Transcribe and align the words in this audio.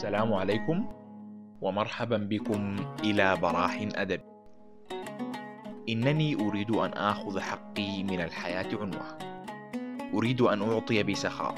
السلام 0.00 0.32
عليكم 0.32 0.88
ومرحبا 1.60 2.16
بكم 2.16 2.76
إلى 3.04 3.36
براح 3.36 3.88
أدب. 3.94 4.20
إنني 5.88 6.34
أريد 6.40 6.70
أن 6.70 6.92
آخذ 6.92 7.40
حقي 7.40 8.02
من 8.02 8.20
الحياة 8.20 8.68
عنوة. 8.80 9.08
أريد 10.14 10.40
أن 10.40 10.62
أعطي 10.62 11.02
بسخاء. 11.02 11.54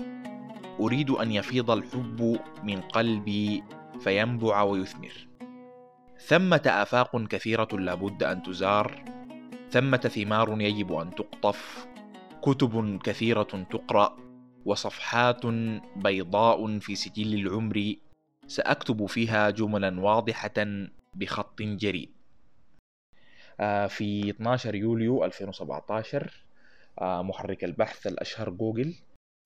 أريد 0.81 1.11
أن 1.11 1.33
يفيض 1.33 1.71
الحب 1.71 2.39
من 2.67 2.81
قلبي 2.81 3.63
فينبع 4.01 4.63
ويثمر. 4.63 5.15
ثمة 6.19 6.63
آفاق 6.67 7.27
كثيرة 7.27 7.69
لابد 7.73 8.23
أن 8.23 8.43
تزار. 8.43 9.05
ثمة 9.71 10.03
ثمار 10.11 10.61
يجب 10.61 10.93
أن 10.93 11.15
تقطف. 11.15 11.87
كتب 12.43 12.99
كثيرة 13.05 13.53
تقرأ. 13.71 14.17
وصفحات 14.65 15.47
بيضاء 15.97 16.79
في 16.79 16.95
سجل 16.95 17.35
العمر 17.35 17.95
سأكتب 18.53 19.07
فيها 19.07 19.51
جملا 19.51 20.01
واضحة 20.01 20.55
بخط 21.15 21.63
جريء. 21.63 22.11
آه، 23.61 23.87
في 23.87 24.31
12 24.31 24.75
يوليو 24.75 25.25
2017 25.25 26.45
آه، 27.01 27.23
محرك 27.23 27.65
البحث 27.65 28.07
الأشهر 28.07 28.51
جوجل 28.51 28.95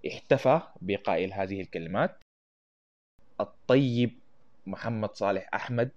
احتفى 0.07 0.61
بقائل 0.81 1.33
هذه 1.33 1.61
الكلمات. 1.61 2.19
الطيب 3.41 4.19
محمد 4.67 5.15
صالح 5.15 5.51
أحمد 5.55 5.91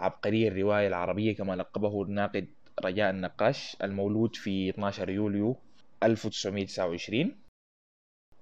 عبقري 0.00 0.48
الرواية 0.48 0.86
العربية 0.88 1.36
كما 1.36 1.56
لقبه 1.56 2.02
الناقد 2.02 2.48
رجاء 2.84 3.10
النقاش 3.10 3.76
المولود 3.82 4.36
في 4.36 4.70
12 4.70 5.10
يوليو 5.10 5.56
1929 6.02 7.36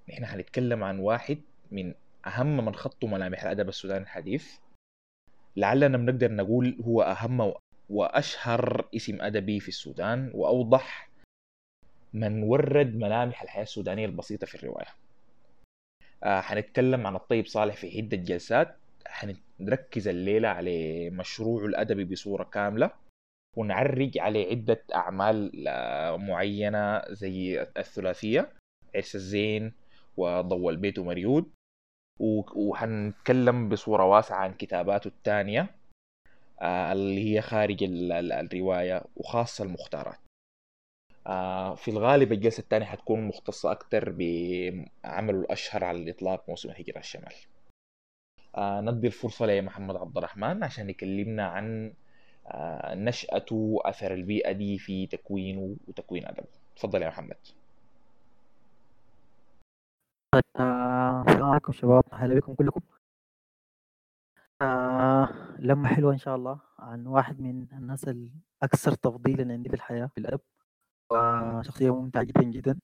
نحن 0.08 0.26
حنتكلم 0.26 0.84
عن 0.84 0.98
واحد 0.98 1.38
من 1.70 1.94
أهم 2.26 2.64
من 2.64 2.74
خطوا 2.74 3.08
ملامح 3.08 3.42
الأدب 3.42 3.68
السوداني 3.68 4.02
الحديث. 4.02 4.58
لعلنا 5.56 5.98
بنقدر 5.98 6.32
نقول 6.32 6.78
هو 6.84 7.02
أهم 7.02 7.54
وأشهر 7.88 8.88
اسم 8.96 9.22
أدبي 9.22 9.60
في 9.60 9.68
السودان 9.68 10.30
وأوضح 10.34 11.10
من 12.12 12.42
ورد 12.42 12.94
ملامح 12.94 13.42
الحياة 13.42 13.62
السودانية 13.62 14.06
البسيطة 14.06 14.46
في 14.46 14.54
الرواية. 14.54 14.88
آه 16.24 16.40
حنتكلم 16.40 17.06
عن 17.06 17.16
الطيب 17.16 17.46
صالح 17.46 17.76
في 17.76 17.96
عدة 17.96 18.16
جلسات. 18.16 18.76
حنركز 19.06 20.08
الليلة 20.08 20.48
على 20.48 21.10
مشروعه 21.10 21.66
الأدبي 21.66 22.04
بصورة 22.04 22.44
كاملة 22.44 22.90
ونعرج 23.56 24.18
على 24.18 24.50
عدة 24.50 24.84
أعمال 24.94 25.68
آه، 25.68 26.16
معينة 26.16 27.02
زي 27.08 27.62
الثلاثية 27.62 28.52
عرس 28.94 29.14
الزين 29.14 29.72
وضوء 30.16 30.70
البيت 30.70 30.98
ومريود. 30.98 31.50
وحنتكلم 32.20 33.68
بصورة 33.68 34.04
واسعة 34.04 34.36
عن 34.36 34.54
كتاباته 34.54 35.08
الثانية 35.08 35.78
آه، 36.60 36.92
اللي 36.92 37.34
هي 37.34 37.40
خارج 37.40 37.78
الرواية 37.82 39.04
وخاصة 39.16 39.64
المختارات. 39.64 40.18
آه، 41.26 41.74
في 41.74 41.90
الغالب 41.90 42.32
الجلسة 42.32 42.60
الثانية 42.60 42.86
حتكون 42.86 43.28
مختصة 43.28 43.72
أكثر 43.72 44.10
بعمله 44.10 45.40
الأشهر 45.40 45.84
على 45.84 45.98
الإطلاق 45.98 46.44
موسم 46.48 46.70
الهجرة 46.70 46.98
الشمال. 46.98 47.34
آه، 48.56 48.80
ندي 48.80 49.06
الفرصة 49.06 49.46
لمحمد 49.46 49.96
عبد 49.96 50.16
الرحمن 50.18 50.64
عشان 50.64 50.90
يكلمنا 50.90 51.46
عن 51.46 51.94
نشأته 52.94 53.56
وأثر 53.56 54.14
البيئة 54.14 54.52
دي 54.52 54.78
في 54.78 55.06
تكوينه 55.06 55.76
وتكوين 55.88 56.26
أدبه. 56.26 56.48
تفضل 56.76 57.02
يا 57.02 57.08
محمد. 57.08 57.36
السلام 60.34 61.42
عليكم 61.44 61.72
شباب 61.72 62.02
أهلا 62.12 62.34
بكم 62.34 62.54
كلكم. 62.54 62.80
آه 64.62 65.28
لمة 65.58 65.88
حلوة 65.88 66.12
إن 66.12 66.18
شاء 66.18 66.36
الله 66.36 66.60
عن 66.78 67.06
واحد 67.06 67.40
من 67.40 67.66
الناس 67.72 68.04
الأكثر 68.08 68.94
تفضيلا 68.94 69.52
عندي 69.52 69.68
في 69.68 69.74
الحياة 69.76 70.06
في 70.06 70.18
الأدب 70.18 70.40
وشخصية 71.12 71.94
ممتعة 71.94 72.22
جدا 72.24 72.42
جدا. 72.42 72.80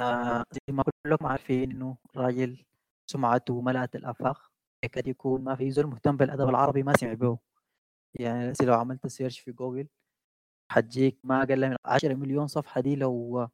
آه 0.00 0.44
زي 0.52 0.74
ما 0.74 0.82
كلكم 1.06 1.26
عارفين 1.26 1.70
إنه 1.70 1.96
راجل 2.16 2.64
سمعته 3.10 3.60
ملأت 3.60 3.96
الآفاق. 3.96 4.50
يكاد 4.84 5.06
يكون 5.08 5.44
ما 5.44 5.54
في 5.56 5.70
زول 5.70 5.86
مهتم 5.86 6.16
بالأدب 6.16 6.48
العربي 6.48 6.82
ما 6.82 6.92
سمع 6.96 7.12
به. 7.12 7.38
يعني 8.20 8.52
لو 8.62 8.74
عملت 8.74 9.06
search 9.06 9.40
في 9.40 9.52
جوجل 9.52 9.88
حتجيك 10.72 11.18
ما 11.24 11.42
أقل 11.42 11.70
من 11.70 11.76
10 11.86 12.14
مليون 12.14 12.46
صفحة 12.46 12.80
دي 12.80 12.96
لو 12.96 13.48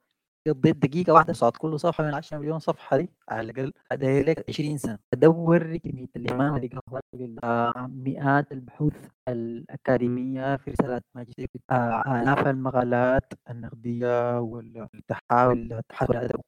قضيت 0.49 0.77
دقيقة 0.77 1.13
واحدة 1.13 1.33
ضد 1.33 1.53
كل 1.57 1.81
صفحة 1.81 2.05
من 2.05 2.15
10 2.15 2.39
مليون 2.39 2.59
صفحة 2.59 2.97
دي 2.97 3.09
على 3.29 3.51
الأقل. 3.51 3.73
هتأخد 3.93 4.23
لك 4.23 4.45
20 4.49 4.79
سنة. 4.79 4.99
تصور 5.13 5.77
كمية 5.77 6.07
الاهتمام 6.17 6.57
اللي 6.57 7.37
آه 7.45 7.87
مئات 7.91 8.53
البحوث 8.53 9.09
الأكاديمية 9.29 10.57
في 10.57 10.71
رسالات 10.71 11.05
ماجستير 11.15 11.49
آه 11.71 12.03
آلاف 12.23 12.47
المقالات 12.47 13.33
النقدية 13.51 14.41
والتحاليل 14.41 15.83
الأدب 16.11 16.41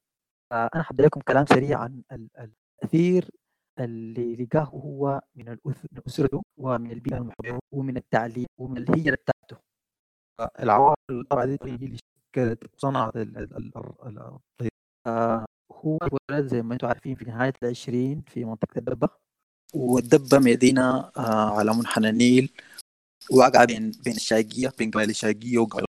آه 0.52 0.68
أنا 0.74 0.82
حبدأ 0.82 1.04
لكم 1.04 1.20
كلام 1.20 1.46
سريع 1.46 1.78
عن 1.80 2.02
التأثير 2.12 3.30
اللي 3.80 4.36
لقاه 4.36 4.62
هو 4.64 5.20
من 5.34 5.56
أسرته 6.06 6.42
ومن 6.56 6.90
البيئة 6.90 7.16
المحيطة 7.16 7.58
ومن 7.72 7.96
التعليم 7.96 8.46
ومن 8.60 8.78
الهجرة 8.78 9.14
بتاعته. 9.14 9.62
العوامل 10.60 10.94
الأربعة 11.10 11.46
دي 11.46 11.96
كانت 12.34 12.64
صنعت 12.78 13.12
آه، 15.06 15.44
هو 15.72 15.98
اتولد 16.02 16.46
زي 16.46 16.62
ما 16.62 16.74
أنتم 16.74 16.86
عارفين 16.86 17.14
في 17.14 17.24
نهاية 17.24 17.52
العشرين 17.62 18.22
في 18.28 18.44
منطقة 18.44 18.78
الدبة 18.78 19.08
والدبة 19.74 20.38
مدينة 20.38 20.98
آه، 21.16 21.58
على 21.58 21.74
منحنى 21.74 22.08
النيل 22.08 22.52
واقعة 23.30 23.64
بين 23.64 23.90
بين 24.04 24.14
الشاقية 24.14 24.72
بين 24.78 24.90
قبائل 24.90 25.10
الشاقية 25.10 25.58
وقبائل 25.58 25.86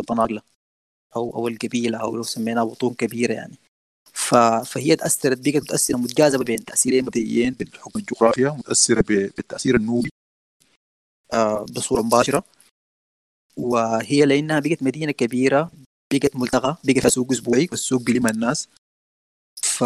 الطناقلة 0.00 0.42
أو 1.16 1.36
أو 1.36 1.48
القبيلة 1.48 1.98
أو 1.98 2.16
لو 2.16 2.22
سميناها 2.22 2.64
بطون 2.64 2.94
كبيرة 2.94 3.32
يعني. 3.32 3.56
ف... 4.12 4.34
فهي 4.34 4.96
تأثرت 4.96 5.38
بقت 5.48 5.62
متأثرة 5.62 5.96
متجاذبة 5.96 6.44
بين 6.44 6.64
تأثيرين 6.64 7.04
مبدئيين 7.04 7.52
بالحكم 7.52 8.00
الجغرافيا 8.00 8.50
متأثرة 8.50 9.04
بالتأثير 9.08 9.76
النوبي 9.76 10.10
آه 11.32 11.64
بصورة 11.64 12.02
مباشرة. 12.02 12.44
وهي 13.56 14.24
لأنها 14.26 14.60
بقت 14.60 14.82
مدينة 14.82 15.12
كبيرة 15.12 15.70
بقت 16.18 16.36
ملتقى 16.36 16.78
بقى 16.84 16.94
فيها 17.00 17.08
سوق 17.08 17.32
أسبوعي 17.32 17.68
والسوق 17.70 18.02
بيلم 18.02 18.26
الناس. 18.26 18.68
ف... 19.62 19.84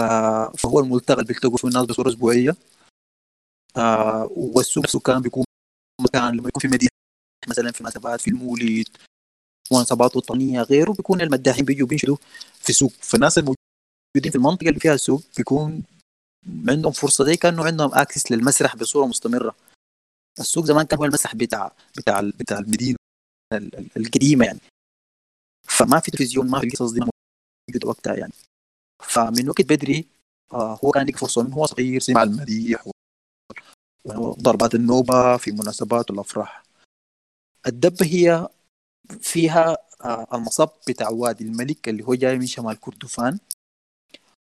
فهو 0.59 0.81
الملتقى 0.81 1.15
اللي 1.15 1.25
بيلتقوا 1.25 1.57
فيه 1.57 1.69
الناس 1.69 1.85
بصورة 1.85 2.09
أسبوعية. 2.09 2.57
آه 3.77 4.29
والسوق 4.37 4.85
نفسه 4.85 5.01
كان 5.01 5.23
بيكون 5.23 5.45
مكان 6.01 6.37
لما 6.37 6.49
يكون 6.49 6.61
في 6.61 6.69
مدينة 6.69 6.91
مثلا 7.49 7.73
في 7.73 7.83
مناسبات 7.83 8.21
في 8.21 8.31
المولد 8.31 8.89
مناسبات 9.73 10.17
وطنية 10.17 10.63
غيره 10.63 10.93
بيكون 10.93 11.21
المداحين 11.21 11.65
بيجوا 11.65 11.89
بينشدوا 11.89 12.17
في 12.61 12.71
السوق 12.71 12.93
فالناس 13.01 13.39
الموجودين 13.39 14.31
في 14.31 14.35
المنطقة 14.37 14.69
اللي 14.69 14.81
فيها 14.81 14.95
السوق 14.95 15.23
بيكون 15.37 15.83
عندهم 16.69 16.93
فرصة 16.93 17.25
زي 17.25 17.37
كأنه 17.37 17.65
عندهم 17.65 17.95
اكسس 17.95 18.33
للمسرح 18.33 18.77
بصورة 18.77 19.07
مستمرة. 19.07 19.55
السوق 20.41 20.65
زمان 20.65 20.87
كان 20.87 20.99
هو 20.99 21.05
المسرح 21.05 21.35
بتاع 21.35 21.73
بتاع 21.97 22.21
بتاع 22.21 22.59
المدينة 22.59 22.97
القديمة 23.97 24.45
يعني. 24.45 24.61
فما 25.69 26.00
في 26.00 26.10
تلفزيون 26.10 26.50
ما 26.50 26.60
في 26.60 26.71
قصص 26.71 26.93
موجوده 26.93 27.88
وقتها 27.88 28.15
يعني. 28.15 28.32
فمن 29.03 29.49
وقت 29.49 29.62
بدري 29.62 30.06
آه 30.53 30.78
هو 30.84 30.91
كان 30.91 31.09
يلقى 31.09 31.19
فرصه 31.19 31.43
من 31.43 31.53
هو 31.53 31.66
صغير 31.66 32.00
سمع 32.00 32.22
المديح 32.22 32.88
وضربات 34.04 34.75
النوبة 34.75 35.37
في 35.37 35.53
مناسبات 35.53 36.10
والأفراح. 36.10 36.62
الدبه 37.66 38.07
هي 38.07 38.48
فيها 39.21 39.77
آه 40.04 40.27
المصب 40.34 40.68
بتاع 40.89 41.09
وادي 41.09 41.45
الملك 41.45 41.89
اللي 41.89 42.04
هو 42.04 42.15
جاي 42.15 42.39
من 42.39 42.47
شمال 42.47 42.80
كردفان. 42.80 43.39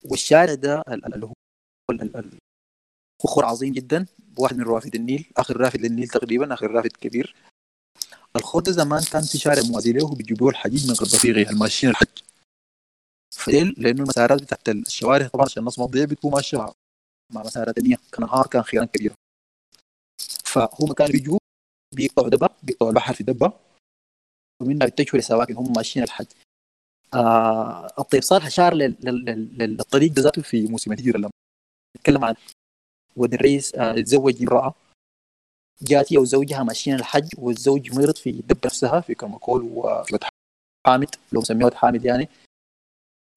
والشارع 0.04 0.54
ده 0.54 0.82
اللي 0.88 1.26
هو 1.26 1.32
خور 3.22 3.44
عظيم 3.44 3.72
جدا. 3.72 4.06
واحد 4.38 4.56
من 4.56 4.62
روافد 4.62 4.94
النيل 4.94 5.32
آخر 5.36 5.56
رافد 5.56 5.80
للنيل 5.80 6.08
تقريبا 6.08 6.54
آخر 6.54 6.70
رافد 6.70 6.92
كبير. 6.92 7.34
الخوت 8.36 8.70
زمان 8.70 9.02
كان 9.12 9.22
في 9.22 9.38
شارع 9.38 9.62
موازي 9.62 9.92
له 9.92 10.14
بيجيبوا 10.14 10.50
الحديد 10.50 10.86
من 10.86 10.94
غرب 10.94 11.24
الماشيين 11.50 11.90
الحج. 11.90 12.08
فديل 13.34 13.74
لأنه 13.78 14.02
المسارات 14.02 14.42
بتاعت 14.42 14.68
الشوارع 14.68 15.26
طبعا 15.28 15.44
عشان 15.44 15.60
الناس 15.60 15.78
ما 15.78 15.86
تضيع 15.86 16.04
بتكون 16.04 16.32
ماشيه 16.32 16.58
مع 17.32 17.42
مسارات 17.42 17.74
ثانية 17.80 17.96
كنهار 18.14 18.46
كان 18.46 18.62
خيران 18.62 18.86
كبيره 18.86 19.14
فهم 20.44 20.92
كانوا 20.92 21.12
بيجوا 21.12 21.38
بيقطعوا 21.94 22.28
دبة 22.28 22.48
بيقطعوا 22.62 22.90
البحر 22.90 23.14
في 23.14 23.24
دبة. 23.24 23.52
ومنها 24.62 24.86
بيتجهوا 24.86 25.20
لسواكن 25.20 25.56
هم 25.56 25.72
ماشيين 25.72 26.04
الحج. 26.04 26.26
آه 27.14 27.86
الطيب 27.98 28.22
صالح 28.22 28.46
اشار 28.46 28.74
للطريق 28.74 30.12
ذاته 30.12 30.42
في 30.42 30.66
موسم 30.66 30.92
الهجرة 30.92 31.18
لما 31.18 31.30
نتكلم 31.96 32.24
عن 32.24 32.34
ود 33.16 33.34
الرئيس 33.34 33.74
آه 33.74 34.00
تزوج 34.00 34.42
امرأة. 34.42 34.74
جات 35.82 36.12
هي 36.12 36.18
وزوجها 36.18 36.62
ماشيين 36.62 36.96
الحج 36.96 37.28
والزوج 37.38 37.98
مرض 37.98 38.16
في 38.16 38.32
دب 38.32 38.58
نفسها 38.66 39.00
في 39.00 39.14
كرمكول 39.14 39.62
وفي 39.62 40.18
حامد 40.86 41.14
لو 41.32 41.40
مسميه 41.40 41.70
حامد 41.70 42.04
يعني. 42.04 42.28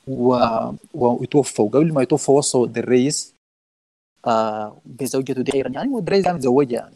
و... 0.08 0.36
وتوفى 0.94 1.62
وقبل 1.62 1.94
ما 1.94 2.02
يتوفى 2.02 2.32
وصوا 2.32 2.68
الرئيس 2.68 3.34
آه 4.28 4.82
بزوجته 4.86 5.42
ديرا 5.42 5.70
يعني 5.70 5.90
ودريس 5.90 6.26
كان 6.26 6.36
متزوجها 6.36 6.80
يعني. 6.80 6.96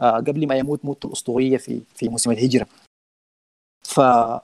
آه 0.00 0.16
قبل 0.16 0.46
ما 0.46 0.54
يموت 0.56 0.84
موت 0.84 1.04
الأسطورية 1.04 1.56
في 1.56 1.80
في 1.94 2.08
موسم 2.08 2.30
الهجرة. 2.30 2.66
ف 3.82 4.00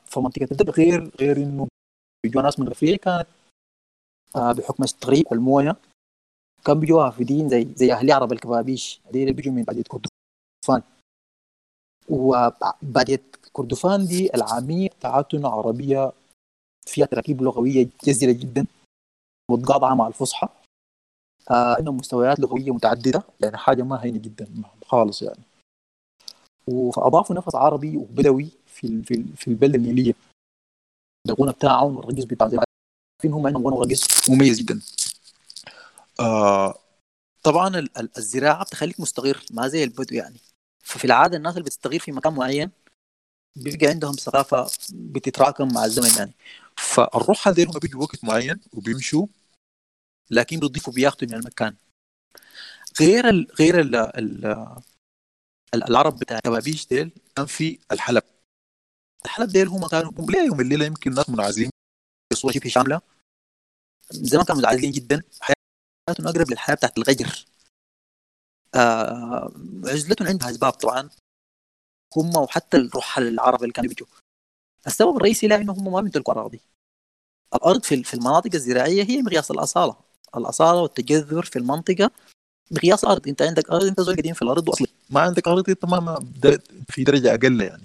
فمنطقة 0.07 0.49
الدب 0.51 0.71
غير 0.71 1.11
غير 1.21 1.37
إنه 1.37 1.69
بيجوا 2.25 2.43
ناس 2.43 2.61
من 2.61 2.67
الرفيع 2.67 2.97
كانت 2.97 3.27
آه 4.37 4.53
بحكم 4.53 4.83
التغريب 4.83 5.25
والموية. 5.31 5.77
كان 6.65 6.81
بيجوا 6.81 7.05
وافدين 7.05 7.49
زي 7.49 7.69
زي 7.77 7.93
أهل 7.93 8.13
عرب 8.13 8.33
الكبابيش. 8.33 9.01
اللي 9.15 9.33
بيجوا 9.33 9.53
من 9.53 9.63
بعد 9.63 9.81
كردفان. 9.81 10.83
وبعد 12.09 13.21
كردفان 13.53 14.07
دي 14.07 14.35
العامية 14.35 14.89
بتاعتنا 14.89 15.49
عربية 15.49 16.13
فيها 16.87 17.07
تراكيب 17.07 17.43
لغوية 17.43 17.89
جزيرة 18.05 18.33
جدا 18.33 18.67
متقاطعة 19.51 19.95
مع 19.95 20.07
الفصحى. 20.09 20.49
آه 21.51 21.77
مستويات 21.81 22.41
لغوية 22.41 22.71
متعددة 22.71 23.23
يعني 23.41 23.57
حاجة 23.57 23.83
ما 23.83 24.05
هينة 24.05 24.19
جدا 24.19 24.49
خالص 24.87 25.23
يعني. 25.23 25.43
فأضافوا 26.97 27.37
نفس 27.37 27.55
عربي 27.55 27.97
وبدوي 27.97 28.49
في 28.67 29.03
في 29.03 29.25
في 29.37 29.49
البلدة 29.49 29.79
النيلية 29.79 30.15
الغنى 31.29 31.53
بتاعهم 31.53 31.99
الرقص 31.99 32.25
بتاع 32.25 32.49
زي 32.49 32.57
ما 32.57 32.65
عارفين 33.21 33.33
هم 33.33 33.47
عندهم 33.47 33.67
غنى 33.67 33.77
ورقص 33.77 34.31
مميز 34.31 34.61
جدا. 34.63 34.81
آه 36.21 36.79
طبعا 37.43 37.87
الزراعة 38.19 38.65
بتخليك 38.65 39.01
مستقر 39.01 39.45
ما 39.51 39.69
زي 39.69 39.85
البدو 39.85 40.15
يعني. 40.15 40.41
ففي 40.85 41.05
العادة 41.05 41.37
الناس 41.37 41.53
اللي 41.53 41.65
بتستقر 41.65 41.99
في 41.99 42.13
مكان 42.13 42.35
معين 42.35 42.71
بيبقى 43.57 43.87
عندهم 43.87 44.13
ثقافة 44.13 44.71
بتتراكم 44.93 45.75
مع 45.75 45.85
الزمن 45.85 46.19
يعني. 46.19 46.35
فالروح 46.77 47.49
هذول 47.49 47.67
هم 47.67 47.79
بيجوا 47.79 48.03
وقت 48.03 48.25
معين 48.25 48.61
وبيمشوا 48.73 49.27
لكن 50.31 50.61
بيضيفوا 50.61 50.93
بياخذوا 50.93 51.29
من 51.29 51.35
المكان. 51.35 51.77
غير 53.01 53.29
ال 53.29 53.47
غير 53.61 53.81
ال 53.81 53.97
ال 53.97 54.67
العرب 55.75 56.19
بتاع 56.19 56.39
كبابيش 56.41 56.87
ديل 56.87 57.11
كان 57.37 57.47
في 57.47 57.79
الحلب. 57.93 58.23
الحلب 59.25 59.49
ديل 59.51 59.69
هم 59.69 59.87
كانوا 59.87 60.13
ليهم 60.31 60.61
الليلة 60.61 60.87
يمكن 60.87 61.15
ناس 61.15 61.31
منعزلين 61.31 61.71
بصوره 62.33 62.53
شبه 62.53 62.69
شاملة. 62.69 63.01
زمان 64.11 64.45
كانوا 64.45 64.61
منعزلين 64.61 64.91
جدا 64.93 65.23
حياتهم 66.09 66.29
اقرب 66.29 66.51
للحياة 66.51 66.75
بتاعت 66.75 66.99
الغجر. 66.99 67.45
آه 68.75 69.53
عزلتهم 69.85 70.29
عندها 70.29 70.51
أسباب 70.51 70.73
طبعا. 70.73 71.11
هم 72.17 72.37
وحتى 72.37 72.77
الرحل 72.77 73.29
العرب 73.29 73.63
اللي 73.63 73.73
كانوا 73.73 73.89
بيجوا. 73.89 74.07
السبب 74.87 75.17
الرئيسي 75.17 75.47
لا 75.49 75.57
إنه 75.57 75.73
هم 75.73 75.93
ما 75.93 76.01
بيمتلكوا 76.01 76.35
أراضي. 76.35 76.61
الأرض 77.55 77.83
في 77.83 78.03
في 78.03 78.15
المناطق 78.15 78.51
الزراعية 78.55 79.05
هي 79.05 79.23
مقياس 79.23 79.51
الأصالة. 79.51 79.97
الأصالة 80.37 80.83
والتجذر 80.83 81.43
في 81.43 81.59
المنطقة 81.59 82.11
مقياس 82.71 83.05
أرض. 83.05 83.29
أنت 83.29 83.43
عندك 83.43 83.71
أرض 83.71 83.85
أنت 83.85 84.01
زول 84.01 84.17
قديم 84.17 84.35
في 84.35 84.43
الأرض 84.43 84.69
وأصلي. 84.69 84.89
ما 85.11 85.21
عندك 85.21 85.49
أرض 85.49 85.71
أنت 85.71 85.85
ما 85.85 86.27
في 86.89 87.05
درجة 87.05 87.35
أقل 87.35 87.61
يعني. 87.61 87.85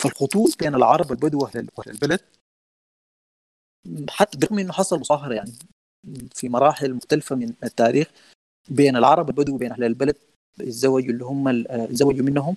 فالخطوط 0.00 0.58
بين 0.58 0.74
العرب 0.74 1.10
والبدو 1.10 1.38
وأهل 1.38 1.68
البلد 1.86 2.20
حتى 4.10 4.38
برغم 4.38 4.58
إنه 4.58 4.72
حصل 4.72 5.00
مصاهرة 5.00 5.34
يعني. 5.34 5.52
في 6.34 6.48
مراحل 6.48 6.94
مختلفة 6.94 7.36
من 7.36 7.52
التاريخ 7.64 8.10
بين 8.68 8.96
العرب 8.96 9.26
والبدو 9.26 9.54
وبين 9.54 9.72
أهل 9.72 9.84
البلد 9.84 10.16
يتزوجوا 10.60 11.10
اللي 11.10 11.24
هم 11.24 11.48
يتزوجوا 11.48 12.24
منهم. 12.24 12.56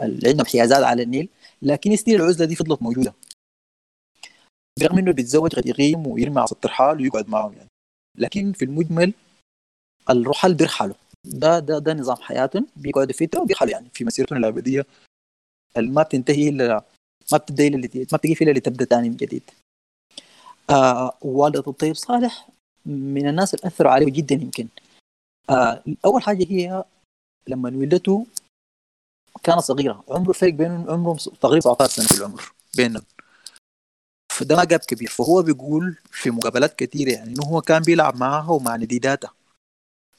اللي 0.00 0.28
عندهم 0.28 0.46
حيازات 0.46 0.82
على 0.84 1.02
النيل 1.02 1.28
لكن 1.62 1.96
ستيل 1.96 2.22
العزلة 2.22 2.46
دي 2.46 2.56
فضلت 2.56 2.82
موجودة. 2.82 3.14
برغم 4.80 4.98
إنه 4.98 5.12
بيتزوج 5.12 5.54
قد 5.54 5.66
يقيم 5.66 6.06
ويرمي 6.06 6.40
على 6.40 6.48
الترحال 6.52 7.00
ويقعد 7.00 7.28
معهم 7.28 7.52
يعني. 7.52 7.68
لكن 8.18 8.52
في 8.52 8.64
المجمل 8.64 9.14
الرحل 10.10 10.54
بيرحلوا. 10.54 10.94
ده 11.24 11.58
ده 11.58 11.78
ده 11.78 11.94
نظام 11.94 12.16
حياتهم 12.16 12.66
بيقعدوا 12.76 13.12
فتره 13.12 13.40
وبيرحلوا 13.40 13.70
يعني 13.72 13.88
في 13.94 14.04
مسيرتهم 14.04 14.38
الابديه 14.38 14.86
ما 15.76 16.02
بتنتهي 16.02 16.48
الا 16.48 16.84
ما 17.32 17.38
بتبدأ 17.38 17.66
إلا 17.66 17.76
ما 18.12 18.18
بتجي 18.18 18.44
إلا 18.44 18.50
لتبدأ 18.50 18.84
ثاني 18.84 19.10
من 19.10 19.16
جديد. 19.16 19.42
آه 20.70 21.18
والدة 21.22 21.64
الطيب 21.66 21.94
صالح 21.94 22.48
من 22.86 23.28
الناس 23.28 23.54
اللي 23.54 23.66
أثروا 23.66 23.92
عليه 23.92 24.12
جدا 24.12 24.34
يمكن. 24.34 24.68
آه 25.50 25.84
أول 26.04 26.22
حاجة 26.22 26.46
هي 26.50 26.84
لما 27.46 27.68
ولدته 27.68 28.26
كانت 29.42 29.60
صغيرة. 29.60 30.04
عمره 30.08 30.30
الفرق 30.30 30.52
بينهم 30.52 30.90
عمرهم 30.90 31.16
تقريبا 31.16 31.60
17 31.60 31.92
سنة 31.92 32.06
في 32.06 32.18
العمر 32.18 32.52
بينهم 32.76 33.02
فده 34.32 34.56
ما 34.56 34.64
جاب 34.64 34.80
كبير. 34.80 35.08
فهو 35.08 35.42
بيقول 35.42 35.96
في 36.10 36.30
مقابلات 36.30 36.78
كثيره 36.78 37.10
يعني 37.10 37.30
إنه 37.30 37.42
هو 37.42 37.60
كان 37.60 37.82
بيلعب 37.82 38.16
معها 38.16 38.50
ومع 38.50 38.76
نديداتها. 38.76 39.34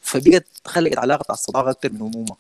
فبقت 0.02 0.48
خلقت 0.68 0.98
علاقة 0.98 1.34
الصداقة 1.34 1.72
أكثر 1.72 1.92
من 1.92 2.02
امومه 2.02 2.38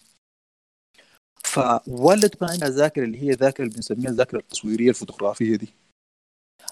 فوالدته 1.43 2.39
كان 2.39 2.49
عندها 2.49 2.69
ذاكرة 2.69 3.03
اللي 3.03 3.21
هي 3.21 3.31
ذاكرة 3.31 3.63
اللي 3.63 3.75
بنسميها 3.75 4.09
الذاكرة 4.09 4.39
التصويرية 4.39 4.89
الفوتوغرافية 4.89 5.55
دي. 5.55 5.73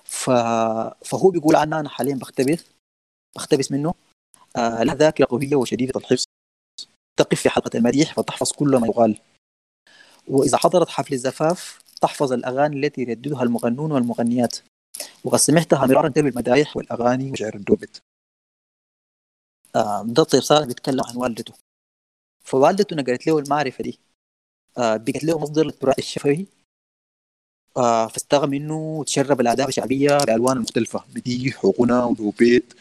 ف... 0.03 0.29
فهو 1.05 1.29
بيقول 1.29 1.55
عنها 1.55 1.79
أنا 1.79 1.89
حاليا 1.89 2.15
بختبث. 2.15 2.71
بختبث 3.35 3.71
منه. 3.71 3.93
آه 4.55 4.83
لها 4.83 4.95
ذاكرة 4.95 5.25
قوية 5.25 5.55
وشديدة 5.55 5.99
الحفظ. 5.99 6.23
تقف 7.19 7.41
في 7.41 7.49
حلقة 7.49 7.77
المديح 7.77 8.13
فتحفظ 8.13 8.51
كل 8.51 8.75
ما 8.77 8.87
يقال. 8.87 9.19
وإذا 10.27 10.57
حضرت 10.57 10.89
حفل 10.89 11.13
الزفاف 11.13 11.79
تحفظ 12.01 12.33
الأغاني 12.33 12.79
التي 12.79 13.01
يرددها 13.01 13.43
المغنون 13.43 13.91
والمغنيات. 13.91 14.57
وقد 15.23 15.37
سمعتها 15.37 15.85
مرارا 15.85 16.09
بالمدايح 16.09 16.77
والأغاني 16.77 17.31
وشعر 17.31 17.55
الدوبت. 17.55 18.01
آه 19.75 20.03
ده 20.03 20.23
طيب 20.23 20.41
صالح 20.41 20.67
بيتكلم 20.67 21.01
عن 21.05 21.15
والدته. 21.15 21.53
فوالدته 22.43 22.95
نقلت 22.95 23.27
له 23.27 23.39
المعرفة 23.39 23.83
دي. 23.83 23.99
آه 24.77 24.97
بقت 24.97 25.23
له 25.23 25.39
مصدر 25.39 25.65
للتراث 25.65 25.99
الشفوي. 25.99 26.45
آه 27.77 28.07
فاستغى 28.07 28.47
منه 28.47 28.77
وتشرب 28.77 29.41
الآداب 29.41 29.67
الشعبية 29.67 30.17
بألوان 30.17 30.57
مختلفة. 30.57 31.05
مديح 31.15 31.65
وغنى 31.65 32.03
ودوبيت. 32.03 32.73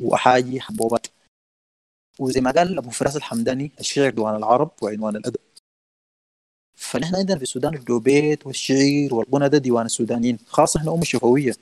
وأحاجي 0.00 0.60
حبوبات. 0.60 1.06
وزي 2.18 2.40
ما 2.40 2.50
قال 2.50 2.78
أبو 2.78 2.90
فراس 2.90 3.16
الحمداني 3.16 3.70
الشعر 3.80 4.10
ديوان 4.10 4.36
العرب 4.36 4.70
وعنوان 4.82 5.16
الأدب. 5.16 5.40
فنحن 6.74 7.16
عندنا 7.16 7.36
في 7.36 7.42
السودان 7.42 7.74
الدوبيت 7.74 8.46
والشعير 8.46 9.14
والغنى 9.14 9.48
ده 9.48 9.58
ديوان 9.58 9.86
السودانيين 9.86 10.38
خاصة 10.46 10.80
إحنا 10.80 10.94
أمة 10.94 11.04
شفوية. 11.04 11.54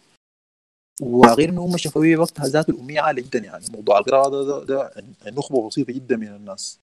وغير 1.03 1.49
إنه 1.49 1.65
أمة 1.65 1.77
شفوية 1.77 2.17
وقتها 2.17 2.47
ذات 2.47 2.69
الأمية 2.69 3.01
عالية 3.01 3.23
جدا 3.23 3.39
يعني 3.39 3.67
موضوع 3.71 3.99
القراءة 3.99 4.29
ده, 4.29 4.65
ده, 4.65 4.95
ده 5.25 5.31
نخبة 5.31 5.69
بسيطة 5.69 5.93
جدا 5.93 6.17
من 6.17 6.29
الناس. 6.29 6.79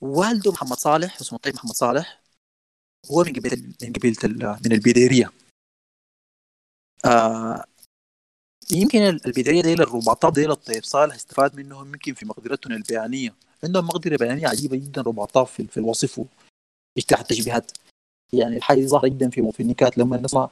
والده 0.00 0.52
محمد 0.52 0.76
صالح 0.76 1.20
اسمه 1.20 1.36
الطيب 1.36 1.54
محمد 1.54 1.72
صالح 1.72 2.22
هو 3.10 3.24
من 3.24 3.32
قبيلة 3.32 3.56
من 3.82 3.92
قبيلة 3.92 4.58
من 4.64 4.72
البيديرية. 4.72 5.30
آه 7.04 7.64
يمكن 8.72 9.02
البداية 9.02 9.62
دي 9.62 9.72
الرباطات 9.72 10.32
دي 10.34 10.46
الطيب 10.46 10.84
صالح 10.84 11.14
استفاد 11.14 11.56
منهم 11.56 11.86
يمكن 11.86 12.14
في 12.14 12.26
مقدرتهم 12.26 12.72
البيانية. 12.72 13.34
عندهم 13.64 13.84
مقدرة 13.84 14.16
بيانية 14.16 14.48
عجيبة 14.48 14.76
جدا 14.76 15.02
رباطات 15.02 15.46
في, 15.46 15.66
في 15.66 15.76
الوصف 15.76 16.24
واجتاح 16.96 17.20
التشبيهات. 17.20 17.72
يعني 18.32 18.56
الحاجة 18.56 18.78
دي 18.80 18.88
ظاهرة 18.88 19.08
جدا 19.08 19.30
في 19.30 19.60
النكات. 19.60 19.98
لما 19.98 20.16
نسمع 20.16 20.50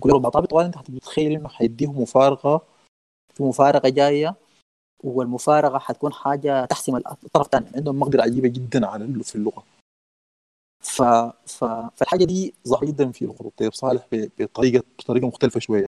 كل 0.00 0.10
رباطات 0.10 0.50
طبعا 0.50 0.66
انت 0.66 0.76
هتتخيل 0.76 1.32
إنه 1.32 1.48
حيديهم 1.48 2.02
مفارقة 2.02 2.66
في 3.34 3.42
مفارقة 3.42 3.88
جاية 3.88 4.34
والمفارقة 5.04 5.78
حتكون 5.78 6.12
حاجة 6.12 6.64
تحسم 6.64 6.96
الطرف 6.96 7.46
الثاني. 7.46 7.66
عندهم 7.74 7.98
مقدرة 8.00 8.22
عجيبة 8.22 8.48
جدا 8.48 8.86
على 8.86 9.24
في 9.24 9.34
اللغة. 9.34 9.64
ف... 10.80 11.02
ف... 11.46 11.64
فالحاجة 11.96 12.24
دي 12.24 12.54
ظاهرة 12.68 12.86
جدا 12.86 13.12
في 13.12 13.24
لغة 13.24 13.46
الطيب 13.46 13.72
صالح 13.72 14.06
بطريقة 14.12 14.84
بطريقة 14.98 15.26
مختلفة 15.26 15.60
شوية. 15.60 15.84
آه 15.84 15.89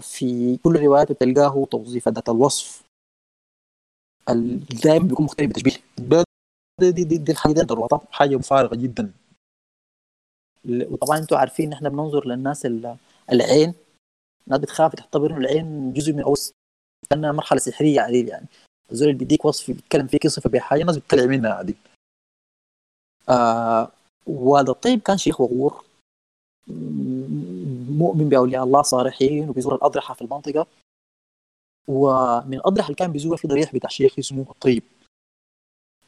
في 0.00 0.56
كل 0.56 0.76
روايات 0.80 1.12
تلقاه 1.12 1.66
توظيف 1.70 2.08
أداة 2.08 2.22
الوصف. 2.28 2.84
دائما 4.84 5.08
بيكون 5.08 5.24
مختلف 5.24 5.50
بتشبيه. 5.50 5.76
دي 6.80 6.92
دي, 6.92 7.04
دي, 7.04 7.18
دي 7.18 7.32
الحاجة 7.32 7.52
دي 7.52 7.74
حاجة 8.10 8.36
مفارقة 8.36 8.76
جدا. 8.76 9.12
وطبعا 10.68 11.18
أنتم 11.18 11.36
عارفين 11.36 11.72
إحنا 11.72 11.88
بننظر 11.88 12.26
للناس 12.26 12.66
العين. 13.32 13.74
الناس 14.46 14.60
بتخاف 14.60 14.94
تعتبر 14.94 15.30
انه 15.30 15.38
العين 15.38 15.92
جزء 15.92 16.12
من 16.12 16.22
اوس 16.22 16.52
كانها 17.10 17.32
مرحلة 17.32 17.58
سحرية 17.58 18.00
عديد 18.00 18.28
يعني. 18.28 18.46
الزول 18.92 19.08
اللي 19.08 19.18
بيديك 19.18 19.44
وصف 19.44 19.70
بيتكلم 19.70 20.06
فيك 20.06 20.24
يصف 20.24 20.48
بحاجه 20.48 20.80
الناس 20.80 20.96
بتطلع 20.96 21.24
منها 21.26 21.50
عديد 21.50 21.76
آه 23.28 23.92
والد 24.26 24.68
الطيب 24.68 25.00
كان 25.00 25.18
شيخ 25.18 25.40
وغور. 25.40 25.84
مؤمن 27.94 28.28
بأولياء 28.28 28.64
الله 28.64 28.82
صالحين 28.82 29.48
وبيزور 29.48 29.74
الأضرحة 29.74 30.14
في 30.14 30.22
المنطقة. 30.22 30.66
ومن 31.88 32.60
اضرح 32.64 32.84
اللي 32.84 32.96
كان 32.96 33.12
بيزور 33.12 33.36
في 33.36 33.48
ضريح 33.48 33.74
بتاع 33.74 33.90
شيخ 33.90 34.18
اسمه 34.18 34.46
الطيب. 34.50 34.82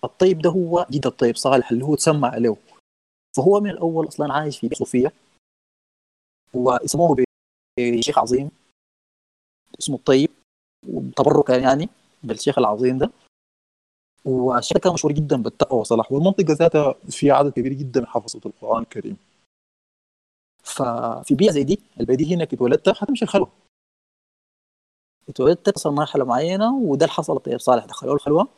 الطيب 0.05 0.39
ده 0.39 0.51
هو 0.51 0.87
جد 0.91 1.07
الطيب 1.07 1.37
صالح 1.37 1.71
اللي 1.71 1.85
هو 1.85 1.95
تسمى 1.95 2.29
عليه 2.29 2.57
فهو 3.37 3.61
من 3.61 3.71
الأول 3.71 4.09
أصلا 4.09 4.33
عايش 4.33 4.59
في 4.59 4.75
صوفيا. 4.75 5.11
واسموه 6.55 7.17
بشيخ 7.79 8.19
عظيم. 8.19 8.51
اسمه 9.79 9.97
الطيب. 9.97 10.31
وتبركا 10.89 11.53
يعني 11.53 11.89
بالشيخ 12.23 12.59
العظيم 12.59 12.99
ده. 12.99 13.11
والشيخ 14.25 14.79
كان 14.79 14.93
مشهور 14.93 15.13
جدا 15.13 15.43
بالتقوى 15.43 15.85
صلاح. 15.85 16.13
والمنطقة 16.13 16.53
ذاتها 16.53 16.95
فيها 17.11 17.35
عدد 17.35 17.53
كبير 17.53 17.73
جدا 17.73 18.01
من 18.01 18.07
حفظة 18.07 18.41
القرآن 18.47 18.83
الكريم. 18.83 19.17
ففي 20.67 21.35
بيئة 21.35 21.51
زي 21.51 21.65
دي 21.65 21.81
البيئة 22.01 22.17
دي 22.17 22.35
هناك 22.35 22.55
اتولدت 22.55 22.89
حتمشي 22.89 23.25
الخلوه 23.25 23.53
اتولدت 25.29 25.71
تصل 25.71 25.91
مرحلة 25.91 26.25
معينة 26.25 26.77
وده 26.77 27.07
اللي 27.07 27.15
حصل 27.15 27.39
طيب 27.39 27.59
صالح 27.59 27.85
دخلوا 27.85 28.15
الخلوه 28.15 28.49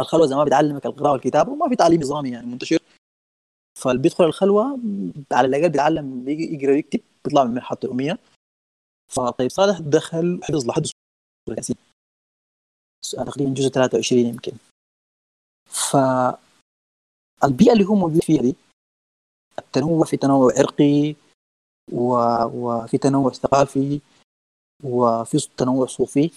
الخلوة 0.00 0.26
زي 0.26 0.34
ما 0.34 0.44
بتعلمك 0.44 0.86
القراءة 0.86 1.12
والكتابة 1.12 1.52
وما 1.52 1.68
في 1.68 1.76
تعليم 1.76 2.00
نظامي 2.00 2.30
يعني 2.30 2.46
منتشر. 2.46 2.78
فاللي 3.78 4.02
بيدخل 4.02 4.24
الخلوه 4.24 4.78
على 5.32 5.48
الأقل 5.48 5.68
بيتعلم 5.68 6.28
يقرأ 6.28 6.72
ويكتب 6.72 7.00
بيطلع 7.24 7.44
من 7.44 7.54
مرحله 7.54 7.78
الاميه 7.84 8.18
فطيب 9.12 9.50
صالح 9.50 9.78
دخل 9.80 10.40
حفظ 10.42 10.66
لحد 10.66 10.86
تقريبا 13.12 13.54
جزء 13.54 13.68
23 13.68 14.22
يمكن. 14.22 14.52
فالبيئة 15.66 17.72
اللي 17.72 17.84
هو 17.84 17.94
موجود 17.94 18.22
فيها 18.22 18.42
دي 18.42 18.56
التنوع 19.58 20.04
في 20.04 20.16
تنوع 20.16 20.52
عرقي. 20.58 21.14
وفي 21.92 22.98
تنوع 22.98 23.32
ثقافي 23.32 24.00
وفي 24.84 25.48
تنوع 25.56 25.86
صوفي. 25.86 26.30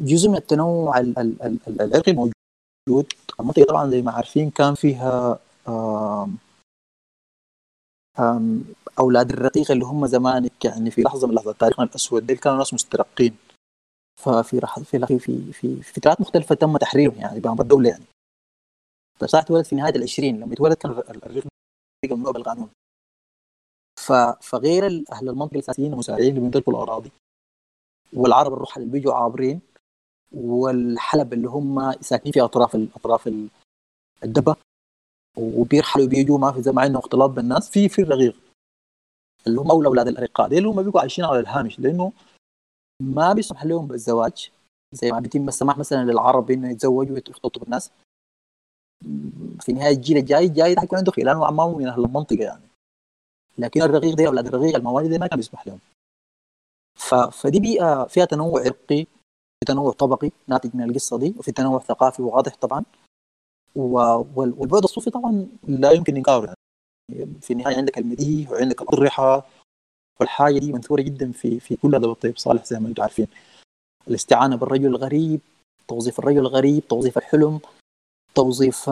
جزء 0.00 0.28
من 0.28 0.36
التنوع 0.36 0.98
العرقي 1.68 2.12
موجود. 2.12 3.12
المنطقة 3.40 3.64
طبعا 3.64 3.90
زي 3.90 4.02
ما 4.02 4.12
عارفين 4.12 4.50
كان 4.50 4.74
فيها 4.74 5.38
أولاد 8.98 9.30
الرقيق 9.32 9.70
اللي 9.70 9.84
هم 9.84 10.06
زمانك 10.06 10.64
يعني 10.64 10.90
في 10.90 11.02
لحظة 11.02 11.28
من 11.28 11.34
لحظات 11.34 11.60
تاريخنا 11.60 11.84
الأسود. 11.84 12.26
ديل 12.26 12.38
كانوا 12.38 12.58
ناس 12.58 12.74
مسترقين. 12.74 13.36
ففي 14.20 14.60
في 14.84 15.18
في 15.18 15.52
في 15.52 15.82
فترات 15.82 16.20
مختلفة 16.20 16.54
تم 16.54 16.76
تحريرهم 16.76 17.14
يعني 17.16 17.40
بامر 17.40 17.62
الدولة 17.62 17.88
يعني. 17.88 18.04
صح 19.26 19.38
اتولد 19.38 19.64
في 19.64 19.76
نهاية 19.76 19.94
العشرين 19.94 20.40
لما 20.40 20.52
اتولد 20.52 20.74
كان 20.74 20.90
الرقيق 20.90 21.44
ممنوع 22.08 22.32
بالقانون 22.32 22.70
فغير 24.40 25.04
أهل 25.12 25.28
المنطقة 25.28 25.54
الاساسيين 25.54 25.92
المساعدين 25.92 26.28
اللي 26.28 26.40
بيمتلكوا 26.40 26.72
الأراضي. 26.72 27.10
والعرب 28.12 28.52
الرحل 28.52 28.80
اللي 28.80 28.92
بيجوا 28.92 29.14
عابرين. 29.14 29.60
والحلب 30.32 31.32
اللي 31.32 31.48
هم 31.48 31.92
ساكنين 32.00 32.32
في 32.32 32.40
أطراف 32.40 32.76
أطراف 32.96 33.30
الدبة. 34.24 34.56
وبيرحلوا 35.38 36.06
بيجوا 36.06 36.38
ما 36.38 36.52
في 36.52 36.70
ما 36.70 36.82
عندهم 36.82 36.98
اختلاط 36.98 37.30
بالناس 37.30 37.70
في 37.70 37.88
في 37.88 38.02
الرقيق 38.02 38.36
اللي 39.46 39.60
هم 39.60 39.70
أولى 39.70 39.88
أولاد 39.88 40.08
الأرقاء. 40.08 40.48
دي 40.48 40.58
اللي 40.58 40.68
هم 40.68 40.82
بيبقوا 40.82 41.00
عايشين 41.00 41.24
على 41.24 41.40
الهامش. 41.40 41.78
لأنه 41.80 42.12
ما 43.02 43.32
بيسمح 43.32 43.64
لهم 43.64 43.86
بالزواج. 43.86 44.50
زي 44.94 45.12
ما 45.12 45.20
بيتم 45.20 45.48
السماح 45.48 45.78
مثلا 45.78 46.04
للعرب 46.04 46.50
إنه 46.50 46.70
يتزوجوا 46.70 47.14
ويختلطوا 47.14 47.62
بالناس. 47.62 47.90
في 49.60 49.72
نهاية 49.72 49.94
الجيل 49.94 50.16
الجاي 50.16 50.48
جاي 50.48 50.76
حيكون 50.78 50.98
عنده 50.98 51.12
خلان 51.12 51.36
وعمامه 51.36 51.78
من 51.78 51.86
أهل 51.86 52.04
المنطقة 52.04 52.42
يعني. 52.42 52.62
لكن 53.58 53.82
الرقيق 53.82 54.14
دي 54.14 54.26
أولاد 54.26 54.46
الرقيق 54.46 54.76
الموالي 54.76 55.08
دي 55.08 55.18
ما 55.18 55.26
كان 55.26 55.36
بيسمح 55.36 55.66
لهم. 55.66 55.78
ف... 56.98 57.14
فدي 57.14 57.60
بيئة 57.60 58.04
فيها 58.04 58.24
تنوع 58.24 58.60
عرقي 58.60 59.04
في 59.60 59.66
تنوع 59.66 59.92
طبقي 59.92 60.30
ناتج 60.48 60.70
من 60.74 60.90
القصة 60.90 61.18
دي 61.18 61.34
وفي 61.38 61.52
تنوع 61.52 61.78
ثقافي 61.78 62.22
واضح 62.22 62.56
طبعا. 62.56 62.84
والبعد 63.76 64.82
الصوفي 64.82 65.10
طبعا 65.10 65.46
لا 65.68 65.90
يمكن 65.92 66.16
إنكاره 66.16 66.54
يعني. 67.08 67.40
في 67.40 67.52
النهاية 67.52 67.76
عندك 67.76 67.98
المديح 67.98 68.50
وعندك 68.50 68.82
الاضرحه 68.82 69.46
والحاجة 70.20 70.58
دي 70.58 70.72
منثورة 70.72 71.02
جدا 71.02 71.32
في 71.32 71.60
في 71.60 71.76
كل 71.76 71.94
هذا 71.94 72.06
الطيب 72.06 72.38
صالح 72.38 72.64
زي 72.64 72.78
ما 72.78 72.88
أنتم 72.88 73.02
عارفين. 73.02 73.26
الاستعانة 74.08 74.56
بالرجل 74.56 74.86
الغريب 74.86 75.40
توظيف 75.88 76.18
الرجل 76.18 76.38
الغريب 76.38 76.88
توظيف 76.88 77.18
الحلم. 77.18 77.60
توظيف 78.34 78.90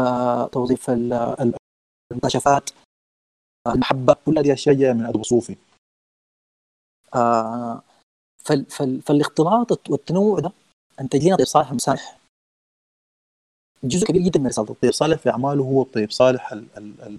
توظيف 0.52 0.90
المكاشفات. 2.12 2.70
المحبة 3.66 4.16
كل 4.26 4.38
هذه 4.38 4.52
أشياء 4.52 4.74
جاية 4.76 4.92
من 4.92 5.04
أدب 5.06 5.20
الصوفي 5.20 5.56
آه 7.14 7.82
فال 8.44 8.64
فال 8.64 9.02
فالاختلاط 9.02 9.90
والتنوع 9.90 10.38
ده 10.38 10.52
انتج 11.00 11.26
لنا 11.26 11.36
طيب 11.36 11.46
صالح 11.46 11.72
مسامح 11.72 12.18
جزء 13.84 14.06
كبير 14.06 14.22
جدا 14.22 14.40
من 14.40 14.46
رسالة 14.46 14.70
الطيب 14.70 14.90
صالح 14.92 15.18
في 15.18 15.30
أعماله 15.30 15.64
هو 15.64 15.82
الطيب 15.82 16.10
صالح 16.10 16.52
ال 16.52 16.66
ال 16.76 17.00
ال 17.02 17.18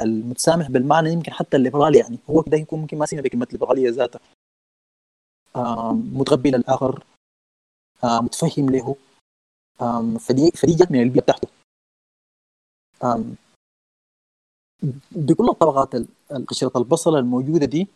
المتسامح 0.00 0.70
بالمعنى 0.70 1.12
يمكن 1.12 1.32
حتى 1.32 1.56
الليبرالي 1.56 1.98
يعني. 1.98 2.18
هو 2.30 2.42
كده 2.42 2.56
يكون 2.56 2.80
ممكن 2.80 2.98
ما 2.98 3.06
سمع 3.06 3.20
بكلمة 3.20 3.46
ليبرالية 3.52 3.90
ذاتها. 3.90 4.20
آه 5.56 5.92
متقبل 5.92 6.54
الآخر 6.54 7.04
آه 8.04 8.20
متفهم 8.20 8.70
له. 8.70 8.96
فدي 10.20 10.50
فدي 10.50 10.74
جت 10.74 10.90
من 10.90 11.02
البيئة 11.02 11.22
بتاعته. 11.22 11.48
بكل 15.12 15.48
الطبقات 15.48 15.94
قشرة 16.48 16.78
البصل 16.78 17.16
الموجودة 17.16 17.66
دي 17.66 17.88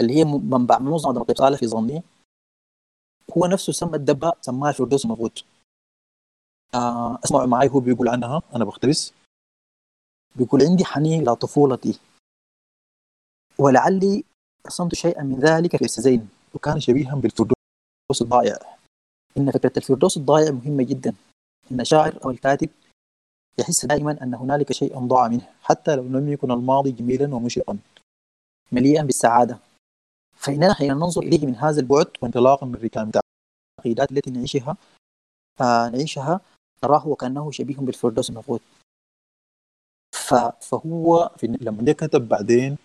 اللي 0.00 0.14
هي 0.16 0.24
منبع 0.24 0.78
منظمة 0.78 1.12
دمقية 1.14 1.34
صالح 1.34 1.58
في 1.58 1.66
ظني 1.66 2.02
هو 3.38 3.46
نفسه 3.46 3.72
سمى 3.72 3.96
الدبة 3.96 4.32
سماها 4.40 4.70
الفردوس 4.70 5.04
المفروض 5.04 5.32
آه 6.74 7.18
اسمعوا 7.24 7.46
معي 7.46 7.68
هو 7.68 7.80
بيقول 7.80 8.08
عنها 8.08 8.42
أنا 8.54 8.64
بقتبس. 8.64 9.12
بيقول 10.36 10.62
عندي 10.62 10.84
حنين 10.84 11.22
إلى 11.22 11.36
طفولتي. 11.36 12.00
ولعلي 13.58 14.24
رسمت 14.66 14.94
شيئا 14.94 15.22
من 15.22 15.40
ذلك 15.40 15.76
في 15.76 15.84
السزين 15.84 16.28
وكان 16.54 16.80
شبيها 16.80 17.14
بالفردوس 17.14 17.54
الضائع. 18.22 18.77
إن 19.36 19.50
فكرة 19.50 19.72
الفردوس 19.76 20.16
الضائع 20.16 20.50
مهمة 20.50 20.82
جدا. 20.82 21.14
إن 21.72 21.84
شاعر 21.84 22.24
أو 22.24 22.30
الكاتب 22.30 22.68
يحس 23.58 23.86
دائما 23.86 24.22
أن 24.22 24.34
هنالك 24.34 24.72
شيء 24.72 24.98
ضاع 24.98 25.28
منه 25.28 25.48
حتى 25.62 25.96
لو 25.96 26.02
لم 26.02 26.32
يكن 26.32 26.50
الماضي 26.50 26.90
جميلا 26.92 27.34
ومشرقا 27.34 27.78
مليئا 28.72 29.02
بالسعادة. 29.02 29.58
فإننا 30.36 30.74
حين 30.74 30.92
ننظر 30.92 31.22
إليه 31.22 31.46
من 31.46 31.54
هذا 31.56 31.80
البعد 31.80 32.08
وانطلاقا 32.22 32.66
من 32.66 32.74
ركام 32.74 33.10
التعقيدات 33.78 34.12
التي 34.12 34.30
نعيشها 34.30 34.76
آه 35.60 35.88
نعيشها 35.88 36.40
نراه 36.84 37.08
وكأنه 37.08 37.50
شبيه 37.50 37.76
بالفردوس 37.76 38.30
المفروض 38.30 38.60
فهو 40.60 41.30
في 41.36 41.46
لما 41.46 41.92
كتب 41.92 42.28
بعدين 42.28 42.76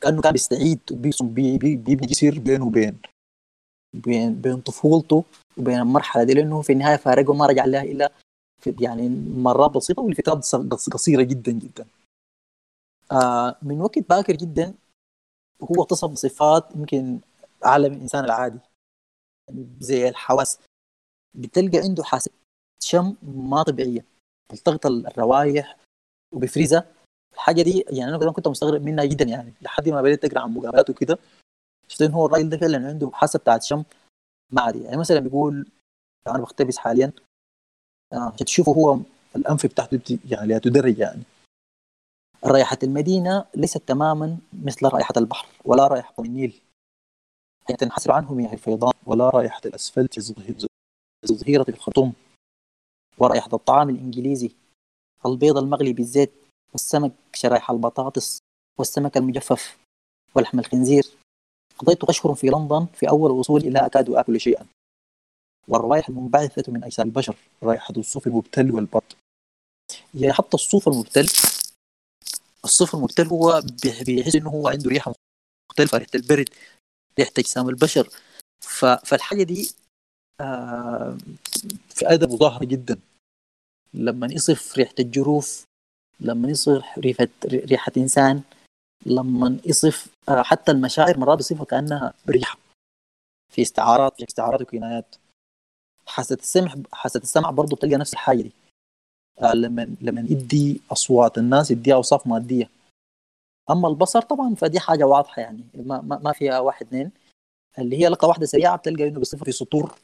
كأنه 0.00 0.22
كان 0.22 0.32
بيستعيد 0.32 0.80
بيبني 0.90 2.06
جسر 2.06 2.38
بينه 2.38 2.66
وبين. 2.66 2.98
بين 3.94 4.34
بين 4.34 4.60
طفولته 4.60 5.24
وبين 5.58 5.78
المرحلة 5.78 6.24
دي 6.24 6.34
لأنه 6.34 6.62
في 6.62 6.72
النهاية 6.72 6.96
فارقه 6.96 7.34
ما 7.34 7.46
رجع 7.46 7.64
لها 7.64 7.82
إلا 7.82 8.12
يعني 8.80 9.08
مرات 9.28 9.70
بسيطة 9.70 10.02
ولفترات 10.02 10.54
قصيرة 10.92 11.22
جدا 11.22 11.52
جدا. 11.52 11.86
آه 13.12 13.56
من 13.62 13.80
وقت 13.80 13.98
باكر 13.98 14.36
جدا 14.36 14.74
هو 15.62 15.82
اتصف 15.82 16.10
بصفات 16.10 16.76
يمكن 16.76 17.18
أعلى 17.64 17.88
من 17.88 17.96
الإنسان 17.96 18.24
العادي. 18.24 18.58
يعني 19.48 19.66
زي 19.80 20.08
الحواس. 20.08 20.58
بتلقى 21.34 21.78
عنده 21.78 22.04
حاسة 22.04 22.30
شم 22.82 23.14
ما 23.22 23.62
طبيعية. 23.62 24.04
بيلتقط 24.50 24.86
الروايح 24.86 25.76
وبيفرزها 26.32 26.86
الحاجة 27.34 27.62
دي 27.62 27.84
يعني 27.90 28.14
أنا 28.14 28.32
كنت 28.32 28.48
مستغرب 28.48 28.82
منها 28.82 29.04
جدا 29.04 29.24
يعني. 29.24 29.52
لحد 29.62 29.88
ما 29.88 30.02
بديت 30.02 30.24
أقرأ 30.24 30.40
عن 30.40 30.54
مقابلات 30.54 30.90
وكده. 30.90 31.18
إن 32.00 32.10
هو 32.10 32.26
الراجل 32.26 32.48
ده 32.48 32.56
فعلا 32.56 32.88
عنده 32.88 33.10
حاسة 33.14 33.38
بتاعت 33.38 33.62
شم 33.62 33.84
ما 34.50 34.62
عادي 34.62 34.82
يعني 34.82 34.96
مثلا 34.96 35.20
بيقول 35.20 35.66
أنا 36.26 36.38
بختبس 36.38 36.78
حاليا 36.78 37.12
عشان 38.12 38.22
آه 38.22 38.36
تشوفوا 38.36 38.74
هو 38.74 39.00
الأنف 39.36 39.66
بتاعته 39.66 40.18
يعني 40.24 40.60
تدرج 40.60 40.98
يعني. 40.98 41.22
رائحة 42.44 42.78
المدينة 42.82 43.44
ليست 43.54 43.78
تماما 43.78 44.38
مثل 44.52 44.86
رائحة 44.86 45.14
البحر 45.16 45.48
ولا 45.64 45.86
رائحة 45.88 46.14
النيل. 46.18 46.60
حين 47.66 47.76
تنحسر 47.76 48.12
عنه 48.12 48.34
مياه 48.34 48.52
الفيضان 48.52 48.92
ولا 49.06 49.30
رائحة 49.30 49.60
الأسفلت 49.66 50.18
الظهيرة 51.24 51.62
في 51.62 51.68
الخرطوم. 51.68 52.12
ورائحة 53.18 53.48
الطعام 53.52 53.90
الإنجليزي 53.90 54.50
البيض 55.26 55.58
المغلي 55.58 55.92
بالزيت 55.92 56.32
والسمك 56.72 57.12
شرايح 57.34 57.70
البطاطس 57.70 58.38
والسمك 58.78 59.16
المجفف 59.16 59.78
ولحم 60.34 60.58
الخنزير. 60.58 61.06
قضيت 61.82 62.04
أشهر 62.04 62.34
في 62.34 62.46
لندن 62.46 62.86
في 62.94 63.08
أول 63.08 63.30
وصولي 63.30 63.70
لا 63.70 63.86
أكاد 63.86 64.10
آكل 64.10 64.40
شيئا. 64.40 64.66
والروائح 65.68 66.08
المنبعثة 66.08 66.72
من 66.72 66.84
أجسام 66.84 67.06
البشر 67.06 67.36
رائحة 67.62 67.94
الصوف 67.96 68.26
المبتل 68.26 68.70
والبط. 68.70 69.16
يعني 70.14 70.32
حتى 70.32 70.54
الصوف 70.54 70.88
المبتل 70.88 71.28
الصوف 72.64 72.94
المبتل 72.94 73.26
هو 73.26 73.62
بيحس 74.06 74.36
إنه 74.36 74.50
هو 74.50 74.68
عنده 74.68 74.90
ريحة 74.90 75.12
مختلفة 75.70 75.98
ريحة 75.98 76.10
البرد 76.14 76.48
ريحة 77.18 77.32
أجسام 77.38 77.68
البشر. 77.68 78.08
فالحاجة 79.04 79.42
دي 79.42 79.70
آه 80.40 81.18
في 81.88 82.06
أدب 82.06 82.30
ظاهره 82.30 82.64
جدا. 82.64 82.98
لما 83.94 84.26
يصف 84.26 84.76
ريحة 84.78 84.94
الجروف 84.98 85.64
لما 86.20 86.50
يصف 86.50 86.84
ريحة 86.98 87.28
ريحة 87.44 87.92
إنسان 87.96 88.42
لما 89.06 89.60
يصف 89.66 90.06
آه 90.28 90.42
حتى 90.42 90.72
المشاعر 90.72 91.18
مرات 91.18 91.40
يصفها 91.40 91.64
كأنها 91.64 92.14
ريحة. 92.28 92.58
في 93.52 93.62
استعارات 93.62 94.16
في 94.16 94.24
استعارات 94.28 94.62
وكنايات 94.62 95.16
حاسة 96.06 96.34
السمع 96.34 96.74
حاسة 96.92 97.20
السمع 97.20 97.50
برضه 97.50 97.76
بتلقى 97.76 97.96
نفس 97.96 98.12
الحاجة 98.12 98.42
دي. 98.42 98.52
آه 99.42 99.52
لما 99.54 99.96
لما 100.00 100.20
يدي 100.20 100.80
أصوات 100.92 101.38
الناس 101.38 101.70
يديها 101.70 101.94
أوصاف 101.94 102.26
مادية. 102.26 102.70
أما 103.70 103.88
البصر 103.88 104.22
طبعا 104.22 104.54
فدي 104.54 104.80
حاجة 104.80 105.04
واضحة 105.04 105.42
يعني. 105.42 105.64
ما, 105.74 106.00
ما, 106.00 106.32
فيها 106.32 106.58
واحد 106.60 106.86
اثنين 106.86 107.10
اللي 107.78 107.96
هي 107.96 108.08
لقطه 108.08 108.28
واحدة 108.28 108.46
سريعة 108.46 108.76
بتلقى 108.76 109.08
إنه 109.08 109.18
بيصفها 109.18 109.44
في 109.44 109.52
سطور. 109.52 109.98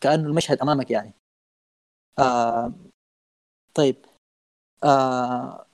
كأنه 0.00 0.28
المشهد 0.28 0.58
أمامك 0.60 0.90
يعني. 0.90 1.12
آه 2.18 2.72
طيب. 3.74 3.96
آه 4.84 5.66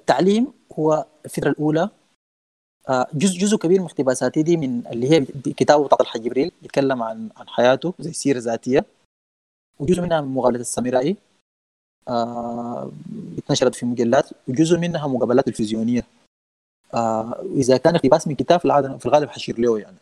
التعليم 0.00 0.52
هو 0.78 1.06
الفترة 1.24 1.50
الأولى. 1.50 1.90
آه 2.88 3.06
جزء 3.14 3.38
جزء 3.38 3.56
كبير 3.56 3.80
من 3.80 3.86
اقتباساتي 3.86 4.42
دي 4.42 4.56
من 4.56 4.86
اللي 4.86 5.10
هي 5.10 5.24
كتابه 5.52 5.84
بتاع 5.86 5.98
الحاج 6.00 6.22
جبريل 6.22 6.52
يتكلم 6.62 7.02
عن 7.02 7.28
عن 7.36 7.48
حياته 7.48 7.94
زي 7.98 8.12
سيرة 8.12 8.38
ذاتية. 8.38 8.84
وجزء 9.78 10.02
منها 10.02 10.20
من 10.20 10.34
مقابلة 10.34 10.60
السامرائي. 10.60 11.16
آه 12.08 12.92
اتنشرت 13.38 13.74
في 13.74 13.86
مجلات. 13.86 14.30
وجزء 14.48 14.78
منها 14.78 15.06
مقابلات 15.08 15.46
تلفزيونية. 15.46 16.06
آه 16.94 17.40
وإذا 17.40 17.76
كان 17.76 17.94
اقتباس 17.94 18.28
من 18.28 18.34
كتاب 18.34 18.60
في 18.98 19.06
الغالب 19.06 19.28
حشير 19.28 19.60
له 19.60 19.78
يعني. 19.78 19.96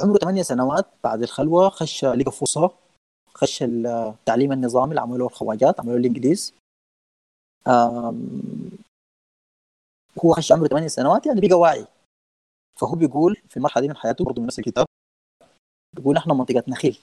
عمره 0.00 0.18
8 0.18 0.42
سنوات 0.42 0.86
بعد 1.04 1.22
الخلوة 1.22 1.68
خش 1.68 2.04
لقى 2.04 2.32
فرصه 2.32 2.70
خش 3.34 3.62
التعليم 3.62 4.52
النظامي 4.52 4.90
اللي 4.90 5.00
عملوه 5.00 5.28
الخواجات 5.28 5.80
عملوه 5.80 5.96
الإنجليز. 5.96 6.54
هو 10.24 10.32
خش 10.32 10.52
عمره 10.52 10.68
8 10.68 10.88
سنوات 10.88 11.26
يعني 11.26 11.40
بقى 11.40 11.58
واعي. 11.58 11.86
فهو 12.80 12.94
بيقول 12.94 13.36
في 13.48 13.56
المرحلة 13.56 13.80
دي 13.82 13.88
من 13.88 13.96
حياته 13.96 14.24
برضه 14.24 14.40
من 14.40 14.46
نفس 14.46 14.58
الكتاب 14.58 14.86
بيقول 15.96 16.16
نحن 16.16 16.30
منطقة 16.30 16.64
نخيل. 16.68 16.98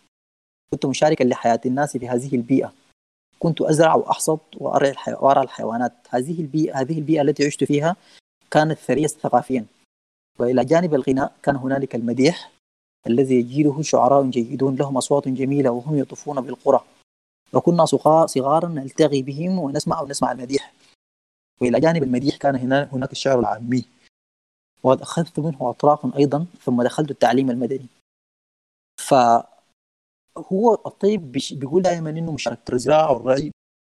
كنت 0.71 0.85
مشاركا 0.85 1.23
لحياة 1.23 1.61
الناس 1.65 1.97
في 1.97 2.09
هذه 2.09 2.35
البيئة. 2.35 2.73
كنت 3.39 3.61
أزرع 3.61 3.95
وأحصد 3.95 4.39
وارى 4.57 4.89
الحي... 4.89 5.13
وارى 5.13 5.41
الحيوانات. 5.41 5.93
هذه 6.09 6.41
البيئة 6.41 6.81
هذه 6.81 6.97
البيئة 6.99 7.21
التي 7.21 7.45
عشت 7.45 7.63
فيها 7.63 7.95
كانت 8.51 8.77
ثرية 8.77 9.07
ثقافيا. 9.07 9.65
وإلى 10.39 10.65
جانب 10.65 10.93
الغناء 10.93 11.35
كان 11.43 11.55
هنالك 11.55 11.95
المديح 11.95 12.51
الذي 13.07 13.35
يجيده 13.35 13.81
شعراء 13.81 14.29
جيدون 14.29 14.75
لهم 14.75 14.97
أصوات 14.97 15.27
جميلة 15.27 15.69
وهم 15.69 15.97
يطوفون 15.97 16.41
بالقرى. 16.41 16.85
وكنا 17.53 17.85
صغارا 18.25 18.67
نلتغي 18.67 19.21
بهم 19.21 19.59
ونسمع 19.59 20.01
ونسمع 20.01 20.31
المديح. 20.31 20.73
وإلى 21.61 21.79
جانب 21.79 22.03
المديح 22.03 22.37
كان 22.37 22.55
هنا 22.55 22.89
هناك 22.93 23.11
الشعر 23.11 23.39
العامي. 23.39 23.85
وقد 24.83 25.01
اخذت 25.01 25.39
منه 25.39 25.69
اطراقا 25.69 26.11
أيضا 26.17 26.45
ثم 26.61 26.83
دخلت 26.83 27.11
التعليم 27.11 27.49
المدني. 27.49 27.87
فهو 29.01 30.73
الطيب 30.85 31.31
بيقول 31.31 31.81
دائما 31.81 32.09
إنه 32.09 32.31
مشاركه 32.31 32.73
الزراعه 32.73 33.11
والرعي 33.11 33.51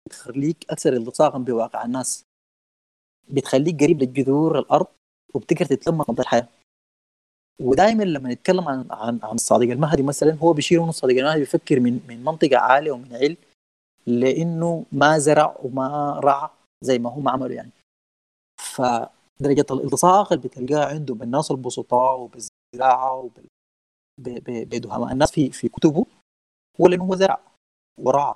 بتخليك 0.07 0.65
أكثر 0.69 0.93
التصاقا 0.93 1.37
بواقع 1.37 1.85
الناس. 1.85 2.23
بتخليك 3.29 3.83
قريب 3.83 3.99
للجذور 4.03 4.59
الأرض 4.59 4.87
وبتقدر 5.33 5.65
تتلمس 5.65 6.09
نبض 6.09 6.19
الحياة 6.19 6.47
ودائما 7.61 8.03
لما 8.03 8.33
نتكلم 8.33 8.67
عن 8.67 8.85
عن 8.91 9.19
عن 9.23 9.35
الصادق 9.35 9.71
المهدي 9.71 10.03
مثلا 10.03 10.33
هو 10.33 10.53
بيشير 10.53 10.79
إنه 10.79 10.89
الصادق 10.89 11.15
المهدي 11.15 11.39
بيفكر 11.39 11.79
من 11.79 11.99
من 12.07 12.23
منطقة 12.23 12.57
عالية 12.57 12.91
ومن 12.91 13.15
علم 13.15 13.37
لإنه 14.07 14.85
ما 14.91 15.17
زرع 15.19 15.55
وما 15.63 16.19
رعى 16.23 16.49
زي 16.83 16.99
ما 16.99 17.09
هم 17.09 17.29
عملوا 17.29 17.55
يعني. 17.55 17.71
فدرجه 18.59 19.65
الالتصاق 19.71 20.33
اللي 20.33 20.47
بتلقاها 20.47 20.85
عنده 20.85 21.13
بالناس 21.13 21.51
البسطاء 21.51 22.19
وبالزراعة 22.19 23.31
وبدهماء 24.19 25.11
الناس 25.11 25.31
في 25.31 25.51
في 25.51 25.69
كتبه 25.69 26.05
هو 26.81 26.87
لأنه 26.87 27.03
هو 27.03 27.15
زرع 27.15 27.39
ورعى. 27.99 28.35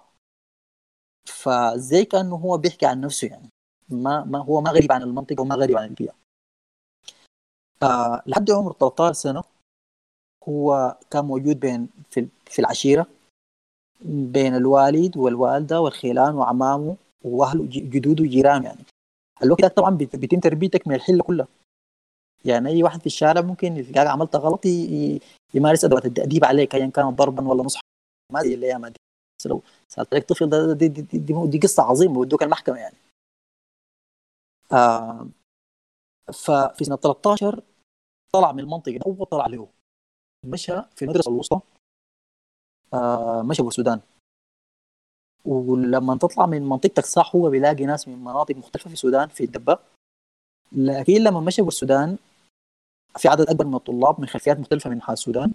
فزي 1.27 2.05
كأنه 2.05 2.35
هو 2.35 2.57
بيحكي 2.57 2.85
عن 2.85 3.01
نفسه 3.01 3.27
يعني. 3.27 3.49
ما 3.89 4.23
ما 4.23 4.39
هو 4.39 4.61
ما 4.61 4.71
غريب 4.71 4.91
عن 4.91 5.01
المنطقة 5.01 5.41
وما 5.41 5.55
غريب 5.55 5.77
عن 5.77 5.85
البيئة. 5.87 6.22
آه 7.83 8.21
لحد 8.25 8.51
عمر 8.51 8.73
13 8.73 9.13
سنة 9.13 9.43
هو 10.49 10.97
كان 11.11 11.25
موجود 11.25 11.59
بين 11.59 11.89
في, 12.11 12.27
في 12.45 12.59
العشيرة 12.59 13.07
بين 14.05 14.55
الوالد 14.55 15.17
والوالدة 15.17 15.81
والخيلان 15.81 16.35
وعمامه 16.35 16.95
وأهله 17.25 17.65
جدوده 17.69 18.23
وجيرانه 18.23 18.65
يعني. 18.65 18.81
الوقت 19.43 19.61
ده 19.61 19.67
طبعا 19.67 19.95
بيتم 19.95 20.39
تربيتك 20.39 20.87
من 20.87 20.95
الحلة 20.95 21.23
كلها. 21.23 21.47
يعني 22.45 22.69
أي 22.69 22.83
واحد 22.83 22.99
في 22.99 23.05
الشارع 23.05 23.41
ممكن 23.41 23.71
إذا 23.71 24.09
عملت 24.09 24.35
غلط 24.35 24.65
يمارس 25.53 25.85
أدوات 25.85 26.05
التأديب 26.05 26.45
عليك 26.45 26.75
ايا 26.75 26.87
كان 26.87 27.09
ضربا 27.09 27.47
ولا 27.47 27.63
نصحا. 27.63 27.81
ما 28.33 28.41
زي 28.41 28.53
الأيام 28.53 28.81
بس 29.39 29.47
لو 29.47 29.61
سالت 29.87 30.13
عليك 30.13 30.29
طفل 30.29 30.49
ده 30.49 30.73
دي, 30.73 30.87
دي, 30.87 31.01
دي, 31.01 31.17
دي, 31.17 31.47
دي 31.47 31.57
قصة 31.59 31.83
عظيمة 31.83 32.13
بودوك 32.13 32.43
المحكمة 32.43 32.77
يعني. 32.77 32.95
آه 34.71 35.27
ففي 36.33 36.83
سنة 36.83 36.95
13 36.95 37.61
طلع 38.35 38.51
من 38.51 38.59
المنطقة 38.59 38.99
اول 39.05 39.25
طلع 39.25 39.47
له 39.47 39.67
مشى 40.45 40.81
في 40.95 41.05
المدرسة 41.05 41.31
الوسطى. 41.31 41.59
آه 42.93 43.41
مشى 43.41 43.63
بالسودان 43.63 44.01
ولما 45.45 46.17
تطلع 46.17 46.45
من 46.45 46.61
منطقتك 46.69 47.05
صح 47.05 47.35
هو 47.35 47.49
بيلاقي 47.49 47.85
ناس 47.85 48.07
من 48.07 48.17
مناطق 48.17 48.55
مختلفة 48.55 48.87
في 48.87 48.93
السودان 48.93 49.27
في 49.27 49.43
الدبة. 49.43 49.79
لكن 50.71 51.13
لما 51.13 51.39
مشى 51.39 51.61
بالسودان 51.61 52.17
في 53.17 53.27
عدد 53.27 53.49
أكبر 53.49 53.65
من 53.65 53.75
الطلاب 53.75 54.19
من 54.19 54.27
خلفيات 54.27 54.57
مختلفة 54.57 54.89
من 54.89 55.01
السودان 55.09 55.53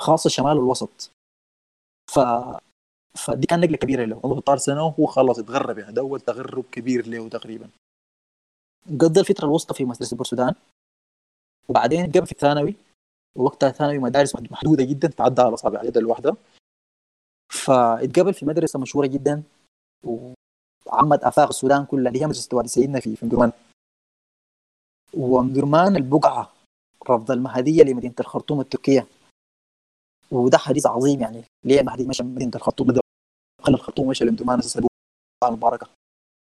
خاصة 0.00 0.28
الشمال 0.28 0.58
والوسط. 0.58 1.10
ف 2.10 2.20
فدي 3.14 3.46
كان 3.46 3.60
نقلة 3.60 3.76
كبيرة 3.76 4.04
له. 4.04 4.20
عمره 4.24 4.40
16 4.40 4.58
سنة 4.58 4.84
وهو 4.86 5.06
خلص 5.06 5.38
اتغرب 5.38 5.78
يعني. 5.78 5.92
ده 5.92 6.02
اول 6.02 6.20
تغرب 6.20 6.64
كبير 6.72 7.06
له 7.06 7.28
تقريبا. 7.28 7.70
قضى 9.00 9.20
الفترة 9.20 9.44
الوسطى 9.44 9.74
في 9.74 9.84
مدرسة 9.84 10.16
السودان. 10.20 10.54
وبعدين 11.68 12.06
قبل 12.06 12.26
في 12.26 12.32
الثانوي 12.32 12.74
ووقتها 13.36 13.70
ثانوي 13.70 13.98
مدارس 13.98 14.36
محدودة 14.36 14.84
جدا 14.84 15.08
تعدى 15.08 15.42
على 15.42 15.54
اصابع 15.54 15.80
اليد 15.80 15.96
الواحدة. 15.96 16.36
فاتقبل 17.52 18.34
في 18.34 18.46
مدرسة 18.46 18.78
مشهورة 18.78 19.06
جدا 19.06 19.42
وعمت 20.86 21.24
آفاق 21.24 21.48
السودان 21.48 21.84
كلها 21.84 22.08
اللي 22.08 22.20
هي 22.22 22.26
مدرسه 22.26 22.66
سيدنا 22.66 23.00
في 23.00 23.16
في 23.16 23.52
ومدرمان 25.14 25.96
البقعة 25.96 26.52
رفض 27.10 27.30
المهدية 27.30 27.82
لمدينة 27.82 28.14
الخرطوم 28.20 28.60
التركية. 28.60 29.06
وده 30.30 30.58
حديث 30.58 30.86
عظيم 30.86 31.20
يعني 31.20 31.44
ليه 31.64 31.80
المهدي 31.80 32.04
مشى 32.04 32.22
مدينة 32.22 32.52
الخرطوم؟ 32.54 32.88
خلى 33.62 33.74
الخرطوم 33.74 34.08
مشى 34.08 34.24
لمدرمان 34.24 34.58
أساس 34.58 34.82
المباركه 35.44 35.86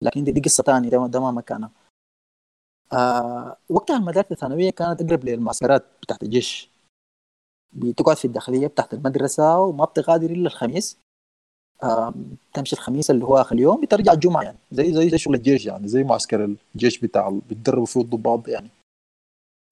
لكن 0.04 0.24
دي, 0.24 0.32
دي 0.32 0.42
قصة 0.42 0.64
ثانية 0.64 0.90
ده 0.90 1.20
ما 1.20 1.32
مكانها. 1.32 1.72
آه 2.94 3.58
وقتها 3.70 3.98
المدارس 3.98 4.32
الثانوية 4.32 4.70
كانت 4.70 5.02
أقرب 5.02 5.26
للمعسكرات 5.26 5.86
بتاعت 6.02 6.24
الجيش. 6.24 6.70
بتقعد 7.74 8.18
في 8.18 8.26
الداخلية 8.26 8.68
بتاعت 8.68 8.94
المدرسة 8.94 9.60
وما 9.60 9.86
بتغادر 9.86 10.30
إلا 10.30 10.48
الخميس. 10.48 10.98
آه 11.84 12.14
تمشي 12.54 12.76
الخميس 12.76 13.12
اللي 13.12 13.26
هو 13.26 13.38
آخر 13.38 13.56
اليوم 13.56 13.82
بترجع 13.82 14.14
الجمعة 14.14 14.42
يعني. 14.44 14.58
زي 14.72 14.94
زي 14.94 15.10
زي 15.10 15.18
شغل 15.18 15.36
الجيش 15.36 15.66
يعني 15.66 15.88
زي 15.88 16.04
معسكر 16.04 16.56
الجيش 16.76 17.00
بتاع 17.00 17.30
بيتدربوا 17.50 17.86
فيه 17.86 18.02
الضباط 18.02 18.48
يعني. 18.48 18.70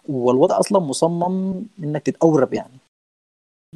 والوضع 0.09 0.59
أصلا 0.59 0.79
مصمم 0.79 1.65
إنك 1.79 2.01
تتأورب 2.01 2.53
يعني. 2.53 2.77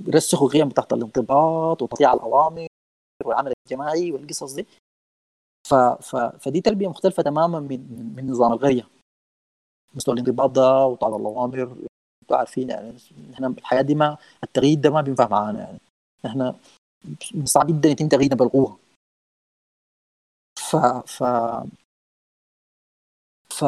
يرسخوا 0.07 0.49
قيم 0.49 0.69
تحت 0.69 0.93
الانضباط 0.93 1.81
وتطيع 1.81 2.13
الأوامر 2.13 2.67
والعمل 3.25 3.53
الجماعي 3.65 4.11
والقصص 4.11 4.53
دي. 4.53 4.65
ف... 5.67 5.73
ف... 5.73 6.15
فدي 6.15 6.61
تربية 6.61 6.87
مختلفة 6.87 7.23
تماما 7.23 7.59
من 7.59 8.13
من 8.15 8.31
نظام 8.31 8.53
القريه 8.53 8.87
مستوى 9.95 10.13
الانضباط 10.13 10.49
ده 10.51 10.85
وطاعه 10.85 11.15
الاوامر 11.17 11.61
أنتوا 12.23 12.37
عارفين 12.37 12.69
يعني 12.69 12.93
إحنا 13.33 13.47
الحياة 13.47 13.81
دي 13.81 13.95
ما 13.95 14.17
التغيير 14.43 14.79
ده 14.79 14.89
ما 14.89 15.01
بينفع 15.01 15.27
معانا 15.27 15.59
يعني. 15.59 15.79
إحنا 16.25 16.55
صعب 17.43 17.67
جدا 17.67 17.89
يتم 17.89 18.07
تغييرنا 18.07 18.35
بالقوة. 18.35 18.79
ف 20.59 20.75
ف 21.05 21.23
ف 23.49 23.63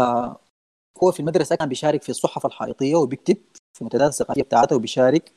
هو 1.04 1.12
في 1.12 1.20
المدرسة 1.20 1.56
كان 1.56 1.70
بيشارك 1.70 2.02
في 2.04 2.10
الصحف 2.10 2.46
الحائطية 2.46 2.96
وبيكتب 2.96 3.38
في 3.74 3.82
المنتديات 3.82 4.10
الثقافية 4.10 4.44
بتاعته 4.44 4.76
وبيشارك. 4.76 5.32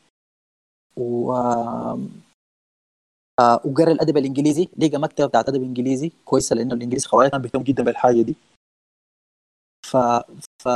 و 0.96 1.32
آه 3.40 3.60
وقرأ 3.64 3.92
الأدب 3.92 4.16
الإنجليزي. 4.16 4.68
لقى 4.78 4.98
مكتبة 4.98 5.26
بتاعت 5.26 5.48
ادب 5.48 5.62
انجليزي 5.62 6.12
كويسة 6.24 6.56
لأنه 6.56 6.74
الإنجليزي 6.74 7.08
خوارج 7.08 7.30
كان 7.30 7.42
بيهتم 7.42 7.62
جدا 7.62 7.82
بالحاجة 7.82 8.22
دي. 8.22 8.36
ف 9.90 9.96
ف 10.62 10.68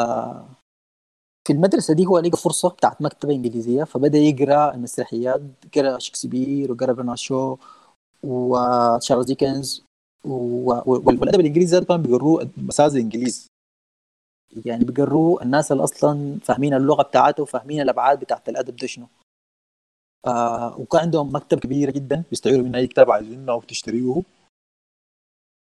في 1.47 1.53
المدرسة 1.53 1.95
دي 1.95 2.07
هو 2.07 2.19
لقى 2.19 2.37
فرصة 2.39 2.69
بتاعت 2.69 3.03
مكتبة 3.03 3.33
إنجليزية 3.35 3.85
فبدأ 3.85 4.19
يقرأ 4.19 4.75
المسرحيات 4.75 5.41
قرأ 5.75 5.99
شكسبير 5.99 6.73
وقرأ 6.73 6.93
برنارد 6.93 7.19
شو 7.19 7.57
وتشارلز 8.23 9.27
ديكنز 9.27 9.85
والأدب 10.25 11.41
الإنجليزي 11.41 11.81
ده 11.81 11.87
كان 11.87 12.03
بيقروه 12.03 12.51
مساز 12.57 12.95
الإنجليز. 12.97 13.47
يعني 14.67 14.85
بيقروه 14.85 15.43
الناس 15.43 15.73
اللي 15.73 15.85
أصلا 15.85 16.39
فاهمين 16.45 16.75
اللغة 16.75 17.03
بتاعته 17.03 17.43
وفاهمين 17.43 17.81
الأبعاد 17.81 18.21
بتاعت 18.21 18.49
الأدب 18.49 18.77
ده 18.77 18.87
شنو. 18.87 19.07
آه 20.27 20.81
وكان 20.81 21.01
عندهم 21.01 21.35
مكتب 21.37 21.59
كبيرة 21.59 21.91
جدا 21.91 22.23
بيستعيروا 22.31 22.65
منها 22.65 22.81
اي 22.81 22.87
كتاب 22.87 23.11
عايزينه 23.11 23.53
أو 23.53 23.61
تشتريه 23.61 24.23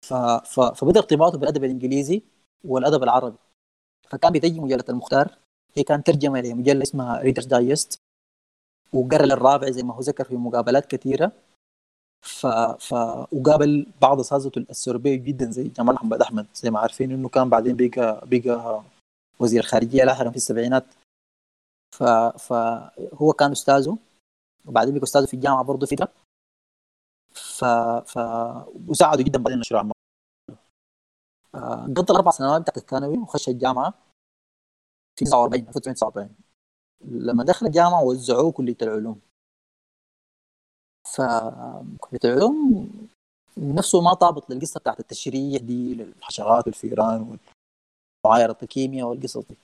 ف... 0.06 0.14
ف... 0.54 0.60
فبدأ 0.60 1.00
ارتباطه 1.00 1.38
بالأدب 1.38 1.64
الإنجليزي. 1.64 2.22
والأدب 2.64 3.04
العربي. 3.04 3.38
فكان 4.10 4.32
بيتجي 4.32 4.60
مجلة 4.60 4.86
المختار. 4.90 5.38
هي 5.76 5.84
كانت 5.84 6.08
ترجمة 6.08 6.42
لمجلة 6.42 6.84
اسمها 6.84 7.20
Reader's 7.22 7.46
Digest 7.46 8.00
وقرأ 8.94 9.26
للرابع 9.26 9.70
زي 9.70 9.84
ما 9.84 9.94
هو 9.94 10.00
ذكر 10.00 10.24
في 10.24 10.36
مقابلات 10.36 10.86
كثيرة. 10.86 11.32
ف... 12.22 12.48
ف... 12.88 12.94
وقابل 13.34 13.88
بعض 14.02 14.20
اساتذته 14.20 14.60
السودانيين 14.70 15.16
جدا 15.16 15.52
زي 15.52 15.64
جمال 15.68 15.96
محمد 15.96 16.22
أحمد 16.22 16.48
زي 16.56 16.72
ما 16.72 16.80
عارفين 16.80 17.12
إنه 17.12 17.30
كان 17.30 17.50
بعدين 17.50 17.76
بقى 17.78 18.22
بقى 18.26 18.84
وزير 19.40 19.60
الخارجية 19.60 20.04
لاحقا 20.04 20.30
في 20.30 20.36
السبعينات. 20.36 20.86
ف... 21.96 22.04
فهو 22.48 23.34
كان 23.34 23.52
أستاذه. 23.52 23.98
وبعدين 24.66 24.94
بقى 24.94 25.04
أستاذه 25.04 25.26
في 25.26 25.34
الجامعة 25.34 25.64
برضه 25.64 25.86
فتره 25.86 26.08
ف... 27.34 27.66
ف 28.12 28.18
وساعده 28.88 29.24
جدا 29.24 29.40
بعدين 29.40 29.58
آه، 29.58 29.93
قضى 31.96 32.12
الأربع 32.14 32.32
سنوات 32.32 32.62
بتاعت 32.62 32.78
الثانوي 32.78 33.18
وخش 33.18 33.50
الجامعة. 33.50 33.94
في 35.20 35.26
49 35.26 35.68
1949 35.68 36.36
لما 37.02 37.44
دخل 37.44 37.66
الجامعة 37.66 38.04
وزعوه 38.04 38.52
كلية 38.52 38.78
العلوم. 38.82 39.22
فكليه 41.16 42.20
العلوم 42.26 42.90
نفسه 43.58 44.02
ما 44.02 44.14
طابط 44.14 44.50
للقصة 44.50 44.80
بتاعت 44.80 45.00
التشريح 45.00 45.62
دي 45.62 45.96
للحشرات 45.96 46.66
والفيران 46.68 47.38
ومعايرة 48.26 48.58
الكيمياء 48.64 49.08
والقصص 49.08 49.38
دي. 49.38 49.58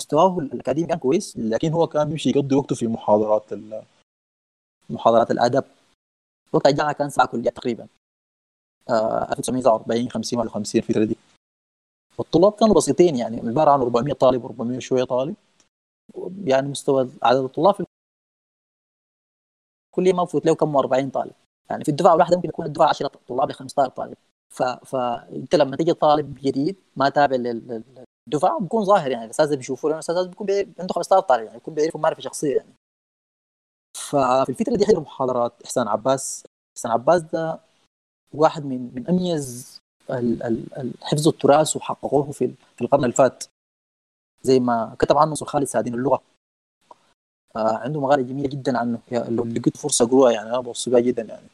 مستواه 0.00 0.38
الأكاديمي 0.38 0.86
كان 0.88 0.98
كويس 0.98 1.36
لكن 1.36 1.72
هو 1.72 1.86
كان 1.86 2.10
يمشي 2.10 2.30
يقضي 2.30 2.54
وقته 2.54 2.74
في 2.74 2.86
محاضرات 2.86 3.44
محاضرات 4.90 5.30
الأدب. 5.30 5.64
وقت 6.52 6.66
الجامعة 6.66 6.92
كان 6.92 7.10
ساعة 7.10 7.28
كلية 7.28 7.50
تقريبا. 7.50 7.88
آه 8.90 9.32
1940 9.32 10.10
50 10.10 10.38
ولا 10.38 10.50
50 10.50 10.82
الفترة 10.82 11.04
دي 11.04 11.16
والطلاب 12.18 12.52
كانوا 12.52 12.74
بسيطين 12.74 13.16
يعني 13.16 13.48
عبارة 13.48 13.70
عن 13.70 13.80
400 13.80 14.14
طالب 14.14 14.44
400 14.44 14.78
شوية 14.78 15.04
طالب. 15.04 15.34
يعني 16.44 16.68
مستوى 16.68 17.10
عدد 17.22 17.40
الطلاب 17.44 17.74
في 17.74 17.84
الكلية 19.90 20.12
ما 20.12 20.24
بفوت 20.24 20.46
له 20.46 20.54
كم 20.54 20.76
40 20.76 21.10
طالب. 21.10 21.32
يعني 21.70 21.84
في 21.84 21.90
الدفعة 21.90 22.14
الواحدة 22.14 22.36
ممكن 22.36 22.48
يكون 22.48 22.66
الدفعة 22.66 22.88
10 22.88 23.10
طلاب 23.28 23.50
ل 23.50 23.54
15 23.54 23.90
طالب. 23.90 24.16
ف... 24.54 24.62
فانت 24.62 25.54
لما 25.54 25.76
تجي 25.76 25.94
طالب 25.94 26.34
جديد 26.34 26.76
ما 26.96 27.08
تابع 27.08 27.36
للدفعه 27.36 28.60
بيكون 28.60 28.84
ظاهر 28.84 29.10
يعني. 29.10 29.24
الاساتذه 29.24 29.56
بيشوفوا 29.56 29.90
لأنه 29.90 29.98
الاساتذه 29.98 30.28
بيكون 30.28 30.46
بي... 30.46 30.72
عنده 30.78 30.94
15 30.94 31.20
طالب 31.20 31.44
يعني 31.44 31.56
يكون 31.56 31.74
بيعرفوا 31.74 32.00
معرفة 32.00 32.20
شخصية 32.20 32.56
يعني. 32.56 32.74
ففي 33.96 34.48
الفترة 34.48 34.76
دي 34.76 34.86
حضروا 34.86 35.02
محاضرات 35.02 35.62
إحسان 35.64 35.88
عباس 35.88 36.44
إحسان 36.76 36.92
عباس 36.92 37.22
ده 37.22 37.60
واحد 38.34 38.64
من 38.64 38.94
من 38.94 39.08
أميز 39.08 39.78
حفظ 41.02 41.28
التراث 41.28 41.76
وحققوه 41.76 42.30
في 42.32 42.54
القرن 42.80 43.04
اللي 43.04 43.14
فات 43.14 43.44
زي 44.42 44.60
ما 44.60 44.96
كتب 44.98 45.16
عنه 45.18 45.32
نصر 45.32 45.46
خالد 45.46 45.64
سعدين 45.64 45.94
اللغة. 45.94 46.22
آه 47.56 47.76
عنده 47.76 48.00
مقاله 48.00 48.22
جميلة 48.22 48.48
جدا 48.48 48.78
عنه. 48.78 48.98
لو 49.12 49.44
لقيت 49.44 49.76
فرصة 49.76 50.04
اقروها 50.04 50.32
يعني 50.32 50.48
أنا 50.48 50.60
بوصي 50.60 50.90
بها 50.90 51.00
جدا 51.00 51.22
يعني. 51.22 51.46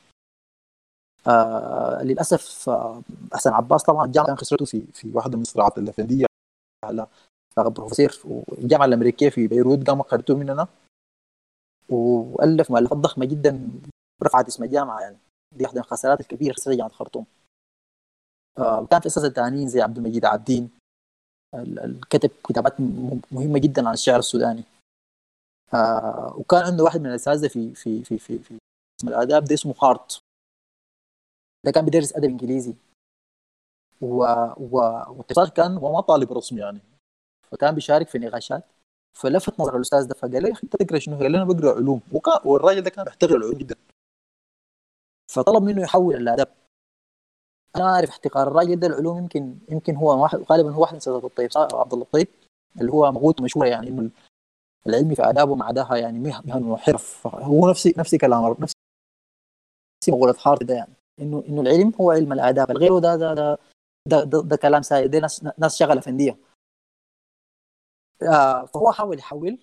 آه 1.26 2.02
للأسف 2.02 2.68
آه 2.68 3.02
احسن 3.34 3.52
عباس 3.52 3.82
طبعا 3.82 4.06
الجامعة 4.06 4.26
كان 4.26 4.36
خسرته 4.36 4.64
في 4.64 4.82
في 4.92 5.12
واحدة 5.14 5.36
من 5.36 5.42
الصراعات 5.42 5.78
الافنديه 5.78 6.26
على 6.84 7.06
بروفيسور 7.56 8.10
والجامعة 8.24 8.86
الأمريكية 8.86 9.28
في 9.28 9.46
بيروت 9.46 9.86
قام 9.86 10.02
خدته 10.02 10.36
مننا. 10.36 10.68
وألف 11.88 12.70
مؤلفات 12.70 12.98
ضخمة 12.98 13.24
جدا 13.24 13.70
رفعت 14.22 14.46
اسم 14.46 14.64
الجامعة 14.64 15.00
يعني. 15.00 15.16
دي 15.54 15.64
واحدة 15.64 15.80
من 15.80 15.84
الخسارات 15.84 16.20
الكبيره 16.20 16.52
خسرت 16.52 16.76
جامعه 16.76 16.88
الخرطوم 16.88 17.26
آه 18.58 18.86
كان 18.86 19.00
في 19.00 19.06
اساتذه 19.06 19.32
ثانيين 19.32 19.68
زي 19.68 19.80
عبد 19.80 19.96
المجيد 19.96 20.24
عابدين 20.24 20.70
كتب 22.10 22.30
كتابات 22.48 22.80
مهمة 23.32 23.58
جدا 23.58 23.88
عن 23.88 23.94
الشعر 23.94 24.18
السوداني. 24.18 24.64
آه 25.74 26.36
وكان 26.38 26.62
عنده 26.62 26.84
واحد 26.84 27.00
من 27.00 27.06
الاساتذه 27.06 27.48
في 27.48 27.74
في 27.74 28.04
في 28.04 28.18
في, 28.18 28.38
في 28.38 28.58
اسم 29.00 29.08
الآداب 29.08 29.44
ده 29.44 29.54
اسمه 29.54 29.74
هارت. 29.82 30.18
ده 31.64 31.70
كان 31.70 31.84
بيدرس 31.84 32.16
أدب 32.16 32.24
إنجليزي. 32.24 32.74
و 34.00 34.24
و 34.60 35.22
كان 35.54 35.76
هو 35.76 35.92
ما 35.92 36.00
طالب 36.00 36.32
رسمي 36.32 36.60
يعني. 36.60 36.80
فكان 37.50 37.74
بيشارك 37.74 38.08
في 38.08 38.18
نقاشات. 38.18 38.64
فلفت 39.18 39.60
نظر 39.60 39.76
الأستاذ 39.76 40.06
ده 40.08 40.14
فقال 40.14 40.42
لي 40.42 40.48
أنت 40.64 40.76
تقرأ 40.76 40.98
شنو؟ 40.98 41.18
قال 41.18 41.32
لي 41.32 41.38
أنا 41.42 41.44
بقرأ 41.44 41.74
علوم. 41.74 42.00
وكان 42.12 42.40
والراجل 42.44 42.80
ده 42.80 42.90
كان 42.90 43.04
بيحتقر 43.04 43.36
العلوم 43.36 43.58
جدا. 43.58 43.76
فطلب 45.34 45.62
منه 45.62 45.82
يحول 45.82 46.14
الأدب. 46.16 46.48
أنا 47.76 47.84
أعرف 47.84 48.10
احتقار 48.10 48.48
الراجل 48.48 48.80
ده 48.80 48.86
العلوم 48.86 49.18
يمكن 49.18 49.58
يمكن 49.68 49.96
هو 49.96 50.22
واحد 50.22 50.38
غالبا 50.38 50.70
هو 50.70 50.80
واحد 50.80 50.94
من 50.94 51.00
سادات 51.00 51.24
الطيب 51.24 51.50
عبد 51.56 51.92
الله 51.92 52.04
الطيب 52.04 52.28
اللي 52.80 52.92
هو 52.92 53.12
مغوته 53.12 53.44
مشهوره 53.44 53.68
يعني 53.68 53.88
إنه 53.88 54.10
العلم 54.86 55.14
في 55.14 55.22
ادابه 55.28 55.54
مع 55.54 55.66
عداها 55.66 55.96
يعني 55.96 56.18
مهن 56.18 56.64
وحرف. 56.64 57.26
هو 57.26 57.70
نفسي 57.70 57.94
نفسي 57.98 58.18
كلام 58.18 58.56
نفسي 58.60 58.74
مقولة 60.08 60.32
حارت 60.34 60.62
ده 60.62 60.74
يعني. 60.74 60.92
إنه 61.20 61.44
إنه 61.48 61.60
العلم 61.60 61.92
هو 62.00 62.10
علم 62.10 62.32
الآداب. 62.32 62.70
الغير 62.70 62.98
ده 62.98 63.16
ده 63.16 63.34
ده 63.34 63.58
ده, 64.08 64.24
ده, 64.24 64.42
ده 64.42 64.56
كلام 64.56 64.82
سائد 64.82 65.10
ده 65.10 65.18
ناس 65.18 65.44
ناس 65.58 65.76
شغلة 65.78 66.00
فنديه 66.00 66.36
آه 68.22 68.64
فهو 68.64 68.92
حاول 68.92 69.18
يحول 69.18 69.58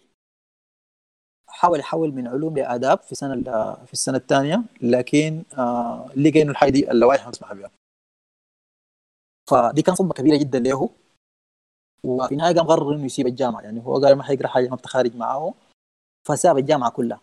حاول 1.52 1.80
يحول 1.80 2.12
من 2.14 2.28
علوم 2.28 2.58
لآداب 2.58 3.00
في 3.00 3.16
سنة 3.16 3.36
في 3.86 3.94
السنة 3.94 4.18
الثانية 4.18 4.64
لكن 4.82 5.44
آه 5.58 6.10
لقى 6.16 6.42
إنه 6.42 6.52
الحاجة 6.52 6.70
دي 6.72 6.92
اللوائح 6.92 7.26
ما 7.28 7.54
بها. 7.54 7.72
فدي 9.50 9.82
كانت 9.82 9.98
صدمة 9.98 10.14
كبيرة 10.14 10.38
جدا 10.38 10.60
له. 10.60 10.90
وفي 12.04 12.32
النهاية 12.32 12.56
قام 12.56 12.68
قرر 12.68 12.96
إنه 12.96 13.06
يسيب 13.06 13.28
الجامعة. 13.28 13.62
يعني 13.62 13.86
هو 13.86 13.98
قال 13.98 14.16
ما 14.16 14.24
حيقرأ 14.24 14.48
حاجة 14.48 14.70
ما 14.70 14.76
بتخارج 14.76 15.16
معاه 15.16 15.54
فساب 16.28 16.58
الجامعة 16.58 16.92
كلها. 16.92 17.22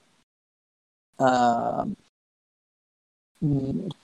آه 1.21 1.89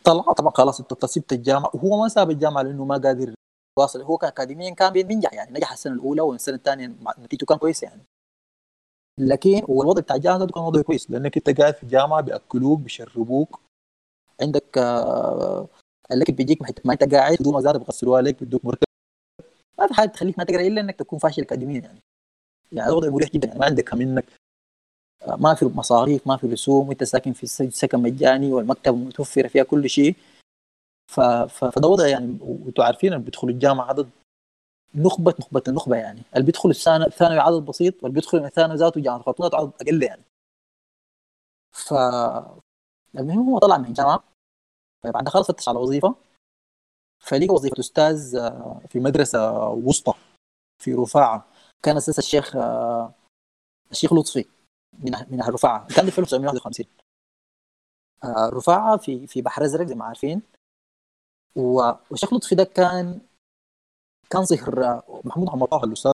طلع 0.05 0.33
طبعا 0.33 0.51
خلاص 0.51 0.81
انت 0.81 1.05
سبت 1.05 1.33
الجامعة. 1.33 1.71
وهو 1.75 2.03
ما 2.03 2.09
ساب 2.09 2.31
الجامعة 2.31 2.63
لأنه 2.63 2.85
ما 2.85 2.97
قادر 2.97 3.35
يواصل. 3.79 4.03
هو 4.03 4.19
كان 4.19 4.29
اكاديميا 4.29 4.75
كان 4.75 4.93
بينجح 4.93 5.33
يعني 5.33 5.53
نجح 5.53 5.73
السنة 5.73 5.95
الأولى 5.95 6.21
والسنة 6.21 6.57
الثانية 6.57 6.87
نتيجته 7.19 7.47
كان 7.47 7.59
كويسة 7.59 7.85
يعني. 7.89 8.03
لكن 9.19 9.63
والوضع 9.69 10.01
بتاع 10.01 10.17
الجامعة 10.17 10.47
كان 10.47 10.63
وضع 10.63 10.83
كويس 10.83 11.11
لأنك 11.11 11.37
أنت 11.37 11.61
قاعد 11.61 11.75
في 11.75 11.83
الجامعة 11.83 12.21
بيأكلوك 12.21 12.81
بيشربوك 12.81 13.61
عندك 14.43 14.79
آه 14.79 15.69
الاكل 16.13 16.33
بيجيك 16.33 16.87
ما 16.87 16.93
أنت 16.93 17.15
قاعد 17.15 17.37
بدون 17.41 17.55
وزارة 17.55 17.79
بيغسلوها 17.79 18.23
لك 18.23 18.41
بيدوك 18.41 18.65
مرتب 18.65 18.85
ما 19.79 19.87
في 19.87 19.95
حاجة 19.95 20.09
تخليك 20.09 20.39
ما 20.39 20.45
تقرأ 20.45 20.61
إلا 20.61 20.81
إنك 20.81 20.97
تكون 20.97 21.19
فاشل 21.19 21.43
اكاديميا 21.43 21.81
يعني. 21.81 22.01
يعني 22.73 22.93
وضع 22.93 23.09
مريح 23.09 23.31
جدا 23.31 23.49
يعني 23.49 23.61
ما 23.61 23.67
عندك 23.67 23.95
منك 23.95 24.25
ما 25.39 25.55
في 25.55 25.65
مصاريف 25.65 26.27
ما 26.27 26.37
في 26.37 26.47
رسوم 26.47 26.89
وأنت 26.89 27.05
ساكن 27.05 27.33
في 27.33 27.47
سكن 27.71 27.99
مجاني 27.99 28.53
والمكتب 28.53 28.95
متوفرة 28.95 29.49
فيها 29.49 29.63
كل 29.65 29.91
شيء. 29.91 30.17
فده 31.49 31.89
وضع 31.89 32.07
يعني 32.07 32.39
وأنتم 32.41 32.83
عارفين 32.83 33.19
بيدخلوا 33.19 33.53
الجامعة 33.53 33.89
عدد 33.89 34.11
نخبة 34.95 35.35
نخبة 35.41 35.63
النخبه 35.69 35.97
يعني. 35.97 36.23
اللي 36.35 36.47
بيدخل 36.47 36.71
الثانوي 36.71 37.39
عدد 37.39 37.63
بسيط 37.67 37.95
واللي 38.03 38.15
بيدخل 38.15 38.41
من 38.41 38.47
الثانوي 38.47 38.77
ذاته 38.77 39.01
جامعه 39.01 39.17
الخرطوم 39.17 39.47
عدد 39.47 39.73
أقل 39.81 40.03
يعني. 40.03 40.23
ف 41.73 41.95
المهم 43.19 43.49
هو 43.51 43.59
طلع 43.59 43.79
من 43.79 43.85
الجامعة 43.85 44.25
بعد 45.05 45.29
خلص 45.29 45.51
فتش 45.51 45.69
على 45.69 45.79
وظيفة. 45.79 46.15
فلقى 47.19 47.55
وظيفة 47.55 47.81
أستاذ 47.81 48.31
في 48.89 49.01
مدرسة 49.01 49.69
وسطى 49.69 50.15
في 50.83 50.95
رفاعة. 50.95 51.47
كان 51.83 51.97
أساس 51.97 52.19
الشيخ 52.19 52.57
الشيخ 53.91 54.13
لطفي 54.13 54.45
من 54.93 55.13
من 55.31 55.41
أهل 55.43 55.55
رفاعة. 55.55 55.87
كان 55.87 56.11
في 56.11 56.19
1951 56.19 56.87
رفاعة 58.53 58.97
في 58.97 59.27
في 59.27 59.43
بحر 59.43 59.65
أزرق 59.65 59.87
زي 59.87 59.95
ما 59.95 60.05
عارفين. 60.05 60.43
والشيخ 61.57 62.35
لطفي 62.35 62.55
ده 62.55 62.65
كان 62.65 63.21
كان 64.31 64.45
صهر 64.45 65.03
محمود 65.25 65.47
محمد 65.47 65.69
طه 65.69 65.85
الأستاذ 65.85 66.13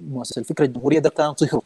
مؤسس 0.00 0.38
الفكرة 0.38 0.64
الجمهورية 0.64 0.98
ده 0.98 1.10
كان 1.10 1.34
صهره 1.34 1.62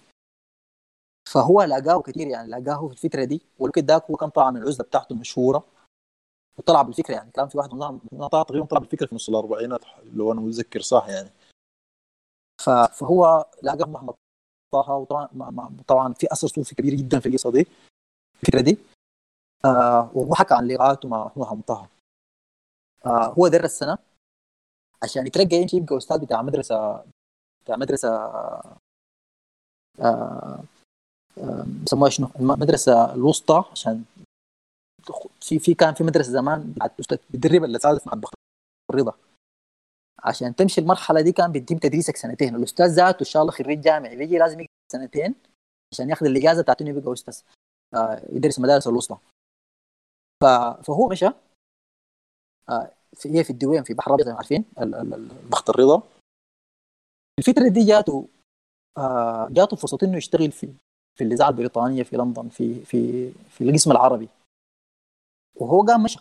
فهو 1.33 1.63
لقاه 1.63 2.03
كثير 2.03 2.27
يعني 2.27 2.49
لقاه 2.49 2.89
في 2.89 2.93
الفترة 2.93 3.25
دي 3.25 3.43
والوقت 3.59 3.79
ذاك 3.79 4.11
هو 4.11 4.17
كان 4.17 4.29
طالع 4.29 4.51
من 4.51 4.63
العزلة 4.63 4.85
بتاعته 4.85 5.13
المشهورة 5.13 5.65
وطلع 6.59 6.83
بالفكرة 6.83 7.15
يعني. 7.15 7.31
كان 7.31 7.49
في 7.49 7.59
واحد 7.59 7.75
من 7.75 8.29
تقريبا 8.31 8.67
طلع 8.67 8.79
بالفكرة 8.81 9.07
في 9.07 9.15
نص 9.15 9.29
الأربعينات 9.29 9.81
لو 10.05 10.33
أنا 10.33 10.41
متذكر 10.41 10.81
صح 10.81 11.09
يعني. 11.09 11.31
فهو 12.93 13.47
لقى 13.63 13.89
محمد 13.89 14.15
طه 14.75 14.91
وطبعا 14.91 15.77
طبعا 15.89 16.13
في 16.13 16.27
أثر 16.33 16.47
صوفي 16.49 16.75
كبير 16.75 16.95
جدا 16.95 17.21
في 17.21 17.29
القصة 17.29 17.53
دي 17.53 17.67
الفكرة 18.43 18.61
دي. 18.61 18.79
آه 19.65 20.11
وحكى 20.15 20.55
عن 20.55 20.67
لقاءاته 20.67 21.09
مع 21.09 21.33
محمد 21.37 21.63
طه. 21.63 21.89
آه 23.07 23.27
هو 23.39 23.49
درس 23.49 23.79
سنة 23.79 23.99
عشان 25.03 25.27
يترقى 25.27 25.57
يمشي 25.57 25.77
يبقى 25.77 25.97
أستاذ 25.97 26.19
بتاع 26.19 26.43
مدرسة 26.43 27.05
بتاع 27.65 27.77
مدرسة 27.77 28.09
آه، 30.01 30.63
آه، 31.39 31.65
بيسموها 31.67 32.11
شنو؟ 32.11 32.29
المدرسة 32.41 33.15
الوسطى 33.15 33.65
عشان 33.73 34.05
في 35.41 35.59
في 35.59 35.75
كان 35.75 35.95
في 35.95 36.05
مدرسة 36.05 36.33
زمان 36.33 36.75
بتدرب 37.31 37.65
الاساتذه 37.65 38.03
مع 38.07 38.21
الرضا 38.91 39.15
عشان 40.25 40.57
تمشي 40.57 40.81
المرحلة 40.81 41.21
دي 41.21 41.33
كان 41.33 41.53
بيديم 41.53 41.79
تدريسك 41.79 42.17
سنتين. 42.17 42.57
الأستاذ 42.57 42.87
ذاته 42.87 43.21
إن 43.21 43.25
شاء 43.25 43.43
الله 43.43 43.53
خريج 43.53 43.81
جامعي 43.81 44.17
بيجي 44.17 44.39
لازم 44.39 44.61
يقعد 44.61 44.69
سنتين 44.93 45.35
عشان 45.93 46.11
ياخذ 46.11 46.27
الإجازة 46.27 46.63
بتاعته 46.63 46.89
يبقى 46.89 47.13
أستاذ 47.13 47.41
آه، 47.95 48.23
يدرس 48.33 48.59
المدارس 48.59 48.89
الوسطى. 48.89 49.19
فهو 50.83 51.09
مشى 51.09 51.29
هي 53.27 53.45
في 53.45 53.51
الدوين 53.51 53.83
في 53.83 53.95
بحر 53.95 54.15
الابيض 54.15 54.37
عارفين؟ 54.37 54.65
بخت 55.51 55.71
الرضا؟ 55.71 56.03
الفترة 57.39 57.69
دي 57.69 57.85
جاته 57.85 58.29
آه، 58.99 59.49
جاته 59.51 59.77
فرصة 59.77 59.99
إنه 60.03 60.17
يشتغل 60.17 60.53
في 60.53 60.69
في 61.19 61.25
الإذاعة 61.25 61.49
البريطانية 61.49 62.03
في 62.03 62.17
لندن 62.17 62.49
في 62.49 62.85
في 62.85 63.31
في 63.33 63.65
القسم 63.65 63.91
العربي. 63.91 64.29
وهو 65.55 65.83
قام 65.83 66.03
مشى. 66.03 66.19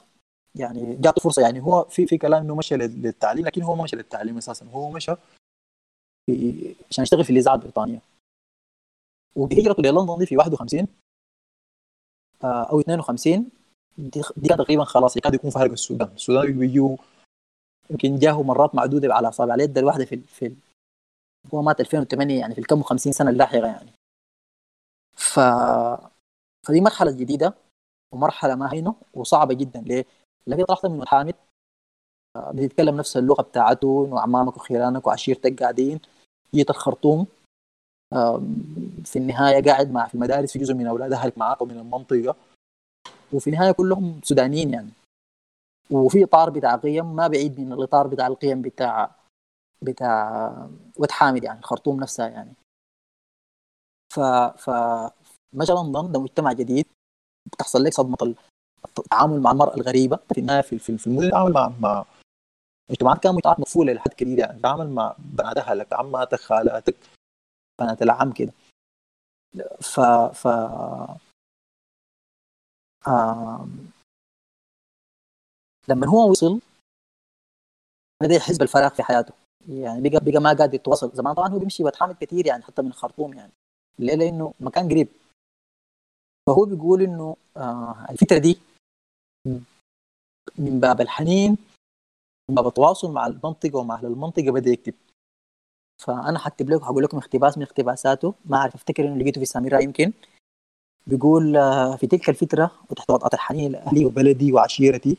يعني 0.55 0.95
جاته 0.95 1.21
فرصة 1.21 1.41
يعني 1.41 1.59
هو 1.59 1.83
في 1.83 2.07
في 2.07 2.17
كلام 2.17 2.43
إنه 2.43 2.55
مشى 2.55 2.75
للتعليم 2.77 3.45
لكن 3.45 3.61
هو 3.61 3.75
ما 3.75 3.83
مشى 3.83 3.95
للتعليم 3.95 4.37
أساسا. 4.37 4.65
هو 4.65 4.89
مشى 4.91 5.15
في 6.25 6.75
عشان 6.91 7.03
يشتغل 7.03 7.23
في 7.23 7.29
الإذاعة 7.29 7.55
البريطانية. 7.55 8.01
وبهجرته 9.35 9.83
للندن 9.83 10.17
دي 10.17 10.25
في 10.25 10.37
51 10.37 10.87
آه، 12.43 12.63
أو 12.63 12.79
52 12.79 13.49
دي, 13.97 14.21
دي 14.37 14.49
تقريبا 14.49 14.83
خلاص 14.83 15.17
يكاد 15.17 15.33
يكون 15.33 15.49
فارق 15.49 15.71
السودان. 15.71 16.07
السودان 16.15 16.59
بيجوا 16.59 16.97
يمكن 17.89 18.15
جاهوا 18.19 18.43
مرات 18.43 18.75
معدودة 18.75 19.13
على 19.13 19.29
اصابع 19.29 19.55
اليد 19.55 19.77
الواحدة 19.77 20.05
في 20.05 20.17
في 20.17 20.55
هو 21.53 21.61
مات 21.61 21.79
2008 21.79 22.39
يعني 22.39 22.53
في 22.55 22.61
الكم 22.61 22.83
50 22.83 23.11
سنة 23.11 23.29
اللاحقة 23.29 23.65
يعني. 23.65 23.91
ف 25.15 25.39
فدي 26.67 26.81
مرحلة 26.81 27.11
جديدة 27.11 27.53
ومرحلة 28.13 28.55
ما 28.55 28.73
هينه 28.73 28.95
وصعبة 29.13 29.53
جدا. 29.53 29.81
ليه؟ 29.81 30.05
لقيت 30.47 30.65
طلعت 30.65 30.85
من 30.85 31.07
حامد 31.07 31.35
آه، 32.35 32.51
بتتكلم 32.51 32.97
نفس 32.97 33.17
اللغة 33.17 33.41
بتاعته 33.41 34.05
إنه 34.07 34.19
عمامك 34.19 34.57
وخيرانك 34.57 35.07
وعشيرتك 35.07 35.63
قاعدين. 35.63 35.99
جيت 36.53 36.69
الخرطوم. 36.69 37.27
في 39.05 39.15
النهاية 39.15 39.63
قاعد 39.63 39.91
مع 39.91 40.07
في 40.07 40.15
المدارس 40.15 40.53
في 40.53 40.59
جزء 40.59 40.73
من 40.73 40.87
أولاد 40.87 41.13
اهلك 41.13 41.37
معاك 41.37 41.61
ومن 41.61 41.79
المنطقة. 41.79 42.35
وفي 43.33 43.49
النهاية 43.49 43.71
كلهم 43.71 44.21
سودانيين 44.23 44.73
يعني. 44.73 44.89
وفي 45.91 46.23
إطار 46.23 46.49
بتاع 46.49 46.75
قيم 46.75 47.15
ما 47.15 47.27
بعيد 47.27 47.59
من 47.59 47.73
الإطار 47.73 48.07
بتاع 48.07 48.27
القيم 48.27 48.61
بتاع 48.61 49.15
بتاع 49.81 50.67
ود 50.97 51.11
حامد 51.11 51.43
يعني 51.43 51.59
الخرطوم 51.59 51.99
نفسها 51.99 52.29
يعني. 52.29 52.53
ف 54.13 54.19
ف 54.63 54.69
مجال 55.53 55.77
لندن 55.77 56.11
ده 56.11 56.19
مجتمع 56.19 56.53
جديد. 56.53 56.85
بتحصل 57.53 57.83
لك 57.83 57.93
صدمة 57.93 58.35
التعامل 58.99 59.41
مع 59.41 59.51
المرأة 59.51 59.75
الغريبة 59.75 60.19
في 60.33 60.39
النهاية 60.39 60.61
في 60.61 60.79
في, 60.79 61.07
التعامل 61.07 61.53
مع 61.53 61.71
مع 61.79 62.05
مجتمعات 62.89 63.19
كانت 63.23 63.35
مجتمعات 63.35 63.59
مقفولة 63.59 63.93
لحد 63.93 64.13
كبير 64.13 64.39
يعني. 64.39 64.61
تعامل 64.61 64.89
مع 64.89 65.15
بنات 65.19 65.57
اهلك 65.57 65.93
عماتك 65.93 66.39
خالاتك. 66.39 66.95
بنات 67.81 68.01
العم 68.01 68.31
كده. 68.33 68.53
ف 69.81 69.99
ف. 70.33 70.47
لما 75.89 76.07
هو 76.07 76.29
وصل 76.31 76.61
بدا 78.23 78.35
يحس 78.35 78.57
بالفراغ 78.57 78.89
في 78.89 79.03
حياته. 79.03 79.33
يعني 79.69 80.09
بقى 80.09 80.19
بقى 80.23 80.41
ما 80.41 80.49
قادر 80.53 80.73
يتواصل 80.73 81.11
زمان. 81.11 81.33
طبعا 81.33 81.47
هو 81.49 81.59
بيمشي 81.59 81.83
وتحامل 81.83 82.13
كثير 82.13 82.45
يعني 82.47 82.63
حتى 82.63 82.81
من 82.81 82.87
الخرطوم 82.87 83.33
يعني. 83.33 83.51
ليه؟ 83.99 84.15
لأنه 84.15 84.53
مكان 84.59 84.89
قريب. 84.89 85.07
فهو 86.47 86.65
بيقول 86.65 87.01
إنه 87.01 87.35
آه 87.57 88.05
الفترة 88.09 88.37
دي 88.37 88.59
من 90.57 90.79
باب 90.79 91.01
الحنين 91.01 91.57
من 92.49 92.55
باب 92.55 92.67
التواصل 92.67 93.11
مع 93.11 93.27
المنطقة 93.27 93.77
ومع 93.79 93.95
أهل 93.95 94.05
المنطقة 94.05 94.51
بدأ 94.51 94.69
يكتب. 94.69 94.93
فأنا 96.01 96.39
حكتب 96.39 96.69
لكم 96.69 96.85
حقول 96.85 97.03
لكم 97.03 97.17
اقتباس 97.17 97.57
من 97.57 97.63
اقتباساته. 97.63 98.33
ما 98.45 98.57
أعرف 98.57 98.75
أفتكر 98.75 99.07
إنه 99.07 99.17
لقيته 99.17 99.39
في 99.39 99.45
ساميرا 99.45 99.79
يمكن. 99.79 100.13
بيقول 101.07 101.57
آه، 101.57 101.95
في 101.95 102.07
تلك 102.07 102.29
الفترة 102.29 102.71
وتحت 102.89 103.09
وضعة 103.09 103.29
الحنين 103.33 103.71
لأهلي 103.71 104.05
وبلدي 104.05 104.53
وعشيرتي 104.53 105.17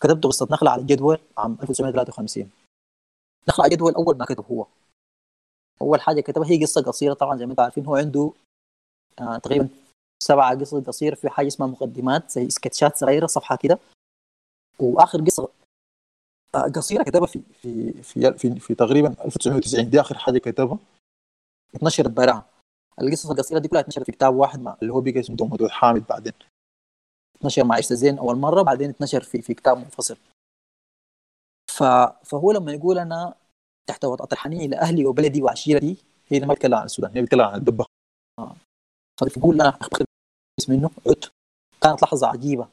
كتبت 0.00 0.24
قصة 0.26 0.48
نخلة 0.50 0.70
على 0.70 0.82
الجدول 0.82 1.18
عام 1.38 1.52
1953 1.62 2.50
نخلة 3.48 3.64
على 3.64 3.72
الجدول 3.72 3.94
أول 3.94 4.16
ما 4.18 4.24
كتب 4.24 4.44
هو. 4.50 4.66
أول 5.82 6.00
حاجة 6.00 6.20
كتبها 6.20 6.50
هي 6.50 6.62
قصة 6.62 6.82
قصيرة 6.82 7.14
طبعا 7.14 7.36
زي 7.36 7.46
ما 7.46 7.50
أنتم 7.52 7.62
عارفين 7.62 7.86
هو 7.86 7.96
عنده 7.96 8.32
آه 9.20 9.38
تقريبا 9.38 9.68
سبعة 10.22 10.58
قصص 10.60 10.74
قصيرة 10.74 11.14
في 11.14 11.28
حاجة 11.28 11.46
اسمها 11.46 11.68
مقدمات 11.68 12.30
زي 12.30 12.50
سكتشات 12.50 12.96
صغيرة 12.96 13.26
صفحة 13.26 13.56
كده. 13.56 13.78
وآخر 14.80 15.20
قصة 15.24 15.48
آه، 16.54 16.58
قصيرة 16.58 17.02
كتبها 17.02 17.26
في 17.26 17.40
في 17.62 17.92
في 18.02 18.32
في, 18.38 18.60
في 18.60 18.74
تقريبا 18.74 19.08
1990 19.24 19.90
دي 19.90 20.00
آخر 20.00 20.18
حاجة 20.18 20.38
كتبها. 20.38 20.78
اتنشرت 21.74 22.10
براها 22.10 22.46
القصص 23.00 23.30
القصيرة 23.30 23.58
دي 23.58 23.68
كلها 23.68 23.80
اتنشرت 23.80 24.06
في 24.06 24.12
كتاب 24.12 24.34
واحد 24.34 24.60
مع 24.60 24.76
اللي 24.82 24.92
هو 24.92 25.00
بقى 25.00 25.20
اسمه 25.20 25.36
دومة 25.36 25.57
ود 25.57 25.68
حامد 25.68 26.06
بعدين. 26.06 26.32
اتنشر 27.36 27.64
مع 27.64 27.74
عرس 27.74 27.96
الزين 27.96 28.18
أول 28.18 28.36
مرة 28.36 28.62
بعدين 28.62 28.90
اتنشر 28.90 29.22
في 29.22 29.42
في 29.42 29.54
كتاب 29.54 29.78
منفصل. 29.78 30.16
ف... 31.70 31.82
فهو 32.24 32.52
لما 32.52 32.72
يقول 32.72 32.98
أنا 32.98 33.34
تحت 33.88 34.04
وطأة 34.04 34.28
الحنين 34.32 34.70
لأهلي 34.70 35.06
وبلدي 35.06 35.42
وعشيرتي 35.42 35.96
هي 36.28 36.40
ما 36.40 36.54
بتكلم 36.54 36.74
عن 36.74 36.84
السودان 36.84 37.10
هي 37.14 37.22
بتكلم 37.22 37.40
عن 37.40 37.58
الدبة. 37.58 37.86
آه. 38.38 38.56
فبيقول 39.20 39.60
أنا 39.60 39.78
منه 40.68 40.90
عد 41.06 41.24
كانت 41.82 42.02
لحظة 42.02 42.26
عجيبة. 42.26 42.68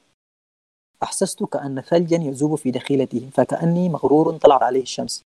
أحسست 1.04 1.44
كأن 1.44 1.82
ثلجا 1.82 2.18
يذوب 2.18 2.56
في 2.56 2.72
دخيلته 2.72 3.30
فكأني 3.34 3.90
مغرور 3.90 4.38
طلعت 4.38 4.64
عليه 4.64 4.82
الشمس. 4.82 5.22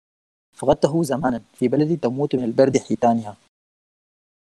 فقدته 0.56 1.02
زمانا. 1.02 1.42
في 1.54 1.68
بلدي 1.68 1.96
تموت 1.96 2.36
من 2.36 2.44
البرد 2.44 2.78
حيتانها. 2.78 3.36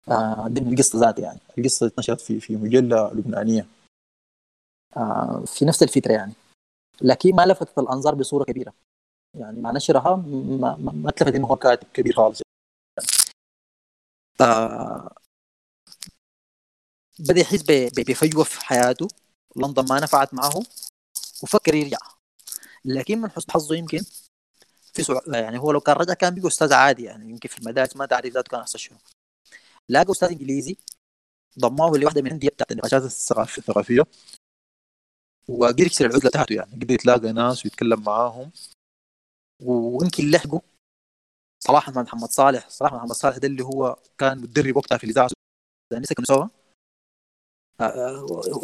آه 0.09 0.49
دي 0.49 0.61
من 0.61 0.73
القصة 0.73 0.99
ذاتها 0.99 1.23
يعني. 1.23 1.40
القصة 1.59 1.87
اتنشرت 1.87 2.21
في 2.21 2.40
في 2.40 2.57
مجلة 2.57 3.12
لبنانية. 3.12 3.66
آه 4.97 5.45
في 5.47 5.64
نفس 5.64 5.83
الفترة 5.83 6.12
يعني. 6.12 6.33
لكن 7.03 7.35
ما 7.35 7.47
لفتت 7.47 7.79
الأنظار 7.79 8.14
بصورة 8.14 8.45
كبيرة. 8.45 8.73
يعني 9.38 9.61
مع 9.61 9.71
نشرها 9.71 10.16
ما, 10.16 10.77
ما, 10.77 10.92
ما 10.92 11.11
تلفت 11.11 11.35
إنه 11.35 11.47
هو 11.47 11.57
كاتب 11.57 11.87
كبير 11.95 12.12
خالص. 12.12 12.42
آه 14.40 15.14
بدأ 17.19 17.40
يحس 17.40 17.62
بفجوه 17.97 18.45
في 18.45 18.61
حياته. 18.61 19.09
لندن 19.57 19.85
ما 19.88 20.01
نفعت 20.01 20.35
معه. 20.35 20.62
وفكر 21.42 21.75
يرجع. 21.75 21.99
لكن 22.85 23.21
من 23.21 23.31
حسن 23.31 23.53
حظه 23.53 23.75
يمكن 23.75 24.01
في. 24.95 25.21
يعني 25.27 25.59
هو 25.59 25.73
لو 25.73 25.81
كان 25.81 25.97
رجع 25.97 26.14
كان 26.14 26.35
بيقول 26.35 26.51
أستاذ 26.51 26.73
عادي 26.73 27.05
يعني. 27.05 27.31
يمكن 27.31 27.49
في 27.49 27.59
المدارس 27.59 27.97
ما 27.97 28.07
تعرف 28.07 28.27
ذاته 28.27 28.51
كان 28.51 28.61
أحسن 28.61 28.79
شنو. 28.79 28.99
لاقى 29.88 30.12
أستاذ 30.12 30.29
انجليزي. 30.29 30.77
ضماه 31.59 31.90
لواحدة 31.90 32.20
من 32.20 32.27
الأندية 32.27 32.49
بتاعت 32.49 32.72
النقاشات 32.72 33.03
الثقافيه 33.03 34.03
وقدر 35.49 35.87
يكسر 35.87 36.07
العزله 36.07 36.31
بتاعته 36.31 36.53
يعني. 36.55 36.72
قدر 36.72 36.94
يتلاقى 36.94 37.33
ناس 37.33 37.64
ويتكلم 37.64 38.03
معاهم. 38.03 38.51
ويمكن 39.62 40.31
لحقوا 40.31 40.61
صلاح 41.64 41.90
محمد 41.90 42.29
صالح. 42.29 42.68
صلاح 42.68 42.92
محمد 42.92 43.12
صالح 43.12 43.37
ده 43.37 43.49
اللي 43.49 43.64
هو 43.64 43.96
كان 44.18 44.38
مدرب 44.38 44.77
وقتها 44.77 44.99
في 44.99 45.05
الاذاعه 45.05 45.29
السودانيه 45.92 46.07
سكنوا 46.07 46.27
سوا 46.27 46.49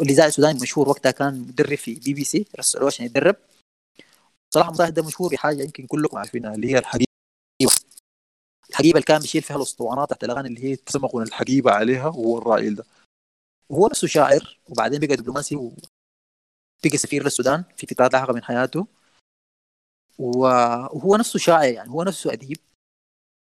الاذاعي 0.01 0.29
السوداني 0.29 0.59
مشهور 0.61 0.89
وقتها 0.89 1.11
كان 1.11 1.39
مدرب 1.39 1.75
في 1.77 1.95
بي 1.95 2.13
بي 2.13 2.23
سي. 2.23 2.45
رسلوه 2.59 2.87
عشان 2.87 3.05
يتدرب. 3.05 3.35
صلاح 4.53 4.69
محمد 4.69 4.80
صالح 4.80 4.89
ده 4.89 5.03
مشهور 5.07 5.31
بحاجة 5.31 5.61
يمكن 5.63 5.87
كلكم 5.87 6.17
عارفينها 6.17 6.55
اللي 6.55 6.71
هي 6.71 6.77
الحقيبه 6.77 7.12
الحقيبه 8.73 8.93
اللي 8.97 9.05
كان 9.05 9.19
بيشيل 9.21 9.41
فيها 9.41 9.55
الأسطوانات 9.55 10.09
تحت 10.09 10.23
الأغاني 10.23 10.47
اللي 10.47 10.63
هي 10.63 10.75
تسمقون 10.75 11.23
الحقيبة 11.23 11.71
عليها 11.71 12.07
وهو 12.07 12.37
الراجل 12.37 12.75
ده. 12.75 12.85
وهو 13.69 13.87
نفسه 13.87 14.07
شاعر 14.07 14.59
وبعدين 14.69 14.99
بقى 14.99 15.15
دبلوماسي 15.15 15.55
وبقى 15.55 16.97
سفير 16.97 17.23
للسودان 17.23 17.63
في 17.77 17.87
فترات 17.87 18.13
لاحقة 18.13 18.33
من 18.33 18.43
حياته. 18.43 18.87
وهو 20.19 21.15
نفسه 21.15 21.39
شاعر 21.39 21.63
يعني 21.73 21.89
هو 21.89 22.03
نفسه 22.03 22.33
أديب. 22.33 22.57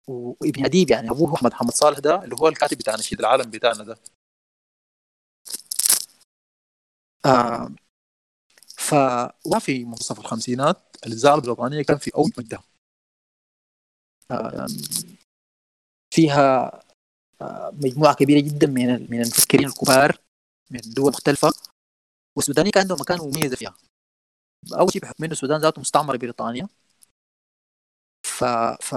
وابن 0.08 0.66
أديب 0.66 0.90
يعني 0.92 1.10
أبوه 1.12 1.36
احمد 1.36 1.52
محمد 1.52 1.72
صالح 1.72 2.00
ده 2.00 2.24
اللي 2.24 2.36
هو 2.42 2.48
الكاتب 2.48 2.78
بتاع 2.78 2.96
نشيد 2.96 3.20
العالم 3.20 3.50
بتاعنا 3.52 3.84
ده. 3.84 3.98
آه 7.26 7.70
ففي 8.78 9.86
منتصف 9.86 10.20
الخمسينات 10.20 10.78
الإذاعة 11.06 11.36
البريطانية 11.36 11.82
كان 11.84 11.98
في 11.98 12.12
أول 12.16 12.32
مجدها 12.38 12.64
آه 14.32 14.68
فيها 16.16 16.80
آه 17.42 17.72
مجموعة 17.74 18.16
كبيرة 18.16 18.40
جدا 18.40 18.68
من 18.68 19.12
من 19.12 19.22
المفكرين 19.22 19.68
الكبار 19.68 20.18
من 20.72 20.80
دول 20.86 21.12
مختلفة 21.12 21.52
والسودانية 22.38 22.72
كان 22.72 22.82
عندهم 22.82 22.98
مكان 23.02 23.20
مميز 23.20 23.54
فيها. 23.54 23.76
أول 24.74 24.92
شيء 24.92 25.02
بحكم 25.02 25.24
إنه 25.24 25.34
السودان 25.34 25.62
ذاته 25.62 25.82
مستعمرة 25.82 26.18
بريطانيا. 26.18 26.68
ف 28.24 28.44
ف 28.82 28.96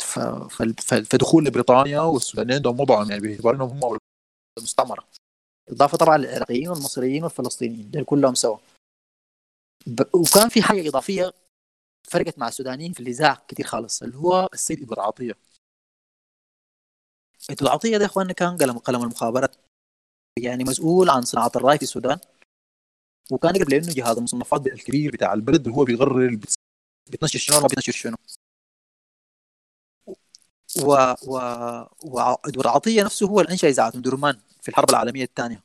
ف 0.00 0.18
فدخول 0.92 1.44
لبريطانيا 1.44 2.00
والسودانيين 2.00 2.56
عندهم 2.56 2.80
وضعهم 2.80 3.10
يعني 3.10 3.22
باعتبار 3.22 3.54
إنهم 3.54 3.84
هم 3.84 3.98
المستعمره 4.58 5.08
إضافة 5.68 5.98
طبعا 5.98 6.18
للعراقيين 6.18 6.68
والمصريين 6.68 7.22
والفلسطينيين 7.24 7.90
دول 7.90 8.04
كلهم 8.04 8.34
سوا. 8.34 8.58
وكان 10.14 10.48
في 10.48 10.62
حاجة 10.62 10.88
إضافية 10.88 11.32
فرقت 12.08 12.38
مع 12.38 12.48
السودانيين 12.48 12.92
في 12.92 13.00
النزاع 13.00 13.42
كثير 13.48 13.66
خالص 13.66 14.02
اللي 14.02 14.16
هو 14.16 14.48
السيد 14.54 14.82
ابن 14.82 15.00
العطية 17.62 17.96
ده 17.96 18.04
يا 18.04 18.08
إخواننا 18.08 18.32
كان 18.32 18.56
قلم 18.56 18.78
قلم 18.78 19.02
المخابرات 19.02 19.56
يعني 20.38 20.64
مسؤول 20.64 21.10
عن 21.10 21.22
صناعة 21.22 21.52
الرأي 21.56 21.76
في 21.76 21.82
السودان. 21.82 22.18
وكان 23.32 23.52
قبل 23.52 23.74
إنه 23.74 23.92
جهاز 23.92 24.16
المصنفات 24.16 24.66
الكبير 24.66 25.12
بتاع 25.12 25.32
البلد 25.32 25.66
اللي 25.66 25.78
هو 25.78 25.84
بيقرر 25.84 26.40
بتنشر 27.10 27.38
شنو 27.38 27.58
ولا 27.58 27.66
بتنشر 27.66 27.92
شنو. 27.92 28.16
و 30.86 31.14
و 31.26 31.36
وعدور 32.04 32.68
عطية 32.68 33.02
نفسه 33.04 33.26
هو 33.26 33.40
اللي 33.40 33.52
انشا 33.52 33.68
اذاعه 33.68 33.90
درمان 33.90 34.40
في 34.62 34.68
الحرب 34.68 34.90
العالمية 34.90 35.24
الثانية. 35.24 35.62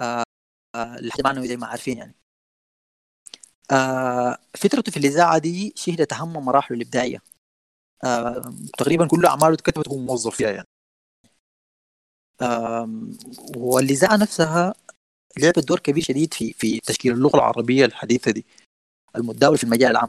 آه 0.00 0.24
آه 0.74 1.00
ما 1.24 1.46
زي 1.46 1.56
ما 1.56 1.66
عارفين 1.66 1.98
يعني. 1.98 2.14
آه 3.70 4.38
فترته 4.54 4.92
في 4.92 4.98
الإذاعة 4.98 5.38
دي 5.38 5.72
شهدت 5.76 6.12
أهم 6.12 6.32
مراحله 6.32 6.76
الإبداعية. 6.76 7.22
تقريبا 8.78 9.06
كل 9.08 9.26
أعماله 9.26 9.54
اتكتبت 9.54 9.88
وهو 9.88 9.98
موظف 9.98 10.36
فيها 10.36 10.50
يعني. 10.50 10.66
آه 12.40 12.88
والإذاعة 13.56 14.16
نفسها 14.16 14.74
لعبت 15.38 15.58
دور 15.68 15.78
كبير 15.78 16.02
شديد 16.02 16.34
في 16.34 16.52
في 16.52 16.80
تشكيل 16.80 17.12
اللغة 17.12 17.36
العربية 17.36 17.84
الحديثة 17.84 18.30
دي 18.30 18.46
المتداول 19.16 19.58
في 19.58 19.64
المجال 19.64 19.90
العام. 19.90 20.08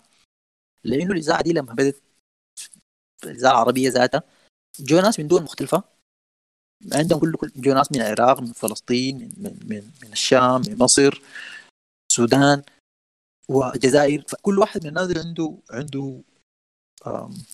لأنه 0.83 1.11
الإذاعة 1.11 1.43
دي 1.43 1.53
لما 1.53 1.73
بدأت 1.73 2.01
الإذاعة 3.23 3.51
العربية 3.51 3.89
ذاتها 3.89 4.23
جو 4.79 4.99
ناس 4.99 5.19
من 5.19 5.27
دول 5.27 5.43
مختلفة. 5.43 5.83
عندهم 6.93 7.19
كل 7.19 7.33
كل 7.35 7.51
جو 7.55 7.73
ناس 7.73 7.91
من 7.91 8.01
العراق 8.01 8.41
من 8.41 8.53
فلسطين 8.53 9.33
من 9.37 9.59
من 9.65 9.91
من 10.03 10.11
الشام 10.11 10.61
من 10.67 10.77
مصر 10.77 11.21
السودان 12.11 12.63
والجزائر 13.49 14.21
فكل 14.27 14.59
واحد 14.59 14.83
من 14.83 14.89
الناس 14.89 15.17
عنده 15.25 15.57
عنده 15.71 16.21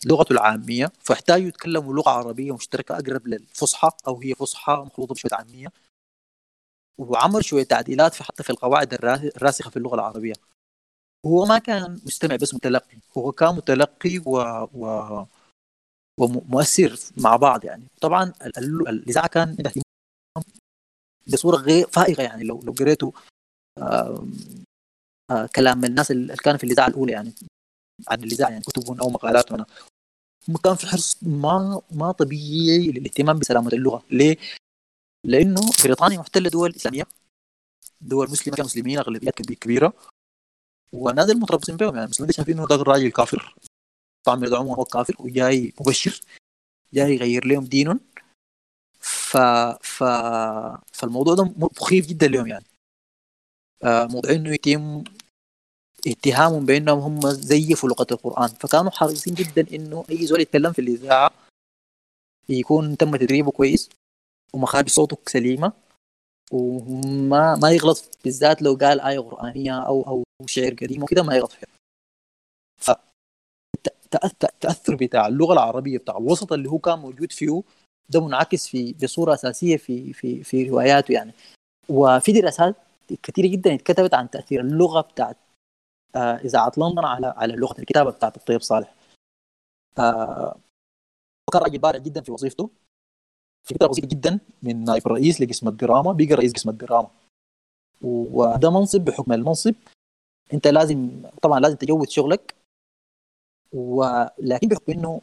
لغته 0.05 0.34
العامية 0.34 0.91
فاحتاجوا 0.99 1.47
يتكلموا 1.47 1.93
لغة 1.93 2.10
عربية 2.10 2.55
مشتركة 2.55 2.95
أقرب 2.95 3.27
للفصحى 3.27 3.89
أو 4.08 4.21
هي 4.21 4.36
فصحى 4.36 4.73
مخلوطة 4.73 5.13
بشوية 5.13 5.31
عامية. 5.34 5.67
وعمل 6.97 7.45
شوية 7.45 7.63
تعديلات 7.63 8.13
في 8.13 8.23
حتى 8.23 8.43
في 8.43 8.49
القواعد 8.49 8.93
الراسخة 8.93 9.69
في 9.69 9.77
اللغة 9.77 9.95
العربية. 9.95 10.34
هو 11.25 11.45
ما 11.45 11.58
كان 11.58 12.01
مستمع 12.05 12.36
بس 12.36 12.53
متلقي 12.53 12.97
هو 13.17 13.31
كان 13.31 13.55
متلقي 13.55 14.17
و, 14.25 14.38
و... 14.73 15.25
ومؤثر 16.19 16.99
مع 17.17 17.36
بعض 17.36 17.65
يعني. 17.65 17.88
طبعا 18.01 18.34
الإذاعة 18.88 19.27
كان 19.27 19.58
بصورة 21.34 21.58
غير 21.58 21.88
فائقة 21.88 22.23
يعني. 22.23 22.43
لو 22.43 22.62
لو 22.63 22.73
قريتوا 22.73 23.12
آه 23.77 24.27
آه 25.31 25.49
كلام 25.55 25.86
الناس 25.86 26.12
اللي 26.12 26.36
كانوا 26.36 26.58
في 26.58 26.63
الإذاعة 26.63 26.88
الأولى 26.88 27.12
يعني. 27.12 27.34
عن 28.08 28.23
الاذاعه 28.23 28.49
يعني 28.49 28.63
كتبهم 28.63 28.99
أو 29.01 29.10
مقالاتهم 29.10 29.65
هم 30.49 30.58
كان 30.58 30.75
في 30.75 30.88
حرص 30.88 31.17
ما 31.23 31.81
ما 31.91 32.12
طبيعي 32.12 32.91
للاهتمام 32.91 33.39
بسلامة 33.39 33.67
اللغة. 33.73 34.05
ليه؟ 34.12 34.38
لأنه 35.23 35.62
بريطانيا 35.84 36.19
محتلة 36.19 36.49
دول 36.49 36.75
إسلامية. 36.75 37.03
دول 38.01 38.31
مسلمة 38.31 38.58
مسلمين 38.60 38.97
اغلبيات 38.97 39.41
كبيرة. 39.41 39.93
والناس 40.93 41.29
المتربصين 41.29 41.77
بهم. 41.77 41.93
يعني 41.93 42.05
المسلمين 42.05 42.31
شايفين 42.31 42.58
إنه 42.58 42.67
ده 42.67 42.75
الراجل 42.75 43.12
كافر 43.12 43.55
طعم 44.23 44.43
يدعمه 44.43 44.75
هو 44.75 44.86
كافر 44.86 45.15
وجاي 45.19 45.73
مبشر. 45.81 46.21
جاي 46.93 47.15
يغير 47.15 47.45
لهم 47.45 47.63
دينهم. 47.63 47.99
ف... 48.99 49.38
ف... 49.81 50.03
فالموضوع 50.93 51.36
ده 51.36 51.43
مخيف 51.58 52.08
جدا 52.08 52.27
لهم 52.27 52.47
يعني. 52.47 52.65
آه 53.84 54.05
موضوع 54.05 54.31
إنه 54.31 54.53
يتم 54.53 55.03
اتهامهم 56.07 56.65
بأنهم 56.65 56.99
هم 56.99 57.29
زيفوا 57.29 57.89
لغه 57.89 58.07
القرآن. 58.11 58.47
فكانوا 58.47 58.91
حريصين 58.91 59.33
جدا 59.33 59.75
إنه 59.75 60.05
أي 60.09 60.25
زول 60.25 60.41
يتكلم 60.41 60.71
في 60.73 60.79
الإذاعة 60.81 61.31
يكون 62.49 62.97
تم 62.97 63.15
تدريبه 63.15 63.51
كويس 63.51 63.89
ومخارج 64.53 64.89
صوته 64.89 65.17
سليمة 65.27 65.73
وما 66.51 67.55
ما 67.55 67.71
يغلط 67.71 68.17
بالذات 68.23 68.61
لو 68.61 68.73
قال 68.75 69.01
آية 69.01 69.19
قرآنية 69.19 69.79
أو 69.79 70.01
أو 70.07 70.23
شعر 70.45 70.73
قديم 70.73 71.03
وكده 71.03 71.23
ما 71.23 71.35
يغلط 71.35 71.51
فيها. 71.51 71.69
التأثر 74.43 74.95
بتاع 74.95 75.27
اللغة 75.27 75.53
العربية 75.53 75.97
بتاع 75.97 76.17
الوسط 76.17 76.53
اللي 76.53 76.69
هو 76.69 76.77
كان 76.77 76.99
موجود 76.99 77.31
فيه 77.31 77.61
ده 78.09 78.25
منعكس 78.25 78.67
في 78.67 78.93
بصورة 79.03 79.33
أساسية 79.33 79.77
في 79.77 80.13
في 80.13 80.43
في 80.43 80.69
رواياته 80.69 81.11
يعني. 81.11 81.31
وفي 81.89 82.31
دراسات 82.31 82.75
كثيرة 83.23 83.47
جدا 83.47 83.73
اتكتبت 83.73 84.13
عن 84.13 84.29
تأثير 84.29 84.61
اللغة 84.61 85.01
بتاعت 85.01 85.37
آه 86.15 86.36
إذاعة 86.36 86.71
لندن 86.78 87.06
على 87.06 87.28
على 87.28 87.56
لغة 87.56 87.80
الكتابة 87.80 88.12
بتاعت 88.12 88.38
الطيب 88.38 88.62
صالح. 88.62 88.95
آه 89.99 90.56
وكان 91.49 91.62
راجل 91.62 91.78
بارع 91.78 91.99
جدا 91.99 92.21
في 92.21 92.32
وظيفته. 92.32 92.69
في 93.67 93.73
فتره 93.75 93.88
بسيطه 93.88 94.08
جدا 94.08 94.39
من 94.63 94.84
نائب 94.84 95.06
الرئيس 95.08 95.41
لقسم 95.41 95.67
الدراما 95.67 96.12
بقى 96.12 96.25
رئيس 96.25 96.54
قسم 96.54 96.69
الدراما 96.69 97.10
وده 98.01 98.69
منصب 98.71 99.01
بحكم 99.01 99.34
المنصب 99.34 99.73
أنت 100.54 100.67
لازم 100.67 101.21
طبعا 101.41 101.60
لازم 101.60 101.75
تجود 101.75 102.10
شغلك. 102.10 102.56
ولكن 103.73 104.67
بحكم 104.67 104.91
إنه 104.91 105.21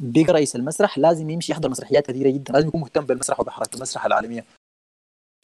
بقى 0.00 0.22
رئيس 0.22 0.56
المسرح 0.56 0.98
لازم 0.98 1.30
يمشي 1.30 1.52
يحضر 1.52 1.68
مسرحيات 1.68 2.06
كثيرة 2.06 2.30
جدا. 2.30 2.52
لازم 2.52 2.68
يكون 2.68 2.80
مهتم 2.80 3.04
بالمسرح 3.04 3.40
وبحركة 3.40 3.76
المسرح 3.76 4.04
العالمية. 4.06 4.44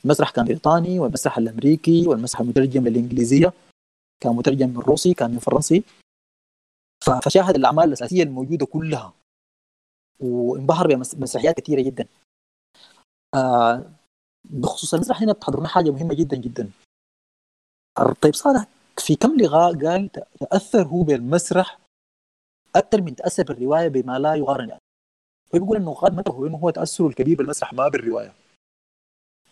المسرح 0.05 0.31
كان 0.31 0.45
بريطاني 0.45 0.99
والمسرح 0.99 1.39
الأمريكي 1.39 2.07
والمسرح 2.07 2.41
المترجم 2.41 2.89
للانجليزيه 2.89 3.53
كان 4.21 4.37
مترجم 4.37 4.69
من 4.69 4.79
روسي 4.79 5.15
كان 5.15 5.31
من 5.31 5.39
فرنسي. 5.39 5.85
فشاهد 7.25 7.55
الأعمال 7.55 7.85
الأساسية 7.85 8.23
الموجودة 8.23 8.67
كلها. 8.67 9.13
وانبهر 10.21 10.87
بمسرحيات 10.87 11.61
كثيرة 11.61 11.83
جدا. 11.83 12.07
آه 13.35 13.91
بخصوص 14.45 14.95
المسرح 14.95 15.23
هنا 15.23 15.33
بتحضرنا 15.33 15.69
حاجة 15.69 15.91
مهمة 15.91 16.15
جدا 16.15 16.37
جدا. 16.37 16.71
طيب 18.23 18.35
صالح 18.35 18.67
في 18.99 19.17
كم 19.17 19.37
لغاء 19.37 19.87
قال 19.87 20.11
تأثر 20.41 20.87
هو 20.87 21.03
بالمسرح 21.03 21.79
أكثر 22.77 23.03
من 23.03 23.17
تأثر 23.17 23.43
بالرواية 23.43 23.89
بما 23.89 24.19
لا 24.19 24.35
يقارن؟ 24.35 24.69
يعني 24.69 24.81
بيقول 25.53 25.77
إنه 25.77 25.97
متى 26.03 26.31
هو 26.31 26.47
انه 26.47 26.57
هو 26.57 26.71
تأثره 26.71 27.07
الكبير 27.07 27.37
بالمسرح 27.37 27.73
ما 27.73 27.89
بالرواية. 27.89 28.33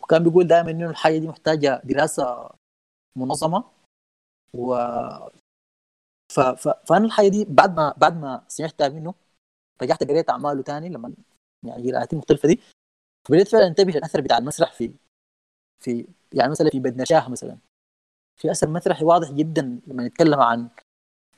وكان 0.02 0.24
بيقول 0.24 0.46
دائما 0.46 0.70
إنه 0.70 0.90
الحاجة 0.90 1.18
دي 1.18 1.28
محتاجة 1.28 1.80
دراسة 1.84 2.50
منظمة. 3.16 3.64
و 4.54 4.74
ف... 6.32 6.40
ف... 6.40 6.68
فأنا 6.68 7.04
الحاجة 7.04 7.28
دي 7.28 7.44
بعد 7.44 7.76
ما 7.76 7.94
بعد 7.96 8.16
ما 8.16 8.44
سمعتها 8.48 8.88
منه 8.88 9.14
رجعت 9.82 10.04
قريت 10.04 10.30
أعماله 10.30 10.62
ثاني 10.62 10.88
لما 10.88 11.12
يعني 11.66 11.92
قراءتي 11.92 12.12
المختلفه 12.12 12.48
دي 12.48 12.60
فبديت 13.28 13.48
فعلا 13.48 13.66
انتبه 13.66 13.92
للأثر 13.92 14.20
بتاع 14.20 14.38
المسرح 14.38 14.72
في 14.72 14.92
في 15.82 16.06
يعني 16.32 16.50
مثلا 16.50 16.70
في 16.70 16.80
بدنا 16.80 17.04
شاه 17.04 17.28
مثلا. 17.30 17.58
في 18.40 18.50
أثر 18.50 18.68
مسرحي 18.70 19.04
واضح 19.04 19.30
جدا 19.32 19.80
لما 19.86 20.06
نتكلم 20.06 20.40
عن 20.40 20.68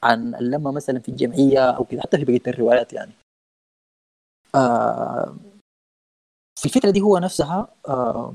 عن 0.02 0.34
اللمة 0.34 0.72
مثلا 0.72 1.00
في 1.00 1.08
الجمعية 1.08 1.70
أو 1.70 1.84
كذا 1.84 2.00
حتى 2.02 2.18
في 2.18 2.24
بقية 2.24 2.42
الروايات 2.46 2.92
يعني. 2.92 3.12
آه 4.54 5.36
في 6.58 6.66
الفترة 6.66 6.90
دي 6.90 7.00
هو 7.00 7.18
نفسها 7.18 7.68
آه 7.88 8.34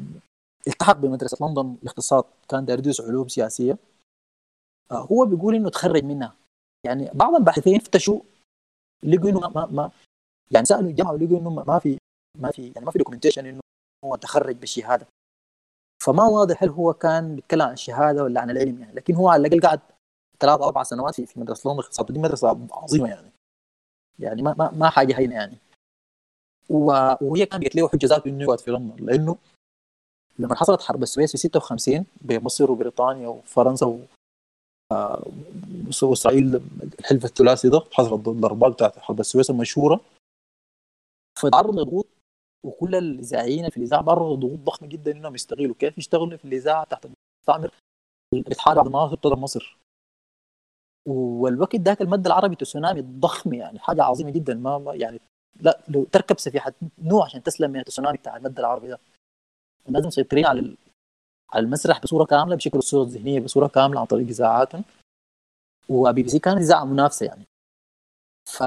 التحق 0.68 0.98
بمدرسة 0.98 1.48
لندن 1.48 1.78
الاقتصاد 1.84 2.24
كان 2.50 2.66
داير 2.66 2.80
يدرس 2.80 3.02
علوم 3.02 3.28
سياسية. 3.28 3.78
هو 4.92 5.26
بيقول 5.26 5.56
إنه 5.56 5.70
تخرج 5.70 6.04
منها. 6.04 6.36
يعني 6.86 7.10
بعض 7.14 7.36
الباحثين 7.36 7.80
فتشوا 7.80 8.22
لقوا 9.04 9.30
إنه 9.30 9.40
ما, 9.40 9.66
ما 9.66 9.92
يعني 10.52 10.66
سألوا 10.66 10.90
الجامعة 10.90 11.14
ولقوا 11.14 11.40
إنه 11.40 11.50
ما 11.50 11.80
في 11.80 11.98
ما 12.38 12.52
في 12.52 12.68
يعني 12.76 12.86
ما 12.86 12.92
في 12.92 12.98
دوكيومنتيشن 12.98 13.46
إنه 13.46 13.60
هو 14.06 14.16
تخرج 14.16 14.56
بالشهادة. 14.56 15.08
فما 16.04 16.24
واضح 16.24 16.64
هل 16.64 16.70
هو 16.70 16.94
كان 16.94 17.36
بيتكلم 17.36 17.62
عن 17.62 17.74
الشهادة 17.74 18.24
ولا 18.24 18.42
عن 18.42 18.50
العلم 18.50 18.82
يعني. 18.82 18.94
لكن 18.94 19.16
هو 19.16 19.30
على 19.30 19.48
الأقل 19.48 19.68
قعد 19.68 19.80
ثلاث 20.40 20.62
أربع 20.62 20.84
سنوات 20.84 21.22
في, 21.22 21.40
مدرسة 21.40 21.70
لندن 21.70 21.80
الاقتصاد 21.80 22.12
دي 22.12 22.20
مدرسة 22.20 22.68
عظيمة 22.72 23.10
يعني. 23.10 23.32
يعني 24.20 24.42
ما 24.42 24.56
ما, 24.58 24.72
ما 24.72 24.90
حاجة 24.90 25.20
هينة 25.20 25.36
يعني. 25.36 25.58
وهي 26.70 27.46
كان 27.46 27.60
جت 27.60 27.76
له 27.76 27.90
حجة 27.90 28.08
إنه 28.28 28.44
يقعد 28.44 28.60
في 28.60 28.72
لندن. 28.72 29.06
لأنه 29.06 29.38
لما 30.40 30.56
حصلت 30.56 30.82
حرب 30.82 31.04
السويس 31.04 31.32
في 31.32 31.38
56 31.38 32.06
بين 32.22 32.44
مصر 32.44 32.72
وبريطانيا 32.72 33.28
وفرنسا 33.28 34.00
و 34.94 35.20
واسرائيل 36.02 36.62
الحلف 37.00 37.26
الثلاثي 37.26 37.70
ده 37.70 37.82
حصلت 37.92 38.28
الضربات 38.28 38.72
بتاعت 38.72 39.00
حرب 39.00 39.20
السويس 39.20 39.50
المشهورة. 39.50 40.02
فتعرض 41.40 41.80
لضغوط 41.80 42.08
وكل 42.66 42.96
الإذاعيين 42.96 43.70
في 43.70 43.78
الإذاعة 43.78 44.06
تعرضوا 44.06 44.38
لضغوط 44.38 44.60
ضخمه 44.60 44.88
جدا 44.88 45.12
إنهم 45.12 45.36
يستغلوا. 45.36 45.76
كيف 45.80 45.98
يشتغلوا 45.98 46.38
في 46.38 46.46
الإذاعة 46.46 46.84
تحت 46.84 47.06
المستعمر 47.06 47.72
بيتحارب 48.34 48.92
بعد 48.92 49.28
ما 49.28 49.36
مصر. 49.36 49.78
والوقت 51.08 51.76
ذاك 51.76 52.02
المد 52.02 52.26
العربي 52.26 52.56
تسونامي 52.56 53.02
ضخم 53.02 53.54
يعني 53.54 53.80
حاجة 53.80 54.04
عظيمة 54.04 54.32
جدا. 54.32 54.54
ما 54.54 54.94
يعني 54.96 55.20
لا 55.60 55.80
لو 55.88 56.04
تركب 56.04 56.40
سفيحه 56.40 56.74
نوح 56.98 57.26
عشان 57.26 57.44
تسلم 57.44 57.72
من 57.72 57.80
التسونامي 57.80 58.18
بتاع 58.18 58.38
المد 58.38 58.60
العربي 58.60 58.88
ده. 58.88 59.00
الناس 59.88 60.06
مسيطرين 60.06 60.46
على 60.46 60.76
على 61.54 61.66
المسرح 61.66 62.02
بصوره 62.02 62.26
كامله 62.26 62.56
بشكل 62.56 62.78
الصورة 62.78 63.04
الذهنيه 63.04 63.40
بصوره 63.40 63.68
كامله 63.68 64.00
عن 64.00 64.06
طريق 64.06 64.28
اذاعاتهم 64.28 64.84
وبي 65.90 66.24
بي 66.24 66.30
سي 66.30 66.40
كانت 66.40 66.58
اذاعه 66.58 66.86
منافسه 66.86 67.26
يعني 67.26 67.46
ف... 68.50 68.64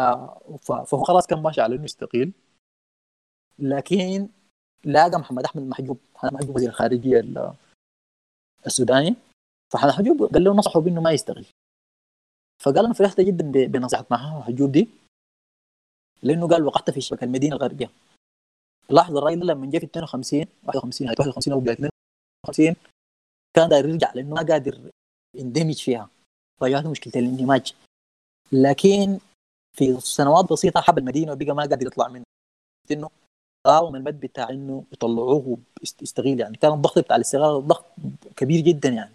ف... 0.62 0.72
فهو 0.72 1.04
خلاص 1.04 1.26
كان 1.26 1.42
ماشي 1.42 1.60
على 1.60 1.76
انه 1.76 1.84
يستقيل 1.84 2.32
لكن 3.58 4.28
لاقى 4.84 5.18
محمد 5.18 5.44
احمد 5.44 5.62
محجوب 5.62 5.98
محمد 6.14 6.32
محجوب 6.32 6.56
وزير 6.56 6.68
الخارجيه 6.68 7.24
السوداني 8.66 9.16
فحمد 9.72 9.90
محجوب 9.90 10.22
قال 10.34 10.44
له 10.44 10.54
نصحه 10.54 10.80
بانه 10.80 11.00
ما 11.00 11.10
يستقل 11.10 11.46
فقال 12.62 12.84
أنا 12.84 12.94
فرحت 12.94 13.20
جدا 13.20 13.66
بنصيحه 13.66 14.06
محجوب 14.10 14.72
دي 14.72 14.88
لأنه 16.22 16.48
قال 16.48 16.64
وقعت 16.64 16.90
في 16.90 17.00
شبكه 17.00 17.24
المدينة 17.24 17.56
الغربيه 17.56 17.90
لاحظ 18.90 19.16
الراجل 19.16 19.46
لما 19.46 19.70
جاء 19.70 19.80
في 19.80 19.86
52 19.86 20.46
51 20.66 21.08
51 21.08 21.52
أو 21.52 21.89
52 22.44 22.76
كان 23.56 23.68
داير 23.68 23.88
يرجع 23.88 24.12
لأنه 24.14 24.34
ما 24.34 24.42
قادر 24.42 24.90
يندمج 25.36 25.82
فيها. 25.82 26.10
فجاته 26.60 26.90
مشكلة 26.90 27.12
الاندماج. 27.16 27.74
لكن 28.52 29.18
في 29.76 30.00
سنوات 30.00 30.52
بسيطة 30.52 30.80
حب 30.80 30.98
المدينة 30.98 31.32
وبقى 31.32 31.54
ما 31.54 31.62
قادر 31.62 31.86
يطلع 31.86 32.08
منه 32.08 32.24
إنه 32.90 33.10
قاوم 33.66 33.96
المد 33.96 34.20
بتاع 34.20 34.50
إنه 34.50 34.84
يطلعوه 34.92 35.58
يستغيل 36.02 36.40
يعني. 36.40 36.56
كان 36.56 36.72
الضغط 36.72 36.98
بتاع 36.98 37.16
الاستغلال 37.16 37.68
ضغط 37.68 37.84
كبير 38.36 38.60
جدا 38.60 38.88
يعني. 38.88 39.14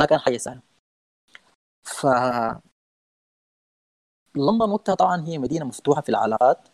ما 0.00 0.06
كان 0.06 0.18
حاجة 0.18 0.36
سهلة. 0.36 0.60
ف 1.84 2.06
لندن 4.36 4.70
وقتها 4.70 4.94
طبعا 4.94 5.26
هي 5.26 5.38
مدينة 5.38 5.64
مفتوحة 5.64 6.00
في 6.00 6.08
العلاقات 6.08 6.68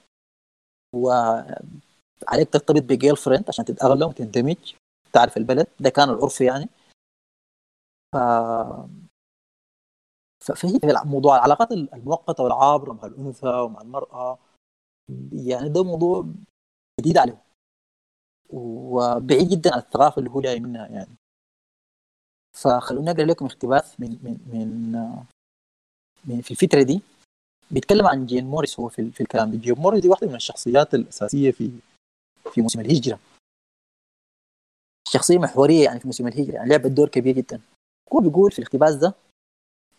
وعليك 0.95 2.49
ترتبط 2.53 2.83
بجيل 2.83 3.17
فريند 3.17 3.45
عشان 3.49 3.65
تتاغلب 3.65 4.09
وتندمج. 4.09 4.75
تعرف 5.15 5.37
البلد 5.37 5.67
ده 5.81 5.91
كان 5.91 6.11
العرف 6.11 6.41
يعني. 6.41 6.69
ف 8.13 8.17
فهي 10.41 10.81
موضوع 11.05 11.37
العلاقات 11.37 11.73
المؤقتة 11.73 12.43
والعابرة 12.43 12.93
مع 12.93 13.07
الأنثى 13.07 13.47
ومع 13.47 13.81
المرأة 13.81 14.39
يعني 15.33 15.69
ده 15.69 15.85
موضوع 15.85 16.27
جديد 17.01 17.19
عليهم. 17.19 17.39
وبعيد 18.51 19.49
جدا 19.49 19.73
عن 19.73 19.79
الثقافة 19.79 20.19
اللي 20.19 20.31
هو 20.31 20.41
جاي 20.41 20.61
منها 20.61 20.87
يعني. 20.89 21.17
فخلوني 22.53 23.11
أقرأ 23.11 23.25
لكم 23.25 23.47
اقتباس 23.47 24.01
من 24.01 24.11
من 24.23 24.39
من, 24.47 24.93
من 26.25 26.41
في 26.41 26.51
الفترة 26.51 26.83
دي. 26.83 27.03
بيتكلم 27.71 28.07
عن 28.07 28.27
جين 28.27 28.47
موريس 28.47 28.81
هو 28.81 28.89
في, 28.89 29.11
في 29.11 29.21
الكلام 29.21 29.51
ده. 29.51 29.59
جين 29.59 29.75
موريس 29.79 30.01
دي 30.01 30.09
واحدة 30.09 30.27
من 30.27 30.35
الشخصيات 30.35 30.95
الأساسية 30.95 31.51
في 31.51 31.71
في 32.53 32.63
موسم 32.63 32.81
الهجرة. 32.81 33.19
شخصية 35.15 35.39
محورية 35.39 35.85
يعني 35.85 36.01
في 36.01 36.07
موسم 36.07 36.27
الهجره 36.27 36.55
يعني 36.55 36.69
لعبت 36.69 36.87
دور 36.87 37.09
كبير 37.09 37.35
جدا. 37.35 37.61
هو 38.13 38.21
بيقول 38.21 38.53
في 38.53 38.59
الاقتباس 38.59 38.95
ده 38.95 39.15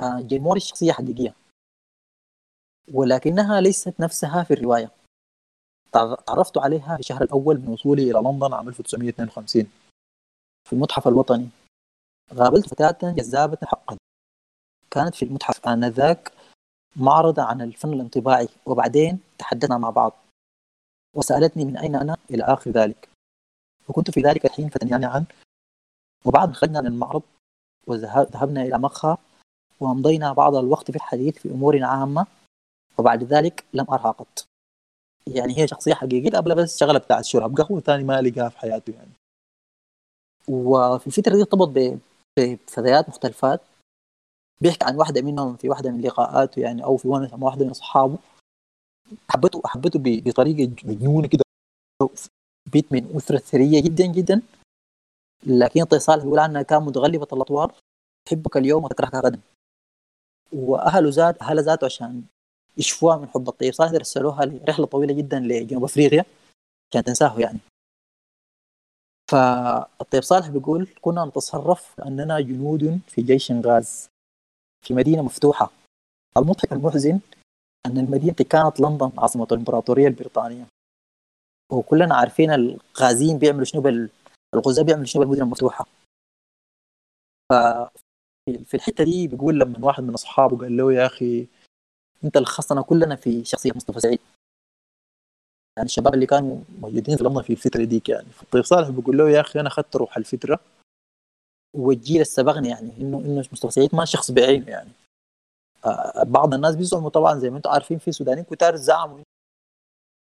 آه، 0.01 0.21
جين 0.21 0.41
موريس 0.41 0.65
شخصية 0.65 0.91
حقيقية 0.91 1.33
ولكنها 2.93 3.61
ليست 3.61 3.99
نفسها 3.99 4.43
في 4.43 4.53
الرواية. 4.53 4.91
تعرفت 6.27 6.57
عليها 6.57 6.95
في 6.95 6.99
الشهر 6.99 7.23
الأول 7.23 7.57
من 7.57 7.67
وصولي 7.67 8.03
إلى 8.11 8.19
لندن 8.19 8.53
عام 8.53 8.67
1952 8.67 9.71
في 10.67 10.73
المتحف 10.73 11.07
الوطني. 11.07 11.49
قابلت 12.37 12.69
فتاة 12.69 13.11
جذابة 13.11 13.57
حقا. 13.63 13.97
كانت 14.91 15.15
في 15.15 15.25
المتحف 15.25 15.67
آنذاك 15.67 16.31
معرض 16.95 17.39
عن 17.39 17.61
الفن 17.61 17.93
الانطباعي 17.93 18.47
وبعدين 18.65 19.19
تحدثنا 19.37 19.77
مع 19.77 19.89
بعض. 19.89 20.13
وسألتني 21.15 21.65
من 21.65 21.77
أين 21.77 21.95
أنا 21.95 22.17
إلى 22.29 22.43
آخر 22.43 22.71
ذلك. 22.71 23.14
وكنت 23.89 24.11
في 24.11 24.21
ذلك 24.21 24.45
الحين 24.45 24.69
فتنيان 24.69 25.03
عن. 25.03 25.25
وبعد 26.25 26.53
خرجنا 26.53 26.81
من 26.81 26.87
المعرض 26.87 27.23
وذهبنا 27.87 28.61
إلى 28.61 28.77
مقهى 28.77 29.17
وأمضينا 29.79 30.33
بعض 30.33 30.55
الوقت 30.55 30.91
في 30.91 30.97
الحديث 30.97 31.37
في 31.37 31.51
أمور 31.51 31.83
عامة 31.83 32.27
وبعد 32.97 33.23
ذلك 33.23 33.65
لم 33.73 33.85
أرها 33.89 34.11
قط. 34.11 34.45
يعني 35.27 35.57
هي 35.57 35.67
شخصية 35.67 35.93
حقيقية 35.93 36.37
قبل 36.37 36.55
بس 36.55 36.77
شغلة 36.79 36.99
بتاعت 36.99 37.25
شرب 37.25 37.57
قهوة 37.57 37.79
ثاني 37.79 38.03
ما 38.03 38.21
لقاها 38.21 38.49
في 38.49 38.57
حياته 38.59 38.93
يعني. 38.93 39.11
وفي 40.49 41.07
الفترة 41.07 41.35
دي 41.35 41.41
ارتبط 41.41 41.67
بفتيات 42.37 43.09
مختلفات. 43.09 43.61
بيحكي 44.61 44.85
عن 44.85 44.95
واحدة 44.95 45.21
منهم 45.21 45.55
في 45.55 45.69
واحدة 45.69 45.91
من 45.91 46.01
لقاءاته 46.01 46.59
يعني 46.59 46.83
أو 46.83 46.97
في 46.97 47.07
واحدة 47.07 47.65
من 47.65 47.71
أصحابه. 47.71 48.17
حبته 49.29 49.61
حبته 49.65 49.99
بطريقة 50.03 50.71
مجنونة 50.83 51.27
كده. 51.27 51.43
بيت 52.71 52.91
من 52.91 53.15
أسرة 53.15 53.37
ثرية 53.37 53.81
جدا 53.81 54.05
جدا. 54.05 54.41
لكن 55.45 55.99
صالح 55.99 56.23
بيقول 56.23 56.39
عنها 56.39 56.61
كان 56.61 56.83
متغلبة 56.83 57.27
الأطوار. 57.33 57.75
تحبك 58.25 58.57
اليوم 58.57 58.83
وتكرهك 58.83 59.15
غدا. 59.15 59.39
وأهله 60.53 61.09
ذات 61.09 61.41
أهل 61.41 61.63
ذاته 61.63 61.85
عشان 61.85 62.23
يشفوها 62.77 63.17
من 63.17 63.27
حب 63.27 63.49
الطيب 63.49 63.73
صالح 63.73 63.91
رسلوها 63.91 64.45
لرحلة 64.45 64.85
طويلة 64.85 65.13
جدا 65.13 65.39
لجنوب 65.39 65.83
أفريقيا. 65.83 66.25
عشان 66.91 67.03
تنساه 67.03 67.39
يعني. 67.39 67.59
فالطيب 69.31 70.23
صالح 70.23 70.47
بيقول 70.47 70.87
كنا 71.01 71.25
نتصرف 71.25 71.95
كأننا 71.97 72.39
جنود 72.39 72.99
في 73.07 73.21
جيش 73.21 73.51
غاز 73.51 74.07
في 74.85 74.93
مدينة 74.93 75.21
مفتوحة. 75.21 75.71
المضحك 76.37 76.73
المحزن 76.73 77.19
أن 77.85 77.97
المدينة 77.97 78.33
كانت 78.33 78.79
لندن 78.79 79.11
عاصمة 79.17 79.47
الإمبراطورية 79.51 80.07
البريطانية. 80.07 80.65
وكلنا 81.71 82.15
عارفين 82.15 82.51
الغازيين 82.51 83.39
بيعملوا 83.39 83.65
شنو. 83.65 84.09
الغزاة 84.55 84.83
بيعملوا 84.83 85.05
شنو 85.05 85.21
بالمدينة 85.21 85.45
المفتوحة. 85.45 85.85
في 88.65 88.73
الحتة 88.73 89.03
دي 89.03 89.27
بيقول 89.27 89.59
لما 89.59 89.85
واحد 89.85 90.03
من 90.03 90.13
أصحابه 90.13 90.57
قال 90.57 90.77
له 90.77 90.93
يا 90.93 91.05
أخي 91.05 91.47
أنت 92.23 92.37
لخصتنا 92.37 92.81
كلنا 92.81 93.15
في 93.15 93.45
شخصية 93.45 93.71
مصطفى 93.75 93.99
سعيد. 93.99 94.19
يعني 95.77 95.85
الشباب 95.85 96.13
اللي 96.13 96.25
كانوا 96.25 96.63
موجودين 96.79 97.17
في 97.17 97.23
لندن 97.23 97.41
في 97.41 97.53
الفترة 97.53 97.83
ديك 97.83 98.09
يعني. 98.09 98.29
فالطيب 98.29 98.63
صالح 98.63 98.89
بيقول 98.89 99.17
له 99.17 99.29
يا 99.29 99.41
أخي 99.41 99.59
أنا 99.59 99.67
اخذت 99.67 99.95
روح 99.95 100.17
الفترة 100.17 100.59
والجيل 101.75 102.21
السبقني 102.21 102.69
يعني 102.69 102.97
انه 102.97 103.17
إنه 103.17 103.39
مصطفى 103.39 103.71
سعيد 103.71 103.95
ما 103.95 104.05
شخص 104.05 104.31
بعينه 104.31 104.69
يعني. 104.69 104.89
آه 105.85 106.23
بعض 106.23 106.53
الناس 106.53 106.75
بيزعموا 106.75 107.09
طبعا 107.09 107.39
زي 107.39 107.49
ما 107.49 107.57
أنتم 107.57 107.69
عارفين 107.69 107.97
في 107.97 108.11
سودانيين 108.11 108.45
كتار 108.45 108.75
زعموا 108.75 109.19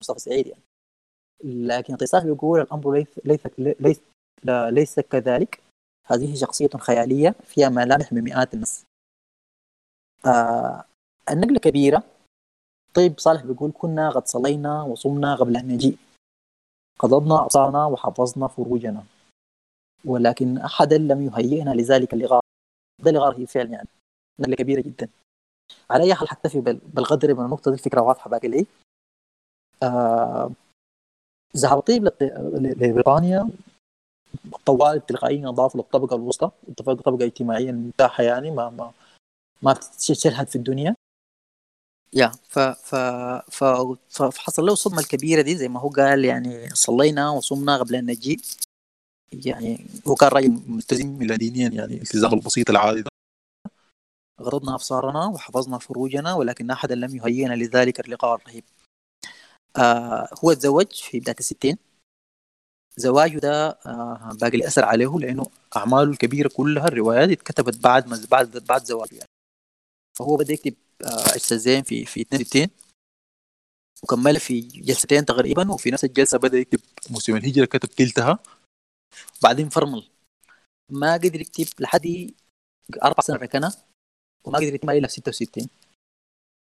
مصطفى 0.03 0.19
سعيد 0.19 0.47
يعني. 0.47 0.63
لكن 1.45 1.93
الطيب 1.95 2.09
صالح 2.09 2.25
بيقول 2.25 2.61
الأمر 2.61 2.95
ليس 2.95 3.21
ليس 3.25 3.41
ليس, 3.81 4.01
ليس 4.45 5.01
كذلك. 5.01 5.61
هذه 6.07 6.35
شخصية 6.35 6.69
خيالية 6.69 7.35
فيها 7.45 7.69
ملامح 7.69 8.13
من 8.13 8.23
مئات 8.23 8.55
الناس. 8.55 8.85
آه 10.27 10.85
النقلة 11.31 11.59
كبيرة. 11.59 12.03
طيب 12.95 13.19
صالح 13.19 13.45
بيقول 13.45 13.73
كنا 13.75 14.11
قد 14.11 14.27
صلينا 14.27 14.83
وصمنا 14.83 15.35
قبل 15.35 15.57
أن 15.57 15.69
نجيء. 15.69 15.99
قضضنا 16.99 17.45
أبصارنا 17.45 17.87
وحفظنا 17.87 18.47
فروجنا. 18.49 19.05
ولكن 20.05 20.59
أحدا 20.59 20.99
لم 20.99 21.27
يهيئنا 21.27 21.71
لذلك 21.71 22.15
اللقاء. 22.15 22.41
ده 23.03 23.11
اللقاء 23.11 23.41
هي 23.41 23.47
فعلا 23.47 23.71
يعني. 23.71 23.89
نقلة 24.41 24.57
كبيرة 24.57 24.81
جدا. 24.81 25.09
على 25.91 26.05
أي 26.05 26.15
حال 26.15 26.29
حكتفي 26.29 26.61
بالقدر 26.61 27.35
من 27.35 27.45
النقطة 27.45 27.71
دي 27.71 27.77
الفكرة 27.77 28.01
واضحة 28.01 28.31
باقي 28.31 28.49
لي. 28.49 28.67
آه 29.83 30.51
ذهب 31.57 31.81
طيب 31.81 32.13
لبريطانيا 32.55 33.51
طوال 34.67 35.07
تلقائيا 35.07 35.49
أضاف 35.49 35.77
للطبقه 35.77 36.17
الوسطى. 36.17 36.51
طبقة 36.77 37.25
اجتماعية 37.25 37.73
مرتاحه 37.73 38.23
يعني 38.23 38.51
ما 38.51 38.71
ما 38.71 38.93
ما 39.63 39.73
بتشلهد 39.73 40.49
في 40.49 40.57
الدنيا. 40.57 40.95
يا 42.13 42.33
ف 42.49 42.59
ف 42.59 42.95
ف 43.51 43.65
فحصل 44.11 44.67
له 44.67 44.73
الصدمه 44.73 44.99
الكبيره 44.99 45.43
دي 45.43 45.57
زي 45.57 45.69
ما 45.69 45.81
هو 45.81 45.89
قال 45.89 46.25
يعني 46.25 46.69
صلينا 46.71 47.31
وصمنا 47.31 47.79
قبل 47.79 47.97
أن 47.97 48.07
نجي. 48.07 48.41
يعني 49.33 49.87
هو 50.09 50.15
كان 50.15 50.29
راجل 50.29 50.61
ملتزم 50.67 51.19
ميلادينيا 51.19 51.69
يعني 51.69 51.95
الالتزام 51.95 52.35
البسيط 52.35 52.71
العادي 52.71 53.03
ده. 53.03 53.11
ابصارنا 54.41 55.27
وحفظنا 55.27 55.79
فروجنا 55.79 56.35
ولكن 56.35 56.71
احدا 56.71 56.95
لم 56.95 57.17
يهيئنا 57.17 57.55
لذلك 57.55 58.01
اللقاء 58.01 58.35
الرهيب. 58.35 58.65
آه 59.77 60.29
هو 60.45 60.53
تزوج 60.53 60.93
في 60.93 61.21
بداية 61.21 61.37
الستين. 61.41 61.77
زواجه 62.97 63.39
ده 63.39 63.69
آه 63.69 64.31
باقي 64.41 64.57
الأثر 64.57 64.85
عليه 64.85 65.19
لأنه 65.19 65.47
أعماله 65.77 66.11
الكبيرة 66.11 66.49
كلها 66.57 66.89
الروايات 66.89 67.31
اتكتبت 67.31 67.77
بعد 67.79 68.09
ما 68.09 68.27
بعد 68.31 68.57
بعد 68.59 68.85
زواجه 68.85 69.15
يعني. 69.15 69.29
فهو 70.19 70.37
بدأ 70.37 70.53
يكتب 70.53 70.75
استاذين 71.37 71.83
في 71.83 72.05
في 72.05 72.21
62 72.21 72.67
وكمل 74.03 74.41
في 74.41 74.61
جلستين 74.61 75.25
تقريبا 75.25 75.73
وفي 75.73 75.91
نفس 75.91 76.05
الجلسة 76.05 76.39
بدأ 76.39 76.59
يكتب 76.59 76.81
موسم 77.11 77.37
الهجرة 77.37 77.65
كتب 77.65 77.89
تلتها. 77.89 78.39
بعدين 79.43 79.69
فرمل. 79.69 80.09
ما 80.91 81.13
قدر 81.15 81.41
يكتب 81.41 81.67
لحد 81.81 82.31
أربع 83.03 83.21
سنوات 83.21 83.43
ركنه 83.43 83.73
وما 84.45 84.59
قدر 84.59 84.75
يتم 84.75 84.91
إلا 84.91 85.09
في 85.09 85.13
66 85.15 85.69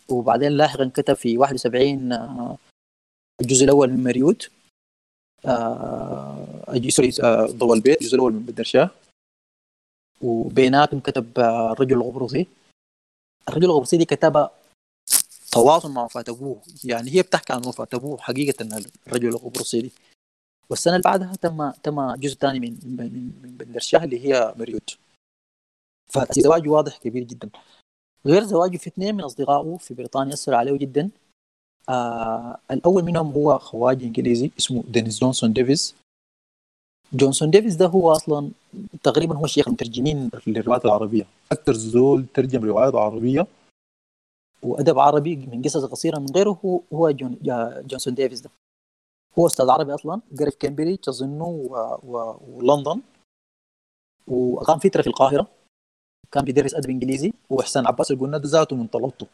وبعدين 0.10 0.52
لاحقا 0.52 0.91
كتب 0.95 1.14
في 1.14 1.38
71 1.38 2.12
آه، 2.14 2.58
الجزء 3.42 3.64
الأول 3.64 3.90
من 3.90 4.04
مريوت 4.04 4.50
آه 5.46 6.82
سوري 6.90 7.12
آه 7.24 7.46
ضوء 7.46 7.74
البيت 7.74 8.02
الجزء 8.02 8.16
الأول 8.16 8.34
من 8.34 8.46
بدر 8.46 8.64
شاه. 8.64 8.90
وبيناتهم 10.22 11.00
كتب 11.00 11.40
آه 11.40 11.72
الرجل 11.72 11.96
القبرصي. 11.96 12.48
الرجل 13.50 13.66
القبرصي 13.66 13.98
دي 13.98 14.06
كتبها 14.06 14.52
تواصل 15.52 15.92
مع 15.92 16.04
وفاة 16.04 16.24
أبوه. 16.28 16.62
يعني 16.84 17.12
هي 17.12 17.22
بتحكي 17.22 17.54
عن 17.54 17.66
وفاة 17.66 17.88
أبوه 17.94 18.18
حقيقة 18.18 18.66
الرجل 19.08 19.28
القبرصي 19.28 19.82
دي. 19.82 19.92
والسنة 20.70 20.94
اللي 20.94 21.04
بعدها 21.04 21.36
تم 21.36 21.72
تم 21.72 22.16
جزء 22.16 22.36
ثاني 22.36 22.60
من 22.60 22.80
من 22.84 23.32
من 23.42 23.58
بندر 23.58 23.80
شاه 23.80 24.04
اللي 24.04 24.20
هي 24.26 24.54
مريود 24.58 24.98
فزواجه 26.14 26.70
واضح 26.70 26.98
كبير 26.98 27.24
جدا. 27.24 27.50
غير 28.26 28.44
زواجه 28.44 28.78
في 28.78 28.88
اثنين 28.88 29.16
من 29.16 29.24
أصدقائه 29.24 29.78
في 29.78 29.94
بريطانيا 29.94 30.34
أثروا 30.34 30.58
عليه 30.58 30.78
جدا. 30.78 31.10
آه 31.90 32.60
الأول 32.72 33.04
منهم 33.04 33.32
هو 33.32 33.60
خواجة 33.60 34.06
إنجليزي 34.06 34.52
اسمه 34.60 34.84
دينيس 34.88 35.20
جونسون 35.20 35.54
ديفيز. 35.54 35.96
جونسون 37.14 37.50
ديفيز 37.50 37.76
ده 37.76 37.86
هو 37.88 38.12
أصلا 38.12 38.52
تقريبا 39.04 39.36
هو 39.36 39.48
شيخ 39.48 39.68
المترجمين 39.68 40.32
للروايات 40.48 40.86
العربية. 40.86 41.26
أكثر 41.52 41.74
زول 41.74 42.26
ترجم 42.34 42.66
روايات 42.66 42.96
عربية 42.96 43.48
وأدب 44.64 45.00
عربي 45.00 45.36
من 45.36 45.62
قصص 45.62 45.86
قصيرة 45.86 46.20
من 46.20 46.28
غيره 46.36 46.82
هو 46.94 47.12
جون 47.12 47.38
جونسون 47.88 48.14
ديفيز 48.14 48.42
ده. 48.42 48.50
هو 49.40 49.48
أستاذ 49.48 49.70
عربي 49.70 49.94
أصلا 49.94 50.22
قرا 50.40 50.50
في 50.50 50.58
كامبريدج 50.58 51.10
أظنه 51.10 51.46
ولندن. 52.48 53.02
وأقام 54.28 54.80
فترة 54.80 55.02
في 55.02 55.08
القاهرة. 55.08 55.48
كان 56.32 56.44
بيدرس 56.44 56.74
أدب 56.74 56.90
إنجليزي. 56.90 57.34
وحسين 57.50 57.88
عباس 57.88 58.12
قلنا 58.12 58.38
ده 58.38 58.50
ذاته 58.50 58.76
من 58.76 58.88
طلبته. 58.88 59.28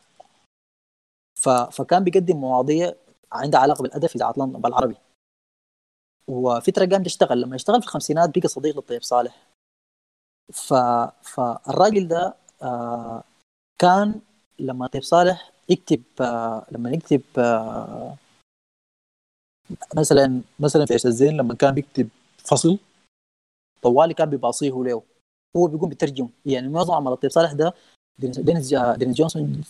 ف... 1.39 1.49
فكان 1.49 2.03
بيقدم 2.03 2.37
مواضيع 2.37 2.93
عندها 3.31 3.59
علاقة 3.59 3.81
بالأدب 3.81 4.07
في 4.07 4.15
اذاعه 4.15 4.33
بالعربي. 4.45 4.95
وفتره 6.27 6.85
قام 6.85 7.05
يشتغل 7.05 7.41
لما 7.41 7.55
يشتغل 7.55 7.81
في 7.81 7.87
الخمسينات 7.87 8.39
بقى 8.39 8.47
صديق 8.47 8.75
للطيب 8.75 9.03
صالح. 9.03 9.47
ف... 10.53 10.73
فالراجل 11.21 12.07
ده 12.07 12.33
آه 12.63 13.23
كان 13.79 14.21
لما 14.59 14.87
طيب 14.87 15.03
صالح 15.03 15.51
يكتب 15.69 16.03
آه 16.21 16.65
لما 16.71 16.89
يكتب 16.89 17.21
آه 17.37 18.15
مثلا 19.95 20.41
مثلا 20.59 20.85
في 20.85 20.93
عيش 20.93 21.05
الزين 21.05 21.37
لما 21.37 21.53
كان 21.55 21.73
بيكتب 21.73 22.09
فصل 22.37 22.79
طوالي 23.81 24.13
كان 24.13 24.29
بيباصيه 24.29 24.83
له. 24.83 25.03
هو 25.57 25.67
بيقوم 25.67 25.89
بيترجم 25.89 26.29
يعني 26.45 26.69
معظم 26.69 26.93
عمل 26.93 27.11
الطيب 27.11 27.31
صالح 27.31 27.53
ده 27.53 27.73
دينيس, 28.19 28.39
دينيس 28.97 29.15
جونسون 29.17 29.63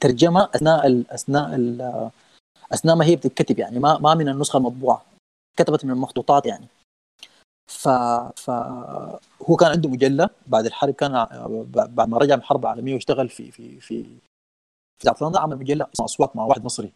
ترجمه 0.00 0.48
أثناء 0.54 0.86
ال 0.86 1.10
أثناء 1.10 1.54
ال 1.54 2.10
أثناء 2.72 2.96
ما 2.96 3.04
هي 3.04 3.16
بتتكتب 3.16 3.58
يعني 3.58 3.78
ما 3.78 3.98
ما 3.98 4.14
من 4.14 4.28
النسخة 4.28 4.56
المطبوعة 4.56 5.04
كتبت 5.58 5.84
من 5.84 5.90
المخطوطات 5.90 6.46
يعني. 6.46 6.66
ف 7.70 7.88
ف 8.36 8.50
هو 9.50 9.56
كان 9.56 9.70
عنده 9.70 9.88
مجلة 9.88 10.30
بعد 10.46 10.66
الحرب 10.66 10.94
كان 10.94 11.12
بعد 11.74 12.08
ما 12.08 12.18
رجع 12.18 12.34
من 12.34 12.40
الحرب 12.40 12.62
العالميه 12.62 12.94
واشتغل 12.94 13.28
في 13.28 13.50
في 13.50 13.80
في 13.80 14.04
في 15.02 15.24
لندن 15.24 15.38
عمل 15.38 15.56
مجلة 15.56 15.86
اسمها 15.94 16.04
اصوات 16.06 16.36
مع 16.36 16.44
واحد 16.44 16.64
مصري. 16.64 16.92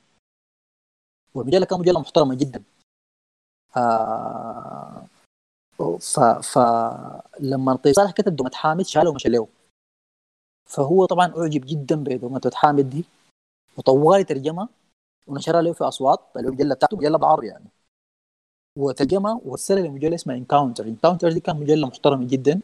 والمجلة 1.34 1.66
كانت 1.66 1.80
مجلة 1.80 2.00
محترمة 2.00 2.34
جدا. 2.34 2.62
آه 3.76 5.06
ف 6.00 6.20
فلما 6.20 7.76
طيب 7.76 7.94
صالح 7.94 8.10
كتب 8.10 8.36
دومة 8.36 8.50
حامد 8.54 8.86
شاله 8.86 9.10
ومشى 9.10 9.28
له 9.28 9.48
فهو 10.66 11.04
طبعا 11.04 11.26
أعجب 11.26 11.62
جدا 11.66 11.96
بدومة 11.96 12.35
ود 12.35 12.50
حامد 12.54 12.90
دي 12.90 13.04
وطوال 13.78 14.24
ترجمها 14.24 14.68
ونشرها 15.26 15.62
له 15.62 15.72
في 15.72 15.84
أصوات 15.84 16.20
المجله 16.36 16.74
بتاعته 16.74 16.96
مجلة 16.96 17.18
بالعربي 17.18 17.46
يعني. 17.46 17.68
وترجمها 18.78 19.40
وارسلها 19.44 19.82
لمجلة 19.82 20.14
اسمها 20.14 20.36
Encounter 20.36 20.84
Encounter 20.84 21.32
دي 21.32 21.40
كانت 21.40 21.58
مجلة 21.58 21.86
محترمة 21.86 22.28
جدا. 22.28 22.60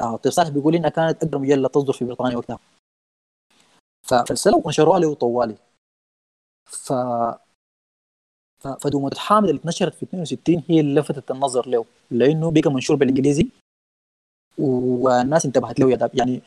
آه 0.00 0.16
الطيب 0.16 0.32
صالح 0.32 0.48
بيقول 0.48 0.74
إنها 0.74 0.90
كانت 0.90 1.22
اقدم 1.24 1.40
مجلة 1.42 1.68
تصدر 1.68 1.92
في 1.92 2.04
بريطانيا 2.04 2.36
وقتها. 2.36 2.58
فارسلوا 4.02 4.60
ونشروها 4.64 4.98
له 4.98 5.14
طوالي. 5.14 5.56
ف 6.66 6.92
فدومة 8.80 9.01
ود 9.01 9.10
حامد 9.16 9.48
اللي 9.48 9.60
اتنشرت 9.60 9.94
في 9.94 10.02
62 10.02 10.62
هي 10.68 10.80
اللي 10.80 11.00
لفتت 11.00 11.30
النظر 11.30 11.68
له 11.68 11.84
لأنه 12.10 12.50
بقى 12.50 12.70
منشور 12.70 12.96
بالإنجليزي 12.96 13.48
والناس 14.58 15.46
انتبهت 15.46 15.80
له 15.80 16.10
يعني 16.14 16.42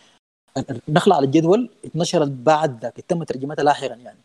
النخلة 0.89 1.15
على 1.15 1.25
الجدول 1.25 1.69
اتنشرت 1.85 2.27
بعد 2.27 2.81
ذاك 2.81 3.01
تم 3.01 3.23
ترجمتها 3.23 3.63
لاحقا 3.63 3.95
يعني. 3.95 4.19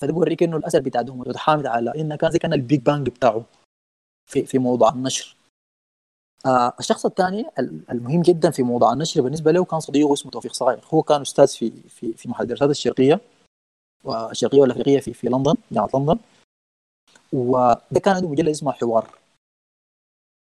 فده 0.00 0.12
بوريك 0.12 0.42
إنه 0.42 0.56
الاثر 0.56 0.80
بتاع 0.80 1.02
دومة 1.02 1.25
ود 1.25 1.36
حامد 1.36 1.66
على 1.66 1.94
انه 2.00 2.16
كان 2.16 2.30
زي 2.30 2.38
كأن 2.38 2.52
ال 2.52 2.59
Big 2.59 2.80
Bang 2.80 3.08
بتاعه 3.08 3.44
في 4.30 4.46
في 4.46 4.58
موضوع 4.58 4.88
النشر. 4.90 5.36
آه 6.46 6.72
الشخص 6.80 7.06
الثاني 7.06 7.46
المهم 7.90 8.22
جدا 8.22 8.50
في 8.50 8.62
موضوع 8.62 8.92
النشر 8.92 9.20
بالنسبة 9.22 9.52
له 9.52 9.64
كان 9.64 9.80
صديقه 9.80 10.12
اسمه 10.12 10.30
توفيق 10.32 10.52
صايغ 10.52 10.80
هو 10.94 11.02
كان 11.02 11.20
أستاذ 11.20 11.48
في 11.48 11.70
في 11.70 12.12
في 12.12 12.28
محل 12.28 12.42
الدراسات 12.44 12.70
الشرقية 12.70 13.20
والشرقية 14.04 14.60
والأفريقية 14.60 15.00
في 15.00 15.12
في 15.12 15.28
لندن 15.28 15.54
جامعة 15.72 15.90
لندن. 15.94 16.18
وده 17.32 18.00
كان 18.04 18.14
عنده 18.14 18.28
مجلة 18.28 18.50
اسمها 18.50 18.72
حوار. 18.72 19.10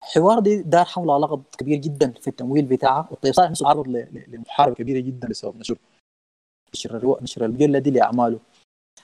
حوار 0.02 0.38
دي 0.38 0.62
دار 0.62 0.84
حولها 0.84 1.18
لغط 1.18 1.56
كبير 1.56 1.78
جدا 1.78 2.12
في 2.12 2.28
التمويل 2.28 2.64
بتاعها 2.64 3.08
والطيب 3.10 3.34
صالح 3.34 3.50
نفسه 3.50 3.68
عرض 3.68 3.88
لمحاربة 4.28 4.74
كبيرة 4.74 5.00
جدا 5.00 5.28
بسبب 5.28 5.56
نشر 5.56 5.78
نشر 6.74 7.22
نشر 7.22 7.44
المجله 7.44 7.78
دي 7.78 7.90
لأعماله. 7.90 8.40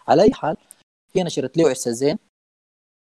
على 0.09 0.23
أي 0.23 0.33
حال 0.33 0.57
هي 1.15 1.23
نشرت 1.23 1.57
له 1.57 1.69
عرس 1.69 1.89
الزين 1.89 2.19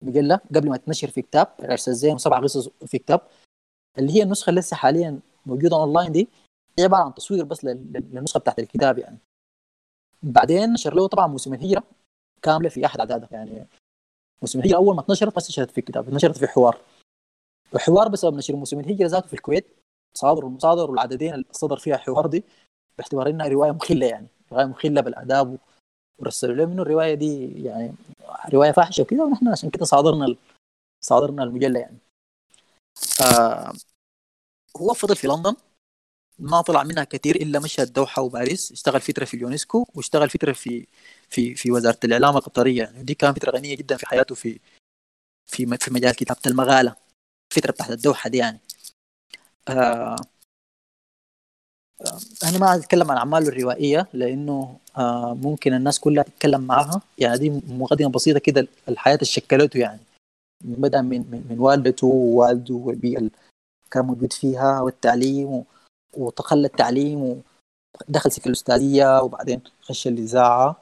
مجله 0.03 0.41
قبل 0.55 0.69
ما 0.69 0.77
تنشر 0.77 1.11
في 1.11 1.23
كتاب 1.23 1.49
عرس 1.61 1.89
الزين 1.89 2.15
وسبع 2.15 2.41
قصص 2.41 2.69
في 2.87 2.99
كتاب 2.99 3.21
اللي 3.99 4.13
هي 4.13 4.23
النسخة 4.23 4.51
اللي 4.51 4.61
لسه 4.61 4.77
حاليا 4.77 5.21
موجودة 5.47 5.77
اونلاين 5.77 6.13
دي 6.13 6.29
هي 6.79 6.85
عبارة 6.85 7.03
عن 7.03 7.15
تصوير 7.15 7.45
بس 7.45 7.65
للنسخة 7.65 8.41
بتاعت 8.41 8.59
الكتاب 8.59 8.99
يعني. 8.99 9.19
بعدين 10.23 10.73
نشر 10.73 10.95
له 10.95 11.07
طبعا 11.07 11.27
موسم 11.27 11.55
الهجرة 11.55 11.83
كاملة 12.43 12.69
في 12.69 12.87
أحد 12.87 12.99
أعدادها 12.99 13.29
يعني. 13.33 13.67
موسم 14.43 14.61
الهجرة 14.61 14.77
أول 14.77 14.95
ما 14.95 15.01
اتنشرت 15.01 15.37
ما 15.37 15.43
نشرت 15.49 15.71
في 15.71 15.79
الكتاب 15.79 16.15
نشرت 16.15 16.39
في 16.39 16.47
حوار. 16.47 16.81
وحوار 17.75 18.09
بسبب 18.09 18.37
نشر 18.37 18.57
موسم 18.57 18.81
الهجره 18.81 19.07
ذاته 19.07 19.27
في 19.27 19.35
الكويت 19.35 19.67
صادر 20.15 20.47
المصادر 20.47 20.91
والعددين 20.91 21.35
اللي 21.35 21.45
صدر 21.53 21.77
فيها 21.77 21.97
حوار 21.97 22.27
دي 22.27 22.45
باعتبار 22.99 23.29
إنها 23.29 23.49
رواية 23.49 23.71
مخلة 23.71 24.07
يعني. 24.07 24.27
رواية 24.53 24.65
مخلة 24.67 25.01
بالآداب 25.01 25.59
ورسلوا 26.19 26.55
له 26.55 26.67
منه 26.67 26.83
الرواية 26.83 27.15
دي 27.15 27.65
يعني 27.65 27.95
رواية 28.53 28.73
فاحشة 28.73 29.03
وكذا 29.03 29.25
ونحن 29.25 29.49
عشان 29.49 29.71
كده 29.71 29.85
صادرنا 29.85 30.37
صادرنا 31.05 31.43
المجلة 31.43 31.81
يعني. 31.81 31.99
آه 33.23 33.73
هو 34.77 34.95
فضل 34.95 35.17
في 35.17 35.27
لندن 35.27 35.57
ما 36.39 36.61
طلع 36.61 36.83
منها 36.83 37.05
كثير 37.05 37.37
إلا 37.37 37.61
مشى 37.61 37.83
الدوحه 37.83 38.23
وباريس. 38.23 38.73
اشتغل 38.73 39.01
فترة 39.01 39.25
في 39.25 39.35
اليونسكو 39.35 39.87
واشتغل 39.95 40.31
فترة 40.31 40.53
في 40.53 40.87
في 41.29 41.55
في 41.55 41.73
وزارة 41.73 41.99
الإعلام 42.05 42.37
القطرية 42.37 42.83
يعني. 42.83 43.03
دي 43.03 43.15
كانت 43.15 43.39
فترة 43.39 43.51
غنية 43.51 43.77
جدا 43.77 43.97
في 43.97 44.07
حياته 44.07 44.35
في 44.35 44.61
في 45.47 45.77
في 45.77 45.95
مجال 45.95 46.15
كتابة 46.15 46.41
المغالة. 46.47 47.02
الفترة 47.57 47.73
بتاعت 47.73 47.91
الدوحة 47.91 48.31
دي 48.31 48.39
يعني. 48.39 48.59
آه 49.69 50.17
أنا 52.45 52.59
ما 52.59 52.75
أتكلم 52.75 53.11
عن 53.11 53.17
أعماله 53.17 53.49
الروائية 53.49 54.07
لأنه 54.13 54.79
آه 54.97 55.35
ممكن 55.35 55.75
الناس 55.75 56.01
كلها 56.01 56.23
تتكلم 56.25 56.61
معها 56.61 57.01
يعني 57.19 57.39
دي 57.39 57.51
مقدمة 57.51 58.11
بسيطة 58.11 58.39
كده 58.39 58.67
الحياة 58.89 59.15
اللي 59.15 59.25
شكلته 59.27 59.79
يعني. 59.79 60.01
بدا 60.65 61.03
من 61.03 61.19
من, 61.31 61.47
من 61.51 61.59
والدته 61.59 62.07
ووالده 62.07 62.75
والبيئة 62.75 63.19
اللي 63.19 63.31
كان 63.91 64.05
موجود 64.05 64.33
فيها 64.33 64.81
والتعليم 64.81 65.65
وتخلى 66.17 66.67
التعليم 66.67 67.43
ودخل 68.09 68.33
سكة 68.33 68.47
الأستاذية 68.49 69.23
وبعدين 69.23 69.61
خش 69.81 70.07
الإذاعة 70.07 70.77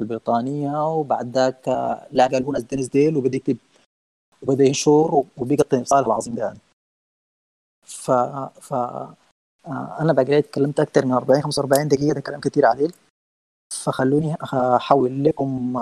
البريطانية 0.00 0.94
وبعد 0.94 1.34
ذاك 1.36 1.68
لقى 2.12 2.38
الهون 2.38 2.66
دينيس 2.70 2.88
ديل 2.88 3.16
وبدأ 3.16 3.36
يكتب 3.36 3.56
وبدأ 4.42 4.64
ينشر 4.64 5.24
وبقى 5.36 5.56
الطيب 5.60 5.84
صالح 5.84 6.06
العظيم 6.06 6.34
ده 6.34 6.42
يعني. 6.42 6.58
ف 7.86 8.10
ف 8.60 8.74
أنا 10.00 10.12
بقى 10.12 10.42
تكلمت 10.42 10.80
أكثر 10.80 11.06
من 11.06 11.12
40 11.12 11.42
45 11.42 11.88
دقيقة 11.88 12.14
ده 12.14 12.20
كلام 12.20 12.40
كثير 12.40 12.66
عليه 12.66 12.88
فخلوني 13.72 14.36
أحول 14.54 15.24
لكم 15.24 15.80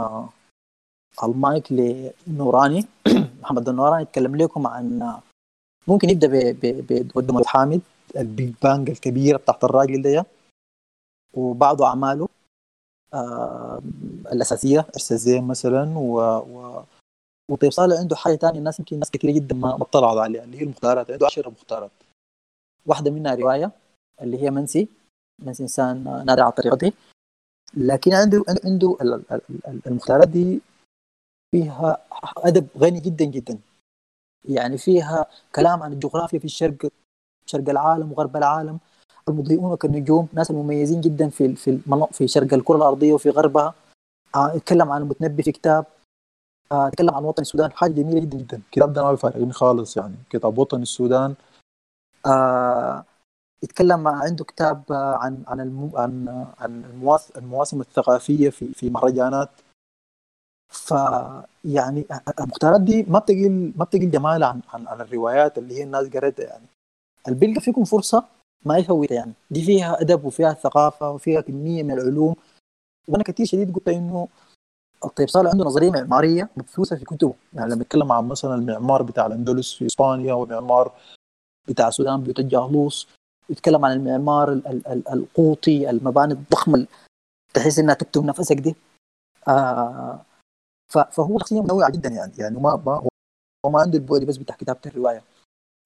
المايك 1.23 1.73
لنوراني 1.73 2.87
محمد 3.43 3.69
النوراني 3.69 4.03
يتكلم 4.03 4.37
لكم 4.37 4.67
عن 4.67 5.17
ممكن 5.89 6.11
يبدأ 6.11 6.53
بدومة 7.15 7.39
ود 7.39 7.56
حامد 7.56 7.81
ال 8.17 8.26
Big 8.26 8.55
Bang 8.63 8.91
الكبيره 8.91 9.37
بتاعت 9.37 9.65
الراجل 9.65 10.03
ده 10.03 10.27
وبعض 11.35 11.83
أعماله 11.83 12.29
آه 13.15 13.81
الأساسية 14.33 14.87
عرس 14.97 15.18
الزين 15.18 15.47
مثلا 15.47 15.99
و, 15.99 16.21
و 16.39 16.83
والطيب 17.51 17.71
صالح 17.73 17.99
عنده 17.99 18.17
حاجة 18.17 18.37
ثانية 18.37 18.59
الناس 18.59 18.79
يمكن 18.79 18.99
ناس 18.99 19.11
كثيره 19.11 19.33
جدا 19.33 19.55
ما 19.55 19.75
اطلعوا 19.83 20.21
عليها 20.21 20.45
اللي 20.45 20.59
هي 20.59 20.63
المختارات 20.63 21.11
عنده 21.11 21.27
10 21.27 21.51
مختارات. 21.51 21.91
واحدة 22.87 23.11
منها 23.11 23.35
رواية 23.35 23.71
اللي 24.23 24.43
هي 24.43 24.51
منسي 24.51 24.89
ناس 25.45 25.61
إنسان 25.61 26.05
نادر 26.27 26.43
على 26.43 26.77
دي 26.77 26.93
لكن 27.77 28.13
عنده 28.15 28.45
عنده 28.65 28.97
المختارات 29.87 30.29
دي 30.29 30.61
فيها 31.51 31.99
أدب 32.37 32.67
غني 32.79 33.01
جدا 33.01 33.25
جدا. 33.25 33.59
يعني 34.49 34.79
فيها 34.79 35.27
كلام 35.55 35.83
عن 35.83 35.93
الجغرافيا 35.93 36.39
في 36.39 36.45
الشرق 36.45 36.91
شرق 37.47 37.69
العالم 37.69 38.13
وغرب 38.13 38.37
العالم. 38.37 38.79
المضيئون 39.29 39.77
كالنجوم 39.77 40.29
ناس 40.33 40.51
المميزين 40.51 41.01
جدا 41.01 41.29
في 41.29 41.55
في 41.55 41.81
في 42.13 42.29
شرق 42.29 42.55
الكرة 42.55 42.77
الأرضية 42.77 43.13
وفي 43.13 43.31
غربها. 43.31 43.75
آه، 44.35 44.57
اتكلم 44.57 44.93
عن 44.93 45.03
المتنبي 45.03 45.43
في 45.43 45.53
كتاب. 45.53 45.85
آه، 45.85 45.98
أتكلم 46.73 47.15
عن 47.15 47.25
وطن 47.25 47.43
السودان 47.43 47.73
حاجة 47.73 47.93
جميلة 47.93 48.21
جدا 48.21 48.39
جدا. 48.39 48.57
الكتاب 48.57 48.93
ده 48.93 49.03
ما 49.03 49.11
بيفارقني 49.11 49.53
خالص 49.53 49.97
يعني. 49.97 50.15
كتاب 50.31 50.59
وطن 50.59 50.83
السودان 50.83 51.35
آه 52.27 53.05
يتكلم 53.63 54.09
عنده 54.09 54.45
كتاب 54.45 54.83
عن 54.91 55.43
عن 55.47 55.91
عن 55.95 56.47
عن 56.61 56.85
المواسم 57.37 57.81
الثقافية 57.81 58.51
في 58.51 58.75
في 58.75 58.91
مهرجانات. 58.91 59.49
فيعني 60.69 62.07
المختارات 62.41 62.81
دي 62.81 63.03
ما 63.03 63.19
بتقل 63.19 63.73
ما 63.77 63.85
بتقل 63.85 64.11
جمال 64.11 64.43
عن 64.45 64.61
عن, 64.75 64.89
عن 64.89 65.01
الروايات 65.01 65.59
اللي 65.59 65.75
هي 65.79 65.83
الناس 65.83 66.07
قريتها 66.09 66.47
يعني. 66.47 66.67
اللي 67.29 67.39
بيلقى 67.39 67.61
فيكم 67.61 67.85
فرصة 67.85 68.25
ما 68.65 68.79
يفوتها 68.79 69.15
يعني. 69.15 69.33
دي 69.51 69.63
فيها 69.65 70.01
أدب 70.01 70.25
وفيها 70.25 70.53
ثقافة 70.53 71.11
وفيها 71.11 71.41
كمية 71.41 71.83
من 71.83 71.91
العلوم. 71.91 72.37
وأنا 73.09 73.23
كثير 73.23 73.47
شديد 73.47 73.75
قلت 73.75 73.89
إنه 73.89 74.29
الطيب 75.05 75.29
صالح 75.29 75.51
عنده 75.51 75.65
نظرية 75.65 75.91
معمارية 75.91 76.49
مبثوثة 76.57 76.97
في 76.97 77.05
كتبه. 77.05 77.35
يعني 77.53 77.71
لما 77.71 77.83
نتكلم 77.83 78.13
عن 78.13 78.29
مثلا 78.29 78.55
المعمار 78.55 79.03
بتاع 79.03 79.27
الأندلس 79.27 79.75
في 79.75 79.87
إسبانيا 79.87 80.35
والمعمار 80.35 80.93
بتاع 81.69 81.89
السودان 81.89 82.23
بيوت 82.23 82.39
الجهلوس 82.39 83.09
يتكلم 83.51 83.85
عن 83.85 83.93
المعمار 83.93 84.53
القوطي 85.13 85.91
المباني 85.91 86.33
الضخمة 86.33 86.87
تحس 87.55 87.79
إنها 87.79 87.95
تكتب 87.95 88.25
نفسك 88.25 88.57
دي. 88.57 88.77
آه 89.49 90.21
فهو 90.89 91.39
شخصيه 91.39 91.63
منوعه 91.63 91.91
جدا 91.91 92.09
يعني. 92.09 92.33
يعني 92.39 92.59
ما 92.61 92.83
ما 92.87 93.09
هو 93.67 93.71
ما 93.71 93.81
عنده 93.81 93.99
البعد 93.99 94.25
بس 94.25 94.37
بتاع 94.37 94.57
كتابة 94.57 94.81
الرواية. 94.87 95.23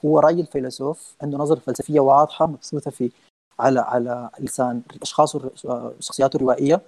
هو 0.04 0.18
راجل 0.18 0.46
فيلسوف 0.46 1.14
عنده 1.22 1.38
نظرة 1.38 1.58
فلسفية 1.58 2.00
واضحة 2.00 2.46
مبثوثة 2.46 2.90
في 2.90 3.10
على 3.58 3.80
على 3.80 4.30
لسان 4.40 4.82
الاشخاص 4.96 5.36
الشخصيات 5.66 6.34
الروائية. 6.34 6.80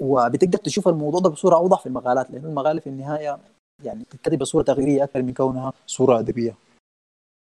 وبتقدر 0.00 0.58
تشوف 0.58 0.88
الموضوع 0.88 1.20
ده 1.20 1.30
بصورة 1.30 1.56
أوضح 1.56 1.80
في 1.80 1.86
المقالات 1.86 2.30
لأن 2.30 2.44
المقالة 2.44 2.80
في 2.80 2.88
النهاية 2.88 3.38
يعني 3.84 4.04
تتكتب 4.04 4.38
بصورة 4.38 4.62
تغريديه 4.62 5.04
أكثر 5.04 5.22
من 5.22 5.34
كونها 5.34 5.72
صورة 5.86 6.18
أدبية. 6.18 6.54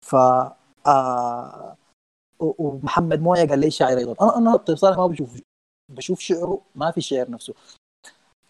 ف 0.06 0.16
آه 0.88 1.76
ومحمد 2.40 3.22
موية 3.22 3.48
قال 3.48 3.60
لي 3.60 3.72
شاعر 3.72 3.98
أيضا. 3.98 4.16
أنا 4.22 4.38
أنا 4.38 4.56
بصراحه 4.56 5.02
ما 5.02 5.08
بشوف 5.08 5.42
بشوف 5.92 6.20
شعره 6.20 6.62
ما 6.76 6.92
في 6.92 7.02
شعر 7.02 7.32
نفسه. 7.32 7.54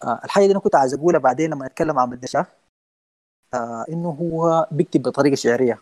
آه 0.04 0.20
الحاجة 0.24 0.46
دي 0.46 0.52
أنا 0.52 0.60
كنت 0.60 0.74
عايز 0.74 0.94
أقولها 0.94 1.20
بعدين 1.20 1.50
لما 1.50 1.66
نتكلم 1.66 1.98
عن 1.98 2.10
بدشاه 2.10 2.46
آه 3.54 3.84
إنه 3.88 4.10
هو 4.10 4.68
بيكتب 4.72 5.02
بطريقة 5.02 5.34
شعرية. 5.34 5.78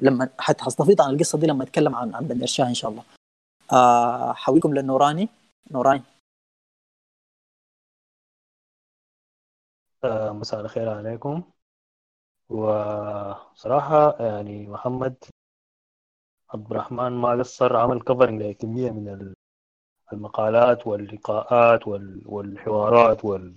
لما 0.00 0.28
حستفيض 0.38 1.02
عن 1.02 1.14
القصة 1.14 1.38
دي 1.38 1.46
لما 1.46 1.64
اتكلم 1.64 1.94
عن 1.94 2.14
عن 2.14 2.26
بندر 2.26 2.46
شاه 2.46 2.68
إن 2.68 2.74
شاء 2.74 2.90
الله. 2.90 3.02
آه 3.72 4.34
للنوراني. 4.74 5.28
نوراني. 5.70 6.02
مساء 10.04 10.60
الخير 10.60 10.88
عليكم. 10.88 11.42
وصراحة 12.48 14.16
يعني 14.22 14.66
محمد 14.66 15.24
عبد 16.54 16.70
الرحمن 16.70 17.12
ما 17.12 17.30
قصر 17.38 17.76
عمل 17.76 18.00
كفرنج 18.02 18.42
لكمية 18.42 18.90
من 18.90 19.34
المقالات 20.12 20.86
واللقاءات 20.86 21.88
والحوارات 22.26 23.24
وال 23.24 23.56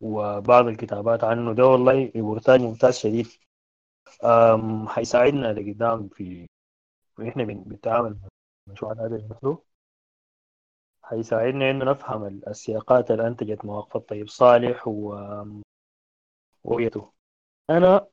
وبعض 0.00 0.66
الكتابات 0.66 1.24
عنه 1.24 1.52
ده 1.54 1.66
والله 1.66 1.92
ريبورتاج 2.16 2.60
ممتاز 2.60 2.94
شديد. 2.98 3.26
حيساعدنا 4.88 5.52
لقدام 5.52 6.08
في 6.08 6.46
إحنا 7.28 7.44
بنتعامل 7.44 8.10
مع 8.22 8.28
مشروع 8.72 8.92
هذا 8.92 9.28
مثله 9.30 9.62
حيساعدنا 11.04 11.70
إنه 11.70 11.84
نفهم 11.84 12.26
السياقات 12.26 13.10
اللي 13.10 13.26
انتجت 13.26 13.64
مواقف 13.64 13.96
الطيب 13.96 14.28
صالح 14.28 14.88
ورؤيته 16.64 17.12
أنا 17.70 18.06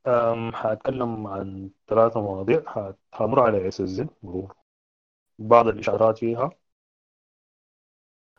حأتكلم 0.53 1.27
عن 1.27 1.69
ثلاثة 1.87 2.21
مواضيع. 2.21 2.63
حأمر 3.13 3.39
على 3.39 3.67
الزن 3.67 4.09
مرور. 4.23 4.55
بعض 5.39 5.67
الإشارات 5.67 6.17
فيها. 6.17 6.51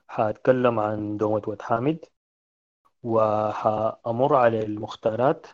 حأتكلم 0.09 0.79
عن 0.81 1.17
دومة 1.17 1.43
ود 1.47 1.63
حامد. 1.63 2.05
وحأمر 3.03 4.35
على 4.35 4.59
المختارات. 4.59 5.47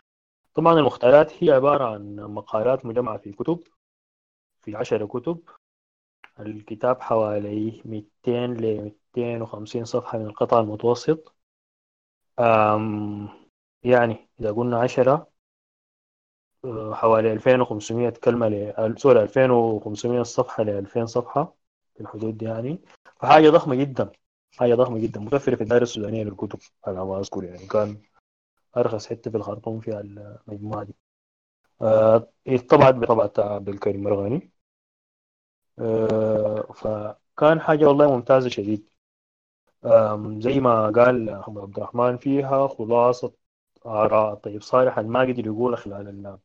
طبعا 0.53 0.73
المختارات 0.73 1.43
هي 1.43 1.51
عبارة 1.51 1.85
عن 1.93 2.15
مقالات 2.15 2.85
مجمعة 2.85 3.17
في 3.17 3.31
كتب 3.31 3.63
في 4.61 4.75
عشر 4.75 5.05
كتب. 5.05 5.41
الكتاب 6.39 7.01
حوالي 7.01 7.81
200 7.85 8.53
ل 8.53 8.91
250 9.17 9.85
صفحة 9.85 10.17
من 10.17 10.25
القطع 10.25 10.59
المتوسط. 10.59 11.35
يعني 13.83 14.29
إذا 14.39 14.51
قلنا 14.51 14.79
عشرة 14.79 15.27
آه، 16.65 16.93
حوالي 16.93 17.33
2500 17.33 18.09
كلمة 18.09 18.47
ل 18.47 18.95
سوري 18.99 19.23
2500 19.23 20.23
صفحة 20.23 20.63
ل 20.63 20.69
2000 20.69 21.05
صفحة 21.05 21.55
في 21.95 22.01
الحدود 22.01 22.37
دي 22.37 22.45
يعني. 22.45 22.81
فحاجة 23.21 23.49
ضخمة 23.49 23.75
جدا 23.75 24.11
حاجة 24.57 24.75
ضخمة 24.75 24.99
جدا 24.99 25.19
متوفرة 25.19 25.55
في 25.55 25.63
الدائرة 25.63 25.83
السودانية 25.83 26.23
للكتب 26.23 26.59
على 26.87 27.05
ما 27.05 27.19
أذكر 27.19 27.43
يعني. 27.43 27.67
كان 27.67 27.97
أرخص 28.77 29.07
حتة 29.07 29.31
في 29.31 29.37
الخرطوم 29.37 29.79
في 29.79 29.99
المجموعة 30.47 30.83
دي. 30.83 30.95
آه 31.81 32.27
طبعت 32.69 32.95
بطبعة 32.95 33.33
عبد 33.37 33.69
الكريم 33.69 34.03
مرغني. 34.03 34.51
فكان 36.75 37.61
حاجة 37.61 37.85
والله 37.85 38.15
ممتازة 38.15 38.49
شديد. 38.49 38.89
آه 39.85 40.35
زي 40.39 40.59
ما 40.59 40.89
قال 40.89 41.29
عبد 41.29 41.77
الرحمن 41.77 42.17
فيها 42.17 42.67
خلاصة 42.67 43.33
آراء. 43.85 44.35
طيب 44.35 44.61
صالح 44.61 44.99
ما 44.99 45.19
قدر 45.21 45.45
يقولها 45.45 45.77
خلال 45.77 46.37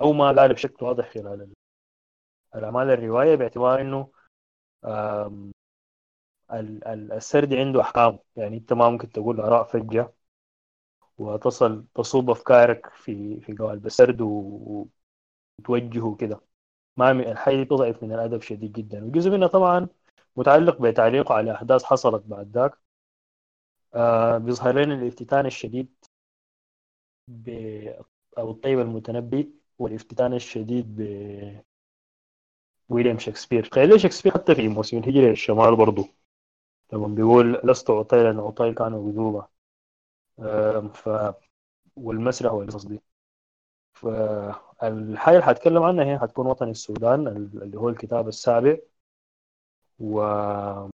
أو 0.00 0.12
ما 0.12 0.26
قال 0.32 0.54
بشكل 0.54 0.86
واضح 0.86 1.10
خلال 1.14 1.52
الأعمال 2.54 2.90
الرواية 2.90 3.34
باعتبار 3.34 3.80
إنه 3.80 4.08
السرد 7.12 7.54
عنده 7.54 7.80
أحكام. 7.80 8.18
يعني 8.36 8.56
أنت 8.56 8.72
ما 8.72 8.90
ممكن 8.90 9.12
تقول 9.12 9.40
آراء 9.40 9.64
فجة 9.64 10.12
وتصل 11.18 11.84
تصوب 11.94 12.30
أفكارك 12.30 12.86
في 12.94 13.40
في 13.40 13.56
قوالب 13.56 13.86
السرد 13.86 14.20
وتوجهه 14.20 16.16
كده 16.20 16.40
ما 16.98 17.10
الحاجة 17.10 17.56
دي 17.56 17.64
تضعف 17.64 18.02
من 18.02 18.12
الأدب 18.12 18.42
شديد 18.42 18.72
جدا. 18.72 19.04
وجزء 19.04 19.30
منها 19.30 19.48
طبعا 19.48 19.88
متعلق 20.36 20.82
بتعليقه 20.82 21.34
على 21.34 21.52
أحداث 21.54 21.84
حصلت 21.84 22.22
بعد 22.26 22.50
ذاك. 22.56 22.78
آه 23.94 24.38
بيظهر 24.38 24.72
لنا 24.80 24.94
الافتتان 24.94 25.46
الشديد 25.46 25.88
ب 27.28 27.48
أو 28.38 28.50
الطيب 28.50 28.78
المتنبي 28.80 29.50
والافتتان 29.78 30.34
الشديد 30.34 30.96
ب 30.96 31.02
ويليام 32.88 33.18
شكسبير. 33.18 33.64
تخيل 33.66 34.00
شكسبير 34.00 34.32
حتى 34.34 34.54
في 34.54 34.68
موسم 34.68 34.98
الهجرة 34.98 35.30
للشمال 35.30 35.76
برضو. 35.76 36.04
لما 36.92 37.08
بيقول 37.08 37.60
لست 37.64 37.90
أعطي 37.90 38.22
لأن 38.24 38.38
أعطي 38.38 38.72
كانوا 38.72 39.10
بذوبة 39.12 39.48
ف 40.94 41.08
والمسرح 41.96 42.52
والقصص 42.52 42.84
دي 42.86 43.00
فالحاجة 44.00 45.34
اللي 45.34 45.42
حتكلم 45.46 45.82
عنها 45.82 46.04
هي 46.04 46.18
حتكون 46.18 46.46
وطن 46.46 46.70
السودان 46.70 47.26
اللي 47.28 47.78
هو 47.78 47.88
الكتاب 47.88 48.28
السابع. 48.28 48.76
و 49.98 50.88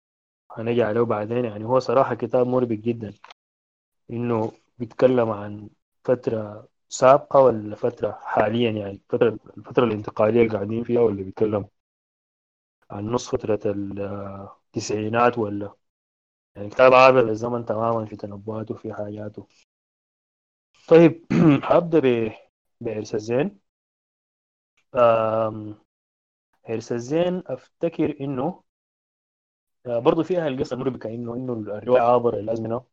هنجي 0.52 0.84
عليه 0.84 1.02
بعدين. 1.02 1.46
يعني 1.46 1.66
هو 1.66 1.80
صراحة 1.80 2.16
كتاب 2.16 2.48
مربك 2.48 2.78
جدا. 2.80 3.14
إنه 4.12 4.52
بيتكلم 4.80 5.30
عن 5.30 5.70
فترة 6.04 6.68
سابقة 6.90 7.40
ولا 7.42 7.76
فترة 7.76 8.12
حاليا 8.24 8.72
يعني 8.72 8.92
الفترة 8.92 9.40
الفترة 9.58 9.86
الانتقالية 9.86 10.42
اللي 10.42 10.54
قاعدين 10.54 10.84
فيها 10.84 11.02
ولا 11.02 11.24
بيتكلم 11.24 11.68
عن 12.92 13.06
نص 13.06 13.30
فترة 13.30 13.60
التسعينات 13.66 15.38
ولا. 15.38 15.74
يعني 16.56 16.70
كتاب 16.70 16.94
عابر 16.94 17.22
للزمن 17.24 17.66
تماما 17.66 18.06
في 18.06 18.16
تنبؤاته 18.16 18.76
وفي 18.76 18.94
حاجاته. 18.94 19.48
طيب 20.88 21.26
هبدأ 21.64 22.00
بعرس 22.84 23.16
الزين 23.16 23.60
عرس 26.70 26.92
الزين 26.92 27.44
أفتكر 27.48 28.18
إنه 28.22 28.64
آه، 29.86 30.00
برضه 30.00 30.24
فيها 30.24 30.48
القصة 30.48 30.74
المربكة 30.74 31.10
إنه 31.10 31.34
إنه 31.36 31.54
الرواية 31.54 32.02
عابر 32.02 32.40
الأزمنة 32.40 32.84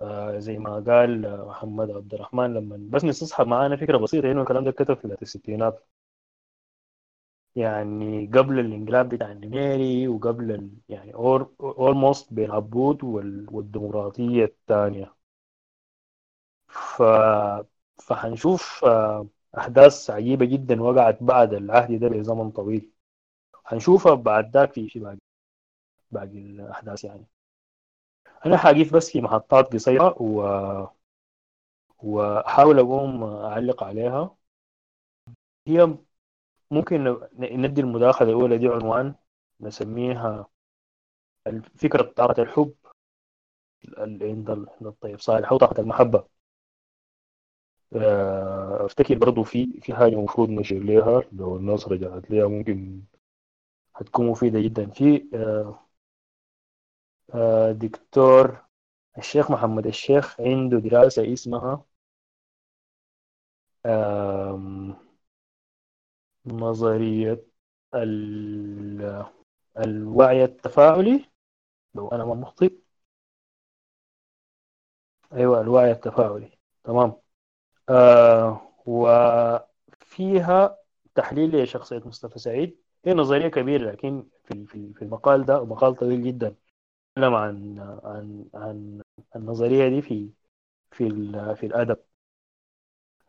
آه 0.00 0.38
زي 0.38 0.58
ما 0.58 0.80
قال 0.80 1.44
محمد 1.46 1.90
عبد 1.90 2.14
الرحمن 2.14 2.54
لما 2.54 2.78
بس 2.90 3.04
نستصحب 3.04 3.46
معانا 3.46 3.76
فكرة 3.76 3.96
بسيطة 3.98 4.30
إنه 4.32 4.40
الكلام 4.42 4.64
ده 4.64 4.70
كتب 4.72 4.94
في 4.94 5.22
الستينات. 5.22 5.88
يعني 7.56 8.26
قبل 8.26 8.58
الانقلاب 8.58 9.08
بتاع 9.08 9.32
النميري 9.32 10.08
وقبل 10.08 10.52
ال... 10.52 10.70
يعني 10.88 11.14
اولموست 11.14 12.32
بين 12.34 12.50
عبود 12.50 13.04
وال... 13.04 13.46
والديمقراطية 13.52 14.44
الثانية. 14.44 15.14
ف... 16.68 17.02
فحنشوف 18.00 18.84
آه، 18.84 19.26
أحداث 19.58 20.10
عجيبة 20.10 20.46
جدا 20.46 20.82
وقعت 20.82 21.22
بعد 21.22 21.54
العهد 21.54 22.00
ده 22.00 22.08
بزمن 22.08 22.50
طويل. 22.50 22.90
حنشوفها 23.64 24.14
بعد 24.14 24.56
ذاك 24.56 24.72
في 24.72 24.88
في 24.88 24.98
باقي 25.00 25.18
باقي 26.10 26.38
الأحداث 26.38 27.04
يعني. 27.04 27.26
أنا 28.46 28.56
حاجيف 28.56 28.94
بس 28.94 29.10
في 29.10 29.20
محطات 29.20 29.72
قصيرة 29.74 30.22
و 30.22 30.42
وأحاول 31.98 32.78
أقوم 32.78 33.24
أعلق 33.24 33.84
عليها. 33.84 34.36
هي 35.66 35.98
ممكن 36.70 37.18
ندي 37.40 37.80
المداخلة 37.80 38.28
الأولى 38.30 38.58
دي 38.58 38.68
عنوان 38.68 39.14
نسميها 39.60 40.46
فكرة 41.78 42.02
طاقة 42.02 42.42
الحب. 42.42 42.74
عند 43.98 44.50
الطيب 44.82 45.20
صالح 45.20 45.52
أو 45.52 45.58
طاقة 45.58 45.80
المحبة. 45.80 46.24
أفتكر 48.84 49.18
برضو 49.18 49.42
في 49.42 49.80
في 49.82 49.94
حاجة 49.94 50.12
المفروض 50.12 50.50
نشير 50.50 50.82
لها 50.84 51.22
لو 51.32 51.56
الناس 51.56 51.88
رجعت 51.88 52.30
لها 52.30 52.48
ممكن 52.48 53.02
هتكون 53.96 54.26
مفيدة 54.28 54.60
جدا. 54.60 54.90
في 54.90 55.28
آه، 55.34 55.80
آه، 57.34 57.72
دكتور 57.72 58.64
الشيخ 59.18 59.50
محمد. 59.50 59.86
الشيخ 59.86 60.40
عنده 60.40 60.78
دراسة 60.78 61.32
اسمها 61.32 61.84
نظرية 66.46 67.44
الوعي 69.78 70.44
التفاعلي. 70.44 71.24
لو 71.94 72.08
أنا 72.08 72.24
ما 72.24 72.34
مخطئ. 72.34 72.74
أيوة 75.32 75.60
الوعي 75.60 75.90
التفاعلي. 75.92 76.58
تمام. 76.84 77.27
آه 77.88 78.72
وفيها 78.86 80.78
تحليل 81.14 81.62
لشخصية 81.62 81.98
مصطفى 82.06 82.38
سعيد. 82.38 82.78
هي 83.04 83.14
نظرية 83.14 83.48
كبيرة 83.48 83.90
لكن 83.92 84.26
في 84.44 84.66
في 84.94 85.02
المقال 85.02 85.44
ده 85.44 85.64
مقال 85.64 85.96
طويل 85.96 86.22
جدا. 86.24 86.56
تكلم 87.16 87.34
عن 87.34 87.78
عن 88.04 88.46
عن 88.54 89.02
النظرية 89.36 89.88
دي 89.88 90.02
في 90.02 90.30
في 90.92 91.08
في 91.56 91.66
الأدب. 91.66 91.98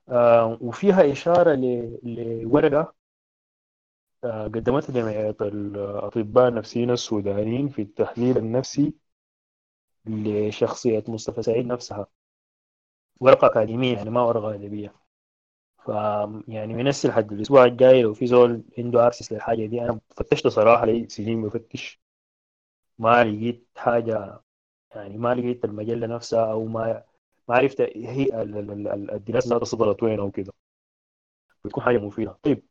آه 0.10 0.58
وفيها 0.62 1.12
إشارة 1.12 1.56
لورقة 2.04 2.94
آه 4.24 4.44
قدمتها 4.44 4.94
جمعية 4.94 5.36
الأطباء 5.42 6.48
النفسيين 6.50 6.92
السودانيين 6.92 7.70
في 7.70 7.82
التحليل 7.82 8.38
النفسي 8.38 8.94
لشخصية 10.06 11.04
مصطفى 11.08 11.42
سعيد 11.44 11.66
نفسها. 11.66 12.08
ورقة 13.20 13.48
أكاديمية 13.48 13.96
يعني 13.98 14.10
ما 14.10 14.22
ورقة 14.22 14.54
أدبية. 14.56 14.94
ف 15.86 15.90
يعني 16.50 16.74
من 16.74 16.88
هسه 16.88 17.10
لحد 17.10 17.32
الأسبوع 17.34 17.66
الجاي 17.66 18.02
لو 18.04 18.14
في 18.14 18.28
زول 18.28 18.64
عنده 18.78 19.08
أكسس 19.08 19.34
للحاجة 19.34 19.66
دي 19.66 19.82
أنا 19.82 20.00
فتشت 20.18 20.48
صراحة 20.48 20.86
لي 20.86 21.10
سنين 21.10 21.44
بفتش 21.44 22.02
ما 23.00 23.24
لقيت 23.24 23.68
حاجة 23.78 24.42
يعني 24.96 25.18
ما 25.18 25.36
لقيت 25.36 25.66
المجلة 25.66 26.08
نفسها 26.08 26.52
أو 26.52 26.66
ما 26.66 27.04
ما 27.50 27.56
عرفت 27.56 27.82
هي 27.82 28.42
الدراسة 29.14 29.50
ذاتها 29.50 29.66
صدرت 29.66 30.04
وين 30.04 30.20
أو 30.20 30.32
كده. 30.32 30.54
بتكون 31.66 31.84
حاجة 31.84 31.98
مفيدة. 31.98 32.38
طيب. 32.44 32.64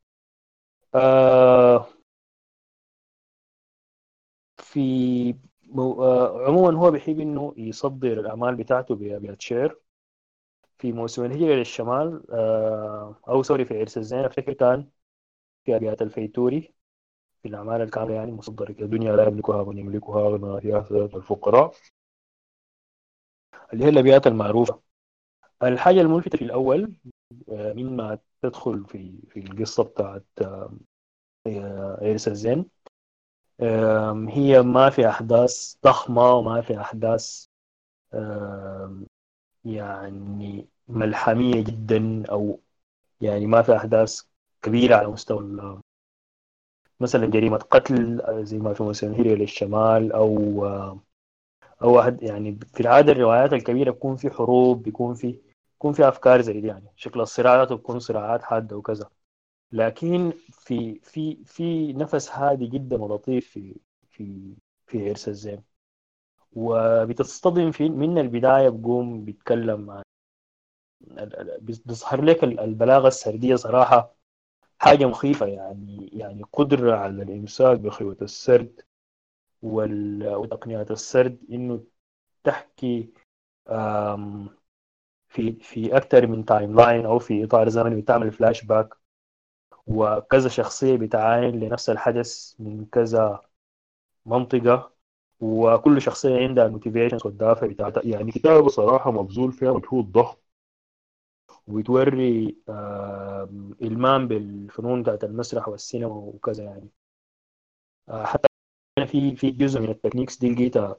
آه 0.95 1.89
في 4.59 4.81
مو... 5.67 6.03
آه 6.05 6.47
عموما 6.47 6.79
هو 6.79 6.91
بيحب 6.91 7.21
إنه 7.21 7.55
يصدر 7.57 8.21
الأعمال 8.21 8.57
بتاعته 8.57 8.95
شعر 9.41 9.77
في 10.79 10.93
موسم 10.93 11.25
الهجرة 11.25 11.55
للشمال 11.55 12.23
آه 12.31 13.17
أو 13.29 13.43
سوري 13.43 13.65
في 13.65 13.81
عرس 13.81 13.99
الزين. 13.99 14.19
أفتكر 14.25 14.53
كان 14.53 14.89
في 15.65 15.77
أبيات 15.77 16.03
الفيتوري 16.03 16.75
في 17.43 17.49
الأعمال 17.49 17.81
الكامله 17.83 18.15
يعني 18.15 18.33
مصدر 18.33 18.69
الدنيا 18.71 19.17
لا 19.17 19.29
يملكها 19.29 19.65
من 19.65 19.79
يملكها 19.79 20.29
غنى 20.29 20.61
سياسه 20.61 21.05
الفقراء. 21.05 21.73
اللي 23.73 23.85
هي 23.85 23.89
الأبيات 23.89 24.27
المعروفة. 24.27 24.81
الحاجة 25.63 26.01
الملفتة 26.01 26.39
في 26.39 26.45
الأول 26.45 26.97
آه 27.49 27.73
مما 27.73 28.19
تدخل 28.43 28.85
في 28.87 29.19
في 29.31 29.41
القصة 29.41 29.85
بتاعت 29.85 30.27
آه 30.43 31.99
عرس 32.03 32.29
الزين 32.29 32.71
هي 34.29 34.63
ما 34.63 34.91
في 34.91 35.09
أحداث 35.09 35.75
ضخمة 35.85 36.33
وما 36.35 36.61
في 36.61 36.81
أحداث 36.81 37.47
يعني 39.77 40.69
ملحمية 40.89 41.65
جدا 41.65 42.27
أو 42.31 42.61
يعني 43.21 43.47
ما 43.47 43.63
في 43.63 43.77
أحداث 43.77 44.23
كبيرة 44.63 44.97
على 44.97 45.09
مستوى 45.09 45.41
مثلا 47.01 47.27
جريمة 47.27 47.57
قتل 47.59 48.23
زي 48.47 48.59
ما 48.59 48.75
في 48.75 48.83
مثلا 48.83 49.17
هيري 49.17 49.35
للشمال 49.35 50.13
أو 50.13 50.65
أو 51.83 51.93
واحد 51.97 52.23
يعني 52.23 52.59
في 52.75 52.81
العادة 52.81 53.13
الروايات 53.13 53.53
الكبيرة 53.53 53.91
بيكون 53.91 54.17
في 54.17 54.31
حروب 54.31 54.83
بيكون 54.83 55.15
في 55.15 55.41
بيكون 55.73 55.93
في 55.93 56.09
أفكار 56.09 56.41
زي 56.41 56.61
دي 56.61 56.67
يعني. 56.67 56.93
شكل 56.97 57.21
الصراعات 57.21 57.73
بتكون 57.73 57.99
صراعات 57.99 58.43
حادة 58.43 58.77
وكذا. 58.77 59.11
لكن 59.73 60.33
في 60.53 61.01
في 61.05 61.45
في 61.45 61.93
نفس 61.93 62.31
هادي 62.31 62.67
جدا 62.67 63.03
ولطيف 63.03 63.49
في 63.51 63.77
في 64.11 64.55
في 64.87 65.09
عرس 65.11 65.29
الزين 65.29 65.63
وبتصطدم 66.53 67.71
في 67.71 67.89
من 67.89 68.19
البداية 68.19 68.69
بقوم 68.69 69.25
بيتكلم 69.25 69.91
عن 69.91 70.03
بيظهر 71.61 72.23
لك 72.25 72.45
البلاغة 72.45 73.09
السردية 73.09 73.55
صراحة 73.57 74.15
حاجة 74.79 75.07
مخيفة 75.07 75.47
يعني 75.47 76.09
يعني 76.13 76.43
قدرة 76.53 76.97
على 76.97 77.23
الإمساك 77.23 77.79
بخيوة 77.79 78.17
السرد 78.23 78.81
وتقنيات 79.63 80.91
السرد 80.91 81.39
إنه 81.53 81.85
تحكي 82.45 83.13
في 85.29 85.53
في 85.53 85.97
أكثر 85.97 86.27
من 86.27 86.45
timeline 86.45 87.07
أو 87.07 87.19
في 87.19 87.45
إطار 87.45 87.69
زمني 87.69 88.01
بتعمل 88.01 88.33
فلاش 88.33 88.65
باك 88.65 88.95
وكذا 89.87 90.49
شخصية 90.49 90.97
بتعاين 90.97 91.61
لنفس 91.61 91.91
الحدث 91.91 92.55
من 92.59 92.87
كذا 92.87 93.41
منطقة. 94.27 94.98
وكل 95.41 96.03
شخصية 96.03 96.39
عندها 96.49 96.67
ال 96.67 96.72
motivations 96.72 97.27
والدافع 97.27 97.67
بتاعتها. 97.67 98.03
يعني 98.07 98.33
كتابة 98.33 98.69
صراحة 98.69 99.11
مبذول 99.11 99.53
فيها 99.53 99.73
مجهود 99.73 100.13
ضخم 100.13 100.37
وبتوري 101.67 102.57
إلمام 103.83 104.29
بالفنون 104.29 105.03
بتاعت 105.03 105.25
المسرح 105.25 105.69
والسينما 105.69 106.15
وكذا 106.15 106.65
يعني. 106.65 106.89
آه، 108.09 108.25
حتى 108.25 108.49
في 109.07 109.37
في 109.37 109.51
جزء 109.51 109.81
من 109.81 109.91
ال 109.91 109.95
techniques 109.95 110.39
دي 110.39 110.51
لقيتها 110.55 110.97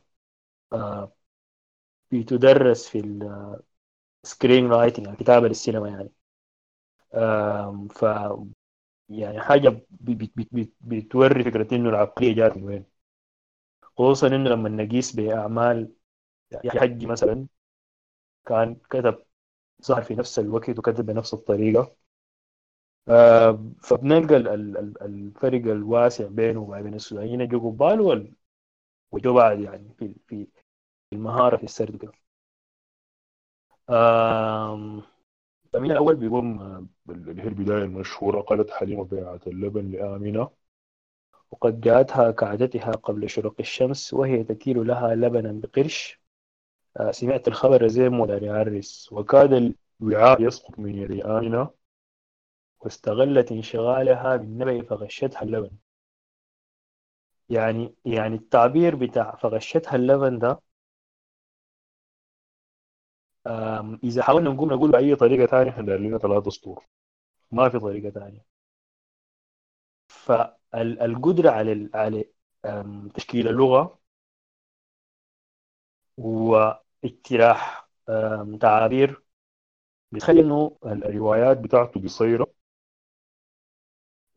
آه، 0.73 1.13
بتدرس 2.11 2.87
في 2.89 2.99
ال 4.23 4.67
screenwriting 4.71 5.07
الكتابة 5.07 5.47
للسينما 5.47 5.89
يعني. 5.89 6.09
ف 7.89 8.03
يعني 9.09 9.41
حاجة 9.41 9.81
بتوري 10.81 11.43
فكرة 11.43 11.75
إنه 11.75 11.89
العقلية 11.89 12.35
جات 12.35 12.57
من 12.57 12.63
وين. 12.63 12.85
خصوصا 13.99 14.27
إنه 14.27 14.49
لما 14.49 14.69
نقيس 14.69 15.15
بأعمال 15.15 15.93
يحيى 16.51 16.71
حقي 16.71 17.07
مثلا 17.07 17.47
كان 18.47 18.75
كتب 18.89 19.25
ظهر 19.85 20.03
في 20.03 20.15
نفس 20.15 20.39
الوقت 20.39 20.79
وكتب 20.79 21.07
بنفس 21.07 21.35
الطريقة. 21.35 21.97
آه 23.09 23.71
فبنلقى 23.83 24.37
الفرق 25.05 25.61
الواسع 25.71 26.27
بينه 26.27 26.59
وبين 26.61 26.93
السودانيين 26.93 27.47
جو 27.47 27.69
قبال 27.69 28.33
وجو 29.11 29.33
بعد 29.33 29.59
يعني 29.61 29.93
في 29.99 30.15
في 30.27 30.47
المهارة 31.13 31.57
في 31.57 31.63
السرد 31.65 31.97
كده. 31.97 32.13
الأمين 35.75 35.91
الأول 35.91 36.15
بيقوم 36.15 36.61
اللي 37.09 37.41
هي 37.43 37.47
البداية 37.47 37.83
المشهورة 37.83 38.41
قالت 38.41 38.69
حليمة 38.71 39.03
بيعة 39.03 39.39
اللبن 39.47 39.91
لآمنة. 39.91 40.49
وقد 41.51 41.81
جاءتها 41.81 42.31
كعادتها 42.31 42.91
قبل 42.91 43.29
شروق 43.29 43.55
الشمس 43.59 44.13
وهي 44.13 44.43
تكيل 44.43 44.87
لها 44.87 45.15
لبنا 45.15 45.51
بقرش. 45.51 46.21
آه، 46.97 47.11
سمعت 47.11 47.47
الخبر 47.47 47.87
زي 47.87 48.07
ولا 48.07 48.37
يعرس 48.37 49.09
وكاد 49.11 49.75
الوعاء 50.01 50.41
يسقط 50.41 50.79
من 50.79 50.95
يد 50.95 51.11
واستغلت 52.81 53.51
انشغالها 53.51 54.35
بالنبي 54.35 54.81
فغشتها 54.83 55.41
اللبن. 55.41 55.71
يعني 57.49 57.95
يعني 58.05 58.35
التعبير 58.35 58.95
بتاع 58.95 59.35
فغشتها 59.35 59.95
اللبن 59.95 60.39
ده 60.39 60.61
إذا 64.03 64.23
حاولنا 64.23 64.49
نقوم 64.49 64.73
نقول 64.73 64.91
بأي 64.91 65.15
طريقة 65.15 65.45
ثانية 65.45 65.69
إحنا 65.71 65.83
لنا 65.91 66.17
ثلاثة 66.17 66.47
اسطور 66.47 66.85
ما 67.51 67.69
في 67.69 67.79
طريقة 67.79 68.09
ثانية. 68.11 68.45
ف 70.09 70.31
فالقدرة 70.73 71.49
على 71.51 71.89
على 71.95 72.25
تشكيل 73.15 73.47
اللغة 73.47 73.99
واجتراح 76.17 77.89
أم، 78.09 78.57
تعابير 78.57 79.23
بتخلي 80.13 80.41
إنه 80.41 80.77
ال- 80.85 81.05
الروايات 81.05 81.57
بتاعته 81.59 82.01
قصيرة 82.03 82.53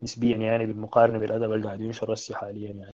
نسبيا 0.02 0.36
يعني 0.36 0.66
بالمقارنة 0.66 1.18
بالأدب 1.18 1.52
اللي 1.52 1.66
قاعدين 1.66 1.86
ينشر 1.86 2.12
حاليا 2.34 2.70
يعني. 2.72 2.92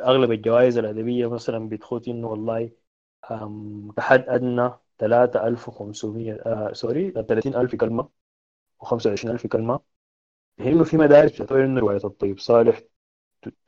أغلب 0.00 0.32
الجوائز 0.32 0.78
الأدبية 0.78 1.26
مثلا 1.30 1.68
بتخوت 1.68 2.08
إنه 2.08 2.26
والله 2.28 2.70
كحد 3.96 4.24
أدنى 4.28 4.70
3500 4.98 6.32
آه 6.34 6.72
سوري 6.72 7.10
30000 7.10 7.74
كلمة 7.76 8.08
و25000 8.84 9.46
كلمة. 9.48 9.80
هي 10.60 10.72
إنه 10.72 10.84
في 10.84 10.96
مدارس 10.96 11.32
بتعتبر 11.32 11.64
إنه 11.64 11.80
رواية 11.80 12.00
الطيب 12.04 12.38
صالح 12.38 12.80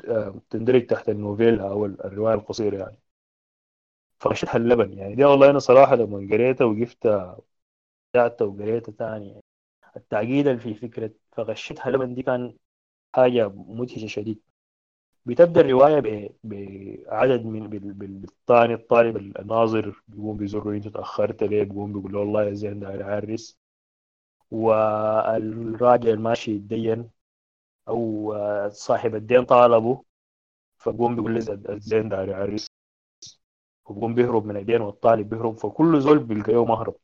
آه، 0.09 0.43
تندرج 0.51 0.87
تحت 0.87 1.09
النوفيلا 1.09 1.69
أو 1.71 1.87
ال- 1.87 2.05
الرواية 2.05 2.35
القصيرة 2.35 2.79
يعني. 2.79 2.99
فغشتها 4.21 4.57
اللبن 4.57 4.93
يعني. 4.99 5.15
دي 5.15 5.25
والله 5.25 5.51
أنا 5.51 5.59
صراحة 5.59 5.95
لما 5.97 6.17
قريتها 6.33 6.65
وقفت 6.65 7.07
رجعت 8.17 8.43
وقريتها 8.43 8.93
تاني 8.93 9.29
يعني. 9.29 9.43
التعقيد 9.97 10.47
اللي 10.49 10.61
في 10.61 10.75
فكرة 10.75 11.11
فغشتها 11.33 11.91
لبن 11.91 12.15
دي 12.15 12.23
كان 12.23 12.57
حاجة 13.15 13.49
مدهشة 13.57 14.07
شديد. 14.09 14.43
بتبدأ 15.27 15.63
الرواية 15.63 16.01
ب- 16.01 16.35
بعدد 16.45 17.47
من 17.47 17.69
بال- 17.71 17.95
بال- 17.95 18.19
بالثاني 18.21 18.75
الطالب 18.75 19.17
الناظر 19.41 20.03
بيقوم 20.09 20.39
بيزور 20.39 20.77
أنت 20.77 20.89
تأخرت 20.89 21.45
ليه؟ 21.45 21.65
بيقوم 21.65 21.95
بيقول 21.95 22.13
له 22.15 22.21
والله 22.21 22.45
يا 22.45 22.55
زين 22.55 22.81
داير 22.81 23.05
عرس. 23.05 23.60
والراجل 24.51 26.09
الماشي 26.09 26.51
يتدين 26.53 27.11
أو 27.89 28.33
آه، 28.35 28.69
صاحب 28.69 29.15
الدين 29.15 29.45
طالبه 29.45 30.05
فبقوم 30.79 31.17
بيقول 31.17 31.35
له 31.35 31.75
الزين 31.75 32.09
داير 32.09 32.29
يعرس 32.29 32.69
وبقوم 33.87 34.15
بيهرب 34.15 34.45
من 34.45 34.57
الدين 34.57 34.81
والطالب 34.81 35.29
بيهرب 35.29 35.59
فكل 35.59 36.01
زول 36.01 36.19
بيلقى 36.19 36.53
له 36.53 36.65
مهرب 36.65 36.95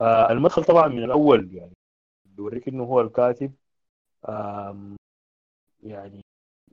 آه، 0.00 0.30
المدخل 0.32 0.64
طبعا 0.64 0.88
من 0.88 1.04
الأول 1.04 1.54
يعني 1.54 1.74
بيوريك 2.24 2.68
إنه 2.68 2.84
هو 2.84 3.00
الكاتب. 3.00 3.54
يعني 5.82 6.24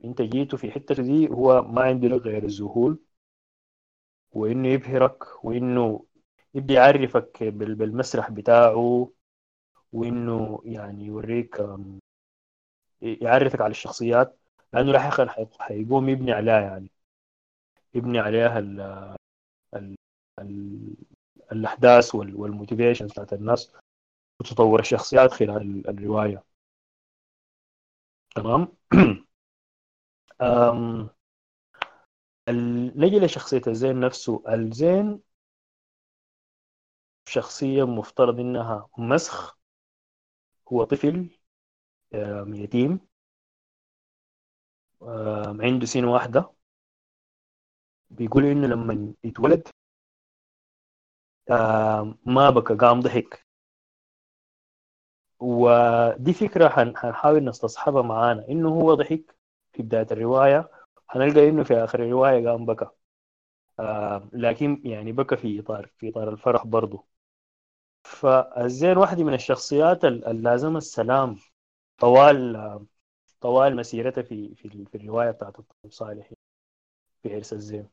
أنت 0.04 0.22
جيته 0.22 0.56
في 0.56 0.70
حتة 0.70 0.94
دي 1.02 1.28
هو 1.30 1.62
ما 1.62 1.82
عنده 1.82 2.08
لك 2.08 2.20
غير 2.22 2.44
الذهول 2.44 2.98
وإنه 4.32 4.68
يبهرك 4.68 5.44
وإنه 5.44 6.04
يبدي 6.54 6.74
يعرفك 6.74 7.42
بال- 7.44 7.74
بالمسرح 7.74 8.30
بتاعه. 8.30 9.10
وإنه 9.92 10.62
يعني 10.64 11.04
يوريك 11.04 11.60
يعرفك 13.02 13.60
على 13.60 13.70
الشخصيات 13.70 14.38
لأنه 14.72 14.92
لاحقا 14.92 15.26
حي- 15.28 15.46
حيقوم 15.60 16.08
يبني 16.08 16.32
عليها 16.32 16.60
يعني. 16.60 16.90
يبني 17.94 18.18
عليها 18.18 18.58
ال 18.58 18.80
ال 19.74 19.96
ال 20.38 20.94
الأحداث 21.52 22.14
والموتيفيشن 22.14 23.06
بتاعت 23.06 23.32
الناس 23.32 23.72
وتطور 24.40 24.80
الشخصيات 24.80 25.32
خلال 25.32 25.56
ال- 25.62 25.88
الرواية. 25.88 26.44
تمام؟ 28.36 28.68
نجي 32.96 33.18
لشخصية 33.20 33.62
الزين 33.66 34.00
نفسه. 34.00 34.42
الزين 34.48 35.20
شخصية 37.28 37.86
مفترض 37.86 38.40
إنها 38.40 38.88
مسخ 38.98 39.58
هو 40.72 40.84
طفل 40.84 41.30
آم، 42.14 42.54
يتيم 42.54 43.00
آم، 45.02 45.62
عنده 45.62 45.86
سنة 45.86 46.12
واحدة. 46.12 46.52
بيقول 48.10 48.44
إنه 48.44 48.66
لما 48.66 49.12
يتولد 49.24 49.68
آم، 51.50 52.18
ما 52.26 52.50
بكى 52.50 52.74
قام 52.74 53.00
ضحك. 53.00 53.46
ودي 55.40 56.32
فكرة 56.32 56.68
حنحاول 56.68 57.44
نستصحبها 57.44 58.02
معانا. 58.02 58.48
إنه 58.48 58.68
هو 58.68 58.94
ضحك 58.94 59.36
في 59.72 59.82
بداية 59.82 60.06
الرواية 60.12 60.70
هنلقى 61.10 61.48
إنه 61.48 61.62
في 61.64 61.74
آخر 61.74 62.02
الرواية 62.02 62.48
قام 62.48 62.66
بكى 62.66 62.86
لكن 64.32 64.82
يعني 64.84 65.12
بكى 65.12 65.36
في 65.36 65.60
إطار 65.60 65.90
في 65.98 66.08
إطار 66.08 66.28
الفرح 66.32 66.66
برضه 66.66 67.04
فالزين 68.04 68.96
واحدة 68.96 69.24
من 69.24 69.34
الشخصيات 69.34 70.04
ال- 70.04 70.24
اللازمة 70.26 70.78
السلام. 70.78 71.36
طوال 71.98 72.56
طوال 73.40 73.76
مسيرته 73.76 74.22
في 74.22 74.54
في 74.54 74.84
في 74.92 74.94
الرواية 74.96 75.30
بتاعت 75.30 75.58
الطبيب 75.58 75.92
صالح 75.92 76.30
في 77.22 77.34
عرس 77.34 77.52
الزين. 77.52 77.88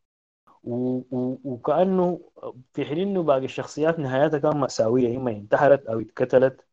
و- 0.63 0.97
و- 1.17 1.39
وكأنه 1.45 2.31
في 2.73 2.85
حين 2.85 2.99
إنه 2.99 3.23
باقي 3.23 3.45
الشخصيات 3.45 3.99
نهايتها 3.99 4.39
كان 4.39 4.57
مأساوية. 4.57 5.17
إما 5.17 5.31
انتحرت 5.31 5.85
أو 5.87 5.99
اتقتلت 5.99 6.67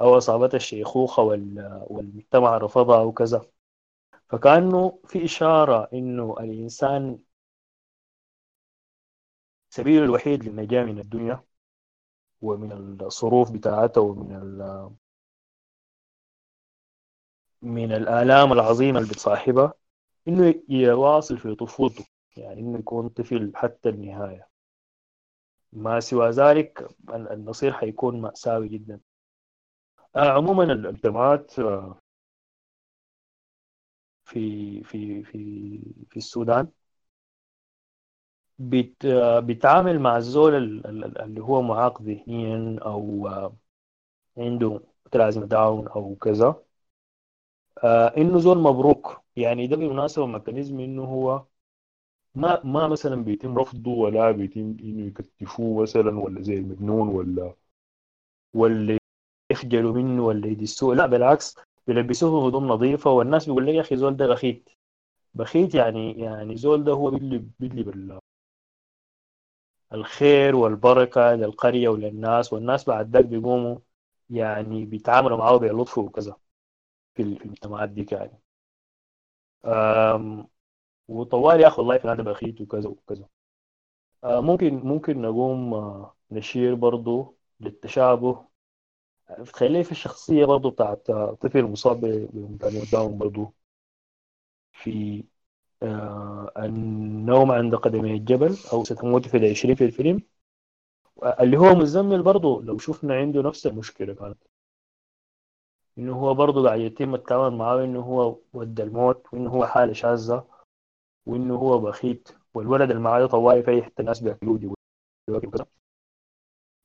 أو 0.00 0.18
أصابتها 0.18 0.56
الشيخوخة 0.56 1.22
وال- 1.22 1.86
والمجتمع 1.90 2.58
رفضها 2.58 3.00
أو 3.00 3.12
كذا. 3.12 3.42
فكأنه 4.30 5.00
في 5.06 5.24
إشارة 5.24 5.88
إنه 5.92 6.36
الإنسان 6.40 7.18
سبيله 9.70 10.04
الوحيد 10.04 10.44
للنجاة 10.44 10.84
من 10.84 10.98
الدنيا. 10.98 11.44
ومن 12.42 12.72
الصروف 13.02 13.50
بتاعته 13.52 14.00
ومن 14.00 14.36
ال- 14.36 14.90
من 17.62 17.92
الآلام 17.92 18.52
العظيمة 18.52 18.98
اللي 18.98 19.10
بتصاحبها 19.10 19.74
إنه 20.28 20.54
يواصل 20.68 21.38
في 21.38 21.54
طفولته 21.54 22.04
يعني 22.36 22.60
إنه 22.60 22.78
يكون 22.78 23.08
طفل 23.08 23.52
حتى 23.54 23.88
النهاية. 23.88 24.48
ما 25.72 26.00
سوى 26.00 26.30
ذلك 26.30 26.80
ال- 27.08 27.28
المصير 27.32 27.72
حيكون 27.72 28.20
مأساوي 28.20 28.68
جدا. 28.68 29.00
آه 30.16 30.30
عموما 30.30 30.64
ال- 30.64 30.86
الجامعات 30.86 31.58
آه، 31.58 32.00
في 34.24 34.82
في 34.84 35.22
في 35.24 35.38
في 36.10 36.16
السودان 36.16 36.68
آه، 39.04 39.40
بتعامل 39.40 39.98
مع 40.00 40.16
الزول 40.16 40.54
ال- 40.54 40.86
ال- 40.86 41.18
اللي 41.22 41.40
هو 41.40 41.62
معاق 41.62 42.02
ذهنيا 42.02 42.78
أو 42.82 43.28
آه، 43.28 43.56
عنده 44.38 44.80
متلازمة 45.06 45.46
داون 45.46 45.88
أو 45.88 46.16
كذا 46.16 46.62
آه 47.84 48.16
إنه 48.16 48.38
زول 48.38 48.58
مبروك. 48.58 49.22
يعني 49.36 49.66
ده 49.66 49.76
بالمناسبة 49.76 50.26
mechanism 50.26 50.80
إنه 50.80 51.04
هو 51.04 51.44
ما 52.34 52.60
ما 52.64 52.88
مثلا 52.88 53.24
بيتم 53.24 53.58
رفضه 53.58 53.90
ولا 53.92 54.32
بيتم 54.32 54.76
إنه 54.84 55.06
يكتفوه 55.06 55.82
مثلا 55.82 56.20
ولا 56.20 56.42
زي 56.42 56.54
المجنون 56.54 57.08
ولا 57.08 57.54
ولا 58.54 58.98
يخجلوا 59.52 59.94
منه 59.94 60.26
ولا 60.26 60.48
يدسوه. 60.48 60.94
لا 60.96 61.06
بالعكس 61.06 61.56
بيلبسوه 61.88 62.48
هدوم 62.48 62.68
نظيفة. 62.68 63.10
والناس 63.12 63.46
بيقول 63.46 63.66
لك 63.68 63.74
يا 63.74 63.82
أخي 63.82 63.96
زول 63.96 64.16
ده 64.18 64.28
بخيت. 64.28 64.70
بخيت 65.34 65.76
يعني 65.76 66.12
يعني 66.20 66.56
زول 66.58 66.84
ده 66.84 66.92
هو 66.92 67.10
بيدلي 67.12 67.84
بال 67.84 68.19
الخير 69.94 70.56
والبركة 70.56 71.32
للقرية 71.34 71.88
وللناس 71.88 72.52
والناس 72.52 72.84
بعد 72.84 73.10
ذاك 73.16 73.24
بيقوموا 73.24 73.78
يعني 74.30 74.84
بيتعاملوا 74.84 75.38
معاه 75.38 75.56
بلطف 75.56 75.98
وكذا 75.98 76.36
في 77.14 77.22
ال- 77.22 77.38
في 77.38 77.44
المجتمعات 77.46 77.88
دي 77.90 78.06
يعني. 79.64 80.46
وطوال 81.08 81.60
يا 81.60 81.68
أخي 81.68 81.76
والله 81.82 81.98
فلان 81.98 82.16
ده 82.16 82.22
بخيت 82.22 82.60
وكذا 82.60 82.88
وكذا. 82.88 83.28
آه، 84.24 84.40
ممكن 84.40 84.74
ممكن 84.74 85.22
نقوم 85.22 85.74
آه، 85.74 86.16
نشير 86.30 86.74
برضو 86.74 87.38
للتشابه. 87.60 88.48
تخيلي 89.46 89.84
في 89.84 89.92
الشخصية 89.92 90.44
برضو 90.44 90.70
بتاعت 90.70 91.10
آه، 91.10 91.34
طفل 91.40 91.64
مصاب 91.64 92.00
بإمكانية 92.32 92.84
داون 92.92 93.18
برضو 93.18 93.54
في 94.72 95.24
النوم 96.58 97.52
عند 97.52 97.74
قدمي 97.74 98.12
الجبل 98.14 98.56
أو 98.72 98.84
ستموت 98.84 99.28
في 99.28 99.36
العشرين 99.36 99.74
في 99.74 99.84
الفيلم. 99.84 100.22
آه، 101.22 101.36
اللي 101.42 101.56
هو 101.56 101.74
مزمل 101.74 102.22
برضو 102.22 102.60
لو 102.60 102.78
شفنا 102.78 103.14
عنده 103.14 103.42
نفس 103.42 103.66
المشكلة 103.66 104.14
كانت. 104.14 104.38
إنه 105.98 106.14
هو 106.16 106.34
برضو 106.34 106.66
قاعد 106.66 106.80
يتم 106.80 107.14
التعامل 107.14 107.56
معاه 107.56 107.84
إنه 107.84 108.00
هو 108.00 108.38
ود 108.52 108.80
الموت 108.80 109.26
وإنه 109.32 109.50
هو 109.50 109.66
حالة 109.66 109.92
شاذة 109.92 110.46
وإنه 111.26 111.54
هو 111.56 111.78
بخيت 111.78 112.28
والولد 112.54 112.90
اللي 112.90 113.02
معاه 113.02 113.26
طوالي 113.26 113.62
في 113.62 113.82
حتة 113.82 114.00
الناس 114.00 114.20
بياكلوه 114.20 114.58
دي. 114.58 114.70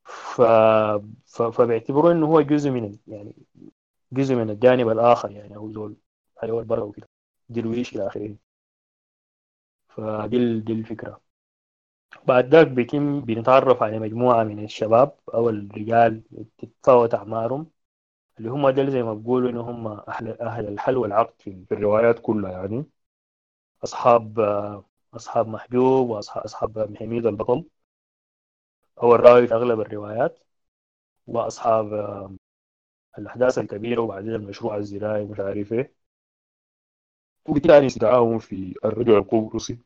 ف... 0.04 0.41
ف... 1.26 1.41
فبيعتبروه 1.41 2.12
إنه 2.12 2.26
هو 2.28 2.41
جزء 2.41 2.70
من 2.70 2.98
يعني 3.08 3.36
جزء 4.12 4.36
من 4.36 4.50
الجانب 4.50 4.89
الآخر 4.89 5.32
يعني 5.32 5.56
أو 5.56 5.72
زول 5.72 5.96
حيوان 6.38 6.68
برا 6.68 6.84
وكده. 6.84 7.08
درويش 7.50 7.96
إلى 7.96 8.08
آخره. 8.08 8.36
فدي 9.98 10.60
دي 10.60 10.74
الفكرة. 10.74 11.22
بعد 12.28 12.46
ذاك 12.56 12.68
بيتم 12.68 13.22
بنتعرف 13.22 13.84
على 13.84 14.00
مجموعة 14.00 14.43
من 14.43 14.64
الشباب 14.64 15.20
أو 15.34 15.50
الرجال 15.50 16.24
تتفاوت 16.58 17.14
أعمارهم 17.14 17.72
اللي 18.39 18.50
هم 18.50 18.70
دول 18.70 18.91
زي 18.91 19.04
ما 19.04 19.14
بيقولوا 19.14 19.50
إن 19.52 19.58
هم 19.58 19.88
أهل, 19.88 20.41
أهل 20.41 20.68
الحل 20.68 20.98
والعقد 20.98 21.41
في, 21.41 21.66
الروايات 21.72 22.20
كلها 22.22 22.52
يعني. 22.52 22.86
أصحاب 23.84 24.39
أصحاب 25.14 25.48
محجوب 25.48 26.10
وأصحاب 26.10 26.43
أصحاب 26.43 26.98
حميد 26.98 27.26
البطل. 27.26 27.66
هو 29.00 29.16
الراوي 29.16 29.48
في 29.48 29.54
أغلب 29.54 29.80
الروايات. 29.80 30.39
وأصحاب 31.28 31.93
الأحداث 33.18 33.58
الكبيرة 33.60 34.02
وبعدين 34.02 34.36
المشروع 34.36 34.78
الزراعي 34.78 35.26
مش 35.26 35.39
عارف 35.39 35.74
إيه. 35.74 35.96
وبالتالي 37.50 37.86
استدعاهم 37.86 38.39
في 38.39 38.76
الرجل 38.86 39.16
القبرصي 39.16 39.80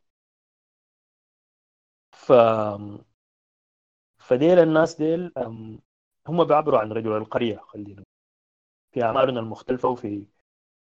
فديل 4.19 4.59
الناس 4.59 4.95
ديل 4.95 5.31
هم 6.27 6.43
بيعبروا 6.43 6.79
عن 6.79 6.91
رجل 6.91 7.11
القرية 7.17 7.57
خلينا 7.57 8.03
في 8.91 9.03
أعمالنا 9.03 9.39
المختلفة 9.39 9.89
وفي 9.89 10.25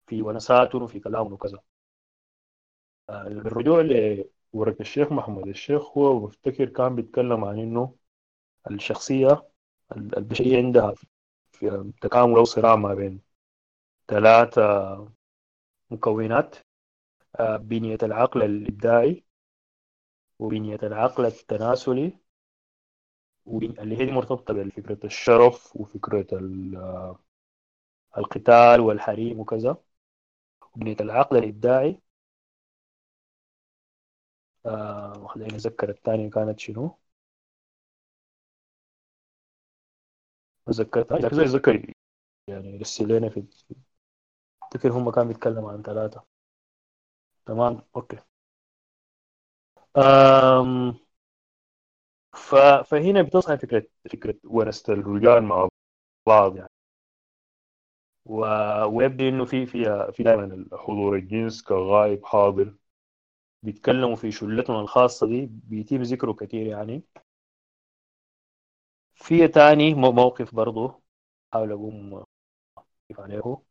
في 0.06 0.22
ونساتهم 0.22 0.82
وفي 0.82 1.00
كلامهم 1.00 1.32
وكذا. 1.32 1.58
الرجوع 3.10 3.80
لورقة 4.54 4.80
الشيخ 4.80 5.12
محمد 5.12 5.48
الشيخ 5.48 5.98
هو 5.98 6.20
بفتكر 6.26 6.68
كان 6.68 6.96
بيتكلم 6.96 7.44
عن 7.44 7.58
إنه 7.58 7.96
الشخصية 8.70 9.48
البشرية 9.96 10.58
عندها 10.58 10.94
في 11.52 11.92
تكامل 12.02 12.36
أو 12.36 12.44
صراع 12.44 12.76
ما 12.76 12.94
بين 12.94 13.20
ثلاثة 14.08 14.62
مكونات. 15.90 16.56
بنية 17.40 17.98
العقل 18.02 18.42
الإبداعي 18.42 19.24
وبنية 20.42 20.78
العقل 20.82 21.26
التناسلي 21.26 22.12
اللي 23.62 23.98
هي 24.00 24.06
مرتبطة 24.12 24.54
بفكرة 24.54 24.98
الشرف 25.06 25.76
وفكرة 25.76 26.26
القتال 28.18 28.80
والحريم 28.80 29.40
وكذا. 29.40 29.76
وبنية 30.76 30.96
العقل 31.00 31.36
الإبداعي. 31.36 32.00
آه 34.66 35.26
خليني 35.26 35.56
أتذكر 35.56 35.88
الثانية 35.90 36.30
كانت 36.30 36.60
شنو. 36.60 36.98
تذكرت 40.66 41.34
زي 41.34 41.44
ذكر 41.44 41.92
يعني 42.48 42.76
رسل 42.76 43.08
لنا 43.08 43.28
في 43.28 43.44
افتكر 44.62 44.92
هم 44.92 45.10
كان 45.10 45.28
بيتكلم 45.28 45.64
عن 45.64 45.82
ثلاثة. 45.82 46.24
تمام؟ 47.46 47.82
ف... 47.94 47.98
فهنا 52.84 53.22
بتصحى 53.22 53.58
فكرة 53.58 53.86
فكرة 54.12 54.34
ونسة 54.44 54.92
الرجال 54.92 55.42
مع 55.42 55.68
بعض 56.28 56.56
يعني. 56.56 56.70
و... 58.24 58.40
ويبدو 58.86 59.28
إنه 59.28 59.44
في 59.44 59.66
في 59.66 60.10
في 60.12 60.22
دائما 60.22 60.66
حضور 60.72 61.16
الجنس 61.16 61.62
كغائب 61.62 62.24
حاضر 62.24 62.74
بيتكلموا 63.64 64.16
في 64.16 64.32
شلتهم 64.32 64.80
الخاصة 64.80 65.26
دي 65.28 65.46
بيتم 65.52 66.02
ذكره 66.02 66.32
كثير 66.32 66.66
يعني. 66.68 67.04
في 69.14 69.48
تاني 69.48 69.94
موقف 69.94 70.54
برضه 70.54 71.02
حاول 71.52 71.72
أقوم 71.72 72.24
كيف 73.08 73.20
عليه. 73.20 73.62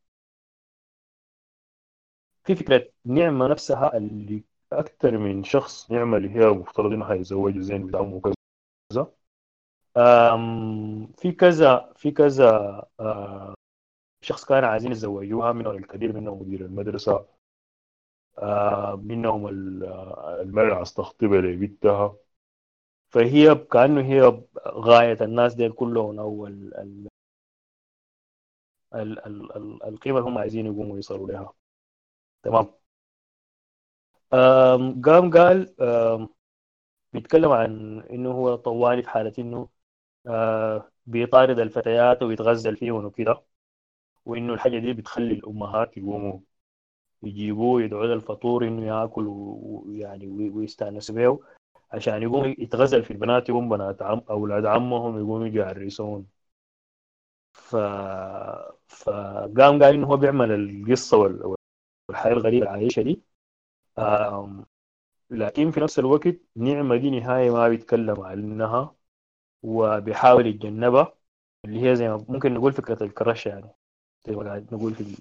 في 2.43 2.55
فكرة 2.55 2.89
نعمة 3.05 3.47
نفسها 3.47 3.97
اللي 3.97 4.43
أكثر 4.73 5.17
من 5.17 5.43
شخص 5.43 5.91
اللي 5.91 6.29
هي 6.29 6.45
مفترض 6.49 6.91
إنها 6.93 7.13
يتزوج 7.13 7.59
زين 7.59 7.87
بدعمه 7.87 8.15
وكذا. 8.15 8.35
في 11.17 11.31
كذا 11.31 11.93
في 11.95 12.11
كذا 12.11 12.81
شخص 14.21 14.45
كانوا 14.45 14.69
عايزين 14.69 14.91
يتزوجوها 14.91 15.51
منهم 15.51 15.77
الكثير 15.77 16.13
منهم 16.13 16.39
مدير 16.41 16.61
المدرسة. 16.61 17.25
منهم 18.95 19.47
المرأة 19.47 20.81
أستخطبها 20.81 21.41
لبنتها. 21.41 22.15
فهي 23.09 23.55
كأنه 23.55 24.01
هي 24.01 24.43
غاية 24.67 25.17
الناس 25.21 25.53
دي 25.53 25.69
كلهم 25.69 26.19
أو 26.19 26.47
ال 26.47 26.77
ال 26.77 27.07
ال 28.95 29.19
ال 29.25 29.55
ال 29.57 29.83
القيمة 29.83 30.17
اللي 30.19 30.29
هم 30.29 30.37
عايزين 30.37 30.65
يقوموا 30.65 30.97
يصلوا 30.97 31.27
لها. 31.27 31.53
تمام؟ 32.43 32.80
قام 35.03 35.31
قال 35.31 35.73
بيتكلم 37.13 37.51
عن 37.51 37.99
إنه 38.01 38.31
هو 38.31 38.55
طوالي 38.55 39.03
في 39.03 39.09
حالة 39.09 39.33
إنه 39.39 39.69
بيطارد 41.05 41.59
الفتيات 41.59 42.23
ويتغزل 42.23 42.77
فيهم 42.77 43.05
وكده 43.05 43.43
وإنه 44.25 44.53
الحاجة 44.53 44.79
دي 44.79 44.93
بتخلي 44.93 45.33
الأمهات 45.33 45.97
يقوموا 45.97 46.39
يجيبوه 47.23 47.81
يدعوا 47.83 48.05
الفطور 48.05 48.67
إنه 48.67 48.87
ياكل 48.87 49.25
ويعني 49.27 50.27
ويستانس 50.27 51.11
به 51.11 51.39
عشان 51.91 52.23
يقوم 52.23 52.55
يتغزل 52.59 53.03
في 53.03 53.11
البنات 53.11 53.49
يقوم 53.49 53.69
بنات 53.69 54.01
عم 54.01 54.21
أولاد 54.29 54.65
عمهم 54.65 55.17
يقوموا 55.19 55.47
يجوا 55.47 55.63
يعرسون. 55.65 56.27
ف 57.53 57.75
فقام 58.87 59.83
قال 59.83 59.93
إنه 59.95 60.07
هو 60.07 60.17
بيعمل 60.17 60.51
القصة 60.51 61.17
والحياة 62.09 62.33
الغريبة 62.33 62.75
اللي 62.75 62.87
دي. 63.03 63.21
لكن 65.29 65.71
في 65.71 65.79
نفس 65.79 65.99
الوقت 65.99 66.37
نعمة 66.55 66.97
دي 66.97 67.09
نهاية 67.19 67.51
ما 67.51 67.69
بيتكلم 67.69 68.21
عنها 68.21 68.95
وبيحاول 69.63 70.47
يتجنبها 70.47 71.15
اللي 71.65 71.89
هي 71.91 71.97
زي 71.97 72.09
ما 72.09 72.25
ممكن 72.29 72.53
نقول 72.53 72.73
فكرة 72.73 73.03
الكرش 73.03 73.45
يعني 73.47 73.69
زي 74.27 74.35
ما 74.37 74.43
قاعد 74.43 74.75
نقول 74.75 74.95
في 74.95 75.17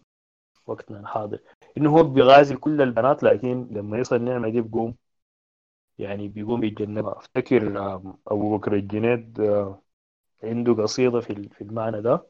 وقتنا 0.67 1.01
الحاضر 1.01 1.41
إنه 1.79 1.91
هو 1.99 2.05
بيغازل 2.05 2.57
كل 2.59 2.83
البنات 2.83 3.23
لكن 3.25 3.69
لما 3.73 3.99
يصل 3.99 4.17
النعمة 4.17 4.51
دي 4.51 4.61
بيقوم 4.61 4.97
يعني 5.99 6.29
بيقوم 6.29 6.65
يتجنبها. 6.65 7.19
أفتكر 7.19 7.79
أبو 8.29 8.57
بكر 8.59 8.75
الجنيد 8.75 9.41
عنده 10.45 10.75
قصيدة 10.83 11.21
في 11.21 11.61
المعنى 11.63 12.03
ده 12.03 12.27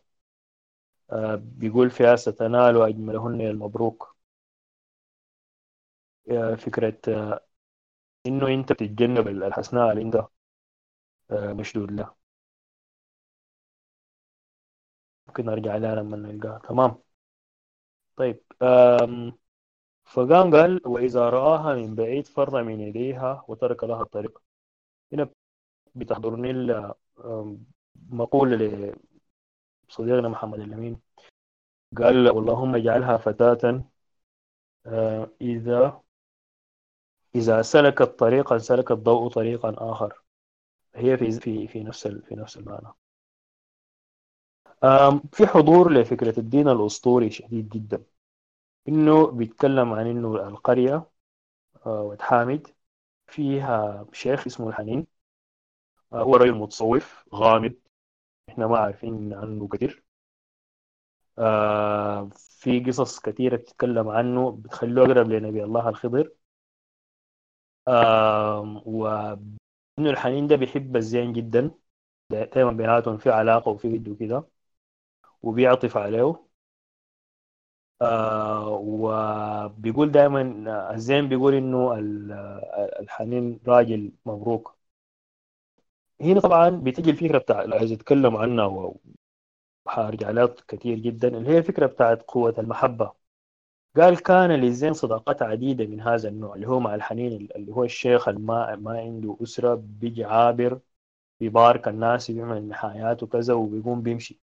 بيقول 1.36 1.91
فيها 1.91 2.16
ستنال 2.16 2.82
اجملهن 2.82 3.41
المبروك. 3.41 4.09
فكرة 6.57 7.41
إنه 8.26 8.49
أنت 8.49 8.72
بتتجنب 8.72 9.28
الحسناء 9.28 9.93
اللي 9.93 10.03
أنت 10.03 10.26
مشدود 11.33 11.93
لها 11.93 12.16
ممكن 15.26 15.45
نرجع 15.47 15.76
لها 15.76 15.95
لما 15.95 16.16
نلقاها 16.16 16.59
تمام. 16.59 16.99
طيب 18.16 18.43
فقام 20.05 20.57
قال 20.57 20.81
وإذا 20.87 21.31
رآها 21.31 21.74
من 21.74 21.95
بعيد 21.95 22.26
فر 22.26 22.62
من 22.62 22.81
يديها 22.81 23.45
وترك 23.49 23.85
لها 23.85 24.03
الطريق. 24.03 24.43
هنا 25.12 25.31
بتحضرني 25.95 26.53
مقولة 28.11 28.57
لصديقنا 29.89 30.28
محمد 30.28 30.61
الأمين. 30.61 31.01
قال 31.99 32.28
اللهم 32.28 32.76
اجعلها 32.76 33.16
فتاة 33.16 33.85
إذا 35.41 36.03
إذا 37.35 37.62
سلكت 37.62 38.03
طريقا 38.03 38.59
سلك 38.59 38.91
الضوء 38.91 39.28
طريقا 39.28 39.74
آخر. 39.78 40.22
هي 40.95 41.16
في 41.16 41.31
في 41.31 41.68
في 41.68 41.83
نفس 41.85 42.09
في 42.09 42.35
نفس 42.35 42.57
المعنى. 42.57 42.93
في 45.33 45.47
حضور 45.47 45.93
لفكرة 45.93 46.41
الدين 46.41 46.68
الأسطوري 46.68 47.31
شديد 47.31 47.68
جدا. 47.68 48.05
إنه 48.89 49.26
بيتكلم 49.31 49.93
عن 49.93 50.07
إنه 50.07 50.49
القرية 50.49 51.11
ود 51.87 52.22
حامد 52.22 52.66
فيها 53.26 54.07
شيخ 54.12 54.47
اسمه 54.47 54.68
الحنين. 54.68 55.07
هو 56.12 56.37
رجل 56.37 56.55
متصوف 56.55 57.24
غامض. 57.35 57.74
إحنا 58.49 58.66
ما 58.66 58.78
عارفين 58.78 59.35
عنه 59.35 59.68
كثير. 59.68 60.05
في 62.39 62.81
قصص 62.87 63.20
كثيرة 63.20 63.57
بتتكلم 63.57 64.09
عنه 64.09 64.51
بتخليه 64.53 65.03
أقرب 65.03 65.28
لنبي 65.31 65.64
الله 65.64 65.89
الخضر. 65.89 66.33
وإنه 68.86 70.11
الحنين 70.11 70.47
ده 70.47 70.57
بيحب 70.57 70.97
الزين 70.97 71.32
جدا. 71.32 71.70
دائما 72.30 72.72
بيناتهم 72.72 73.18
في 73.18 73.30
علاقة 73.30 73.70
وفي 73.70 73.88
ود 73.88 74.09
وكده 74.09 74.49
وبيعطف 75.43 75.97
عليه. 75.97 76.47
آه 78.03 78.68
وبيقول 78.68 80.11
دائما 80.12 80.41
الزين 80.95 81.28
بيقول 81.28 81.55
إنه 81.55 81.95
الحنين 83.01 83.61
راجل 83.66 84.12
مبروك. 84.26 84.76
هنا 86.20 86.41
طبعا 86.41 86.70
بتجي 86.70 87.11
الفكرة 87.11 87.38
بتاع 87.38 87.62
اللي 87.62 87.76
عايز 87.76 87.93
أتكلم 87.93 88.36
عنها 88.36 88.95
وحارجع 89.86 90.30
لها 90.30 90.47
كثير 90.68 90.99
جدا 90.99 91.28
اللي 91.28 91.51
هي 91.51 91.59
الفكرة 91.59 91.86
بتاعت 91.86 92.22
قوة 92.22 92.55
المحبة. 92.59 93.12
قال 93.97 94.22
كان 94.22 94.51
للزين 94.53 94.93
صداقات 94.93 95.43
عديدة 95.43 95.86
من 95.86 96.01
هذا 96.01 96.28
النوع 96.28 96.55
اللي 96.55 96.68
هو 96.68 96.80
مع 96.80 96.95
الحنين 96.95 97.32
اللي 97.57 97.72
هو 97.72 97.84
الشيخ 97.84 98.28
ما 98.28 98.76
ما 98.76 98.99
عنده 99.01 99.36
أسرة 99.43 99.74
بيجي 99.74 100.24
عابر 100.24 100.80
بيبارك 101.41 101.88
الناس 101.88 102.30
بيعمل 102.30 102.68
نحايات 102.68 103.22
وكذا 103.22 103.55
وبيقوم 103.55 104.03
بيمشي. 104.03 104.41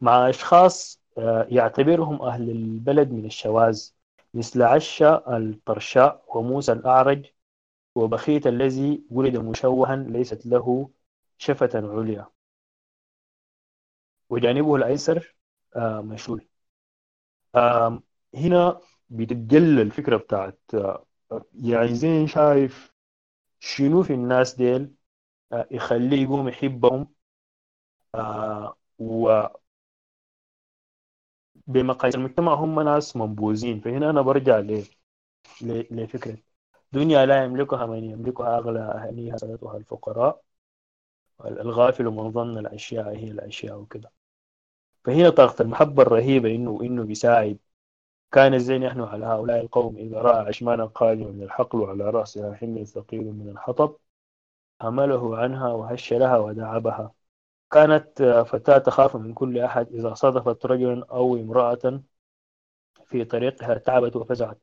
مع 0.00 0.28
أشخاص 0.28 1.02
آه، 1.18 1.46
يعتبرهم 1.50 2.22
أهل 2.22 2.50
البلد 2.50 3.10
من 3.10 3.24
الشواذ 3.26 3.90
مثل 4.34 4.62
عشا 4.62 5.36
الطرشاء 5.36 6.24
وموسى 6.36 6.72
الأعرج 6.72 7.26
وبخيت 7.94 8.46
الذي 8.46 9.04
ولد 9.10 9.36
مشوها 9.38 9.96
ليست 9.96 10.46
له 10.46 10.90
شفة 11.38 11.70
عليا. 11.74 12.26
وجانبه 14.30 14.76
الأيسر 14.76 15.36
آه، 15.76 16.00
مشلول 16.00 16.40
آم، 16.40 16.47
هنا 18.34 18.80
بتتجلى 19.10 19.82
الفكرة 19.82 20.16
بتاعت 20.16 20.60
آه، 20.74 21.06
يعني 21.54 21.94
زين 21.94 22.26
شايف 22.26 22.92
شنو 23.60 24.02
في 24.02 24.14
الناس 24.14 24.54
ديل 24.56 24.94
آه، 25.52 25.68
يخليه 25.72 26.22
يقوم 26.24 26.48
يحبهم 26.48 27.08
آه، 28.14 28.76
و 28.98 29.48
بمقاييس 31.66 32.14
المجتمع 32.14 32.54
هم 32.54 32.80
ناس 32.80 33.16
منبوذين. 33.16 33.80
فهنا 33.80 34.10
أنا 34.10 34.22
برجع 34.22 34.58
ل- 34.58 34.84
ل- 35.62 35.86
لفكرة 36.02 36.38
دنيا 36.92 37.26
لا 37.26 37.44
يملكها 37.44 37.86
من 37.86 38.04
يملكها 38.04 38.58
أغلى 38.58 38.80
أهلها 38.80 39.36
سادتها 39.36 39.76
الفقراء 39.76 40.42
الغافل 41.46 42.04
من 42.04 42.32
ظن 42.32 42.58
الأشياء 42.58 43.16
هي 43.16 43.30
الأشياء 43.30 43.78
وكده 43.80 44.12
فهنا 45.04 45.30
طاقة 45.30 45.62
المحبة 45.62 46.02
الرهيبة 46.02 46.54
إنه 46.54 46.78
إنه 46.82 47.04
بيساعد. 47.04 47.58
كان 48.32 48.54
الزين 48.54 48.82
يحنو 48.82 49.04
على 49.06 49.26
هؤلاء 49.26 49.60
القوم 49.60 49.96
إذا 49.96 50.18
رأى 50.22 50.46
عشمانا 50.48 50.84
قادما 50.86 51.30
من 51.30 51.42
الحقل 51.42 51.80
وعلى 51.80 52.10
رأسها 52.10 52.54
حمل 52.54 52.86
ثقيل 52.86 53.24
من 53.32 53.48
الحطب 53.50 53.96
حمله 54.80 55.38
عنها 55.38 55.72
وهش 55.72 56.12
لها 56.12 56.38
وداعبها. 56.38 57.12
كانت 57.70 58.22
فتاة 58.48 58.78
تخاف 58.78 59.16
من 59.16 59.34
كل 59.34 59.58
أحد 59.58 59.92
إذا 59.92 60.14
صادفت 60.14 60.66
رجلا 60.66 61.06
أو 61.10 61.36
امرأة 61.36 62.02
في 63.06 63.24
طريقها 63.24 63.74
تعبت 63.78 64.16
وفزعت. 64.16 64.58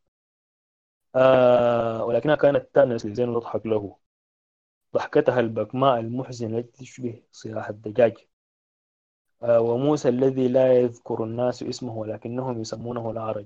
آه 1.16 2.06
ولكنها 2.06 2.36
كانت 2.36 2.70
تأنس 2.76 3.06
لزين 3.06 3.30
وتضحك 3.30 3.66
له. 3.66 3.98
ضحكتها 4.96 5.40
البكماء 5.40 6.00
المحزنة 6.00 6.58
التي 6.58 6.84
تشبه 6.84 7.24
صياح 7.32 7.70
الدجاج. 7.70 8.28
وموسى 9.44 10.10
الذي 10.10 10.48
لا 10.48 10.74
يذكر 10.80 11.24
الناس 11.24 11.64
اسمه 11.64 11.94
ولكنهم 11.98 12.62
يسمونه 12.62 13.12
الأعرج 13.12 13.46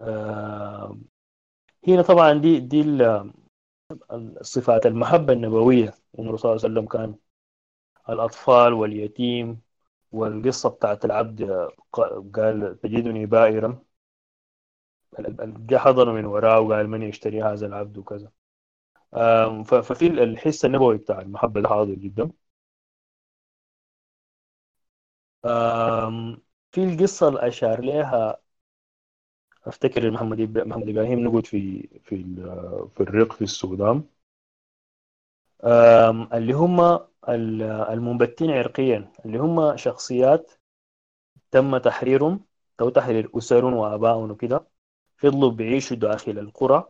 آه 0.00 0.98
هنا 1.88 2.02
طبعا 2.02 2.32
دي 2.34 2.60
دي 2.60 2.82
الصفات 4.12 4.86
المحبة 4.86 5.32
النبوية. 5.32 5.94
الرسول 6.18 6.38
صلى 6.38 6.50
الله 6.52 6.64
عليه 6.64 6.74
وسلم 6.74 6.86
كان 6.86 7.14
الأطفال 8.08 8.72
واليتيم 8.72 9.60
والقصة 10.12 10.68
بتاعت 10.70 11.04
العبد 11.04 11.42
آه، 11.42 11.70
قال 12.34 12.80
تجدني 12.82 13.26
بائرا. 13.26 13.82
جاء 15.40 15.78
حضر 15.80 16.12
من 16.12 16.24
وراه 16.24 16.60
وقال 16.60 16.88
من 16.88 17.02
يشتري 17.02 17.42
هذا 17.42 17.66
العبد 17.66 17.98
وكذا. 17.98 18.30
ففي 19.64 20.06
الحس 20.06 20.64
النبوي 20.64 20.96
بتاع 20.98 21.20
المحبة 21.20 21.60
ده 21.60 21.68
حاضر 21.68 21.94
جدا. 21.94 22.30
في 26.70 26.84
القصة 26.84 27.28
اللي 27.28 27.48
أشار 27.48 27.80
لها 27.80 28.40
أفتكر 29.66 30.10
محمد 30.10 30.40
محمد 30.58 30.88
إبراهيم 30.88 31.18
نقود 31.24 31.46
في 31.46 31.88
في 32.04 32.24
في 32.96 33.00
الرق 33.00 33.32
في 33.32 33.42
السودان. 33.44 34.04
اللي 36.34 36.52
هم 36.52 36.80
ال- 37.28 37.62
المنبتين 37.62 38.50
عرقيا 38.50 39.12
اللي 39.24 39.38
هم 39.38 39.76
شخصيات 39.76 40.52
تم 41.50 41.78
تحريرهم 41.78 42.44
أو 42.80 42.88
تحرير 42.88 43.30
أسر 43.38 43.64
وآباء 43.64 44.18
وكده 44.18 44.66
فضلوا 45.16 45.50
بيعيشوا 45.50 45.96
داخل 45.96 46.38
القرى. 46.38 46.88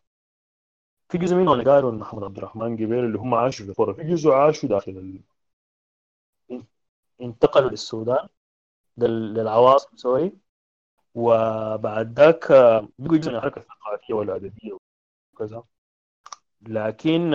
في 1.08 1.18
جزء 1.18 1.36
منهم 1.36 1.52
اللي 1.60 1.70
قالوا 1.70 1.92
محمد 1.92 2.24
عبد 2.24 2.36
الرحمن 2.38 2.76
جبير 2.76 3.06
اللي 3.06 3.18
هم 3.18 3.34
عاشوا 3.34 3.64
في 3.66 3.70
القرى. 3.70 3.94
في 3.94 4.02
جزء 4.04 4.30
عاشوا 4.30 4.68
داخل 4.68 4.92
ال... 4.92 5.20
انتقلوا 7.20 7.70
للسودان. 7.70 8.16
لل- 8.16 8.39
للعواصم 8.98 9.96
سوري. 9.96 10.32
وبعد 11.14 12.20
ذاك 12.20 12.46
بقوا 12.98 13.18
جزء 13.18 13.30
من 13.30 13.36
الحركة 13.36 13.58
الثقافية 13.60 14.14
والأدبية 14.14 14.78
وكذا. 15.34 15.64
لكن 16.62 17.32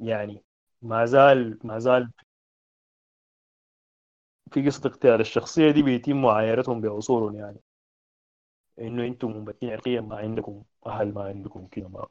يعني 0.00 0.44
ما 0.82 1.04
زال 1.06 1.58
ما 1.64 1.78
زال 1.78 2.10
في 4.52 4.66
قصة 4.66 4.88
اغتيال 4.88 5.20
الشخصية 5.20 5.70
دي 5.70 5.82
بيتم 5.82 6.22
معايرتهم 6.22 6.80
بأصولهم 6.80 7.36
يعني. 7.36 7.58
إنه 8.80 9.06
أنتم 9.06 9.30
منبتين 9.36 9.70
عرقيا 9.70 10.00
ما 10.00 10.16
عندكم 10.16 10.62
أهل 10.86 11.14
ما 11.14 11.22
عندكم 11.24 11.66
كده 11.66 11.88
ما. 11.88 12.06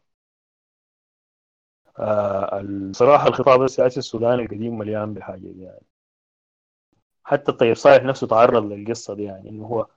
آه 1.99 2.59
الصراحة 2.61 3.27
الخطاب 3.27 3.61
السياسي 3.63 3.99
السوداني 3.99 4.41
القديم 4.43 4.77
مليان 4.77 5.13
بالحاجة 5.13 5.39
دي 5.39 5.61
يعني. 5.61 5.85
حتى 7.25 7.51
الطيب 7.51 7.75
صالح 7.75 8.03
نفسه 8.03 8.27
تعرض 8.27 8.65
للقصة 8.65 9.13
دي 9.15 9.23
يعني 9.23 9.49
إنه 9.49 9.65
هو 9.65 9.87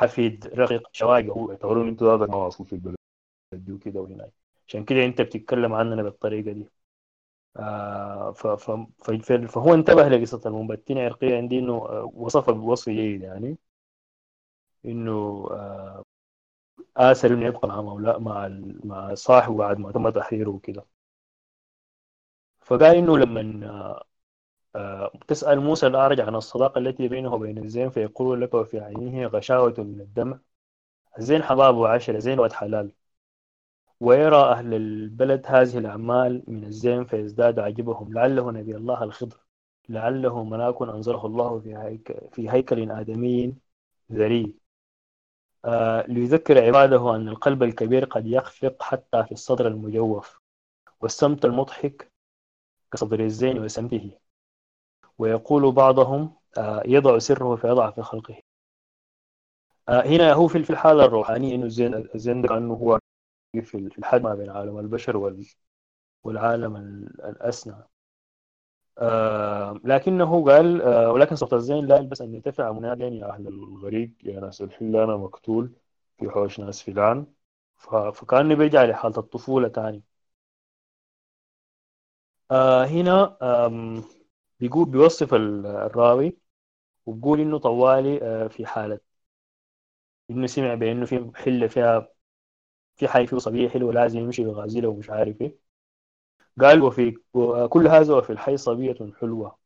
حفيد 0.00 0.46
رقيق 0.46 0.88
شواقة 0.92 1.28
هو. 1.32 1.50
يعتبرون 1.50 1.88
إنتوا 1.88 2.16
ذاتك 2.18 2.30
ما 2.30 2.46
أصل 2.48 2.66
في 2.66 2.72
البلد 2.72 2.96
وكده 3.70 4.00
وهناك 4.00 4.32
عشان 4.68 4.84
كده 4.84 5.04
أنت 5.04 5.20
بتتكلم 5.20 5.72
عننا 5.74 6.02
بالطريقة 6.02 6.52
دي. 6.52 6.66
آه 7.56 8.32
فهو 9.48 9.74
انتبه 9.74 10.08
لقصة 10.08 10.42
المنبتين 10.46 10.98
عرقيا 10.98 11.40
دي 11.40 11.58
إنه 11.58 11.72
آه، 11.74 12.12
وصفها 12.14 12.54
بوصف 12.54 12.90
جيد 12.90 13.22
يعني. 13.22 13.58
إنه 14.84 15.48
آه 15.50 16.02
آسر 16.96 17.34
انه 17.34 17.46
يبقى 17.46 17.68
مع 17.68 17.82
مولا 17.82 18.18
مع 18.18 18.48
مع 18.84 19.14
صاحبه 19.14 19.56
بعد 19.56 19.78
ما 19.78 19.92
تم 19.92 20.08
تحريره 20.10 20.50
وكده. 20.50 20.86
فقال 22.60 22.96
إنه 22.96 23.18
لما 23.18 23.66
آه، 23.70 24.04
تسأل 25.28 25.60
موسى 25.60 25.86
الأعرج 25.86 26.20
عن 26.20 26.34
الصداقة 26.34 26.78
التي 26.78 27.08
بينه 27.08 27.34
وبين 27.34 27.58
الزين 27.58 27.90
فيقول 27.90 28.40
لك 28.40 28.54
وفي 28.54 28.80
عينه 28.80 29.26
غشاوة 29.26 29.74
من 29.78 30.00
الدمع 30.00 30.38
الزين 31.18 31.42
حباب 31.42 31.76
وعشرة 31.76 32.18
زين 32.18 32.38
وقت 32.38 32.52
حلال. 32.52 32.92
ويرى 34.00 34.36
أهل 34.36 34.74
البلد 34.74 35.46
هذه 35.46 35.78
الأعمال 35.78 36.44
من 36.48 36.64
الزين 36.64 37.04
فيزداد 37.04 37.58
عجبهم. 37.58 38.14
لعله 38.14 38.50
نبي 38.52 38.76
الله 38.76 39.04
الخضر. 39.04 39.36
لعله 39.88 40.44
ملاك 40.44 40.82
أنزله 40.82 41.26
الله 41.26 41.60
في 41.60 41.76
هيكل, 41.76 42.14
في 42.32 42.50
هيكل 42.50 42.90
آدمي 42.90 43.54
ذري 44.12 44.54
آه 45.64 46.06
ليذكر 46.06 46.64
عباده 46.66 47.16
أن 47.16 47.28
القلب 47.28 47.62
الكبير 47.62 48.04
قد 48.04 48.26
يخفق 48.26 48.82
حتى 48.82 49.24
في 49.24 49.32
الصدر 49.32 49.68
المجوف 49.68 50.40
والسمت 51.00 51.44
المضحك 51.44 52.12
كصدر 52.92 53.20
الزين 53.20 53.58
وسمته. 53.58 54.21
ويقول 55.18 55.72
بعضهم 55.72 56.36
آه 56.58 56.82
يضع 56.86 57.18
سره 57.18 57.56
فيضع 57.56 57.90
في 57.90 58.02
خلقه. 58.02 58.36
آه 59.88 60.00
هنا 60.06 60.32
هو 60.32 60.48
في 60.48 60.70
الحالة 60.70 61.04
الروحانية 61.04 61.56
الزين 62.14 62.42
ده 62.42 62.48
كأنه 62.48 62.74
هو 62.74 62.98
في 63.64 63.76
الحد 63.98 64.22
ما 64.22 64.34
بين 64.34 64.50
عالم 64.50 64.78
البشر 64.78 65.16
وال 65.16 65.46
والعالم 66.24 66.76
ال- 66.76 67.22
الأسنى 67.24 67.74
آه 68.98 69.80
لكنه 69.84 70.44
قال 70.44 70.82
ولكن 71.08 71.36
صوت 71.36 71.52
الزين 71.54 71.86
لا 71.86 71.96
يلبس 71.96 72.20
أن 72.22 72.34
يرتفع 72.34 72.72
مناديا 72.72 73.08
يا 73.08 73.26
أهل 73.34 73.48
الغريق 73.48 74.10
يا 74.24 74.40
ناس 74.40 74.62
الحل 74.62 74.96
أنا 74.96 75.16
مقتول 75.16 75.72
في 76.18 76.30
حوش 76.30 76.60
ناس 76.60 76.82
فلان. 76.82 77.26
فكأنه 78.14 78.54
بيرجع 78.54 78.84
لحالة 78.84 79.18
الطفولة 79.18 79.68
تاني. 79.68 80.02
هنا 82.86 83.36
بيقول 84.62 84.86
بيوصف 84.90 85.34
ال- 85.34 85.66
الراوي 85.66 86.38
وبيقول 87.06 87.40
إنه 87.40 87.58
طوالي 87.58 88.22
آه 88.24 88.48
في 88.48 88.66
حالة. 88.66 89.00
إنه 90.30 90.46
سمع 90.46 90.74
بأنه 90.74 91.06
في 91.06 91.30
حلة 91.34 91.66
فيها 91.66 92.08
في 92.96 93.08
حي 93.08 93.28
فيه 93.28 93.38
صبية 93.38 93.68
حلوة 93.70 93.94
لازم 93.94 94.20
يمشي 94.20 94.44
بغازيله 94.44 94.88
ومش 94.90 95.10
عارف 95.10 95.42
إيه. 95.42 95.58
قال 96.60 96.82
وفي 96.82 97.16
وكل 97.34 97.88
هذا 97.88 98.14
وفي 98.14 98.30
الحي 98.30 98.56
صبية 98.56 98.96
حلوة 99.20 99.58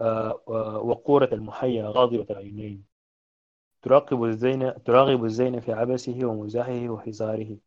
آه، 0.00 0.42
وقورة 0.84 1.28
المحيا 1.34 1.84
غاضبة 1.88 2.26
العينين 2.30 2.84
تراقب 3.82 4.24
الزين 4.24 4.84
تراقب 4.84 5.24
الزين 5.24 5.60
في 5.60 5.72
عبسه 5.72 6.18
ومزاحه 6.24 6.88
وحزاره 6.90 7.58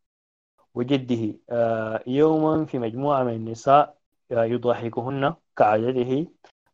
وجده 0.76 1.40
آه، 1.52 2.04
يوما 2.08 2.66
في 2.66 2.80
مجموعة 2.80 3.24
من 3.24 3.34
النساء 3.36 3.98
يضحكهن. 4.32 5.36
كعادته 5.56 6.28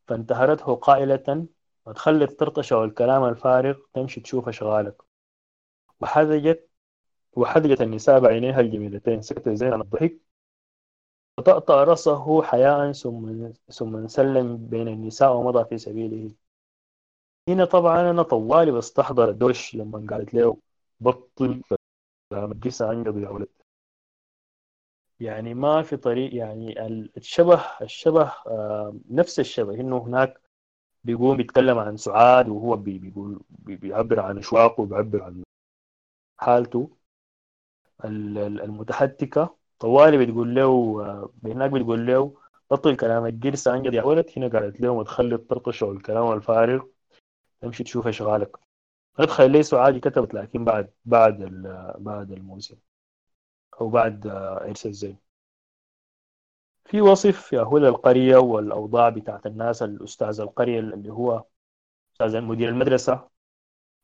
فانتهرته 0.07 0.75
قائلة 0.75 1.47
ما 1.87 1.93
تخلي 1.93 2.23
الطرطشة 2.25 2.77
والكلام 2.77 3.23
الفارغ 3.23 3.77
تمشي 3.93 4.21
تشوف 4.21 4.47
أشغالك. 4.47 5.01
وحذجت 6.01 6.69
وحذجت 7.33 7.81
النساء 7.81 8.19
بعينيها 8.19 8.59
الجميلتين. 8.59 9.21
سكت 9.21 9.47
الزين 9.47 9.73
عن 9.73 9.81
الضحك 9.81 10.19
وطأطأ 11.37 11.83
رأسه 11.83 12.43
حياء 12.43 12.91
ثم 12.91 13.51
ثم 13.69 13.95
انسلم 13.95 14.57
بين 14.57 14.87
النساء 14.87 15.35
ومضى 15.35 15.65
في 15.65 15.77
سبيله. 15.77 16.31
هنا 17.49 17.65
طبعا 17.65 18.11
أنا 18.11 18.23
طوالي 18.23 18.71
بستحضر 18.71 19.29
الدوش 19.29 19.75
لما 19.75 20.07
قالت 20.09 20.33
له 20.33 20.57
بطل 20.99 21.61
الجسم 22.33 22.85
عنقض 22.85 23.17
يا 23.17 23.29
ولد. 23.29 23.58
يعني 25.19 25.53
ما 25.53 25.81
في 25.81 25.97
طريق 25.97 26.35
يعني 26.35 26.87
الشبه 27.17 27.61
الشبه 27.81 28.31
آه، 28.47 28.95
نفس 29.09 29.39
الشبه 29.39 29.73
إنه 29.73 29.97
هناك 29.97 30.41
بيقوم 31.03 31.37
بيتكلم 31.37 31.77
عن 31.79 31.97
سعاد 31.97 32.49
وهو 32.49 32.75
بي- 32.77 32.99
بيقول 32.99 33.41
بي- 33.49 33.75
بيعبر 33.75 34.19
عن 34.19 34.37
أشواقه 34.37 34.81
وبيعبر 34.81 35.23
عن 35.23 35.43
حالته. 36.37 36.89
ال- 38.05 38.37
ال- 38.37 38.61
المتحتكه 38.61 39.55
طوالي 39.79 40.25
بتقول 40.25 40.55
له 40.55 40.65
آه، 41.05 41.29
هناك 41.45 41.71
بتقول 41.71 42.07
له 42.07 42.33
بطل 42.71 42.95
كلام 42.95 43.25
الجرس 43.25 43.67
عنقد 43.67 43.93
يا 43.93 44.03
ولد 44.03 44.25
هنا 44.37 44.47
قالت 44.47 44.81
له 44.81 44.95
ما 44.95 45.03
تخلي 45.03 45.35
الطرطشة 45.35 45.85
والكلام 45.85 46.31
الفارغ 46.31 46.85
تمشي 47.61 47.83
تشوف 47.83 48.07
اشغالك 48.07 48.57
ادخل 49.19 49.51
لي 49.51 49.63
سعاد 49.63 49.97
كتبت 49.99 50.33
لكن 50.33 50.65
بعد 50.65 50.91
بعد 51.05 51.37
بعد 51.99 52.31
الموسم. 52.31 52.75
أو 53.81 53.89
بعد 53.89 54.27
آه، 54.27 54.57
ارث 54.65 54.85
الزين 54.85 55.17
في 56.85 57.01
وصف 57.01 57.53
هدى 57.55 57.87
القرية 57.87 58.37
والأوضاع 58.37 59.09
بتاعت 59.09 59.45
الناس 59.45 59.83
الأستاذ 59.83 60.39
القرية 60.41 60.79
اللي 60.79 61.09
هو 61.13 61.45
أستاذ 62.13 62.41
مدير 62.41 62.69
المدرسة 62.69 63.13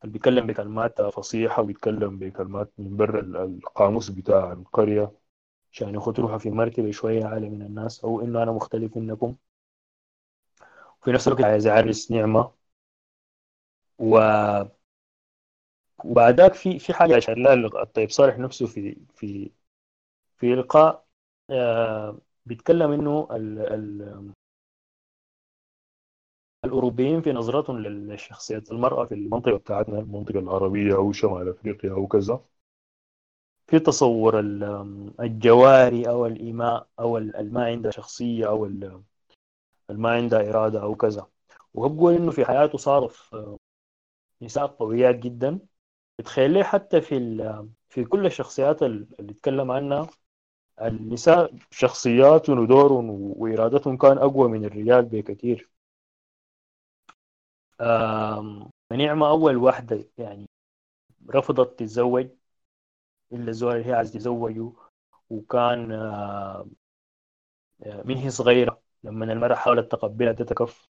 اللي 0.03 0.14
بيتكلم 0.14 0.47
بكلمات 0.47 1.02
فصيحة 1.02 1.61
وبيتكلم 1.64 2.19
بكلمات 2.19 2.73
من 2.77 3.02
ال- 3.03 3.38
القاموس 3.38 4.10
بتاع 4.10 4.52
القرية 4.53 5.11
عشان 5.73 5.95
ياخد 5.95 6.19
روحه 6.19 6.38
في 6.39 6.52
مرتبة 6.52 6.91
شوية 6.91 7.26
أعلى 7.26 7.49
من 7.49 7.61
الناس 7.61 8.03
أو 8.06 8.22
إنه 8.22 8.43
أنا 8.43 8.52
مختلف 8.52 8.97
منكم. 8.97 9.35
في 11.03 11.11
نفس 11.11 11.27
الوقت 11.27 11.41
عايز 11.43 11.68
أعرس 11.68 12.11
نعمة. 12.11 12.52
و 13.99 14.76
وبعدك 16.06 16.53
في 16.53 16.80
في 16.80 16.93
حاجة 16.93 17.18
أشار 17.18 17.38
لها 17.38 17.53
الطيب 17.84 18.10
صالح 18.10 18.38
نفسه 18.39 18.65
في 18.68 18.97
في 19.15 19.52
في 20.38 20.56
لقاء 20.56 21.06
آه، 21.49 22.18
بيتكلم 22.45 22.91
إنه 22.91 23.28
ال 23.32 23.60
ال 23.60 24.32
الأوروبيين 26.66 27.22
في 27.22 27.32
نظرتهم 27.34 27.78
للشخصية 27.80 28.64
المرأة 28.72 29.06
في 29.06 29.14
المنطقة 29.14 29.57
بتاعتنا 29.57 29.99
المنطقة 29.99 30.40
العربية 30.40 30.95
أو 30.95 31.12
شمال 31.12 31.49
أفريقيا 31.49 31.91
أو 31.91 32.07
كذا. 32.07 32.40
في 33.68 33.80
تصور 33.80 34.40
ال- 34.40 35.12
الجواري 35.20 36.10
أو 36.10 36.26
الإيماء 36.26 36.88
أو 36.99 37.18
ال- 37.18 37.36
الما 37.36 37.66
عندها 37.66 37.91
شخصية 37.91 38.48
أو 38.48 38.66
ال- 38.66 39.03
الما 39.90 40.12
عندها 40.12 40.49
إرادة 40.49 40.82
أو 40.82 40.95
كذا. 40.95 41.28
وهو 41.74 41.90
بيقول 41.90 42.14
إنه 42.14 42.32
في 42.32 42.45
حياته 42.45 42.78
صادف 42.78 43.36
آه، 43.36 43.57
نساء 44.41 44.68
قويات 44.68 45.16
جدا. 45.16 45.60
بتخيل 46.20 46.64
حتى 46.64 47.02
في 47.02 47.38
في 47.90 48.03
كل 48.06 48.26
الشخصيات 48.26 48.84
ال- 48.84 49.07
اللي 49.20 49.32
اتكلم 49.32 49.72
عنها 49.72 50.07
النساء 50.81 51.53
شخصياتهم 51.72 52.60
ودورهم 52.60 53.10
وإرادتهم 53.11 53.97
كان 53.97 54.18
أقوى 54.18 54.49
من 54.49 54.65
الرجال 54.65 55.06
بكثير. 55.06 55.69
نعمة 58.91 59.27
أول 59.30 59.56
واحدة 59.57 60.07
يعني 60.18 60.49
رفضت 61.35 61.80
تتزوج 61.80 62.30
إلا 63.34 63.49
الزول 63.49 63.76
اللي 63.76 63.85
هي 63.89 63.93
عايز 63.93 64.11
تزوجه 64.14 64.72
وكان 65.30 65.91
آه، 65.91 66.68
من 68.06 68.15
هي 68.18 68.30
صغيرة 68.30 68.81
لما 69.03 69.34
المرأة 69.34 69.56
حاولت 69.56 69.91
تقبلها 69.91 70.34
تتكف 70.34 70.88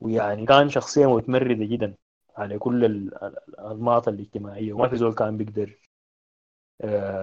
ويعني 0.00 0.46
كان 0.46 0.68
شخصية 0.68 1.06
متمردة 1.16 1.64
جدا 1.64 1.94
على 2.36 2.58
كل 2.58 2.84
ال- 2.84 3.24
ال- 3.24 3.38
الأنماط 3.48 4.08
الاجتماعية 4.08 4.72
وما 4.72 4.88
في 4.88 4.96
زول 4.96 5.14
كان 5.14 5.36
بيقدر 5.36 5.87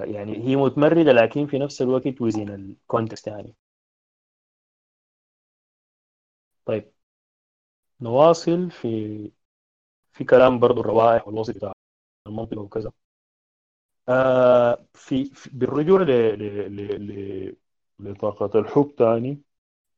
يعني 0.06 0.38
هي 0.48 0.56
متمردة 0.56 1.12
لكن 1.12 1.48
في 1.48 1.60
نفس 1.60 1.82
الوقت 1.82 2.22
وزين 2.22 2.50
الكونتكست 2.50 3.28
يعني. 3.28 3.56
طيب. 6.66 6.92
نواصل 8.02 8.72
في 8.72 9.32
في 10.14 10.24
كلام 10.24 10.60
برضو 10.60 10.82
الروائح 10.82 11.28
والوصف 11.28 11.56
بتاع 11.56 11.74
المنطقة 12.28 12.62
وكذا. 12.62 12.92
آه 14.10 14.86
في, 14.94 15.32
بالرجوع 15.54 16.02
ل 16.02 16.12
ل 16.76 17.56
لطاقة 18.00 18.60
الحب 18.60 18.96
تاني 18.98 19.42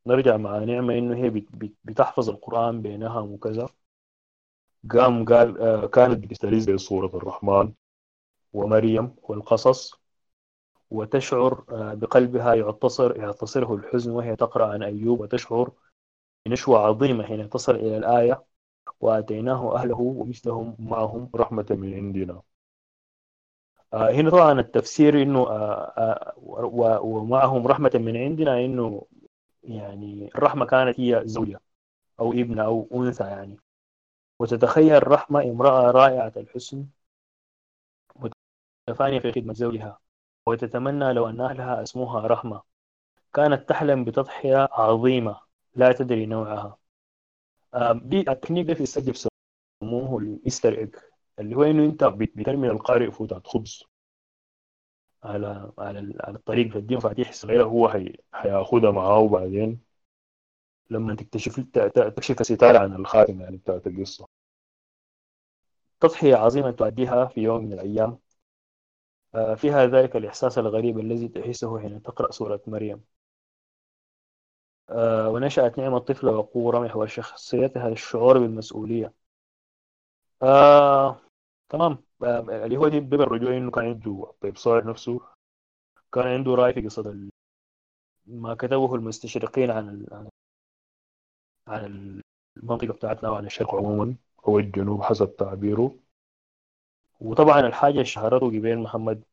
نرجع 0.07 0.37
مع 0.37 0.59
نعمة 0.59 0.93
إنه 0.99 1.17
هي 1.17 1.31
بت- 1.31 1.49
بت- 1.55 1.75
بتحفظ 1.85 2.29
القرآن 2.31 2.81
بينها 2.81 3.19
وكذا. 3.19 3.69
قام 4.91 5.25
قال 5.25 5.57
آه 5.61 5.87
كانت 5.87 6.17
بتستريز 6.23 6.69
بصورة 6.69 7.17
الرحمن. 7.17 7.73
ومريم 8.53 9.15
والقصص 9.23 9.95
وتشعر 10.91 11.63
آه 11.69 11.93
بقلبها 11.93 12.53
يعتصر 12.55 13.17
يعتصره 13.17 13.75
الحزن 13.75 14.11
وهي 14.11 14.35
تقرأ 14.35 14.67
عن 14.73 14.83
أيوب 14.83 15.19
وتشعر 15.21 15.71
بنشوة 16.45 16.79
عظيمة 16.79 17.23
حين 17.25 17.49
تصل 17.49 17.75
إلى 17.75 17.97
الآية 17.97 18.45
وآتيناه 19.01 19.75
أهله 19.75 20.01
ومثلهم 20.01 20.77
معهم. 20.79 21.31
رحمة 21.35 21.67
من 21.71 21.93
عندنا. 21.93 22.41
آه، 23.93 24.11
هنا 24.11 24.29
طبعا 24.29 24.59
التفسير 24.59 25.21
إنه 25.21 25.39
آه، 25.49 26.33
و- 26.37 26.97
ومعهم 27.17 27.67
رحمة 27.67 27.91
من 27.95 28.17
عندنا 28.17 28.65
إنه 28.65 29.05
يعني 29.63 30.29
الرحمة 30.35 30.65
كانت 30.65 30.99
هي 30.99 31.21
زوجة 31.25 31.61
أو 32.19 32.33
ابنة 32.33 32.63
أو 32.65 32.89
أنثى 32.95 33.23
يعني. 33.23 33.57
وتتخيل 34.39 35.07
رحمة 35.07 35.43
امرأة 35.43 35.91
رائعة 35.91 36.33
الحسن 36.37 36.87
متفانية 38.89 39.19
في 39.19 39.31
خدمة 39.31 39.53
زوجها 39.53 39.99
وتتمنى 40.47 41.13
لو 41.13 41.29
أن 41.29 41.41
أهلها 41.41 41.83
اسموها 41.83 42.27
رحمة. 42.27 42.61
كانت 43.33 43.69
تحلم 43.69 44.03
بتضحية 44.05 44.69
عظيمة 44.71 45.39
لا 45.75 45.91
تدري 45.91 46.25
نوعها. 46.25 46.77
دي 47.93 48.19
التكنيك 48.31 48.67
ده 48.67 48.73
في 48.73 48.83
السجن 48.83 49.11
بيسموه 49.81 50.17
الايستر 50.19 50.77
إيج 50.77 50.95
اللي 51.39 51.55
هو 51.55 51.63
إنه 51.63 51.85
أنت 51.85 52.03
بت- 52.03 52.37
بترمي 52.37 52.67
القارئ 52.69 53.11
فوتة 53.11 53.39
خبز. 53.45 53.83
على 55.23 55.71
على 55.77 56.13
على 56.19 56.35
الطريق 56.35 56.71
في 56.71 56.77
الدين 56.77 56.97
مفاتيح 56.97 57.31
صغيرة 57.33 57.63
هو 57.63 57.87
هي 57.87 58.15
هياخدها 58.35 58.91
معاه 58.91 59.19
وبعدين 59.19 59.81
لما 60.89 61.15
تكتشف 61.15 61.59
تكشف 61.95 62.41
الستارة 62.41 62.79
عن 62.79 62.95
الخاتم 62.95 63.41
يعني 63.41 63.57
بتاعت 63.57 63.87
القصة. 63.87 64.27
تضحية 65.99 66.35
عظيمة 66.35 66.71
تؤديها 66.71 67.25
في 67.25 67.41
يوم 67.41 67.63
من 67.65 67.73
الأيام 67.73 68.19
فيها 69.55 69.85
ذلك 69.85 70.15
الإحساس 70.15 70.57
الغريب 70.57 70.99
الذي 70.99 71.27
تحسه 71.27 71.79
حين 71.79 72.01
تقرأ 72.01 72.31
سورة 72.31 72.61
مريم. 72.67 73.03
آه، 74.89 75.29
ونشأت 75.29 75.77
نعمة 75.77 75.99
طفلة 75.99 76.31
وقورة 76.31 76.79
محور 76.79 77.07
شخصيتها 77.07 77.87
الشعور 77.89 78.37
بالمسؤولية. 78.39 79.13
آه، 80.43 81.19
تمام. 81.69 82.03
اللي 82.23 82.77
هو 82.77 82.87
دي 82.87 82.99
بيبقى 82.99 83.27
الرجوع 83.27 83.57
إنه 83.57 83.71
كان 83.71 83.85
عنده 83.85 84.33
طيب 84.41 84.57
صالح 84.57 84.85
نفسه. 84.85 85.19
كان 86.13 86.27
عنده 86.27 86.55
رأي 86.55 86.73
في 86.73 86.81
قصة 86.81 87.29
ما 88.25 88.53
كتبه 88.55 88.95
المستشرقين 88.95 89.71
عن 89.71 89.89
ال- 89.89 90.13
عن 90.13 90.29
عن 91.67 92.21
المنطقة 92.57 92.93
بتاعتنا 92.93 93.29
وعن 93.29 93.45
الشرق 93.45 93.75
عموما. 93.75 94.15
أو 94.47 94.59
الجنوب 94.59 95.01
حسب 95.01 95.35
تعبيره. 95.35 95.95
وطبعا 97.19 97.59
الحاجة 97.59 97.91
اللي 97.93 98.05
شهرته 98.05 98.51
جبال 98.51 98.79
محمد 98.79 99.23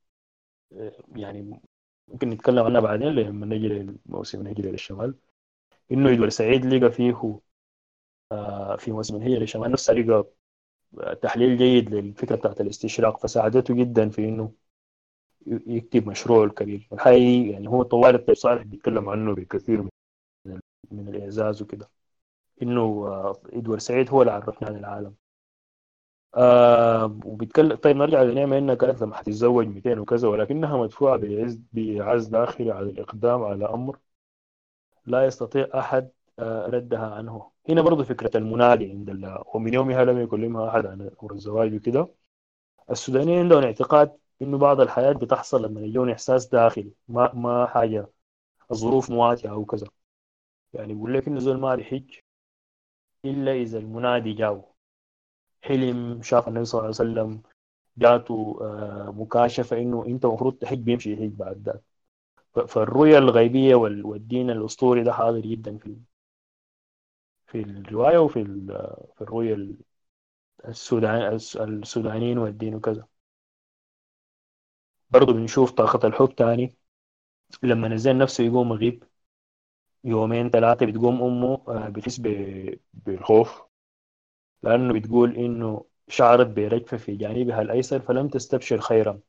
آه، 0.73 0.93
يعني 1.17 1.61
ممكن 2.09 2.31
نتكلم 2.31 2.65
عنها 2.65 2.81
بعدين 2.81 3.09
لما 3.09 3.47
نجي 3.47 3.69
لموسم 3.69 4.41
الهجرة 4.41 4.71
للشمال. 4.71 5.15
إنه 5.93 6.13
إدوار 6.13 6.29
سعيد 6.29 6.67
لقى 6.67 6.93
فيه 6.93 7.41
آه، 8.33 8.77
في 8.77 8.93
موسم 8.93 9.17
الهجرة 9.17 9.39
للشمال 9.39 9.73
نفسه 9.73 9.93
لقى 9.95 10.27
تحليل 11.23 11.57
جيد 11.59 11.95
للفكرة 11.95 12.37
بتاعت 12.37 12.61
الاستشراق. 12.61 13.19
فساعدته 13.23 13.75
جدا 13.75 14.11
في 14.11 14.25
إنه 14.29 14.53
ي- 15.47 15.63
يكتب 15.77 16.09
مشروعه 16.09 16.45
الكبير. 16.45 16.89
الحقيقي 16.93 17.51
يعني 17.53 17.69
هو 17.69 17.83
طوال 17.83 18.15
الطيب 18.15 18.37
صالح 18.37 18.63
بيتكلم 18.63 19.09
عنه 19.09 19.35
بكثير 19.35 19.83
من 19.83 19.91
ال- 20.47 20.61
من 20.93 21.09
الإعزاز 21.09 21.63
وكده. 21.63 21.91
إنه 22.63 22.83
آه، 23.09 23.43
إدوار 23.47 23.79
سعيد 23.79 24.11
هو 24.11 24.23
اللي 24.23 24.33
عرفنا 24.33 24.69
عن 24.69 24.77
العالم. 24.77 25.15
آه 26.35 27.19
وبيتكلم 27.25 27.77
طيب 27.77 27.97
نرجع 27.97 28.23
لنعمة 28.23 28.59
إنها 28.59 28.75
قالت 28.75 29.03
لما 29.03 29.15
حتتزوج 29.17 29.67
200 29.67 29.99
وكذا 29.99 30.29
ولكنها 30.29 30.77
مدفوعة 30.77 31.17
بعز 31.17 31.61
بإعاز 31.73 32.27
داخلي 32.29 32.71
على 32.73 32.91
الإقدام 32.91 33.43
على 33.45 33.65
أمر 33.67 33.99
لا 35.07 35.27
يستطيع 35.27 35.69
أحد 35.79 36.11
آه، 36.39 36.67
ردها 36.67 37.15
عنه. 37.15 37.51
هنا 37.69 37.83
برضو 37.83 38.05
فكرة 38.05 38.37
المنادي 38.37 38.91
عند 38.91 39.11
الله 39.11 39.45
ومن 39.55 39.75
يومها 39.75 40.05
لم 40.05 40.21
يكلمها 40.21 40.69
أحد 40.69 40.87
عن 40.87 41.11
أمر 41.23 41.33
الزواج 41.33 41.75
وكده 41.75 42.09
السودانيين 42.91 43.39
عندهم 43.39 43.65
اعتقاد 43.65 44.19
إنه 44.43 44.59
بعض 44.59 44.81
الحياة 44.81 45.13
بتحصل 45.13 45.63
لما 45.65 45.81
يجون 45.81 46.11
إحساس 46.11 46.47
داخلي 46.49 46.93
ما 47.09 47.35
ما 47.35 47.67
حاجة 47.67 48.09
الظروف 48.73 49.11
مواتية 49.11 49.51
أو 49.51 49.65
كذا. 49.65 49.89
يعني 50.75 50.95
بيقول 50.95 51.15
لك 51.15 51.29
إنه 51.29 51.41
زول 51.41 51.59
ما 51.61 51.75
يحج 51.75 52.15
إلا 53.25 53.53
إذا 53.53 53.79
المنادي 53.79 54.33
جاو 54.33 54.74
حلم 55.65 56.23
شاف 56.23 56.49
النبي 56.49 56.65
صلى 56.65 56.79
الله 56.79 56.85
عليه 57.01 57.11
وسلم 57.13 57.43
جاته 57.99 58.59
آه، 58.63 59.11
مكاشفة 59.17 59.79
إنه 59.79 60.07
أنت 60.07 60.25
المفروض 60.25 60.55
تحج 60.55 60.79
بيمشي 60.79 61.13
يحج 61.13 61.31
بعد 61.33 61.63
ذاك 62.57 62.67
فالرؤية 62.69 63.19
الغيبية 63.19 63.75
وال- 63.75 64.07
والدين 64.07 64.51
الأسطوري 64.51 65.05
ده 65.05 65.13
حاضر 65.13 65.41
جدا 65.41 65.79
في 65.79 65.97
في 67.47 67.61
الرواية 67.61 68.19
وفي 68.19 68.45
في 69.17 69.21
الرؤية 69.23 69.57
السودان 70.69 71.39
السودانيين 71.57 72.39
والدين 72.39 72.75
وكذا. 72.75 73.07
برضه 75.11 75.33
بنشوف 75.33 75.71
طاقة 75.73 76.07
الحب 76.09 76.35
تاني. 76.37 76.77
لما 77.63 77.89
نزل 77.89 78.19
نفسه 78.19 78.45
يقوم 78.45 78.73
يغيب 78.73 79.05
يومين 80.05 80.51
ثلاثة 80.51 80.87
بتقوم 80.87 81.23
أمه 81.23 81.65
آه، 81.69 81.89
بتحس 81.89 82.21
بالخوف. 82.95 83.63
لأنه 84.65 84.95
بتقول 84.95 85.37
إنه 85.37 85.85
شعرت 86.09 86.47
برجفة 86.47 86.97
في 86.97 87.17
جانبها 87.17 87.63
الأيسر 87.63 88.01
فلم 88.01 88.29
تستبشر 88.29 88.81
خيرا. 88.81 89.21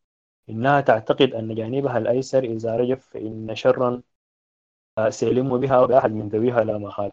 إنها 0.49 0.81
تعتقد 0.81 1.33
أن 1.33 1.55
جانبها 1.55 1.97
الأيسر 1.97 2.43
إذا 2.43 2.75
رجف 2.77 3.07
فإن 3.07 3.55
شرا 3.55 4.01
آه، 4.97 5.09
سيلم 5.09 5.57
بها 5.59 5.85
بأحد 5.85 6.11
من 6.11 6.29
ذويها 6.29 6.63
لا 6.63 6.77
محال. 6.77 7.11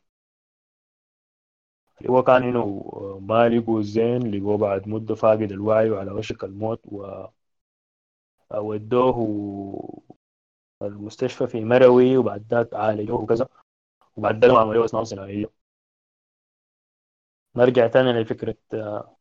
هو 2.11 2.23
كان 2.23 2.43
إنه 2.43 2.91
آه، 2.95 3.19
ما 3.23 3.49
لقوا 3.49 3.83
زين 3.83 4.31
لقوه 4.37 4.59
بعد 4.59 4.89
مدة 4.89 5.15
فاقد 5.15 5.53
الوعي 5.53 5.91
وعلى 5.91 6.13
وشك 6.13 6.45
الموت 6.45 6.81
و 6.87 7.27
ودوه 8.55 9.19
المستشفى 10.83 11.47
في 11.47 11.65
مروي 11.65 12.17
وبعد 12.17 12.47
ذاك 12.51 12.75
عالجوه 12.75 13.21
وكذا. 13.21 13.49
وبعد 14.17 14.45
ذاك 14.45 14.57
عملوا 14.57 14.85
أسنان 14.85 15.05
صناعية 15.05 15.62
نرجع 17.57 17.87
تاني 17.87 18.13
لفكرة 18.23 18.57
آه، 18.75 19.17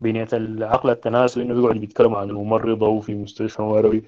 بنية 0.00 0.28
العقل 0.32 0.90
التناسلي 0.90 1.44
إنه 1.44 1.54
بيقعد 1.54 1.76
بيتكلم 1.76 2.14
عن 2.16 2.30
الممرضة 2.30 2.88
وفي 2.88 3.14
مستشفى 3.14 3.62
مروي 3.62 4.02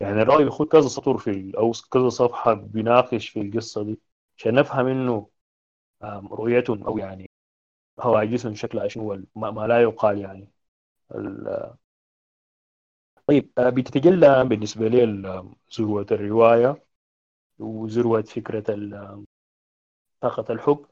يعني 0.00 0.22
الراوي 0.22 0.44
بيخد 0.44 0.68
كذا 0.68 0.88
سطر 0.88 1.18
في 1.18 1.52
أو 1.58 1.72
كذا 1.92 2.08
صفحة 2.08 2.54
بيناقش 2.54 3.28
في 3.28 3.42
القصة 3.42 3.84
دي. 3.84 4.00
عشان 4.38 4.54
نفهم 4.54 4.88
آم، 6.04 6.28
رؤيتهم 6.34 6.84
أو 6.84 6.98
يعني 6.98 7.30
هواجسهم 8.00 8.54
شكلها 8.54 8.88
شنو 8.88 9.22
ما, 9.36 9.50
لا 9.68 9.82
يقال 9.82 10.18
يعني. 10.18 10.48
طيب 13.28 13.50
آه، 13.58 13.70
بتتجلى 13.70 14.44
بالنسبة 14.44 14.88
لي 14.88 15.04
ذروة 15.78 16.06
الرواية 16.12 16.84
وذروة 17.60 18.22
فكرة 18.22 18.64
طاقة 20.20 20.52
الحب. 20.52 20.86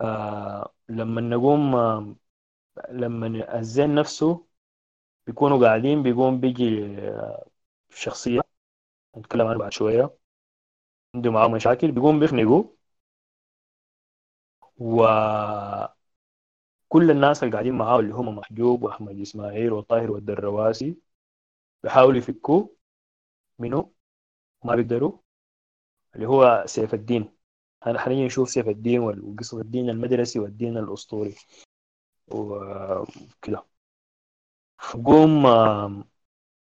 آه، 0.00 0.74
لما 0.88 1.20
نقوم 1.20 1.74
آه، 1.74 2.16
لما 2.90 3.58
الزين 3.58 3.94
نفسه 3.94 4.46
بيكونوا 5.26 5.66
قاعدين 5.66 6.02
بيقوم 6.02 6.40
بيجي 6.40 6.86
آه، 7.00 7.46
شخصية 7.90 8.40
نتكلم 9.18 9.46
عنه 9.48 9.58
بعد 9.58 9.72
شوية 9.72 10.18
عنده 11.14 11.30
معاه 11.30 11.48
مشاكل 11.48 11.92
بيقوم 11.92 12.20
بيخنقوا 12.20 12.64
وكل 14.78 15.90
الناس 16.94 17.42
اللي 17.42 17.52
قاعدين 17.52 17.74
معاه 17.74 18.00
اللي 18.00 18.14
هم 18.14 18.36
محجوب 18.36 18.82
وأحمد 18.82 19.20
إسماعيل 19.20 19.72
والطاهر 19.72 20.10
والدرواسي 20.10 20.98
بيحاولوا 21.82 22.18
يفكوا 22.18 22.68
منه 23.60 23.92
ما 24.64 24.76
بيقدروا 24.76 25.18
اللي 26.16 26.28
هو 26.28 26.64
سيف 26.66 26.94
الدين. 26.94 27.32
هن- 27.82 27.98
حنيجي 27.98 28.26
نشوف 28.26 28.50
سيف 28.50 28.68
الدين 28.68 29.00
وقصة 29.00 29.60
الدين 29.60 29.90
المدرسي 29.90 30.38
والدين 30.38 30.78
الأسطوري. 30.78 31.34
وكده. 32.28 33.64
قوم 35.06 35.46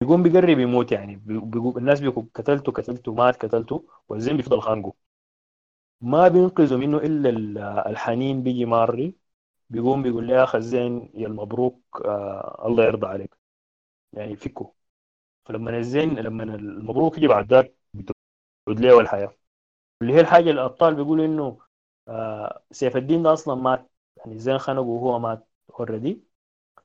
يقوم 0.01 0.23
بيقرب 0.23 0.59
يموت 0.59 0.91
يعني. 0.91 1.15
بي- 1.15 1.39
بيقو- 1.39 1.77
الناس 1.77 1.99
بيقول 2.01 2.25
قتلته 2.35 2.71
قتلته 2.71 3.13
مات 3.13 3.45
قتلته. 3.45 3.87
والزين 4.09 4.37
بيفضل 4.37 4.61
خانقه. 4.61 4.93
ما 6.01 6.27
بينقذوا 6.27 6.77
منه 6.77 6.97
إلا 6.97 7.29
ال- 7.29 7.57
الحنين 7.57 8.43
بيجي 8.43 8.65
ماري. 8.65 9.15
بيقوم 9.69 10.03
بيقول 10.03 10.27
لي 10.27 10.43
أخي 10.43 10.57
الزين 10.57 11.11
يا 11.13 11.27
المبروك 11.27 11.81
آه 12.05 12.67
الله 12.67 12.85
يرضى 12.85 13.07
عليك. 13.07 13.37
يعني 14.13 14.35
فكه. 14.35 14.73
فلما 15.45 15.77
الزين 15.77 16.19
لما 16.19 16.43
المبروك 16.43 17.17
يجي 17.17 17.27
بعد 17.27 17.53
ذاك 17.53 17.75
بتعود 17.93 18.79
له 18.81 18.99
الحياة. 18.99 19.38
اللي 20.01 20.13
هي 20.13 20.19
الحاجة 20.21 20.41
اللي 20.41 20.51
الأبطال 20.61 20.95
بيقولوا 20.95 21.25
إنه 21.25 21.59
آه 22.07 22.63
سيف 22.71 22.97
الدين 22.97 23.23
ده 23.23 23.33
أصلا 23.33 23.55
مات. 23.55 23.91
يعني 24.17 24.33
الزين 24.33 24.57
خنقه 24.57 24.81
وهو 24.81 25.19
مات 25.19 25.47
already 25.79 26.23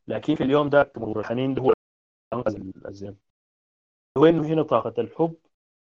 لكن 0.08 0.34
في 0.34 0.44
اليوم 0.44 0.68
ده 0.70 0.92
مرور 0.96 1.20
الحنين 1.20 1.54
ده 1.54 1.62
هو 1.62 1.72
انقذ 2.34 2.56
الزين. 2.86 3.18
هو 4.18 4.26
إنه 4.26 4.46
هنا 4.48 4.62
طاقة 4.62 4.94
الحب. 5.02 5.36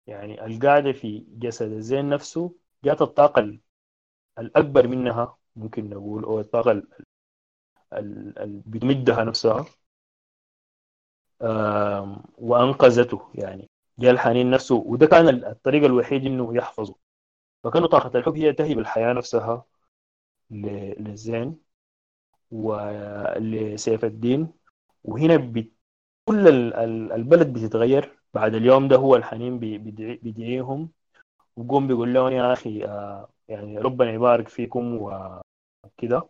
يعني 0.07 0.47
القاعدة 0.47 0.93
في 0.93 1.19
جسد 1.29 1.73
الزين 1.73 2.09
نفسه 2.09 2.55
جات 2.85 3.03
الطاقة 3.03 3.41
ال- 3.41 3.61
الأكبر 4.39 4.89
منها 4.89 5.39
ممكن 5.57 5.91
نقول 5.91 6.25
أو 6.25 6.41
الطاقة 6.41 6.71
ال- 6.73 6.89
ال- 7.93 8.39
ال- 8.39 8.63
بتمدها 8.67 9.25
نفسها. 9.25 9.67
وأنقذته. 12.39 13.31
يعني 13.35 13.71
جاء 13.99 14.11
الحنين 14.11 14.51
نفسه. 14.51 14.75
وده 14.75 15.07
كان 15.07 15.29
ال- 15.29 15.45
الطريق 15.45 15.85
الوحيد 15.85 16.27
إنه 16.27 16.57
يحفظه. 16.57 16.97
فكانوا 17.65 17.89
طاقة 17.89 18.19
الحب 18.19 18.37
هي 18.37 18.53
تهب 18.53 18.79
الحياة 18.79 19.13
نفسها 19.13 19.65
للزين 20.51 21.59
ولسيف 22.51 24.05
الدين. 24.05 24.49
وهنا. 25.05 25.37
كل 26.25 26.49
ال- 26.49 26.75
ال- 26.75 27.13
البلد 27.13 27.53
بتتغير. 27.53 28.19
بعد 28.35 28.55
اليوم 28.55 28.89
ده 28.89 28.97
هو 28.97 29.17
الحنين 29.17 29.59
بي- 29.59 29.79
بيدعي- 29.79 30.17
بيدعيهم. 30.23 30.93
وقوم 31.57 31.87
بيقول 31.89 32.15
لهم 32.15 32.33
يا 32.33 32.53
أخي 32.53 32.85
آه، 32.85 33.31
يعني 33.49 33.79
ربنا 33.79 34.13
يبارك 34.13 34.49
فيكم 34.49 34.99
وكده 35.85 36.29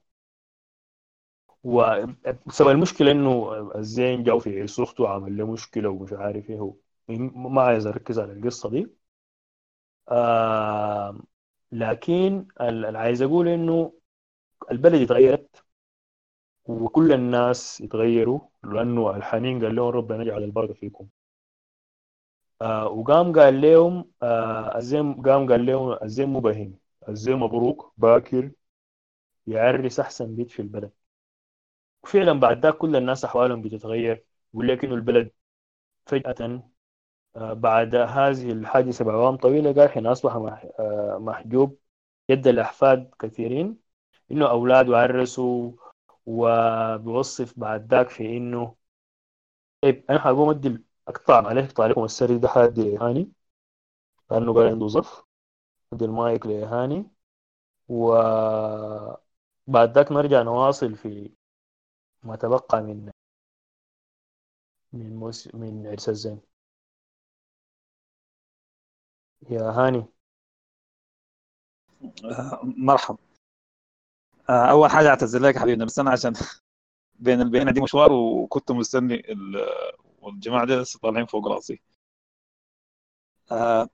وسبب 1.65 2.69
المشكلة 2.71 3.11
إنه 3.13 3.53
الزين 3.79 4.25
جاو 4.25 4.39
في 4.39 4.61
عيس 4.61 4.81
اخته 4.81 5.05
وعمل 5.05 5.37
له 5.37 5.47
مشكلة 5.53 5.89
ومش 5.89 6.13
عارف 6.13 6.51
هو 6.51 6.75
ما 7.09 7.63
عايز 7.63 7.87
اركز 7.87 8.19
على 8.19 8.33
القصة 8.33 8.71
دي. 8.71 9.02
آه 10.09 11.21
لكن 11.73 12.47
ال- 12.61 12.85
اللي 12.87 12.99
عايز 12.99 13.23
أقول 13.23 13.49
إنه 13.49 13.93
البلد 14.73 15.03
اتغيرت 15.03 15.65
وكل 16.65 17.13
الناس 17.13 17.81
يتغيروا 17.81 18.41
لأنه 18.65 19.17
الحنين 19.17 19.65
قال 19.65 19.75
لهم 19.77 19.87
ربنا 19.89 20.23
يجعل 20.23 20.43
البركة 20.45 20.75
فيكم. 20.75 21.09
آه 22.63 22.87
وقام 22.89 23.33
قال 23.33 23.61
لهم 23.61 24.11
آه 24.23 24.77
الزين 24.79 25.15
قام 25.23 25.49
قال 25.51 25.67
لهم 25.67 25.99
الزين 26.03 26.29
مو 26.29 26.41
بهيم 26.41 26.79
الزين 27.09 27.37
مبروك 27.37 27.93
باكر 27.97 28.51
يعرس 29.47 30.01
أحسن 30.01 30.37
بيت 30.37 30.51
في 30.51 30.63
البلد. 30.63 30.93
وفعلا 32.05 32.33
بعد 32.41 32.63
ذاك 32.67 32.75
كل 32.77 32.97
الناس 32.97 33.25
أحوالهم 33.25 33.63
بتتغير 33.63 34.25
انه 34.85 34.95
البلد 34.95 35.31
فجأة 36.07 36.35
آه، 36.37 36.72
بعد 37.37 37.95
هذه 37.95 38.53
الحادثة 38.53 39.05
بعوام 39.05 39.37
طويلة 39.37 39.73
قال 39.73 39.91
حين 39.91 40.07
أصبح 40.07 40.37
مح- 40.37 40.67
محجوب 41.19 41.79
يد 42.29 42.47
الأحفاد 42.47 43.11
كثيرين 43.21 43.79
إنه 44.31 44.51
أولاده 44.51 44.99
عرسوا 44.99 45.73
وبيوصف 46.27 47.59
بعد 47.61 47.95
ذاك 47.95 48.09
في 48.11 48.37
إنه 48.37 48.77
طيب 49.83 50.05
أنا 50.11 50.19
حقوم 50.19 50.51
أدي 50.51 50.85
أقطع 51.09 51.47
عليه 51.49 51.69
لكم 51.79 52.05
السري 52.05 52.39
ده 52.39 52.49
حد 52.49 52.79
هاني؟ 52.81 53.33
لأنه 54.31 54.55
قال 54.55 54.67
عنده 54.67 54.87
ظرف. 54.87 55.25
أدي 55.93 56.05
المايك 56.05 56.47
لهاني 56.47 57.07
وبعد 57.89 59.19
ذاك 59.95 60.13
نرجع 60.13 60.43
نواصل 60.43 60.95
في 60.97 61.33
ما 62.23 62.37
تبقى 62.37 62.83
من 62.83 63.11
من 64.93 65.17
موس... 65.17 65.55
من 65.55 65.87
عرس 65.87 66.09
الزين. 66.09 66.41
يا 69.51 69.63
هاني. 69.71 70.05
آه، 72.25 72.61
مرحبا. 72.77 73.19
آه، 74.51 74.71
أول 74.71 74.91
حاجة 74.91 75.09
أعتذر 75.09 75.41
لك 75.43 75.59
حبيبنا 75.59 75.85
بس 75.85 75.99
أنا 75.99 76.11
عشان 76.11 76.33
بين 77.21 77.41
البينه 77.41 77.73
دي 77.73 77.81
مشوار 77.81 78.13
وكنت 78.13 78.73
مستني 78.73 79.15
ال- 79.33 79.67
والجماعة 80.23 80.67
دي 80.67 80.77
لسه 80.77 80.99
طالعين 81.01 81.27
فوق 81.27 81.49
راسي. 81.49 81.83
آه، 83.53 83.89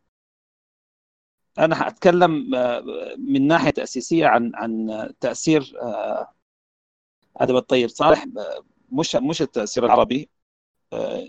أنا 1.59 1.75
حاتكلم 1.75 2.55
آه، 2.55 2.83
من 3.19 3.47
ناحية 3.47 3.71
تأسيسية 3.71 4.27
عن 4.27 4.53
عن 4.55 4.89
تأثير 5.21 5.73
أدب 7.37 7.57
الطيب 7.57 7.89
صالح 7.89 8.25
مش 8.93 9.17
مش 9.17 9.43
التأثير 9.43 9.85
العربي 9.87 10.31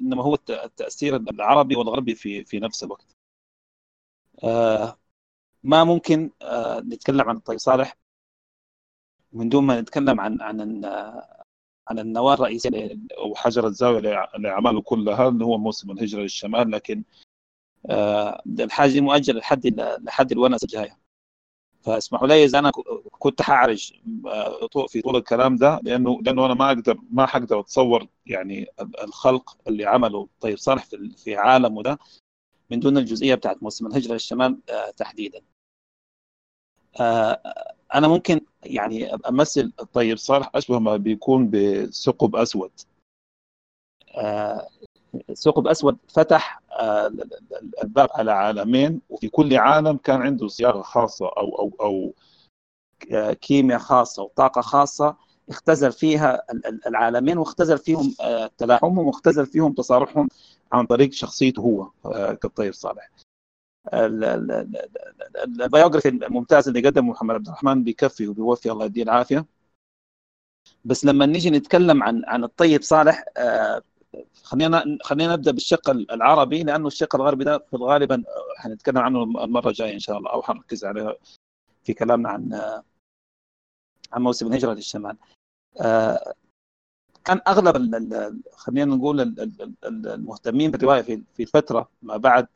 إنما 0.01 0.23
هو 0.23 0.35
الت- 0.35 0.51
التأثير 0.51 1.15
العربي 1.17 1.75
والغربي 1.75 2.15
في 2.15 2.45
في 2.45 2.59
نفس 2.59 2.83
الوقت. 2.83 3.15
ما 5.63 5.83
ممكن 5.83 6.31
آه، 6.41 6.79
نتكلم 6.79 7.29
عن 7.29 7.35
الطيب 7.37 7.57
صالح 7.57 7.97
من 9.33 9.49
دون 9.49 9.63
ما 9.63 9.81
نتكلم 9.81 10.19
عن 10.21 10.41
عن 10.41 10.85
عن 11.89 11.99
النواه 11.99 12.33
الرئيسيه 12.33 12.97
أو 13.17 13.35
حجر 13.35 13.67
الزاوية 13.67 13.99
لاعماله 14.37 14.81
كلها 14.81 15.27
اللي 15.29 15.45
هو 15.45 15.57
موسم 15.57 15.91
الهجرة 15.91 16.21
للشمال 16.21 16.71
لكن 16.71 17.03
آه، 17.89 18.41
الحاجة 18.59 19.01
مؤجله 19.01 19.39
لحد 19.39 19.67
لحد 20.03 20.31
الونس 20.31 20.63
الجاية. 20.63 20.99
فاسمحوا 21.83 22.27
لي 22.27 22.45
إذا 22.45 22.59
أنا 22.59 22.71
كنت 23.19 23.41
حعرج 23.41 23.93
آه، 24.27 24.87
في 24.87 25.01
طول 25.01 25.15
الكلام 25.15 25.55
ده 25.55 25.79
لأنه 25.83 26.19
لأنه 26.21 26.45
أنا 26.45 26.53
ما 26.53 26.67
أقدر 26.67 26.99
ما 27.11 27.25
حقدر 27.25 27.59
أتصور 27.59 28.07
يعني 28.25 28.67
الخلق 29.03 29.57
اللي 29.67 29.85
عمله 29.85 30.27
طيب 30.41 30.57
صالح 30.57 30.85
في 31.17 31.35
عالمه 31.35 31.83
ده. 31.83 31.99
من 32.71 32.79
دون 32.79 32.97
الجزئية 32.97 33.35
بتاعت 33.35 33.63
موسم 33.63 33.87
الهجرة 33.87 34.13
للشمال 34.13 34.57
آه، 34.69 34.91
تحديدا. 34.91 35.41
أنا 37.95 38.07
ممكن 38.07 38.41
يعني 38.63 39.13
أمثل 39.13 39.73
الطيب 39.79 40.17
صالح 40.17 40.51
اشبه 40.55 40.79
ما 40.79 40.97
بيكون 40.97 41.49
بثقب 41.49 42.35
أسود 42.35 42.71
ثقب 45.33 45.67
أسود 45.67 45.97
فتح 46.07 46.61
آه، 46.71 47.11
الباب 47.83 48.09
على 48.11 48.31
عالمين 48.31 49.01
وفي 49.09 49.27
كل 49.29 49.57
عالم 49.57 49.97
كان 49.97 50.21
عنده 50.21 50.47
صياغه 50.47 50.81
خاصة 50.81 51.25
أو 51.25 51.59
أو 51.59 51.71
أو 51.81 52.13
كيمياء 53.33 53.79
خاصة 53.79 54.23
وطاقة 54.23 54.61
خاصة 54.61 55.17
اختزل 55.49 55.91
فيها 55.91 56.43
العالمين 56.87 57.37
واختزل 57.37 57.77
فيهم 57.77 58.15
آه، 58.21 58.49
تلاحمهم 58.57 59.07
واختزل 59.07 59.45
فيهم 59.45 59.73
تصارحهم 59.73 60.27
عن 60.71 60.85
طريق 60.85 61.11
شخصيته 61.11 61.61
هو 61.61 61.89
آه، 62.05 62.33
كالطيب 62.33 62.73
صالح 62.73 63.09
البيوغرافي 65.43 66.09
الممتاز 66.09 66.67
اللي 66.67 66.81
قدمه 66.87 67.09
محمد 67.11 67.35
عبد 67.35 67.47
الرحمن 67.47 67.83
بيكفي 67.83 68.27
وبيوفي 68.27 68.71
الله 68.71 68.85
يديه 68.85 69.03
العافية 69.03 69.45
بس 70.85 71.05
لما 71.05 71.25
نيجي 71.25 71.49
نتكلم 71.49 72.03
عن 72.03 72.23
عن 72.25 72.43
الطيب 72.43 72.81
صالح 72.81 73.25
خلينا 74.43 74.97
خلينا 75.01 75.33
نبدأ 75.33 75.51
بالشق 75.51 75.89
العربي 75.89 76.63
لأنه 76.63 76.87
الشق 76.87 77.15
الغربي 77.15 77.43
ده 77.43 77.65
الغالب 77.73 78.23
حنتكلم 78.57 78.97
عنه 78.97 79.23
المرة 79.23 79.69
الجاية 79.69 79.93
إن 79.93 79.99
شاء 79.99 80.17
الله 80.17 80.31
أو 80.31 80.41
حنركز 80.41 80.85
عليه 80.85 81.17
في 81.83 81.93
كلامنا 81.93 82.29
عن 82.29 82.53
عن 84.13 84.21
موسم 84.21 84.47
الهجرة 84.47 84.73
للشمال. 84.73 85.17
كان 87.25 87.41
أغلب 87.47 87.75
خلينا 88.53 88.95
نقول 88.95 89.21
المهتمين 89.85 90.71
بالرواية 90.71 91.01
في 91.01 91.23
في 91.33 91.43
الفترة 91.43 91.89
ما 92.01 92.17
بعد 92.17 92.47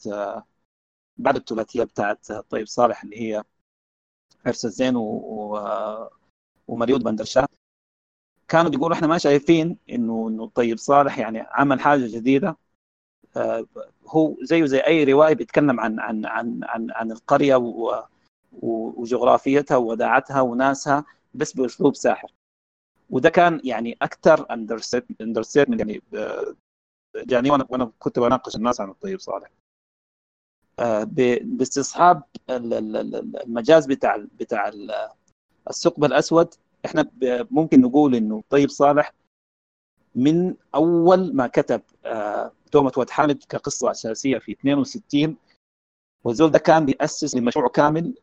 بعد 1.18 1.36
الثلاثية 1.36 1.84
بتاعت 1.84 2.32
طيب 2.32 2.68
صالح 2.68 3.04
اللي 3.04 3.22
هي 3.22 3.44
حرس 4.46 4.66
الزين 4.66 4.96
ومريود 6.68 7.04
بندرشاه 7.04 7.48
كانوا 8.48 8.72
بيقولوا 8.72 8.96
إحنا 8.96 9.08
ما 9.08 9.18
شايفين 9.18 9.78
انه 9.90 10.28
إنه 10.30 10.48
طيب 10.56 10.78
صالح 10.78 11.20
يعني 11.20 11.40
عمل 11.40 11.80
حاجة 11.80 12.08
جديدة. 12.08 12.58
آه، 13.38 13.66
هو 14.08 14.38
زيه 14.44 14.66
زي 14.66 14.80
أي 14.80 15.04
رواية 15.04 15.34
بيتكلم 15.36 15.80
عن 15.80 16.00
عن 16.00 16.26
عن 16.26 16.60
عن, 16.64 16.88
عن 16.92 17.12
القرية 17.12 17.56
وجغرافيتها 18.54 19.78
ووداعتها 19.78 20.42
وناسها 20.42 21.06
بس 21.34 21.54
بأسلوب 21.54 21.96
ساحر. 21.96 22.32
وده 23.10 23.30
كان 23.30 23.62
يعني 23.64 23.98
أكثر 24.02 24.46
اندرستيتمنت 25.22 25.80
يعني 25.80 26.02
آه، 26.14 26.56
يعني 27.16 27.52
وأنا 27.52 27.68
وأنا 27.70 27.92
كنت 28.00 28.20
بناقش 28.20 28.56
الناس 28.56 28.82
عن 28.82 28.90
الطيب 28.90 29.20
صالح. 29.20 29.50
آه، 30.80 31.04
باستصحاب 31.42 32.24
المجاز 32.50 33.86
بتاع 33.86 34.26
بتاع 34.40 34.72
الثقب 35.70 36.04
الأسود 36.04 36.54
إحنا 36.86 37.12
ممكن 37.52 37.82
نقول 37.82 38.16
إنه 38.16 38.44
طيب 38.50 38.70
صالح 38.70 39.14
من 40.16 40.56
أول 40.76 41.36
ما 41.36 41.48
كتب 41.48 41.82
تومة 42.72 42.92
واد 42.98 43.10
حامد 43.10 43.44
كقصة 43.50 43.92
أساسية 43.92 44.38
في 44.38 44.52
62 44.52 45.38
والزول 46.24 46.52
ده 46.52 46.60
كان 46.60 46.86
بيأسس 46.86 47.36
لمشروع 47.36 47.68
كامل 47.68 48.16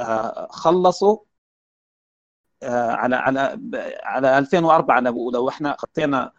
آه، 0.00 0.46
خلصه 0.50 1.22
على 2.64 3.16
على 3.16 3.58
على 4.02 4.38
2004 4.38 5.00
لو 5.00 5.48
إحنا 5.48 5.76
خطينا 5.78 6.32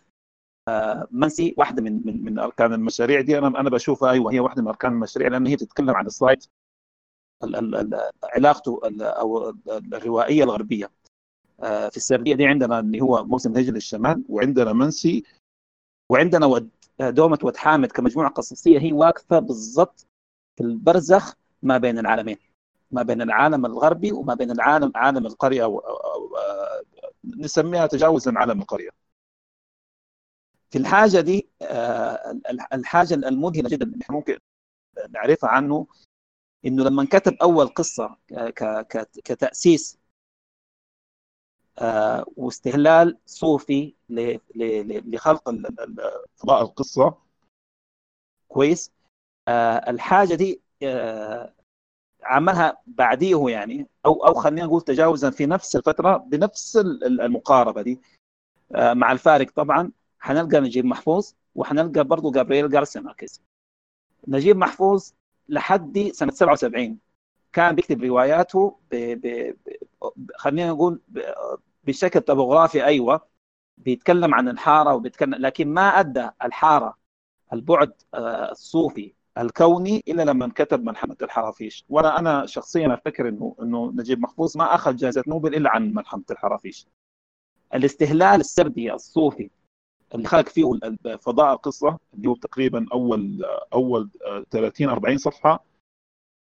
منسي 1.11 1.55
واحدة 1.57 1.81
من 1.81 2.01
من 2.05 2.23
من 2.23 2.39
أركان 2.39 2.73
المشاريع 2.73 3.21
دي 3.21 3.37
أنا 3.37 3.47
أنا 3.47 3.69
بشوفها 3.69 4.11
أيوه 4.11 4.31
هي 4.33 4.39
واحدة 4.39 4.61
من 4.61 4.67
أركان 4.67 4.91
المشاريع 4.91 5.27
لأن 5.29 5.47
هي 5.47 5.55
بتتكلم 5.55 5.89
عن 5.89 6.05
ال 6.05 6.13
side 6.13 6.45
علاقته 8.23 8.79
أو 9.01 9.53
الروائية 9.67 10.43
الغربية. 10.43 10.91
آه، 11.59 11.89
في 11.89 11.97
السرديه 11.97 12.35
دي 12.35 12.45
عندنا 12.45 12.79
اللي 12.79 13.01
هو 13.01 13.23
موسم 13.25 13.57
هجرة 13.57 13.75
الشمال 13.75 14.23
وعندنا 14.29 14.73
منسي 14.73 15.23
وعندنا 16.11 16.45
ود 16.45 16.69
دومة 16.99 17.39
ود 17.43 17.55
حامد 17.57 17.91
كمجموعة 17.91 18.29
قصصية 18.29 18.79
هي 18.79 18.93
واقفة 18.93 19.39
بالضبط 19.39 20.07
في 20.57 20.63
البرزخ 20.63 21.35
ما 21.63 21.77
بين 21.77 21.99
العالمين. 21.99 22.37
ما 22.91 23.01
بين 23.03 23.21
العالم 23.21 23.65
الغربي 23.65 24.11
وما 24.11 24.33
بين 24.33 24.51
العالم 24.51 24.91
عالم 24.95 25.25
القرية 25.25 25.65
آه، 25.65 26.81
نسميها 27.25 27.87
تجاوزا 27.87 28.33
عالم 28.35 28.61
القرية. 28.61 28.89
في 30.71 30.77
الحاجة 30.77 31.21
دي 31.21 31.49
آه، 31.61 32.39
الحاجة 32.73 33.13
المذهله 33.13 33.69
جدا 33.69 33.85
اللي 33.85 34.05
ممكن 34.09 34.37
نعرفها 35.09 35.49
عنه 35.49 35.87
إنه 36.65 36.83
لما 36.83 37.05
كتب 37.05 37.33
أول 37.41 37.67
قصة 37.67 38.17
كتأسيس 39.23 39.97
آه، 41.79 42.25
واستهلال 42.37 43.17
صوفي 43.25 43.95
لخلق 45.05 45.49
فضاء 46.35 46.61
القصة 46.61 47.17
كويس. 48.47 48.91
آه، 49.47 49.89
الحاجة 49.91 50.35
دي 50.35 50.61
عملها 52.23 52.77
بعديه 52.87 53.49
يعني 53.49 53.87
أو 54.05 54.25
أو 54.27 54.33
خلينا 54.33 54.65
نقول 54.65 54.81
تجاوزا 54.81 55.29
في 55.29 55.45
نفس 55.45 55.75
الفترة 55.75 56.17
بنفس 56.17 56.77
المقاربة 57.03 57.81
دي. 57.81 58.01
مع 58.71 59.11
الفارق 59.11 59.51
طبعا 59.55 59.91
حنلقى 60.19 60.59
نجيب 60.61 60.85
محفوظ 60.85 61.31
وحنلقى 61.55 62.03
برضه 62.03 62.31
جابرييل 62.31 62.69
جارسيا 62.69 63.01
ماركيز. 63.01 63.41
نجيب 64.27 64.57
محفوظ 64.57 65.11
لحد 65.49 66.09
سنة 66.13 66.31
77 66.31 66.99
كان 67.53 67.75
بيكتب 67.75 68.03
رواياته 68.03 68.79
ب... 68.91 68.95
ب... 68.95 69.55
ب... 70.05 70.31
خلينا 70.35 70.69
نقول 70.71 71.01
ب... 71.07 71.19
بشكل 71.83 72.21
طبوغرافي 72.21 72.85
أيوه 72.85 73.27
بيتكلم 73.77 74.35
عن 74.35 74.49
الحارة 74.49 74.93
وبيتكلم 74.95 75.35
لكن 75.35 75.67
ما 75.73 75.99
أدى 75.99 76.29
الحارة 76.43 76.97
البعد 77.53 77.93
آه، 78.13 78.51
الصوفي 78.51 79.13
الكوني 79.37 80.03
إلا 80.07 80.23
لما 80.23 80.51
كتب 80.55 80.83
ملحمه 80.83 81.17
الحرافيش. 81.21 81.85
وأنا 81.89 82.19
أنا 82.19 82.45
شخصيا 82.45 82.93
أفتكر 82.93 83.29
إنه 83.29 83.55
إنه 83.61 83.91
نجيب 83.95 84.19
محفوظ 84.19 84.57
ما 84.57 84.75
أخذ 84.75 84.95
جائزة 84.95 85.23
نوبل 85.27 85.55
إلا 85.55 85.69
عن 85.69 85.93
ملحمه 85.93 86.23
الحرافيش. 86.31 86.87
الاستهلال 87.73 88.39
السردي 88.39 88.93
الصوفي 88.93 89.49
اللي 90.15 90.27
خلق 90.27 90.49
فيه 90.49 90.65
فضاء 91.21 91.53
القصة 91.53 91.99
اللي 92.13 92.29
هو 92.29 92.35
تقريبا 92.35 92.85
أول 92.93 93.45
أول 93.73 94.09
30 94.51 94.89
آه، 94.89 94.93
40 94.93 95.17
صفحة 95.17 95.63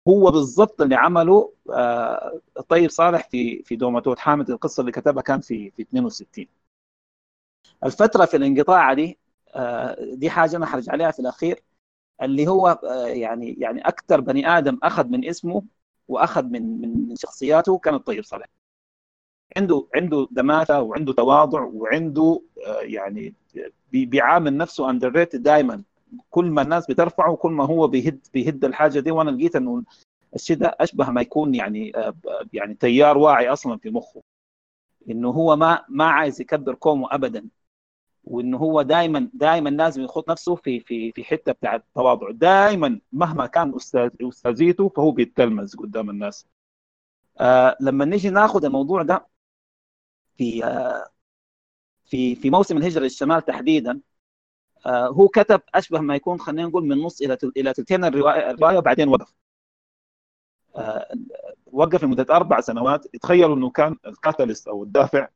هو 0.08 0.32
بالضبط 0.32 0.82
اللي 0.82 0.96
عمله 0.96 1.54
آه، 1.74 2.42
طيب 2.70 2.90
صالح 2.90 3.30
في 3.30 3.64
في 3.64 3.76
دوماتوت 3.76 4.20
حامد. 4.20 4.50
القصة 4.50 4.82
اللي 4.82 4.92
كتبها 4.92 5.22
كان 5.24 5.42
في 5.42 5.72
في 5.72 5.82
62 5.82 6.48
الفترة 7.86 8.26
في 8.26 8.38
الانقطاع 8.38 8.94
دي 8.94 9.18
آه، 9.56 9.98
دي 10.16 10.30
حاجة 10.30 10.58
أنا 10.58 10.66
حرج 10.66 10.90
عليها 10.90 11.12
في 11.12 11.20
الأخير. 11.20 11.64
اللي 12.22 12.48
هو 12.48 12.68
آه، 12.68 13.08
يعني 13.08 13.54
يعني 13.60 13.82
أكثر 13.88 14.22
بني 14.22 14.48
آدم 14.58 14.80
أخذ 14.84 15.08
من 15.08 15.26
اسمه 15.26 15.64
وأخذ 16.08 16.44
من 16.46 16.82
من 16.82 17.16
شخصياته 17.16 17.78
كان 17.78 17.94
الطيب 17.96 18.24
صالح. 18.24 18.48
عنده 19.58 19.88
عنده 19.96 20.28
دماثة 20.32 20.82
وعنده 20.82 21.14
تواضع 21.14 21.62
وعنده 21.62 22.42
يعني 22.82 23.34
بيعامل 23.92 24.58
نفسه 24.58 24.90
اندر 24.90 25.24
دائما 25.34 25.84
كل 26.30 26.46
ما 26.46 26.62
الناس 26.62 26.88
بترفعه 26.88 27.36
كل 27.36 27.52
ما 27.52 27.66
هو 27.66 27.88
بيهد 27.88 28.28
بيهد 28.34 28.66
الحاجة 28.66 29.00
دي. 29.00 29.12
وأنا 29.12 29.30
لقيت 29.32 29.56
إنه 29.56 29.84
الشيء 30.36 30.58
ده 30.58 30.76
أشبه 30.80 31.10
ما 31.12 31.22
يكون 31.22 31.56
يعني 31.56 31.98
آه، 31.98 32.14
يعني 32.54 32.74
تيار 32.74 33.18
واعي 33.18 33.50
أصلا 33.50 33.78
في 33.78 33.90
مخه. 33.90 34.22
إنه 35.10 35.30
هو 35.30 35.56
ما 35.56 35.86
ما 35.90 36.06
عايز 36.06 36.42
يكبر 36.42 36.78
قومه 36.82 37.08
ابدا. 37.12 37.50
وانه 38.24 38.58
هو 38.58 38.82
دائما 38.82 39.30
دائما 39.34 39.70
لازم 39.70 40.02
يخط 40.04 40.30
نفسه 40.30 40.56
في 40.56 40.80
في 40.80 41.12
في 41.12 41.24
حتة 41.24 41.52
بتاعت 41.52 41.82
التواضع 41.84 42.32
دائما 42.32 43.02
مهما 43.12 43.46
كان 43.48 43.76
أستاذ 43.76 44.10
أستاذيته 44.22 44.90
فهو 44.90 45.12
بيتلمذ 45.12 45.78
قدام 45.78 46.10
الناس. 46.10 46.48
آه 47.40 47.78
لما 47.82 48.06
نيجي 48.06 48.30
ناخذ 48.30 48.66
الموضوع 48.66 49.04
ده 49.04 49.28
في 50.38 50.66
آه 50.66 51.10
في 52.06 52.36
في 52.36 52.50
موسم 52.50 52.78
الهجرة 52.78 53.02
للشمال 53.04 53.42
تحديدا 53.46 54.02
آه، 54.86 55.08
هو 55.08 55.28
كتب 55.28 55.62
أشبه 55.76 56.00
ما 56.00 56.16
يكون 56.16 56.40
خلينا 56.40 56.68
نقول 56.68 56.86
من 56.88 56.98
نص 56.98 57.22
إلى 57.22 57.38
إلى 57.58 57.74
ثلثين 57.74 58.06
الرواية 58.06 58.78
وبعدين 58.78 59.08
وقف. 59.08 59.34
آه، 60.76 61.14
وقف 61.66 62.04
لمدة 62.04 62.36
أربع 62.36 62.62
سنوات. 62.62 63.08
تخيلوا 63.18 63.56
إنه 63.56 63.70
كان 63.70 63.96
ال 64.08 64.14
catalyst 64.14 64.68
أو 64.68 64.84
الدافع 64.84 65.28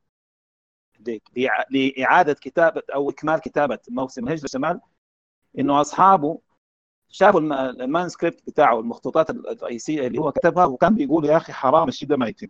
لإعادة 1.69 2.33
كتابة 2.33 2.81
أو 2.95 3.09
إكمال 3.09 3.39
كتابة 3.39 3.79
موسم 3.89 4.27
الهجره 4.27 4.45
الشمال 4.45 4.79
إنه 5.59 5.81
أصحابه 5.81 6.39
شافوا 7.09 7.39
الم- 7.39 7.53
ال 7.53 7.61
manuscript 7.61 8.41
بتاعه 8.47 8.79
المخطوطات 8.79 9.29
الرئيسية 9.29 10.07
اللي 10.07 10.19
هو 10.19 10.31
كتبها 10.31 10.65
وكان 10.65 10.95
بيقولوا 10.95 11.29
يا 11.29 11.37
أخي 11.37 11.53
حرام 11.53 11.87
الشيء 11.87 12.09
ده 12.09 12.17
ما 12.17 12.27
يتم. 12.27 12.47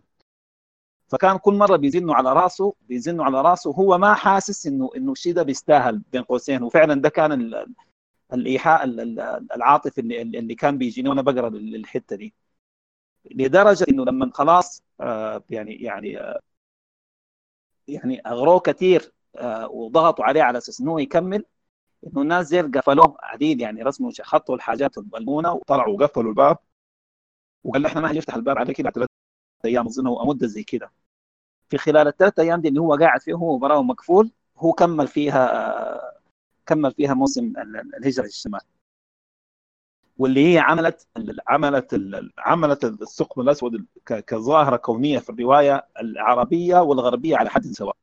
فكان 1.08 1.36
كل 1.38 1.54
مرة 1.54 1.76
بيزنوا 1.76 2.14
على 2.14 2.32
راسه 2.32 2.74
بيزنوا 2.88 3.24
على 3.24 3.40
راسه 3.42 3.70
هو 3.70 3.98
ما 3.98 4.14
حاسس 4.14 4.66
انه 4.66 4.90
إنه 4.96 5.12
الشيء 5.12 5.34
ده 5.34 5.42
بيستاهل 5.42 6.02
بين 6.12 6.22
قوسين. 6.22 6.62
وفعلا 6.62 6.94
ده 6.94 7.08
كان 7.08 7.32
ال- 7.32 7.66
الإيحاء 8.32 8.84
ال- 8.84 9.00
ال- 9.00 9.46
العاطفي 9.56 10.00
اللي, 10.00 10.22
اللي 10.22 10.54
كان 10.54 10.78
بيجيني 10.78 11.08
وأنا 11.08 11.22
بقرأ 11.22 11.48
ال- 11.48 11.74
الحته 11.74 12.16
دي. 12.16 12.34
لدرجة 13.30 13.86
إنه 13.88 14.04
لما 14.04 14.30
خلاص 14.34 14.82
آه، 15.00 15.42
يعني 15.50 15.74
يعني 15.74 16.20
آه، 16.20 16.40
يعني 17.88 18.20
اغروه 18.26 18.60
كثير 18.60 19.12
آه، 19.36 19.68
وضغطوا 19.70 20.24
عليه 20.24 20.42
على 20.42 20.58
أساس 20.58 20.80
إنه 20.80 21.00
يكمل. 21.00 21.44
إنه 22.06 22.22
الناس 22.22 22.46
زي 22.46 22.62
قفلوه 22.62 23.16
عديد 23.22 23.60
يعني 23.60 23.82
رسموا 23.82 24.10
خطوا 24.22 24.54
الحاجات 24.54 24.98
الملمونه 24.98 25.60
طلعوا 25.66 25.94
وقفلوا 26.00 26.30
الباب. 26.30 26.58
وقال 27.64 27.86
إحنا 27.86 28.00
ما 28.00 28.10
هنفتح 28.12 28.34
الباب 28.34 28.58
عليك 28.58 28.80
الا 28.80 28.90
ثلاث 28.90 29.08
أيام 29.64 29.86
أظن 29.86 30.06
أو 30.06 30.26
مدة 30.26 30.46
زي 30.46 30.62
كده. 30.62 30.92
في 31.68 31.78
خلال 31.78 32.08
الثلاث 32.08 32.38
أيام 32.38 32.60
دي 32.60 32.68
اللي 32.68 32.80
هو 32.80 32.94
قاعد 32.94 33.20
فيه 33.20 33.34
هو 33.34 33.58
براو 33.58 33.82
مقفول 33.82 34.30
هو 34.56 34.72
كمل 34.72 35.08
فيها 35.08 35.56
آه، 35.56 36.18
كمل 36.66 36.92
فيها 36.92 37.14
موسم 37.14 37.44
ال- 37.44 37.76
ال- 37.76 37.94
الهجرة 37.96 38.24
للشمال 38.24 38.60
واللي 40.18 40.54
هي 40.54 40.58
عملت 40.58 41.06
عملت 41.48 42.00
عملت 42.38 42.84
الثقب 42.84 43.40
الأسود 43.42 43.86
كظاهرة 44.06 44.76
كونية 44.76 45.18
في 45.18 45.30
الرواية 45.30 45.86
العربية 46.00 46.76
والغربية 46.82 47.36
على 47.36 47.50
حد 47.50 47.66
سواء. 47.66 47.96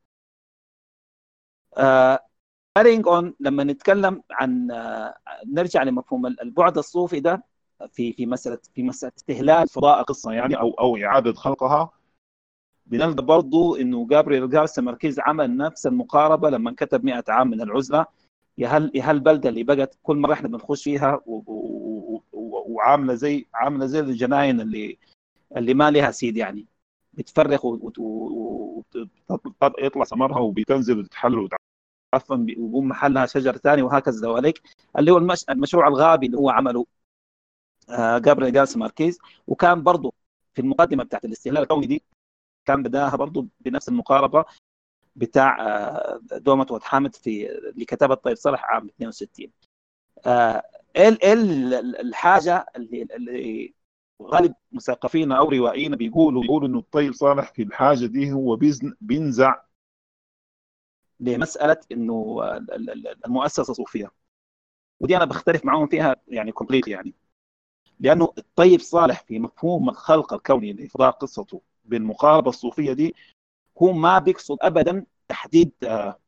carrying 2.76 3.07
on 3.07 3.36
لما 3.40 3.64
نتكلم 3.64 4.24
عن 4.32 4.72
آه، 4.72 5.16
نرجع 5.48 5.84
لمفهوم 5.84 6.26
ال- 6.26 6.42
البعد 6.42 6.78
الصوفي 6.78 7.20
ده 7.20 7.44
في 7.92 8.14
في 8.14 8.26
مسألة 8.26 8.60
في 8.76 8.84
مسألة 8.84 9.12
استهلال 9.18 9.68
فضاء 9.70 10.04
قصة 10.04 10.32
يعني 10.32 10.56
أو 10.60 10.72
أو 10.72 10.98
إعادة 10.98 11.34
خلقها. 11.34 11.90
بنلقى 12.86 13.26
برضو 13.26 13.76
إنه 13.76 14.08
جابريل 14.08 14.50
جارسيا 14.50 14.84
ماركيز 14.84 15.20
عمل 15.20 15.58
نفس 15.58 15.88
المقاربة 15.88 16.50
لما 16.50 16.72
كتب 16.78 17.06
100 17.06 17.24
عام 17.30 17.50
من 17.50 17.62
العزلة. 17.62 18.06
يا 18.57 18.68
هل 18.68 18.91
يا 18.95 19.03
هل 19.03 19.15
البلده 19.15 19.49
اللي 19.49 19.64
بقت 19.64 19.98
كل 20.03 20.18
مرة 20.18 20.34
إحنا 20.34 20.48
بنخش 20.48 20.84
فيها 20.84 21.22
وعاملة 22.34 23.14
زي 23.14 23.48
عاملة 23.53 23.86
زي 23.86 23.99
الجناين 23.99 24.61
اللي 24.61 24.98
اللي 25.57 25.73
ما 25.73 25.91
لها 25.91 26.11
سيد 26.11 26.38
يعني. 26.38 26.68
بتفرخ 27.14 27.61
يطلع 29.80 30.03
ثمرها 30.06 30.40
وبتنزل 30.40 30.99
وتتحل 30.99 31.40
وتعفن 31.40 32.41
ويقوم 32.44 32.88
محلها 32.88 33.26
شجر 33.26 33.57
ثاني 33.57 33.82
وهكذا 33.82 34.22
دواليك 34.22 34.61
اللي 34.99 35.11
هو 35.11 35.18
المش... 35.18 35.45
المشروع 35.49 35.88
الغابي 35.88 36.26
اللي 36.26 36.38
هو 36.38 36.49
عمله 36.49 36.86
آه، 37.90 38.18
جابريل 38.18 38.53
جارسيا 38.53 38.77
ماركيز. 38.80 39.19
وكان 39.48 39.84
برضه 39.84 40.14
في 40.53 40.61
المقدمة 40.61 41.03
بتاعت 41.03 41.26
الاستهلال 41.26 41.61
الكوني 41.61 41.86
دي 41.88 42.03
كان 42.65 42.84
بداها 42.84 43.15
برضه 43.15 43.48
بنفس 43.60 43.90
المقاربة. 43.90 44.45
بتاع 45.16 45.68
آه، 45.68 46.20
دومة 46.32 46.68
واد 46.72 46.84
حامد 46.84 47.16
في 47.16 47.50
اللي 47.70 47.86
كتبها 47.86 48.16
طيب 48.16 48.36
صالح 48.38 48.66
عام 48.66 48.88
62 48.88 49.52
آه، 50.26 50.64
ال 50.98 51.24
ال 51.26 51.74
الحاجة 52.02 52.66
اللي, 52.76 53.08
اللي 53.16 53.74
غالب 54.22 54.54
مثقفين 54.72 55.32
أو 55.32 55.50
روائيين 55.50 55.96
بيقولوا 55.96 56.42
بيقولوا 56.42 56.68
إنه 56.68 56.80
الطيب 56.80 57.14
صالح 57.14 57.54
في 57.54 57.64
الحاجة 57.64 58.06
دي 58.06 58.32
هو 58.34 58.60
بينزع 59.02 59.56
لمسألة 61.20 61.78
إنه 61.92 62.40
ال- 62.58 63.26
المؤسسة 63.26 63.74
صوفية. 63.74 64.12
ودي 65.00 65.18
أنا 65.18 65.26
بختلف 65.26 65.66
معاهم 65.66 65.88
فيها 65.88 66.16
يعني 66.28 66.52
complete 66.52 66.88
يعني. 66.88 67.14
لأنه 68.00 68.34
الطيب 68.38 68.80
صالح 68.80 69.24
في 69.24 69.40
مفهوم 69.40 69.90
الخلق 69.90 70.34
الكوني 70.34 70.74
لإفضاء 70.74 71.12
قصته 71.12 71.62
بالمقاربة 71.86 72.50
الصوفية 72.50 72.94
دي 72.94 73.16
هو 73.84 73.91
ما 73.93 74.19
بيقصد 74.19 74.57
ابدا 74.61 75.06
تحديد 75.27 75.72
آه، 75.84 76.19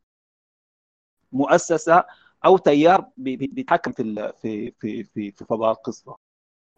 مؤسسة 1.32 2.04
أو 2.44 2.56
تيار 2.58 3.06
بي- 3.16 3.36
بي- 3.36 3.46
بيتحكم 3.46 3.92
في 3.92 4.32
في 4.42 4.70
في 4.80 5.04
في 5.04 5.30
في 5.32 5.44
فضاء 5.44 5.70
القصة 5.72 6.16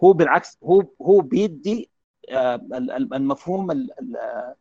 هو 0.05 0.12
بالعكس 0.12 0.59
هو 0.64 0.84
هو 1.02 1.20
بيدي 1.20 1.90
آه، 2.30 2.55
ال- 2.55 2.90
ال- 2.90 3.14
المفهوم 3.14 3.70
ال- 3.70 4.01
ال- 4.01 4.55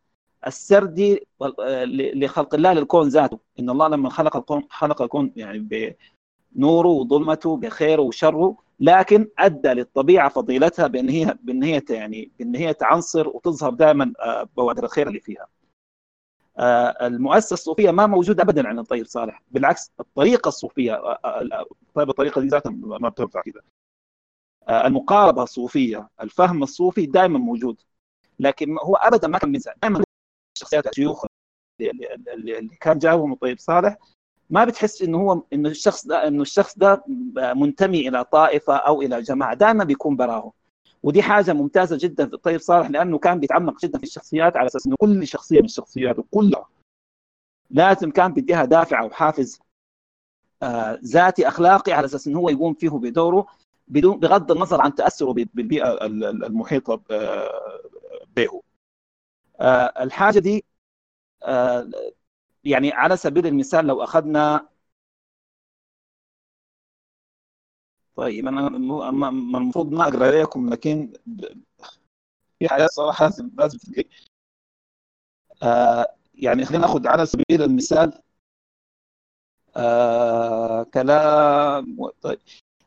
السردي 0.47 1.27
آه، 1.41 1.85
لخلق 2.15 2.55
الله 2.55 2.73
للكون 2.73 3.07
ذاته 3.07 3.39
إن 3.59 3.69
الله 3.69 3.87
لما 3.87 4.09
خلق 4.09 4.37
الكون 4.37 4.63
خلق 4.69 5.01
الكون 5.01 5.33
يعني 5.35 5.59
بنوره 6.55 6.87
وظلمته 6.87 7.57
بخيره 7.57 8.01
وشره 8.01 8.57
لكن 8.79 9.27
أدى 9.39 9.67
للطبيعة 9.69 10.29
فضيلتها 10.29 10.87
بأن 10.87 11.09
هي 11.09 11.37
بأن 11.43 11.63
هي 11.63 11.81
يعني 11.89 12.31
بأن 12.39 12.55
هي 12.55 12.73
تعنصر 12.73 13.27
وتظهر 13.27 13.69
دائما 13.73 14.13
بوادر 14.57 14.83
الخير 14.83 15.07
اللي 15.07 15.19
فيها. 15.19 15.47
آه، 16.59 17.07
المؤسسة 17.07 17.53
الصوفية 17.53 17.91
ما 17.91 18.07
موجودة 18.07 18.43
ابدا 18.43 18.67
عند 18.67 18.79
الطيب 18.79 19.05
صالح، 19.05 19.41
بالعكس 19.51 19.91
الطريقة 19.99 20.47
الصوفية 20.49 20.93
آه، 20.93 21.19
آه، 21.25 21.65
طيب 21.95 22.09
الطريقة 22.09 22.41
دي 22.41 22.47
ذاتها 22.47 22.71
ما 22.71 23.09
بتنفع. 23.09 23.41
آه، 24.69 24.87
المقاربة 24.87 25.43
الصوفية، 25.43 26.09
الفهم 26.21 26.63
الصوفي 26.63 27.05
دائما 27.05 27.39
موجود. 27.39 27.81
لكن 28.39 28.77
هو 28.83 28.95
ابدا 28.95 29.27
ما 29.27 29.37
كان 29.37 29.51
بينسى، 29.51 29.71
دائما 29.81 30.03
الشخصيات 30.57 30.87
الشيوخ 30.87 31.25
اللي, 31.81 32.69
كان 32.81 32.97
جابهم 32.97 33.33
الطيب 33.33 33.59
صالح 33.59 33.97
ما 34.49 34.65
بتحس 34.65 35.01
إنه 35.01 35.17
هو 35.17 35.43
إنه 35.53 35.69
الشخص 35.69 36.07
ده 36.07 36.27
إنه 36.27 36.41
الشخص 36.41 36.77
ده 36.77 37.03
منتمي 37.55 38.07
إلى 38.07 38.23
طائفة 38.23 38.75
أو 38.75 39.01
إلى 39.01 39.21
جماعة 39.21 39.53
دائما 39.53 39.83
بيكون 39.83 40.15
براهم 40.15 40.51
ودي 41.03 41.21
حاجة 41.21 41.53
ممتازة 41.53 41.97
جدا 42.01 42.27
في 42.27 42.33
الطيب 42.33 42.59
صالح 42.59 42.89
لأنه 42.89 43.17
كان 43.17 43.39
بيتعمق 43.39 43.79
جدا 43.81 43.97
في 43.97 44.03
الشخصيات 44.03 44.57
على 44.57 44.67
أساس 44.67 44.87
إنه 44.87 44.95
كل 44.99 45.27
شخصية 45.27 45.61
من 45.61 45.67
شخصياته 45.67 46.25
كلها 46.31 46.69
لازم 47.69 48.11
كان 48.11 48.33
بيديها 48.33 48.65
دافع 48.65 49.01
أو 49.01 49.09
حافز 49.09 49.59
آه 50.63 50.99
ذاتي 51.03 51.47
أخلاقي 51.47 51.91
على 51.91 52.05
أساس 52.05 52.27
إنه 52.27 52.39
هو 52.39 52.49
يقوم 52.49 52.73
فيه 52.73 52.89
بدوره 52.89 53.47
بدون 53.87 54.19
بغض 54.19 54.51
النظر 54.51 54.81
عن 54.81 54.95
تأثره 54.95 55.31
بالبيئة 55.33 56.05
المحيطة 56.05 57.01
به. 58.35 58.61
آه 59.59 60.03
الحاجة 60.03 60.39
دي 60.39 60.65
آه 61.43 61.89
يعني 62.63 62.91
على 62.93 63.17
سبيل 63.17 63.47
المثال 63.47 63.85
لو 63.87 64.03
أخذنا 64.03 64.68
طيب 68.19 68.47
أنا 68.47 68.67
المفروض 68.67 69.91
ما 69.91 70.07
أقرأ 70.07 70.27
عليكم 70.27 70.69
لكن 70.69 71.13
في 72.59 72.67
حاجات 72.69 72.89
صراحة 72.89 73.25
لازم 73.25 73.51
لازم 73.57 73.79
آه 75.63 76.15
يعني 76.33 76.65
خلينا 76.65 76.87
ناخذ 76.87 77.07
على 77.07 77.25
سبيل 77.25 77.61
المثال 77.63 78.21
آه 79.75 80.83
كلام 80.83 82.11
طيب. 82.21 82.39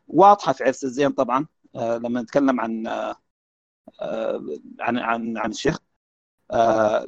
واضحة 0.08 0.52
في 0.52 0.64
عرس 0.64 0.84
الزين 0.84 1.10
طبعا 1.10 1.46
آه 1.76 1.96
لما 1.98 2.22
نتكلم 2.22 2.60
عن 2.60 2.86
آه 2.86 3.16
عن 4.80 4.98
عن 4.98 5.38
عن 5.38 5.50
الشيخ. 5.50 5.78
آه 6.50 7.06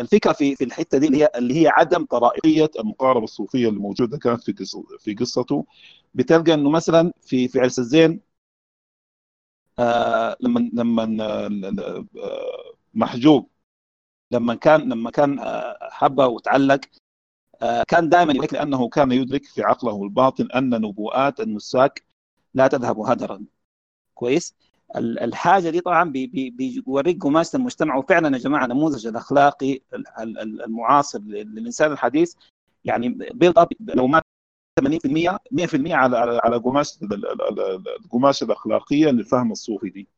الفكرة 0.00 0.32
في 0.32 0.56
في 0.56 0.64
الحتة 0.64 0.98
دي 0.98 1.06
اللي 1.06 1.18
هي 1.22 1.30
اللي 1.36 1.62
هي 1.62 1.68
عدم 1.68 2.04
طرائقية 2.04 2.70
المقاربة 2.80 3.24
الصوفية 3.24 3.68
اللي 3.68 3.80
موجودة. 3.80 4.18
كانت 4.18 4.42
في 4.44 4.52
قصة 4.52 4.84
في 4.98 5.14
قصته. 5.14 5.66
بتلقى 6.14 6.54
إنه 6.54 6.70
مثلا 6.70 7.12
في 7.22 7.48
في 7.48 7.60
عرس 7.60 7.78
الزين 7.78 8.20
آه 9.78 10.36
لما 10.40 10.70
لما 10.72 11.04
آه 11.24 12.74
محجوب 12.94 13.50
لما 14.32 14.54
كان 14.54 14.80
لما 14.90 15.10
كان 15.12 15.38
آه 15.40 15.78
حبه 15.92 16.26
وتعلق 16.26 16.80
آه 17.62 17.84
كان 17.88 18.08
دائما 18.08 18.32
يدرك 18.34 18.54
لأنه 18.54 18.88
كان 18.88 19.12
يدرك 19.12 19.44
في 19.44 19.62
عقله 19.64 20.04
الباطن 20.04 20.48
أن 20.52 20.70
نبوءات 20.70 21.40
النساك 21.40 22.06
لا 22.54 22.68
تذهب 22.68 23.00
هدرا. 23.00 23.46
كويس؟ 24.14 24.56
الحاجة 24.96 25.70
دي 25.70 25.80
طبعا 25.80 26.10
بيوريك 26.10 27.22
قماشه 27.22 27.56
المجتمع. 27.56 27.96
وفعلا 27.96 28.36
يا 28.36 28.42
جماعة 28.42 28.64
النموذج 28.64 29.06
الأخلاقي 29.06 29.80
المعاصر 30.40 31.18
للإنسان 31.18 31.92
الحديث. 31.92 32.34
يعني 32.84 33.08
بيلد 33.08 33.58
اب 33.58 33.68
لو 33.80 34.06
ما 34.06 34.22
80% 34.80 35.38
100% 35.52 35.92
على 35.92 36.40
على 36.44 36.56
قماشه 36.56 36.98
القماشه 38.04 38.44
الأخلاقية 38.44 39.06
للفهم 39.10 39.52
الصوفي 39.52 39.90
دي. 39.90 40.08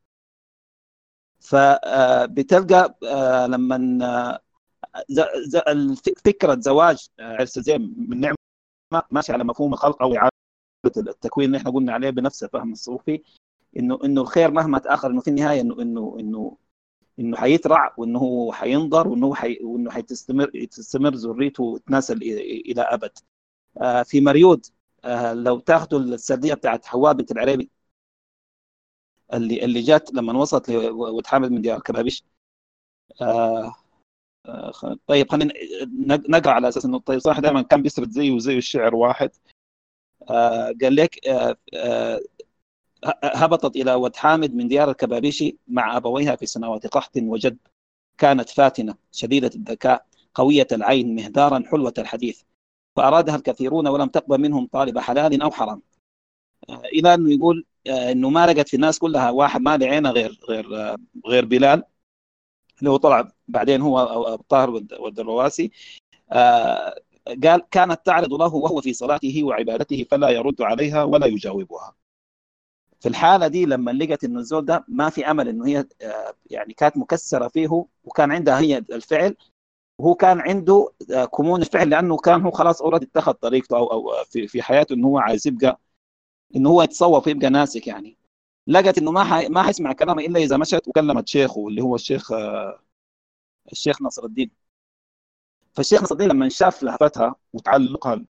فبتلقى 1.40 2.94
لما 3.48 4.38
فكره 6.24 6.60
زواج 6.60 7.09
عرس 7.20 7.59
زين 7.59 7.94
من 8.09 8.20
نعمة 8.20 8.36
ماشي 9.10 9.32
على 9.32 9.44
مفهوم 9.44 9.72
الخلق 9.72 10.02
أو 10.02 10.14
إعادة 10.16 10.30
التكوين 10.96 11.46
اللي 11.46 11.59
إحنا 11.59 11.70
قلنا 11.70 11.92
عليه 11.92 12.10
بنفس 12.10 12.44
الفهم 12.44 12.72
الصوفي. 12.72 13.22
إنه 13.77 13.99
إنه 14.05 14.20
الخير 14.20 14.51
مهما 14.51 14.78
تأخر 14.78 15.11
إنه 15.11 15.20
في 15.20 15.28
النهاية 15.31 15.61
إنه 15.61 15.82
إنه 15.82 16.16
إنه 16.20 16.57
إنه 17.19 17.36
حيترع 17.36 17.95
وإنه 17.99 18.19
هو 18.19 18.53
حينظر 18.53 19.09
وإنه 19.09 19.35
حي... 19.35 19.59
وإنه 19.62 19.90
حتستمر 19.90 20.66
تستمر 20.70 21.15
ذريته 21.15 21.62
وتناسل 21.65 22.16
إلى 22.23 22.82
أبد. 22.82 23.19
آه، 23.82 24.03
في 24.03 24.20
مريود 24.20 24.66
آه، 25.05 25.32
لو 25.35 25.61
تأخذوا 25.61 26.01
السردية 26.01 26.55
بتاعت 26.55 26.86
حواء 26.86 27.12
بنت 27.12 27.32
العريبي 27.32 27.70
اللي 29.35 29.65
اللي 29.65 29.81
جات 29.82 30.15
لما 30.15 30.32
وصلت 30.39 30.70
لولد 30.70 31.27
حامد 31.27 31.51
من 31.51 31.62
ديار 31.62 31.77
الكبابش 31.78 32.24
آه، 33.23 33.74
آه، 34.47 34.73
طيب 35.07 35.31
خلينا 35.32 35.55
نق- 36.07 36.31
نقرأ 36.31 36.53
على 36.53 36.69
أساس 36.69 36.85
إنه 36.85 36.97
الطيب 36.97 37.19
صالح 37.19 37.39
دائما 37.40 37.62
كان 37.62 37.82
بيسرد 37.82 38.11
زيه 38.11 38.32
وزيه 38.32 38.59
الشعر 38.59 38.95
واحد. 38.95 39.31
آه، 40.31 40.74
قال 40.82 40.97
لك 40.97 41.28
آه، 41.28 41.57
آه، 41.74 42.20
هبطت 43.24 43.76
إلى 43.76 43.94
ود 43.94 44.16
حامد 44.16 44.54
من 44.54 44.68
ديار 44.68 44.90
الكبابيشي 44.90 45.56
مع 45.68 45.96
أبويها 45.96 46.36
في 46.36 46.46
سنوات 46.46 46.86
قحط 46.86 47.16
وجد 47.16 47.58
كانت 48.18 48.48
فاتنة 48.48 48.94
شديدة 49.12 49.50
الذكاء 49.54 50.06
قوية 50.34 50.66
العين 50.72 51.14
مهدارا 51.14 51.62
حلوة 51.66 51.94
الحديث 51.98 52.42
فأرادها 52.96 53.36
الكثيرون 53.36 53.88
ولم 53.88 54.08
تقبل 54.08 54.40
منهم 54.40 54.66
طالب 54.66 54.98
حلال 54.98 55.42
أو 55.42 55.50
حرام. 55.50 55.82
آه، 56.70 56.82
إلى 56.84 57.14
انه 57.14 57.32
يقول 57.32 57.64
آه، 57.86 58.12
إنه 58.12 58.30
ما 58.30 58.46
لقت 58.46 58.68
في 58.68 58.74
الناس 58.76 58.98
كلها 58.98 59.30
واحد 59.30 59.60
ما 59.60 59.76
له 59.76 59.86
عينة 59.86 60.10
غير 60.10 60.38
غير 60.48 60.76
آه، 60.76 60.96
غير 61.26 61.44
بلال 61.44 61.82
اللي 62.78 62.90
هو 62.90 62.96
طلع 62.96 63.32
بعدين 63.48 63.80
هو 63.80 63.98
أبو 64.34 64.42
طاهر 64.48 64.70
والد- 64.70 65.00
والدرواسي 65.00 65.70
آه، 66.32 66.94
قال 67.44 67.68
كانت 67.70 68.00
تعرض 68.06 68.34
له 68.34 68.54
وهو 68.54 68.80
في 68.80 68.92
صلاته 68.92 69.44
وعبادته 69.44 70.06
فلا 70.10 70.28
يرد 70.30 70.62
عليها 70.62 71.04
ولا 71.04 71.26
يجاوبها. 71.26 71.94
في 73.00 73.08
الحالة 73.08 73.48
دي 73.48 73.66
لما 73.66 73.90
لقت 73.90 74.24
إنه 74.24 74.38
الزول 74.40 74.64
ده 74.64 74.84
ما 74.88 75.10
في 75.10 75.30
أمل 75.30 75.48
إنه 75.48 75.66
هي 75.66 75.86
آه، 76.02 76.34
يعني 76.50 76.74
كانت 76.74 76.96
مكسرة 76.96 77.48
فيه 77.48 77.86
وكان 78.04 78.32
عندها 78.32 78.60
هي 78.60 78.78
الفعل 78.78 79.36
وهو 79.98 80.14
كان 80.14 80.40
عنده 80.40 80.92
آه، 81.14 81.24
كمون 81.24 81.62
الفعل 81.62 81.90
لأنه 81.90 82.16
كان 82.16 82.42
هو 82.42 82.50
خلاص 82.50 82.82
اوريدي 82.82 83.06
اتخذ 83.06 83.32
طريقته 83.32 83.76
أو 83.78 83.92
أو 83.92 84.24
في 84.24 84.48
في 84.48 84.62
حياته 84.62 84.94
إنه 84.94 85.06
هو 85.08 85.18
عايز 85.18 85.46
يبقى 85.48 85.80
إنه 86.56 86.70
هو 86.70 86.82
يتصوف 86.82 87.26
ويبقى 87.26 87.50
ناسك 87.50 87.86
يعني. 87.86 88.18
لقت 88.66 88.98
إنه 88.98 89.10
ما 89.12 89.24
حي... 89.24 89.48
ما 89.48 89.62
حيسمع 89.62 89.92
كلامه 89.92 90.22
إلا 90.26 90.40
إذا 90.40 90.56
مشت 90.56 90.88
وكلمت 90.88 91.28
شيخه 91.28 91.68
اللي 91.68 91.82
هو 91.82 91.94
الشيخ 91.94 92.32
آه، 92.32 92.80
الشيخ 93.72 94.02
نصر 94.02 94.24
الدين. 94.24 94.50
فالشيخ 95.74 96.02
نصر 96.02 96.12
الدين 96.14 96.28
لما 96.28 96.48
شاف 96.48 96.82
لهفتها 96.82 97.34
وتعلقها 97.52 98.14
ال- 98.14 98.26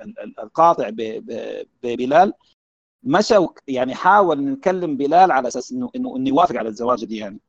ال- 0.00 0.40
القاطع 0.40 0.90
ببلال 1.82 2.32
مشى 3.02 3.34
يعني 3.68 3.94
حاول 3.94 4.38
إنه 4.38 4.52
يكلم 4.52 4.96
بلال 4.96 5.32
على 5.32 5.48
أساس 5.48 5.72
انه 5.72 5.90
انه 5.96 6.16
إنه 6.16 6.28
يوافق 6.28 6.56
على 6.56 6.68
الزواج 6.68 7.04
دي 7.04 7.16
يعني. 7.16 7.40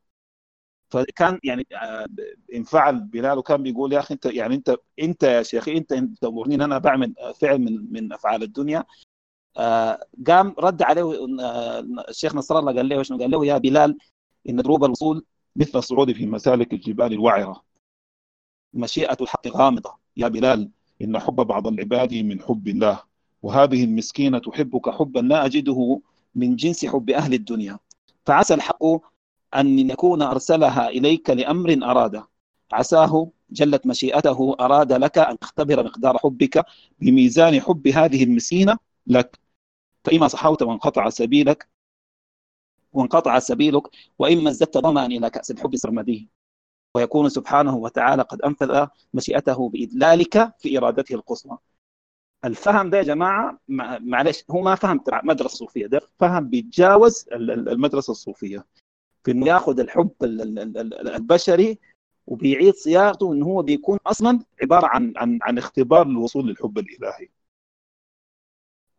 فكان 0.90 1.38
يعني 1.44 1.66
آه، 1.72 2.06
انفعل 2.54 3.00
بلال 3.00 3.38
وكان 3.38 3.62
بيقول 3.62 3.92
يا 3.92 3.98
أخي 3.98 4.14
انت 4.14 4.26
يعني 4.26 4.54
انت 4.54 4.76
أنت 5.02 5.22
يا 5.22 5.42
شيخي 5.42 5.76
أنت 5.76 5.92
انت 5.92 6.24
إن 6.24 6.60
أنا 6.62 6.78
بعمل 6.78 7.14
فعل 7.40 7.58
من 7.58 7.92
من 7.92 8.12
أفعال 8.12 8.42
الدنيا. 8.42 8.84
آه، 9.56 10.06
قام 10.26 10.54
رد 10.58 10.82
عليه 10.82 11.26
آه، 11.40 11.80
الشيخ 12.08 12.34
نصر 12.34 12.58
الله 12.58 12.74
قال 12.74 12.88
له 12.88 13.02
شنو؟ 13.02 13.18
قال 13.18 13.30
له 13.30 13.46
يا 13.46 13.58
بلال 13.58 13.98
إن 14.48 14.56
دروب 14.56 14.84
الوصول 14.84 15.24
مثل 15.56 15.78
الصعود 15.78 16.12
في 16.12 16.26
مسالك 16.26 16.72
الجبال 16.72 17.12
الوعرة. 17.12 17.64
مشيئة 18.74 19.16
الحق 19.20 19.48
غامضة. 19.48 19.94
يا 20.16 20.28
بلال 20.28 20.70
إن 21.02 21.18
حب 21.18 21.36
بعض 21.36 21.66
العباد 21.66 22.14
من 22.14 22.40
حب 22.40 22.68
الله. 22.68 23.13
وهذه 23.44 23.84
المسكينة 23.84 24.38
تحبك 24.38 24.90
حبا 24.90 25.20
لا 25.20 25.46
أجده 25.46 26.00
من 26.34 26.56
جنس 26.56 26.86
حب 26.86 27.10
أهل 27.10 27.34
الدنيا. 27.34 27.78
فعسى 28.26 28.54
الحق 28.54 28.84
أن 29.54 29.90
يكون 29.90 30.22
أرسلها 30.22 30.88
إليك 30.88 31.30
لأمر 31.30 31.78
أراده. 31.82 32.28
عساه 32.72 33.30
جلت 33.50 33.86
مشيئته 33.86 34.56
أراد 34.60 34.92
لك 34.92 35.18
أن 35.18 35.38
تختبر 35.38 35.84
مقدار 35.84 36.18
حبك 36.18 36.64
بميزان 36.98 37.60
حب 37.60 37.88
هذه 37.88 38.24
المسكينة 38.24 38.76
لك. 39.06 39.38
فإما 40.04 40.28
صحوت 40.28 40.62
وانقطع 40.62 41.08
سبيلك 41.08 41.68
وانقطع 42.92 43.38
سبيلك 43.38 43.82
وإما 44.18 44.50
ازددت 44.50 44.78
ظمأ 44.78 45.06
إلى 45.06 45.30
كأس 45.30 45.50
الحب 45.50 45.76
سرمديه. 45.76 46.26
ويكون 46.94 47.28
سبحانه 47.28 47.76
وتعالى 47.76 48.22
قد 48.22 48.42
أنفذ 48.42 48.86
مشيئته 49.14 49.68
بإدلالك 49.68 50.52
في 50.58 50.78
إرادته 50.78 51.14
القصوى. 51.14 51.58
الفهم 52.44 52.90
ده 52.90 52.98
يا 52.98 53.02
جماعة 53.02 53.58
مع- 53.68 53.98
معلش 53.98 54.44
هو 54.50 54.60
ما 54.62 54.74
فهم 54.74 54.98
تبع 54.98 55.20
مدرسة 55.24 55.56
صوفية 55.56 55.86
ده 55.86 56.00
فهم 56.20 56.48
بيتجاوز 56.50 57.26
ال- 57.32 57.50
ال- 57.50 57.68
المدرسة 57.68 58.10
الصوفية 58.10 58.64
في 59.24 59.30
إنه 59.30 59.46
ياخذ 59.46 59.80
الحب 59.80 60.10
ال- 60.22 60.40
ال- 60.42 60.58
ال- 60.58 60.78
ال- 60.78 61.08
البشري 61.08 61.78
وبيعيد 62.26 62.74
صياغته 62.74 63.32
إنه 63.32 63.46
هو 63.46 63.62
بيكون 63.62 63.98
أصلا 64.06 64.40
عبارة 64.62 64.86
عن 64.86 65.12
عن 65.16 65.38
عن 65.42 65.58
اختبار 65.58 66.06
للوصول 66.08 66.46
للحب 66.48 66.78
الإلهي. 66.78 67.28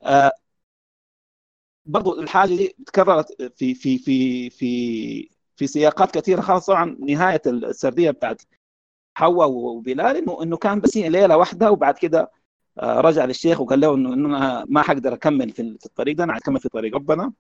آه 0.04 0.32
برضو 1.86 2.20
الحاجة 2.22 2.50
دي 2.56 2.76
تكررت 2.86 3.42
في 3.58 3.76
في 3.76 3.98
في 3.98 4.50
في 4.50 5.30
في 5.56 5.68
سياقات 5.68 6.12
كثيرة 6.18 6.42
خاصة 6.42 6.74
طبعا 6.74 6.98
نهاية 7.00 7.42
السردية 7.48 8.12
بتاعت 8.12 8.42
حواء 9.18 9.50
وبلال 9.52 10.18
انه 10.18 10.44
إنه 10.44 10.58
كان 10.58 10.80
بس 10.82 10.98
ليلة 10.98 11.38
واحدة 11.38 11.72
وبعد 11.72 11.98
كده 11.98 12.32
رجع 12.84 13.26
للشيخ 13.26 13.62
وقال 13.62 13.80
له 13.80 13.96
انه 13.96 14.14
أنا 14.14 14.66
ما 14.70 14.82
حقدر 14.82 15.14
أكمل 15.14 15.50
في 15.50 15.62
الطريق 15.86 16.16
ده 16.18 16.24
أنا 16.24 16.38
أكمل 16.38 16.60
في 16.60 16.70
طريق 16.70 16.96
ربنا. 16.96 17.34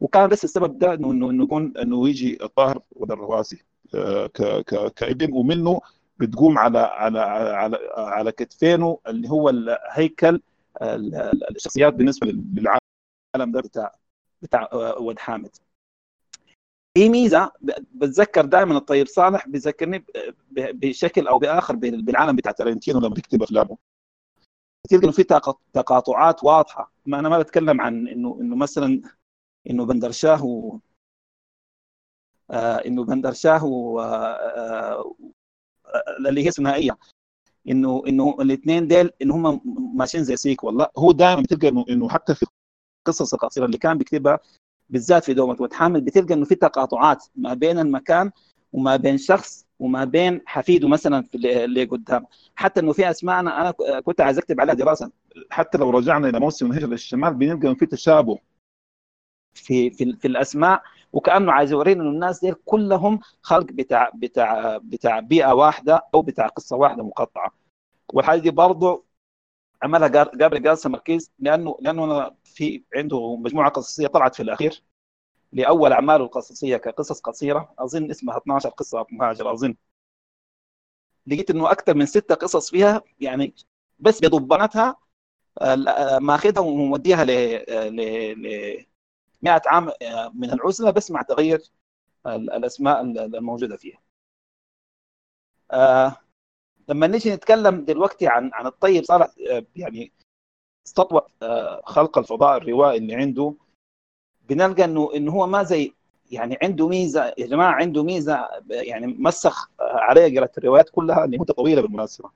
وكان 0.00 0.28
بس 0.28 0.44
السبب 0.44 0.78
ده 0.78 0.94
انه 0.94 1.10
انه 1.10 1.30
إنه 1.30 1.44
يكون 1.44 1.76
إنه 1.78 2.08
يجي 2.08 2.44
الطاهر 2.44 2.82
والرواسي 2.90 3.62
آه، 3.94 4.26
ك- 4.26 4.64
ك- 4.64 4.92
كابن. 4.94 5.32
ومنه 5.32 5.80
بتقوم 6.18 6.58
على 6.58 6.78
على 6.78 7.18
على 7.20 7.78
على 7.96 8.32
كتفينه 8.32 8.98
اللي 9.06 9.30
هو 9.30 9.48
الهيكل 9.48 10.40
ال- 10.82 11.14
ال- 11.14 11.56
الشخصيات 11.56 11.94
بالنسبة 11.94 12.26
لل- 12.26 12.44
للعالم 12.54 13.52
ده 13.52 13.60
بتاع 13.60 13.94
بتاع 14.42 14.68
آه، 14.72 14.98
ود 14.98 15.18
حامد. 15.18 15.56
في 16.98 17.08
ميزة 17.08 17.52
بتذكر 17.94 18.44
دائما 18.44 18.76
الطيب 18.78 19.06
صالح 19.06 19.48
بيذكرني 19.48 20.04
بشكل 20.50 21.26
أو 21.26 21.38
بآخر 21.38 21.76
بال- 21.76 22.02
بالعالم 22.02 22.36
بتاع 22.36 22.52
تارنتينو 22.52 22.98
لما 22.98 23.08
بيكتب 23.08 23.42
أفلامه. 23.42 23.76
تلقى 24.90 25.04
إنه 25.04 25.12
في 25.12 25.22
تق- 25.24 25.60
تقاطعات 25.72 26.44
واضحة. 26.44 26.92
ما 27.06 27.18
أنا 27.18 27.28
ما 27.28 27.38
بتكلم 27.38 27.80
عن 27.80 28.08
إنه 28.08 28.38
إنه 28.40 28.56
مثلا 28.56 29.02
إنه 29.70 29.84
بندرشاه 29.86 30.44
و... 30.44 30.78
آه 32.50 32.76
إنه 32.86 33.04
بندرشاه 33.04 33.64
و... 33.64 34.00
آه 34.00 35.14
آه 35.86 36.28
اللي 36.28 36.46
هي 36.46 36.50
ثنائيه 36.50 36.98
إنه 37.68 38.02
إنه 38.08 38.36
الاثنين 38.40 38.88
ديل 38.88 39.10
ان 39.22 39.30
هم 39.30 39.60
ماشيين 39.96 40.24
زي 40.24 40.36
سيك 40.36 40.64
والله. 40.64 40.88
هو 40.98 41.12
دائما 41.12 41.42
بتلقى 41.42 41.68
إنه 41.68 41.84
إنه 41.90 42.08
حتى 42.08 42.34
في 42.34 42.46
القصص 43.00 43.34
القصيرة 43.34 43.64
اللي 43.66 43.78
كان 43.78 43.98
بيكتبها 43.98 44.38
بالذات 44.90 45.24
في 45.24 45.34
دومة 45.34 45.56
وتحامل 45.60 46.00
بتلقى 46.00 46.34
إنه 46.34 46.44
في 46.44 46.54
تقاطعات 46.54 47.24
ما 47.36 47.54
بين 47.54 47.78
المكان 47.78 48.30
وما 48.72 48.96
بين 48.96 49.18
شخص 49.18 49.63
وما 49.84 50.04
بين 50.04 50.40
حفيده 50.46 50.88
مثلا 50.88 51.22
في 51.22 51.64
اللي 51.64 51.84
قدام 51.84 52.26
حتى 52.54 52.80
إنه 52.80 52.92
في 52.92 53.10
أسماء 53.10 53.40
أنا 53.40 53.60
أنا 53.60 54.00
كنت 54.00 54.20
عايز 54.20 54.38
أكتب 54.38 54.60
عليها 54.60 54.74
دراسة. 54.74 55.10
حتى 55.50 55.78
لو 55.78 55.90
رجعنا 55.90 56.28
إلى 56.28 56.40
موسم 56.40 56.66
الهجرة 56.70 56.86
للشمال 56.86 57.34
بنلقى 57.34 57.68
إنه 57.68 57.74
في 57.74 57.86
تشابه. 57.86 58.38
في 59.54 59.90
في, 59.90 60.12
في 60.16 60.28
الأسماء 60.28 60.82
وكأنه 61.12 61.52
عايز 61.52 61.72
يورينا 61.72 62.02
إنه 62.02 62.10
الناس 62.10 62.40
دي 62.44 62.54
كلهم 62.64 63.20
خلق 63.42 63.66
بتاع 63.72 64.10
بتاع 64.14 64.76
بتاع 64.78 65.20
بيئة 65.20 65.52
واحدة 65.54 66.06
أو 66.14 66.22
بتاع 66.22 66.46
قصة 66.46 66.76
واحدة 66.76 67.02
مقطعة. 67.02 67.54
والحاجة 68.14 68.40
دي 68.40 68.50
برضه 68.50 69.04
عملها 69.82 70.08
جابري 70.08 70.60
جارسا 70.60 70.88
ماركيز 70.88 71.32
لأنه 71.38 71.76
لأنه 71.80 72.04
أنا 72.04 72.36
في 72.44 72.84
عنده 72.96 73.36
مجموعة 73.36 73.70
قصصية 73.70 74.06
طلعت 74.06 74.34
في 74.34 74.42
الأخير. 74.42 74.82
لأول 75.54 75.92
اعماله 75.92 76.24
القصصية 76.24 76.76
كقصص 76.76 77.20
قصيرة 77.20 77.74
أظن 77.78 78.10
اسمها 78.10 78.36
12 78.38 78.68
قصة 78.68 79.06
مهاجر 79.10 79.52
أظن 79.52 79.74
لقيت 81.26 81.50
إنه 81.50 81.70
أكثر 81.72 81.94
من 81.94 82.06
ستة 82.06 82.34
قصص 82.34 82.70
فيها 82.70 83.02
يعني 83.20 83.54
بس 83.98 84.20
بضبانتها 84.20 84.96
ماخذها 86.20 86.60
وموديها 86.60 87.24
ل 87.24 87.30
ل 87.96 88.00
ل 88.42 88.86
100 89.42 89.62
عام 89.66 89.88
آه، 90.02 90.32
من 90.34 90.50
العزلة 90.52 90.90
بس 90.90 91.10
مع 91.10 91.22
تغير 91.22 91.62
ال- 92.26 92.52
الأسماء 92.52 93.00
ال- 93.00 93.18
الموجودة 93.36 93.76
فيها. 93.76 93.98
آه، 95.72 96.16
لما 96.88 97.06
نيجي 97.06 97.34
نتكلم 97.34 97.84
دلوقتي 97.84 98.26
عن 98.28 98.50
عن 98.54 98.66
الطيب 98.66 99.04
صالح 99.04 99.26
آه، 99.50 99.64
يعني 99.76 100.12
استطوى 100.86 101.20
آه، 101.42 101.82
خلق 101.86 102.18
الفضاء 102.18 102.56
الروائي 102.56 102.98
اللي 102.98 103.14
عنده 103.14 103.54
بنلقى 104.48 104.84
انه 104.84 105.10
إنه 105.16 105.32
هو 105.32 105.46
ما 105.46 105.62
زي 105.62 105.92
يعني 106.30 106.58
عنده 106.62 106.88
ميزة 106.88 107.34
يا 107.38 107.46
جماعة 107.46 107.72
عنده 107.72 108.02
ميزة 108.04 108.48
يعني 108.70 109.06
مسخ 109.06 109.70
آه، 109.80 109.96
علي 109.96 110.38
قرأت 110.38 110.58
الروايات 110.58 110.90
كلها 110.90 111.24
اللي 111.24 111.38
مدة 111.38 111.54
طويلة 111.54 111.82
بالمناسبة. 111.82 112.30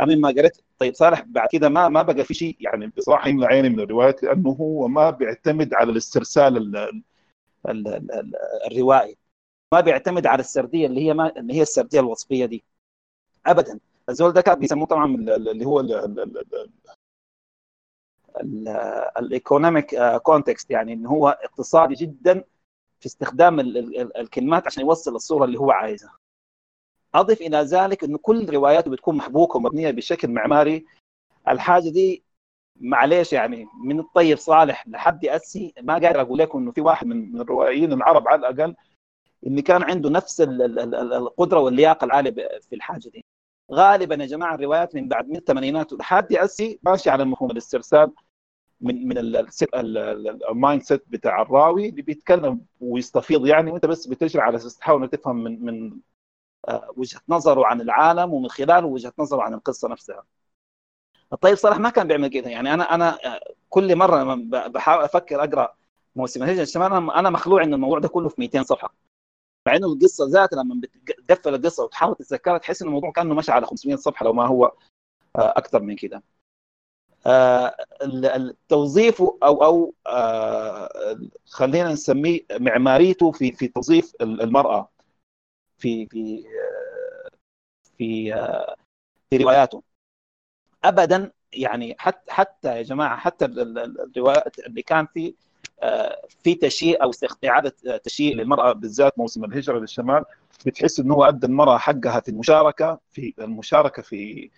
أنا 0.00 0.12
لما 0.12 0.28
قريت 0.28 0.58
طيب 0.78 0.94
صالح 0.94 1.20
بعد 1.20 1.48
كده 1.52 1.68
ما 1.68 1.88
ما 1.88 2.02
بقى 2.02 2.24
في 2.24 2.34
شيء 2.34 2.56
يعني 2.60 2.86
بصراحة 2.96 3.28
يملى 3.28 3.46
عيني 3.46 3.68
من 3.68 3.80
الروايات 3.80 4.22
لأنه 4.22 4.50
هو 4.50 4.88
ما 4.88 5.10
بيعتمد 5.10 5.74
على 5.74 5.92
الاسترسال 5.92 6.56
ال- 6.56 6.76
ال- 6.76 7.02
ال- 7.68 8.12
ال- 8.12 8.32
الروائي. 8.66 9.16
ما 9.72 9.80
بيعتمد 9.80 10.26
على 10.26 10.40
السردية 10.40 10.86
اللي 10.86 11.00
هي 11.06 11.14
ما 11.14 11.38
اللي 11.38 11.54
هي 11.54 11.62
السردية 11.62 12.00
الوصفية 12.00 12.46
دي. 12.46 12.64
ابدا. 13.46 13.78
الزول 14.08 14.32
ده 14.32 14.40
كان 14.40 14.58
بيسموه 14.58 14.86
طبعا 14.86 15.06
اللي 15.16 15.64
هو 15.66 15.80
ال 19.18 19.26
economic 19.26 19.94
context 20.22 20.70
يعني 20.70 20.92
إن 20.92 21.06
هو 21.06 21.28
اقتصادي 21.28 21.94
جدا 21.94 22.44
في 23.00 23.06
استخدام 23.06 23.60
ال- 23.60 24.00
ال- 24.00 24.16
الكلمات 24.16 24.66
عشان 24.66 24.82
يوصل 24.82 25.14
الصورة 25.14 25.44
اللي 25.44 25.58
هو 25.58 25.70
عايزها. 25.70 26.16
أضف 27.14 27.40
إلى 27.40 27.58
ذلك 27.58 28.04
إنه 28.04 28.18
كل 28.18 28.50
رواياته 28.54 28.90
بتكون 28.90 29.16
محبوكة 29.16 29.56
ومبنية 29.56 29.90
بشكل 29.90 30.28
معماري. 30.30 30.84
الحاجة 31.48 31.88
دي 31.88 32.22
معليش 32.80 33.32
يعني 33.32 33.66
من 33.84 34.00
الطيب 34.00 34.38
صالح 34.38 34.88
لحد 34.88 35.24
اسي 35.24 35.74
ما 35.82 35.92
قادر 35.92 36.20
أقول 36.20 36.38
لكم 36.38 36.58
إنه 36.58 36.72
في 36.72 36.80
واحد 36.80 37.06
من 37.06 37.40
الروائيين 37.40 37.92
العرب 37.92 38.28
على 38.28 38.48
الأقل 38.48 38.74
إن 39.46 39.60
كان 39.60 39.82
عنده 39.82 40.10
نفس 40.10 40.40
ال- 40.40 40.62
ال- 40.62 40.78
ال- 40.94 41.12
القدرة 41.12 41.60
واللياقة 41.60 42.04
العالية 42.04 42.30
في 42.68 42.74
الحاجة 42.74 43.08
دي. 43.08 43.24
غالبا 43.74 44.14
يا 44.14 44.26
جماعة 44.26 44.54
الروايات 44.54 44.94
من 44.94 45.08
بعد 45.08 45.28
من 45.28 45.36
الثمانينات 45.36 45.92
لحد 45.92 46.32
اسي 46.32 46.80
ماشي 46.82 47.10
على 47.10 47.24
مفهوم 47.24 47.50
الاسترسال 47.50 48.12
من 48.80 49.08
من 49.08 49.18
ال 50.50 50.82
mindset 50.82 51.04
بتاع 51.08 51.42
الراوي 51.42 51.88
اللي 51.88 52.02
بيتكلم 52.02 52.60
ويستفيض 52.80 53.46
يعني 53.46 53.70
وأنت 53.70 53.86
بس 53.86 54.06
بتجري 54.06 54.42
على 54.42 54.56
أساس 54.56 54.78
تحاول 54.78 55.08
تفهم 55.08 55.36
من 55.44 55.64
من 55.64 55.92
آه، 56.68 56.92
وجهة 56.96 57.20
نظره 57.28 57.66
عن 57.66 57.80
العالم 57.80 58.34
ومن 58.34 58.48
خلاله 58.48 58.86
وجهة 58.86 59.12
نظره 59.18 59.42
عن 59.42 59.54
القصة 59.54 59.88
نفسها. 59.88 60.24
الطيب 61.32 61.54
صالح 61.54 61.78
ما 61.78 61.90
كان 61.90 62.08
بيعمل 62.08 62.28
كده 62.28 62.50
يعني 62.50 62.74
أنا 62.74 62.94
أنا 62.94 63.18
آه، 63.36 63.40
كل 63.70 63.96
مرة 63.96 64.34
بحاول 64.68 65.04
أفكر 65.04 65.44
أقرأ 65.44 65.74
موسم 66.16 66.42
الهجرة 66.42 66.62
الشمال 66.62 66.92
أنا 67.10 67.30
مخلوع 67.30 67.62
إن 67.64 67.74
الموضوع 67.74 67.98
ده 67.98 68.08
كله 68.08 68.28
في 68.28 68.40
200 68.40 68.62
صفحة. 68.62 68.94
مع 69.66 69.76
إنه 69.76 69.86
القصة 69.86 70.26
ذاتها 70.28 70.62
لما 70.62 70.80
بتقفل 71.20 71.54
القصة 71.54 71.84
وتحاول 71.84 72.16
تتذكرها 72.16 72.58
تحس 72.58 72.82
ان 72.82 72.88
الموضوع 72.88 73.10
كأنه 73.12 73.34
مشى 73.34 73.52
على 73.52 73.66
500 73.66 73.96
صفحة 73.96 74.24
لو 74.24 74.32
ما 74.32 74.46
هو 74.46 74.64
آه، 75.36 75.54
أكثر 75.56 75.82
من 75.82 75.96
كده. 75.96 76.22
آه، 77.26 77.76
التوظيف 78.36 79.22
أو 79.22 79.64
أو 79.64 79.94
آه، 80.06 81.18
خلينا 81.46 81.92
نسميه 81.92 82.40
معماريته 82.52 83.32
في 83.32 83.52
في 83.52 83.68
توظيف 83.68 84.12
ال- 84.20 84.42
المرأة 84.42 84.88
في 85.78 86.06
في 86.06 86.44
في 87.98 88.32
في 89.30 89.36
رواياته 89.36 89.82
ابدا 90.84 91.32
يعني 91.52 91.96
حتى 91.98 92.32
حتى 92.32 92.68
يا 92.76 92.82
جماعة 92.82 93.16
حتى 93.16 93.44
ال- 93.44 93.60
ال- 93.60 93.78
ال- 93.78 94.00
الروايات 94.00 94.58
اللي 94.58 94.82
كان 94.82 95.06
في 95.06 95.34
في 96.44 96.54
تشييع 96.54 96.98
أو 97.02 97.10
آه، 97.88 97.96
تشييع 97.96 98.36
للمرأة 98.36 98.72
بالذات 98.72 99.18
موسم 99.18 99.44
الهجرة 99.44 99.78
للشمال. 99.78 100.24
بتحس 100.66 101.00
إنه 101.00 101.14
هو 101.14 101.24
أدى 101.24 101.46
المرأة 101.46 101.78
حقها 101.78 102.20
في 102.20 102.28
المشاركة 102.28 103.00
في 103.10 103.34
المشاركة 103.38 104.02
في 104.02 104.50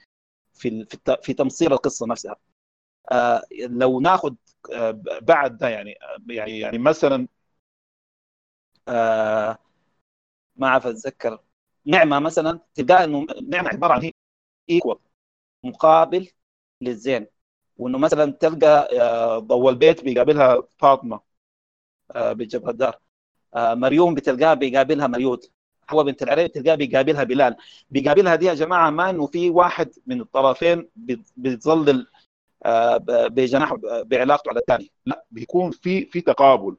في 0.55 0.85
في 0.85 1.19
في 1.23 1.33
تمصير 1.35 1.73
القصة 1.73 2.07
نفسها. 2.07 2.37
آه، 3.13 3.43
لو 3.61 4.01
ناخذ 4.01 4.35
آه، 4.73 4.91
بعد 5.23 5.59
ده 5.59 5.69
يعني 5.69 5.95
يعني 6.29 6.61
يعني 6.61 6.79
مثلا 6.79 7.29
آه، 8.89 9.59
ما 10.57 10.67
أعرف 10.69 10.87
أتذكر 10.87 11.39
نعمة 11.87 12.19
مثلا 12.19 12.61
تلقى 12.75 13.05
إنه 13.05 13.27
نعمة 13.49 13.69
عبارة 13.69 13.93
عن 13.95 14.11
ايكوال 14.71 14.99
مقابل 15.65 16.31
للزين. 16.81 17.27
وإنه 17.79 17.99
مثلا 17.99 18.33
تلقى 18.33 18.89
آه، 19.01 19.39
ضوء 19.39 19.71
البيت 19.71 20.05
بيقابلها 20.05 20.63
فاطمة 20.79 21.21
آه، 22.11 22.33
بجبر 22.33 22.71
الدار. 22.71 22.99
آه، 23.55 23.75
مريوم 23.75 24.15
بتلقاها 24.15 24.55
بيقابلها 24.55 25.07
مريود. 25.07 25.51
حواء 25.89 26.05
بنت 26.05 26.23
العريب 26.23 26.51
بتلقاها 26.51 26.75
بيقابلها 26.77 27.25
بلال. 27.25 27.57
بيقابلها 27.91 28.35
دي 28.35 28.47
يا 28.47 28.55
جماعة 28.55 28.91
ما 28.91 29.11
إنه 29.11 29.27
في 29.27 29.51
واحد 29.51 29.91
من 30.07 30.21
الطرفين 30.21 30.89
بيت- 30.97 31.31
بيتظلل 31.37 32.07
آه، 32.65 32.97
بجناح 33.29 33.75
بعلاقته 33.85 34.49
على 34.49 34.59
الثاني. 34.61 34.91
لا 35.07 35.25
بيكون 35.31 35.71
في 35.71 36.07
في 36.07 36.21
تقابل. 36.21 36.77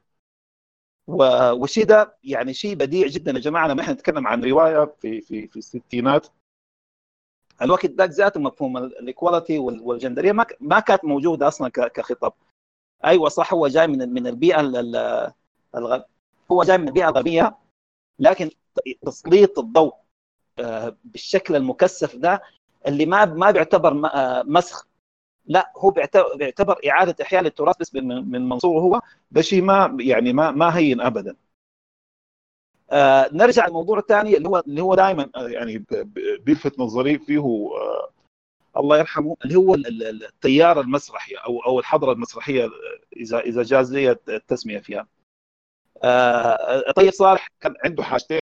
والشيء 1.06 1.84
ده 1.86 2.16
يعني 2.24 2.54
شيء 2.54 2.74
بديع 2.74 3.06
جدا 3.06 3.32
يا 3.32 3.38
جماعة. 3.38 3.68
لما 3.68 3.82
إحنا 3.82 3.92
نتكلم 3.94 4.26
عن 4.26 4.44
رواية 4.44 4.94
في 5.00 5.20
في 5.20 5.48
في 5.48 5.56
الستينات 5.56 6.26
الوقت 7.62 7.86
ذاك 7.86 8.10
ذاته 8.10 8.40
مفهوم 8.40 8.76
ال 8.76 8.85
equality 8.85 9.58
والجندرية 9.58 10.32
ما 10.32 10.46
ما 10.60 10.80
كانت 10.80 11.04
موجودة 11.04 11.48
أصلا 11.48 11.68
كخطاب. 11.68 12.32
أيوه 13.04 13.28
صح 13.28 13.52
هو 13.54 13.68
جاي 13.68 13.86
من 13.86 14.12
من 14.14 14.26
البيئة 14.26 14.60
ال- 14.60 14.76
ال- 14.76 15.32
الغ... 15.74 16.00
هو 16.52 16.62
جاي 16.62 16.78
من 16.78 16.88
البيئة 16.88 17.08
الغربية 17.08 17.56
لكن 18.18 18.50
تسليط 19.06 19.58
الضوء 19.58 19.94
آه، 20.58 20.96
بالشكل 21.04 21.56
المكثف 21.56 22.16
ده 22.16 22.42
اللي 22.86 23.06
ما 23.06 23.24
ما 23.24 23.50
بيعتبر 23.50 24.06
آه، 24.14 24.42
مسخ. 24.46 24.86
لا 25.46 25.72
هو 25.76 25.90
بيعتبر, 26.36 26.78
إعادة 26.88 27.16
إحياء 27.22 27.42
للتراث 27.42 27.76
بس 27.80 27.94
من 27.94 28.30
من 28.30 28.48
منظوره 28.48 28.80
هو 28.80 29.00
ده 29.30 29.42
شيء 29.42 29.62
ما 29.62 29.96
يعني 30.00 30.32
ما 30.32 30.50
ما 30.50 30.76
هين 30.78 31.00
ابدا. 31.00 31.36
آه 32.90 33.28
نرجع 33.32 33.66
للموضوع 33.66 33.98
الثاني 33.98 34.36
اللي 34.36 34.48
هو 34.48 34.58
اللي 34.66 34.80
هو 34.82 34.94
دائما 34.94 35.30
يعني 35.36 35.78
ب- 35.78 35.84
ب- 35.90 36.44
بيلفت 36.44 36.78
نظري 36.78 37.18
فيه 37.18 37.38
آه، 37.76 38.10
الله 38.76 38.98
يرحمه 38.98 39.36
اللي 39.44 39.56
هو 39.56 39.74
ال- 39.74 39.86
ال- 40.02 40.24
التيار 40.24 40.80
المسرحي 40.80 41.34
أو 41.34 41.60
أو 41.60 41.78
الحضرة 41.80 42.12
المسرحية 42.12 42.70
اذا 43.16 43.38
إذا 43.40 43.62
جاز 43.62 43.92
لي 43.94 44.10
التسمية 44.28 44.78
فيها. 44.78 45.06
آه 46.04 46.90
طيب 46.96 47.10
صالح 47.12 47.48
كان 47.60 47.74
عنده 47.84 48.02
حاجتين 48.02 48.38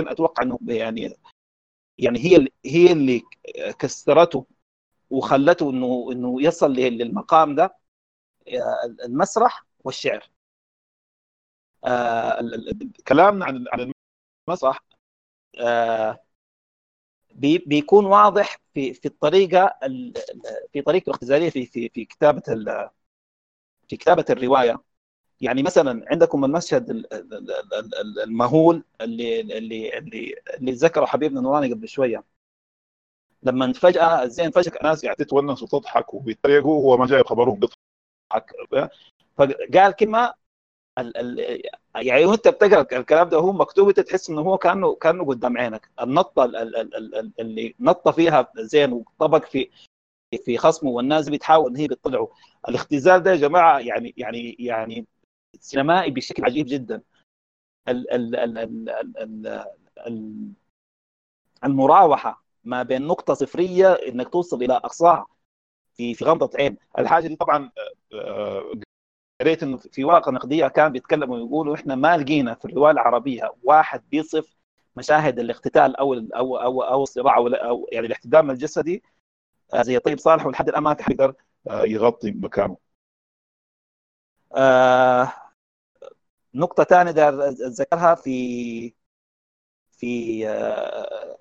أتوقع 0.00 0.42
إنه 0.42 0.58
يعني 0.68 1.16
يعني 1.98 2.18
هي 2.18 2.48
هي 2.66 2.92
اللي 2.92 3.22
كسرته 3.78 4.46
وخلته 5.10 5.70
انه 5.70 6.08
إنه 6.12 6.42
يصل 6.42 6.72
لل- 6.72 6.98
للمقام 6.98 7.54
ده 7.54 7.76
آه، 8.48 9.04
المسرح 9.04 9.66
والشعر. 9.84 10.28
آه 11.84 12.40
كلامنا 13.08 13.44
عن 13.44 13.64
عن 13.72 13.92
المسرح 14.48 14.80
آه 15.60 16.20
بي- 17.34 17.58
بيكون 17.66 18.04
واضح 18.06 18.58
في 18.74 18.94
في 18.94 19.06
الطريقة 19.06 19.76
ال- 19.82 20.18
ال- 20.18 20.42
في 20.72 20.82
طريقته 20.82 21.08
الاختزالية 21.10 21.50
في 21.50 21.66
في 21.66 21.88
في 21.88 22.04
كتابة 22.04 22.42
في 23.88 23.96
كتابة 23.96 24.24
الرواية. 24.30 24.82
يعني 25.42 25.62
مثلا 25.62 26.04
عندكم 26.12 26.44
المشهد 26.46 26.90
ال- 26.90 27.14
ال- 27.14 27.34
ال- 27.34 27.52
ال- 27.74 27.94
ال- 28.00 28.20
المهول 28.20 28.84
اللي 29.00 29.40
اللي 29.40 29.98
اللي 29.98 30.34
اللي 30.58 30.72
ذكره 30.72 31.06
حبيبنا 31.06 31.40
نوراني 31.40 31.72
قبل 31.74 31.88
شوية. 31.88 32.24
لما 33.42 33.72
فجأة 33.72 34.26
زين 34.26 34.50
فجأة 34.50 34.78
ناس 34.82 35.04
يعني 35.04 35.16
تتونس 35.16 35.62
وتضحك 35.62 36.14
وبيتريقوا 36.14 36.74
وهو 36.78 36.96
ما 36.96 37.06
جايب 37.06 37.26
خبرهم 37.26 37.60
بيضحك 37.60 38.54
فقال 39.38 39.92
كلمة 39.92 40.34
ال 40.98 41.16
ال 41.40 41.62
يعني 41.96 42.24
وانت 42.24 42.48
بتقرا 42.48 42.98
الكلام 43.00 43.28
ده 43.28 43.36
هو 43.38 43.52
مكتوب 43.52 43.88
انت 43.88 44.00
تحس 44.00 44.30
انه 44.30 44.40
هو 44.40 44.58
كانه 44.58 44.94
كانه 44.94 45.24
قدام 45.24 45.58
عينك 45.58 45.90
النطه 46.00 46.44
ال- 46.44 46.56
ال- 46.56 46.76
ال- 46.76 47.14
ال- 47.14 47.32
اللي 47.40 47.74
نطه 47.80 48.10
فيها 48.10 48.52
زين 48.58 48.92
وطبق 48.92 49.44
في 49.44 49.70
في 50.44 50.58
خصمه 50.58 50.90
والناس 50.90 51.28
بتحاول 51.28 51.70
ان 51.70 51.76
هي 51.76 51.86
بتطلعه 51.88 52.28
الاختزال 52.68 53.22
ده 53.22 53.30
يا 53.30 53.36
جماعة 53.36 53.78
يعني 53.78 54.14
يعني 54.16 54.56
يعني 54.58 55.06
سينمائي 55.60 56.10
بشكل 56.10 56.44
عجيب 56.44 56.66
جدا 56.68 57.02
ال 57.88 58.10
ال 58.10 58.36
ال 58.36 58.58
ال 58.58 58.88
ال 59.18 59.46
ال 60.06 60.52
المراوحه 61.64 62.42
ما 62.64 62.82
بين 62.82 63.02
نقطه 63.06 63.34
صفريه 63.34 63.92
انك 63.92 64.28
توصل 64.28 64.62
إلى 64.62 64.72
اقصاها 64.76 65.26
في 65.96 66.14
في 66.14 66.24
غمضه 66.24 66.50
عين 66.58 66.76
الحاجة 66.98 67.26
دي 67.28 67.36
طبعا 67.36 67.70
قريت 69.40 69.62
انه 69.62 69.76
في 69.76 70.04
ورقة 70.04 70.30
نقدية 70.32 70.68
كان 70.68 70.92
بيتكلموا 70.92 71.36
ويقولوا 71.36 71.74
إحنا 71.74 71.94
ما 71.94 72.16
لقينا 72.16 72.54
في 72.54 72.64
الروايه 72.64 72.92
العربية 72.92 73.54
واحد 73.62 74.02
بيصف 74.10 74.56
مشاهد 74.96 75.38
الاقتتال 75.38 75.96
أو 75.96 76.14
أو 76.14 76.56
أو 76.56 76.82
أو 76.82 77.02
الصراع 77.02 77.36
أو, 77.36 77.48
أو 77.48 77.88
يعني 77.92 78.06
الاحتدام 78.06 78.50
الجسدي. 78.50 79.02
آه، 79.74 79.82
زي 79.82 79.98
طيب 79.98 80.18
صالح 80.18 80.46
ولحد 80.46 80.68
الان 80.68 80.82
ما 80.82 80.94
في 80.94 81.02
حد 81.04 81.12
يقدر 81.12 81.34
آه، 81.70 81.84
يغطي 81.84 82.30
مكانه. 82.32 82.76
آه 84.56 85.32
نقطة 86.54 86.84
ثانية 86.84 87.10
دار 87.12 87.48
أتذكرها 87.48 88.14
في 88.14 88.94
في 89.90 90.48
آه 90.48 91.38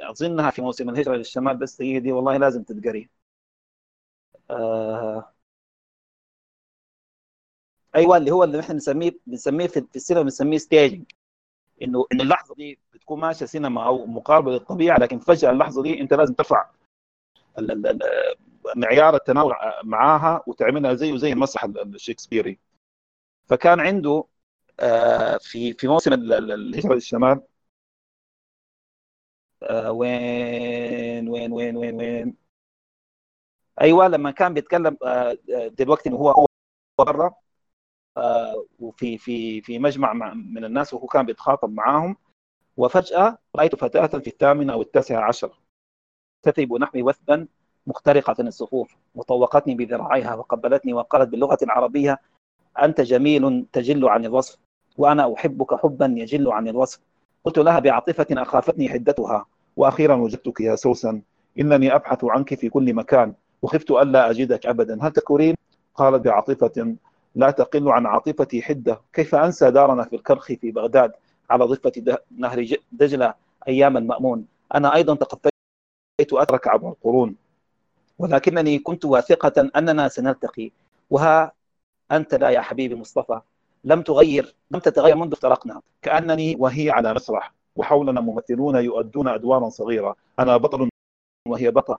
أظنها 0.00 0.50
في 0.50 0.62
موسم 0.62 0.90
الهجرة 0.90 1.16
للشمال 1.16 1.56
بس 1.56 1.82
هي 1.82 2.00
دي 2.00 2.12
والله 2.12 2.36
لازم 2.36 2.62
تتقري 2.64 3.10
آه 4.50 5.34
أيوة 7.96 8.16
اللي 8.16 8.30
هو 8.30 8.44
اللي 8.44 8.60
إحنا 8.60 8.74
بنسميه 8.74 9.18
بنسميه 9.26 9.66
في 9.66 9.84
السينما 9.96 10.22
بنسميه 10.22 10.58
staging 10.58 11.04
إنه 11.82 12.06
إن 12.12 12.20
اللحظة 12.20 12.54
دي 12.54 12.80
بتكون 12.94 13.20
ماشية 13.20 13.46
سينما 13.46 13.86
أو 13.86 14.06
مقاربة 14.06 14.52
للطبيعة 14.52 14.98
لكن 14.98 15.18
فجأة 15.18 15.50
اللحظة 15.50 15.82
دي 15.82 16.00
أنت 16.00 16.14
لازم 16.14 16.34
ترفع 16.34 16.66
معيار 18.76 19.14
التناول 19.16 19.54
معاها 19.84 20.42
وتعملها 20.46 20.94
زيه 20.94 21.16
زي 21.16 21.32
المسرح 21.32 21.64
الشكسبيري 21.64 22.58
فكان 23.46 23.80
عنده 23.80 24.24
آه، 24.80 25.38
في 25.38 25.72
في 25.74 25.88
موسم 25.88 26.12
ال- 26.12 26.32
ال- 26.32 26.52
الهجرة 26.52 26.94
للشمال 26.94 27.42
آه، 29.62 29.90
وين 29.92 31.28
وين 31.28 31.52
وين 31.52 31.76
وين 31.76 31.94
وين؟ 31.96 32.36
أيوه 33.80 34.08
لما 34.08 34.30
كان 34.30 34.54
بيتكلم 34.54 34.96
آه، 35.04 35.36
دلوقتي 35.68 36.10
هو 36.10 36.30
هو 36.30 36.46
برا. 36.98 37.34
وفي 38.80 39.18
في 39.18 39.60
في 39.60 39.78
مجمع 39.78 40.12
مع- 40.12 40.34
من 40.34 40.64
الناس 40.64 40.94
وهو 40.94 41.06
كان 41.06 41.26
بيتخاطب 41.26 41.72
معاهم. 41.72 42.16
وفجأة 42.76 43.38
رأيت 43.56 43.74
فتاة 43.74 44.06
في 44.06 44.26
الثامنة 44.26 44.72
أو 44.72 44.82
التاسعة 44.82 45.20
عشر 45.24 45.50
تثب 46.42 46.72
نحوي 46.72 47.02
وثبا 47.02 47.46
مخترقة 47.86 48.36
الصفوف 48.40 48.96
وطوقتني 49.14 49.74
بذراعيها 49.74 50.34
وقبلتني 50.34 50.92
وقالت 50.94 51.28
باللغة 51.28 51.58
العربية 51.62 52.20
أنت 52.82 53.00
جميل 53.00 53.66
تجل 53.72 54.08
عن 54.08 54.24
الوصف 54.24 54.58
وأنا 54.98 55.34
أحبك 55.34 55.74
حبا 55.74 56.14
يجل 56.16 56.52
عن 56.52 56.68
الوصف. 56.68 57.00
قلت 57.44 57.58
لها 57.58 57.78
بعاطفة 57.78 58.26
أخافتني 58.30 58.88
حدتها 58.88 59.46
وأخيرا 59.76 60.14
وجدتك 60.14 60.60
يا 60.60 60.76
سوسن 60.76 61.22
إنني 61.58 61.94
أبحث 61.94 62.24
عنك 62.24 62.54
في 62.54 62.68
كل 62.68 62.94
مكان 62.94 63.34
وخفت 63.62 63.90
ألا 63.90 64.30
أجدك 64.30 64.66
أبدا. 64.66 64.98
هل 65.02 65.12
تكورين؟ 65.12 65.54
قالت 65.94 66.24
بعاطفة 66.24 66.96
لا 67.34 67.50
تقل 67.50 67.88
عن 67.88 68.06
عاطفتي 68.06 68.62
حدة. 68.62 69.00
كيف 69.12 69.34
أنسى 69.34 69.70
دارنا 69.70 70.04
في 70.04 70.16
الكرخ 70.16 70.46
في 70.46 70.70
بغداد 70.70 71.12
على 71.50 71.64
ضفة 71.64 72.18
نهر 72.36 72.76
دجلة 72.92 73.34
أيام 73.68 73.96
المأمون؟ 73.96 74.46
أنا 74.74 74.94
أيضا 74.94 75.14
تقفيت 75.14 75.52
أترك 76.32 76.68
عبر 76.68 76.88
القرون. 76.88 77.36
ولكنني 78.18 78.78
كنت 78.78 79.04
واثقة 79.04 79.70
أننا 79.76 80.08
سنلتقي. 80.08 80.70
وها 81.10 81.52
أنت 82.12 82.34
لا 82.34 82.50
يا 82.50 82.60
حبيبي 82.60 82.94
مصطفى. 82.94 83.40
لم 83.84 84.02
تغير 84.02 84.54
لم 84.70 84.80
تتغير 84.80 85.16
منذ 85.16 85.32
افترقنا. 85.32 85.80
كأنني 86.02 86.56
وهي 86.58 86.90
على 86.90 87.14
مسرح. 87.14 87.52
وحولنا 87.76 88.20
ممثلون 88.20 88.76
يؤدون 88.76 89.28
أدوارا 89.28 89.68
صغيرة. 89.68 90.16
أنا 90.38 90.56
بطل 90.56 90.88
وهي 91.48 91.70
بطل 91.70 91.96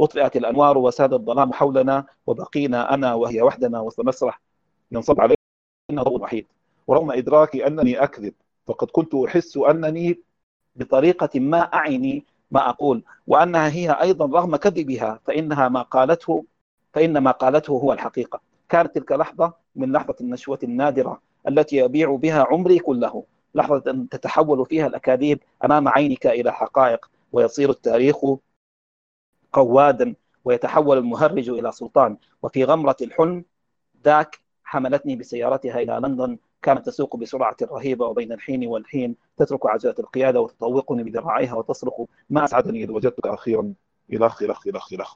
أطفئت 0.00 0.36
الأنوار 0.36 0.78
وساد 0.78 1.12
الظلام 1.12 1.52
حولنا 1.52 2.06
وبقينا 2.26 2.94
أنا 2.94 3.14
وهي 3.14 3.42
وحدنا 3.42 3.80
وسط 3.80 4.00
مسرح. 4.00 4.40
ينصب 4.92 5.20
علينا 5.20 5.36
الضوء 5.90 6.16
الوحيد. 6.16 6.46
ورغم 6.86 7.10
إدراكي 7.10 7.66
أنني 7.66 8.02
أكذب 8.02 8.34
فقد 8.66 8.90
كنت 8.90 9.14
أحس 9.14 9.56
أنني 9.56 10.18
بطريقة 10.76 11.40
ما 11.40 11.60
أعني 11.60 12.24
ما 12.50 12.68
أقول 12.68 13.02
وأنها 13.26 13.68
هي 13.68 13.90
أيضا 13.90 14.26
رغم 14.26 14.56
كذبها 14.56 15.20
فإنها 15.24 15.68
ما 15.68 15.82
قالته 15.82 16.44
فإن 16.92 17.18
ما 17.18 17.30
قالته 17.30 17.70
هو 17.70 17.92
الحقيقة. 17.92 18.40
كانت 18.68 18.94
تلك 18.94 19.12
لحظة 19.12 19.52
من 19.76 19.92
لحظة 19.92 20.14
النشوة 20.20 20.58
النادرة 20.62 21.20
التي 21.48 21.84
أبيع 21.84 22.14
بها 22.14 22.46
عمري 22.50 22.78
كله 22.78 23.24
لحظة 23.54 23.90
أن 23.90 24.08
تتحول 24.08 24.66
فيها 24.66 24.86
الأكاذيب 24.86 25.40
أمام 25.64 25.88
عينك 25.88 26.26
إلى 26.26 26.52
حقائق 26.52 27.10
ويصير 27.32 27.70
التاريخ 27.70 28.16
قوادا 29.52 30.14
ويتحول 30.44 30.98
المهرج 30.98 31.48
إلى 31.48 31.72
سلطان. 31.72 32.16
وفي 32.42 32.64
غمرة 32.64 32.96
الحلم 33.02 33.44
ذاك 34.04 34.40
حملتني 34.68 35.16
بسيارتها 35.16 35.78
إلى 35.80 36.00
لندن. 36.02 36.38
كانت 36.62 36.86
تسوق 36.86 37.16
بسرعة 37.16 37.56
رهيبة 37.62 38.06
وبين 38.06 38.32
الحين 38.32 38.66
والحين 38.66 39.16
تترك 39.36 39.66
عجلة 39.66 39.94
القيادة 39.98 40.40
وتطوقني 40.40 41.02
بذراعيها 41.02 41.54
وتصرخ 41.54 41.94
ما 42.30 42.44
أسعدني 42.44 42.84
إذ 42.84 42.90
وجدتك 42.90 43.26
أخيرا. 43.26 43.74
إلخ 44.12 44.42
إلخ 44.42 44.66
إلخ 44.66 44.92
إلخ 44.92 45.14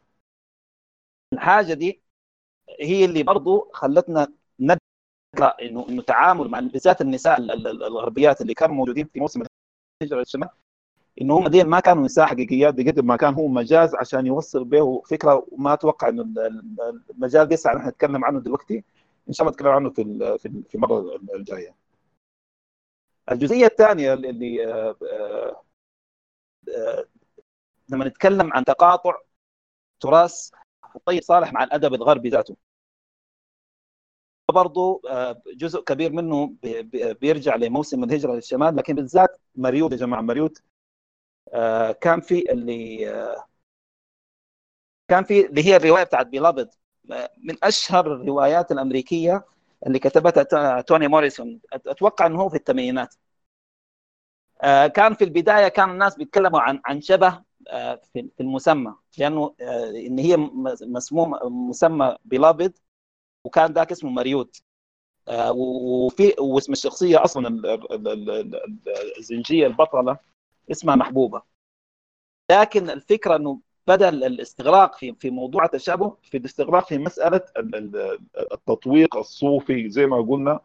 الحاجة 1.33 1.75
دي 1.75 2.03
هي 2.81 3.05
اللي 3.05 3.23
برضو 3.23 3.71
خلتنا 3.73 4.29
نقرأ 4.61 5.57
إنه 5.63 5.87
إنه 5.89 6.03
تعامل 6.03 6.49
مع 6.49 6.61
بالذات 6.61 7.01
النساء 7.01 7.39
ال- 7.39 7.51
ال- 7.51 7.67
ال- 7.67 7.85
الغربيات 7.85 8.41
اللي 8.41 8.55
كانوا 8.55 8.75
موجودين 8.75 9.07
في 9.07 9.21
موسم 9.21 9.43
الهجرة 10.03 10.19
للشمال 10.19 10.49
إنه 11.21 11.39
هم 11.39 11.51
ما 11.65 11.81
كانوا 11.81 12.05
نساء 12.05 12.27
حقيقيات 12.27 12.75
بقد 12.75 13.01
ما 13.01 13.17
كان 13.17 13.35
هو 13.35 13.49
مجاز 13.49 13.95
عشان 13.95 14.27
يوصل 14.27 14.65
به 14.65 15.03
فكرة. 15.11 15.47
وما 15.53 15.75
ال- 16.21 16.39
ال- 16.39 17.03
المجال 17.11 17.49
ده 17.49 17.57
نحن 17.77 17.89
نتكلم 17.89 18.25
عنه 18.25 18.41
دلوقتي. 18.41 18.85
إن 19.29 19.33
شاء 19.33 19.43
الله 19.47 19.53
نتكلم 19.53 19.69
عنه 19.71 19.91
في 19.91 20.03
في 20.39 20.47
ال- 20.49 20.65
في 20.69 20.75
المرة 20.75 21.17
الجاية. 21.37 21.75
الجزئية 23.33 23.67
الثانية 23.67 24.15
اللي 24.15 24.67
آه، 24.73 24.97
آه، 25.13 25.63
آه، 26.77 27.05
لما 27.89 28.05
نتكلم 28.09 28.53
عن 28.53 28.65
تقاطع 28.65 29.15
تراث 30.01 30.51
الطيب 30.97 31.23
صالح 31.23 31.53
مع 31.53 31.65
الأدب 31.65 31.95
الغربي 31.95 32.29
ذاته. 32.29 32.57
برضه 34.55 35.01
جزء 35.57 35.81
كبير 35.85 36.13
منه 36.13 36.47
بي- 36.63 36.83
بي- 36.83 37.15
بيرجع 37.15 37.57
لموسم 37.57 38.05
الهجرة 38.05 38.33
للشمال 38.35 38.77
لكن 38.77 38.95
بالذات 38.95 39.39
مريوت 39.57 39.93
يا 39.93 39.97
جماعة 39.97 40.21
مريوت 40.21 40.63
كان 42.01 42.21
في 42.21 42.53
اللي 42.53 43.07
كان 45.09 45.25
في 45.25 45.47
اللي 45.47 45.65
هي 45.67 45.77
الرواية 45.77 46.05
بتاعت 46.05 46.27
بيلابد 46.27 46.71
من 47.37 47.57
أشهر 47.63 48.13
الروايات 48.15 48.73
الأمريكية 48.73 49.45
اللي 49.87 49.99
كتبتها 49.99 50.43
تو- 50.43 50.81
توني 50.81 51.09
موريسون. 51.09 51.61
أتوقع 51.73 52.27
إنه 52.27 52.41
هو 52.43 52.49
في 52.49 52.57
الثمانينات. 52.57 53.15
آه، 54.63 54.87
كان 54.87 55.15
في 55.15 55.25
البداية 55.25 55.69
كان 55.69 55.91
الناس 55.91 56.17
بيتكلموا 56.17 56.61
عن 56.61 56.81
عن 56.87 57.01
شبه 57.01 57.43
آه، 57.69 58.01
في 58.13 58.31
المسمى 58.41 58.95
لأنه 59.19 59.55
آه، 59.61 59.91
إن 59.91 60.19
هي 60.19 60.37
مسموم 60.83 61.31
مسمى 61.69 62.17
بيلابد 62.25 62.79
وكان 63.45 63.73
ذاك 63.73 63.93
اسمه 63.93 64.11
مريوت 64.11 64.63
وفي 65.51 66.35
واسم 66.39 66.73
الشخصية 66.73 67.25
أصلا 67.25 67.49
ال- 67.49 67.67
ال- 67.67 68.09
ال- 68.09 68.31
ال- 68.31 69.19
الزنجية 69.19 69.67
البطلة 69.67 70.19
اسمها 70.71 70.97
محبوبة. 70.97 71.43
لكن 72.51 72.91
الفكرة 72.91 73.37
إنه 73.37 73.61
بدأ 73.87 74.09
الاستغراق 74.09 74.95
في 74.99 75.15
في 75.15 75.31
موضوع 75.31 75.65
التشابه 75.65 76.17
في 76.23 76.37
الاستغراق 76.37 76.89
في 76.89 76.99
مسألة 76.99 77.45
ال- 77.57 77.75
ال- 77.75 78.19
التطويق 78.53 79.17
الصوفي 79.17 79.91
زي 79.91 80.07
ما 80.07 80.17
قلنا 80.21 80.61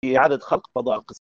في 0.00 0.18
إعادة 0.18 0.38
خلق 0.38 0.70
فضاء 0.74 0.98
القصة 0.98 1.22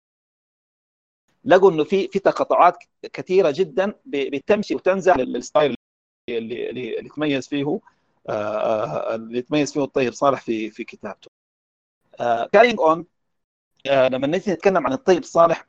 لقوا 1.45 1.71
إنه 1.71 1.85
في 1.85 2.09
في 2.09 2.19
تقاطعات 2.19 2.77
كثيرة 3.13 3.53
جدا 3.57 3.95
بتمشي 4.07 4.75
وتنزع 4.75 5.17
لل 5.17 5.34
style 5.34 5.77
اللي 6.29 6.71
اللي 6.71 7.09
تميز 7.09 7.49
فيه 7.49 7.81
آه، 8.29 8.33
آه، 8.33 9.15
اللي 9.15 9.43
تميز 9.43 9.73
فيه 9.73 9.85
الطيب 9.85 10.13
صالح 10.13 10.41
في 10.43 10.71
في 10.71 10.85
كتابته. 10.85 11.29
carrying 12.53 12.81
on 12.81 13.07
لما 13.87 14.27
نجي 14.27 14.53
نتكلم 14.53 14.87
عن 14.87 14.93
الطيب 14.93 15.23
صالح 15.23 15.67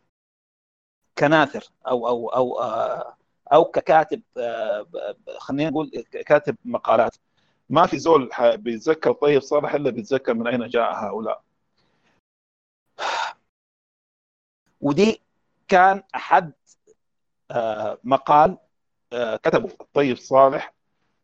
كناثر 1.18 1.70
أو 1.88 2.08
أو 2.08 2.30
أو 2.30 2.60
آه، 2.60 3.18
أو 3.54 3.66
ككاتب 3.66 4.22
آه، 4.38 4.88
خلينا 5.38 5.70
نقول 5.70 5.90
كاتب 6.26 6.56
مقالات. 6.66 7.16
ما 7.70 7.88
في 7.88 8.00
زول 8.00 8.30
بيتذكر 8.56 9.12
طيب 9.14 9.42
صالح 9.42 9.74
إلا 9.74 9.90
بيتذكر 9.90 10.34
من 10.34 10.48
أين 10.48 10.68
جاء 10.70 10.94
هؤلاء. 10.94 11.44
ودي 14.82 15.22
كان 15.68 16.04
أحد 16.16 16.54
آه، 17.52 18.00
مقال 18.04 18.58
آه، 19.14 19.36
كتبه 19.36 19.70
الطيب 19.82 20.18
صالح 20.18 20.74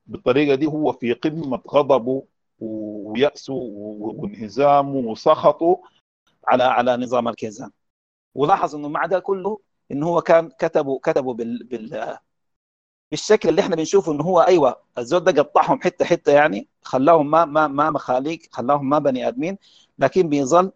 بالطريقة 0.07 0.55
دي. 0.55 0.65
هو 0.65 0.91
في 0.93 1.13
قمة 1.13 1.61
غضبه 1.69 2.23
ويأسه 2.59 3.53
وانهزامه 3.53 4.95
وسخطه 4.95 5.83
على 6.47 6.63
على 6.63 6.97
نظام 6.97 7.27
الكيزان. 7.27 7.71
ولاحظ 8.35 8.75
إنه 8.75 8.87
مع 8.89 9.05
ده 9.05 9.19
كله 9.19 9.59
انه 9.91 10.07
هو 10.07 10.21
كان 10.21 10.49
كتبه 10.59 10.99
كتبه 10.99 11.33
بال, 11.33 11.63
بال 11.63 12.17
بالشكل 13.11 13.49
اللي 13.49 13.61
إحنا 13.61 13.75
بنشوفه 13.75 14.11
انه 14.11 14.23
هو 14.23 14.41
أيوه 14.41 14.83
الزول 14.97 15.19
ده 15.23 15.41
قطعهم 15.43 15.81
حتة 15.81 16.05
حتة 16.05 16.31
يعني 16.31 16.67
خلاهم 16.83 17.31
ما 17.31 17.45
ما 17.45 17.67
ما 17.67 17.89
مخاليق 17.89 18.39
خلاهم 18.51 18.89
ما 18.89 18.99
بني 18.99 19.27
آدمين 19.27 19.57
لكن 19.99 20.29
بيظل 20.29 20.71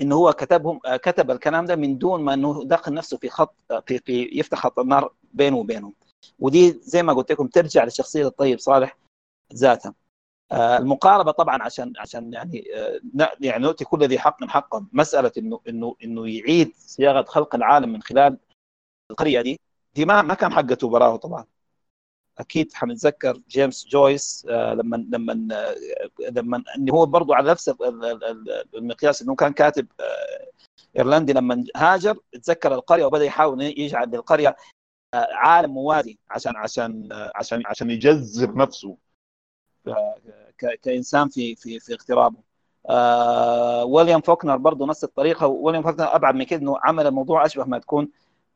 انه 0.00 0.16
هو 0.16 0.32
كتبهم 0.32 0.80
كتب 0.96 1.30
الكلام 1.30 1.64
ده 1.66 1.76
من 1.76 1.98
دون 1.98 2.22
ما 2.22 2.34
إنه 2.34 2.64
دخل 2.64 2.94
نفسه 2.94 3.16
في 3.18 3.28
خط 3.30 3.54
في, 3.86 3.98
في 3.98 4.30
يفتح 4.32 4.58
خط 4.58 4.78
النار 4.78 5.12
بينه 5.32 5.56
وبينهم. 5.56 5.94
ودي 6.38 6.70
زي 6.82 7.02
ما 7.02 7.12
قلت 7.12 7.32
لكم 7.32 7.46
ترجع 7.46 7.84
لشخصية 7.84 8.26
الطيب 8.26 8.58
صالح 8.58 8.98
ذاتها 9.54 9.94
المقاربة 10.52 11.30
طبعا 11.30 11.62
عشان 11.62 11.92
عشان 11.98 12.32
يعني 12.32 12.64
آه، 12.76 13.00
يعني 13.40 13.62
نؤتي 13.64 13.84
كل 13.84 14.04
ذي 14.08 14.18
حق 14.18 14.44
حقه. 14.44 14.86
مسألة 14.92 15.32
إنه 15.38 15.60
إنه 15.68 15.96
إنه 16.04 16.28
يعيد 16.28 16.72
صياغة 16.78 17.22
خلق 17.22 17.54
العالم 17.54 17.92
من 17.92 18.02
خلال 18.02 18.38
القرية 19.10 19.40
دي 19.40 19.60
دي 19.94 20.04
ما 20.04 20.22
ما 20.22 20.34
كان 20.34 20.52
حقته 20.52 20.88
براه 20.88 21.16
طبعا. 21.16 21.44
أكيد 22.38 22.72
حنتذكر 22.72 23.40
جيمس 23.48 23.86
جويس 23.86 24.46
آه، 24.50 24.74
لما 24.74 24.96
لما 24.96 25.48
آه، 25.52 25.74
لما 26.30 26.64
إنه 26.76 26.92
هو 26.94 27.06
برضه 27.06 27.34
على 27.36 27.50
نفس 27.50 27.68
ال- 27.68 27.82
ال- 28.04 28.24
ال- 28.24 28.64
المقياس 28.76 29.22
إنه 29.22 29.34
كان 29.34 29.52
كاتب 29.52 29.86
آه، 30.00 30.48
إيرلندي 30.98 31.32
لما 31.32 31.64
هاجر 31.76 32.18
تذكر 32.42 32.74
القرية 32.74 33.04
وبدأ 33.04 33.24
يحاول 33.24 33.62
يجعل 33.62 34.08
للقرية 34.10 34.56
آه، 35.14 35.28
عالم 35.32 35.70
موازي 35.74 36.18
عشان 36.30 36.56
عشان 36.56 37.08
آه، 37.12 37.32
عشان 37.34 37.62
عشان 37.66 37.90
يجذب 37.90 38.56
نفسه. 38.56 38.96
كإنسان 40.82 41.28
في 41.28 41.56
في 41.56 41.80
في 41.80 41.92
اغترابه. 41.92 42.36
آه 42.90 43.84
ويليام 43.84 44.20
فوكنر 44.20 44.56
برضه 44.56 44.86
نفس 44.86 45.04
الطريقة 45.04 45.46
ويليام 45.46 45.82
فوكنر 45.82 46.16
أبعد 46.16 46.34
من 46.34 46.44
كده 46.44 46.60
إنه 46.60 46.78
عمل 46.82 47.06
الموضوع 47.06 47.46
أشبه 47.46 47.64
ما 47.64 47.78
تكون 47.78 48.08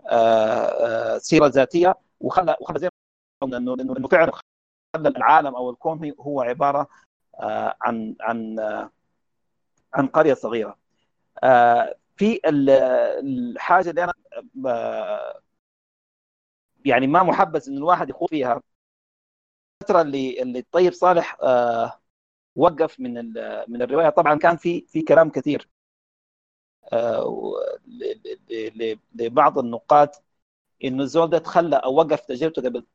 آه 0.07 0.15
آه 1.15 1.19
سيرة 1.19 1.47
ذاتية 1.47 1.95
وخلى 2.21 2.57
وخلى 2.61 2.79
زي 2.79 2.89
إنه 3.45 3.75
إنه 3.75 4.09
فعلا 4.09 4.33
خلى 4.97 5.09
العالم 5.09 5.55
أو 5.55 5.71
الكون 5.71 6.13
هو 6.21 6.43
عبارة 6.43 6.89
آه 7.41 7.77
عن 7.83 8.17
عن 8.21 8.59
آه 8.59 8.91
عن 9.95 10.07
قرية 10.07 10.35
صغيرة. 10.35 10.79
آه 11.45 11.95
في 12.17 12.41
الحاجة 12.47 13.91
اللي 13.91 14.05
أنا 14.05 14.13
آه 14.67 15.41
يعني 16.85 17.07
ما 17.07 17.23
محبذ 17.23 17.69
إن 17.69 17.77
الواحد 17.77 18.11
يخوض 18.11 18.29
فيها 18.29 18.63
الفترة 19.91 20.03
اللي 20.03 20.43
اللي 20.43 20.59
الطيب 20.59 20.93
صالح 20.93 21.37
آه 21.43 22.01
وقف 22.57 23.01
من 23.01 23.15
من 23.69 23.83
الرواية. 23.83 24.11
طبعا 24.11 24.35
كان 24.39 24.57
في 24.57 24.87
في 24.89 25.03
كلام 25.03 25.31
كثير 25.31 25.69
آه 26.93 27.25
لبعض 29.15 29.59
النقاد 29.59 30.11
إنه 30.85 31.03
الزول 31.05 31.31
ده 31.31 31.39
تخلى 31.39 31.77
أو 31.77 31.95
وقف 31.97 32.21
تجربته 32.21 32.63
قبل 32.63 32.87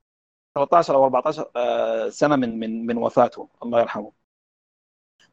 13 0.56 0.96
أو 0.96 1.06
14 1.06 1.52
آه 1.56 2.10
سنة 2.10 2.36
من 2.36 2.60
من 2.60 2.86
من 2.88 2.98
وفاته 2.98 3.50
الله 3.64 3.82
يرحمه. 3.82 4.14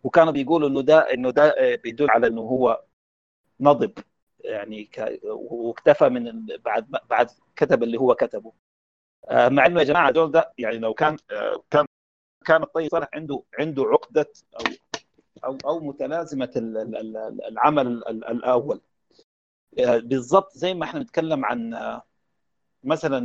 وكانوا 0.04 0.32
بيقولوا 0.32 0.68
إنه 0.68 0.80
ده 0.82 0.98
إنه 1.14 1.30
ده 1.30 1.54
بيدل 1.84 2.10
على 2.10 2.26
إنه 2.26 2.40
هو 2.40 2.84
نضب 3.60 3.94
يعني 4.40 4.90
واكتفى 5.24 6.10
من 6.10 6.46
بعد 6.64 6.90
بعد 7.10 7.30
كتب 7.56 7.82
اللي 7.82 7.98
هو 7.98 8.14
كتبه. 8.14 8.52
مع 9.30 9.66
إنه 9.66 9.80
يا 9.80 9.84
جماعة 9.84 10.10
دول 10.10 10.30
ده 10.32 10.52
يعني 10.58 10.78
لو 10.78 10.94
كان 10.94 11.16
كان 11.70 11.86
كان 12.46 12.62
الطيب 12.62 12.90
صالح 12.90 13.08
عنده 13.14 13.42
عنده 13.58 13.82
عقدة 13.82 14.26
أو 14.60 14.64
أو 15.44 15.58
أو 15.64 15.80
متلازمة 15.80 16.50
العمل 17.48 17.86
الأول. 18.08 18.80
بالضبط 19.78 20.52
زي 20.52 20.74
ما 20.74 20.84
إحنا 20.84 21.00
نتكلم 21.00 21.44
عن 21.44 21.70
مثلا 22.84 23.20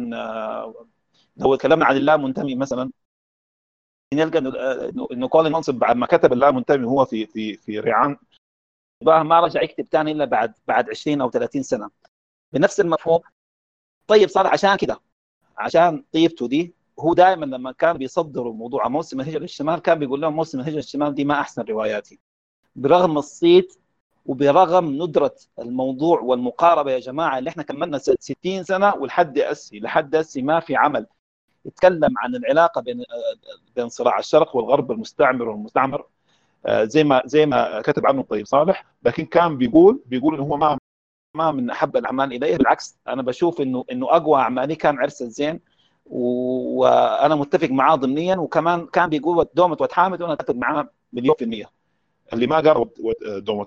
لو 1.37 1.55
تكلمنا 1.55 1.85
عن 1.85 1.97
الله 1.97 2.17
منتمي 2.17 2.55
مثلا 2.55 2.91
نلقى 4.13 4.39
إنه 5.11 5.27
كولين 5.27 5.51
منصب 5.51 5.75
بعد 5.75 5.95
ما 5.95 6.05
كتب 6.05 6.33
الله 6.33 6.51
منتمي 6.51 6.87
هو 6.87 7.05
في 7.05 7.25
في 7.25 7.57
في 7.57 7.79
ريعان 7.79 8.17
ما 9.01 9.39
رجع 9.39 9.61
يكتب 9.61 9.85
ثاني 9.85 10.11
إلا 10.11 10.25
بعد 10.25 10.53
بعد 10.67 10.89
20 10.89 11.21
أو 11.21 11.29
30 11.29 11.63
سنة. 11.63 11.89
بنفس 12.53 12.79
المفهوم 12.79 13.19
طيب 14.07 14.29
صار 14.29 14.47
عشان 14.47 14.75
كده 14.75 14.99
عشان 15.57 16.03
طيبته 16.13 16.47
دي 16.47 16.73
هو 16.99 17.13
دائما 17.13 17.45
لما 17.45 17.71
كان 17.71 17.97
بيصدروا 17.97 18.53
موضوع 18.53 18.87
موسم 18.87 19.19
الهجرة 19.21 19.39
للشمال 19.39 19.79
كان 19.79 19.99
بيقول 19.99 20.21
لهم 20.21 20.35
موسم 20.35 20.59
الهجرة 20.59 20.75
للشمال 20.75 21.13
دي 21.15 21.23
ما 21.25 21.39
أحسن 21.39 21.61
رواياتي. 21.61 22.19
برغم 22.75 23.17
الصيت 23.17 23.77
وبرغم 24.25 25.03
ندرة 25.03 25.35
الموضوع 25.59 26.19
والمقاربة 26.19 26.91
يا 26.91 26.99
جماعة 26.99 27.37
اللي 27.39 27.49
إحنا 27.49 27.63
كملنا 27.63 27.97
60 27.97 28.63
سنة 28.63 28.95
ولحد 28.95 29.37
أسي 29.39 29.79
لحد 29.79 30.15
أسي 30.15 30.41
ما 30.41 30.59
في 30.59 30.75
عمل 30.75 31.07
يتكلم 31.65 32.13
عن 32.17 32.35
العلاقة 32.35 32.81
بين 32.81 33.03
بين 33.75 33.89
صراع 33.89 34.19
الشرق 34.19 34.55
والغرب 34.55 34.91
المستعمر 34.91 35.49
والمستعمر. 35.49 36.05
زي 36.69 37.03
ما 37.03 37.21
زي 37.25 37.45
ما 37.45 37.81
كتب 37.81 38.05
عنه 38.07 38.21
طيب 38.23 38.45
صالح 38.45 38.85
لكن 39.03 39.25
كان 39.25 39.57
بيقول 39.57 40.01
بيقول 40.05 40.33
إنه 40.35 40.43
هو 40.43 40.57
ما 40.57 40.77
ما 41.35 41.51
من 41.51 41.69
أحب 41.69 41.97
الأعمال 41.97 42.33
إليه 42.33 42.57
بالعكس 42.57 42.97
أنا 43.07 43.21
بشوف 43.21 43.61
إنه 43.61 43.85
إنه 43.91 44.15
أقوى 44.15 44.39
أعمالي 44.41 44.75
كان 44.75 44.97
عرس 44.99 45.21
الزين 45.21 45.59
وأنا 46.05 47.35
متفق 47.35 47.69
معاه 47.69 47.95
ضمنيا 47.95 48.35
وكمان 48.37 48.85
كان 48.87 49.09
بيقول 49.09 49.45
دومة 49.53 49.77
وتحامد 49.81 50.21
وأنا 50.21 50.33
أتفق 50.33 50.55
معاه 50.55 50.89
مليون 51.13 51.35
في 51.35 51.43
المية. 51.43 51.69
اللي 52.33 52.47
ما 52.47 52.57
قرأ 52.57 52.89
دومة 53.39 53.65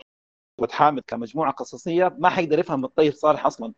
وتحامد 0.61 1.03
كمجموعة 1.07 1.53
قصصية 1.53 2.17
ما 2.19 2.29
حيقدر 2.29 2.59
يفهم 2.59 2.85
الطيب 2.85 3.13
صالح 3.13 3.47
أصلا 3.47 3.73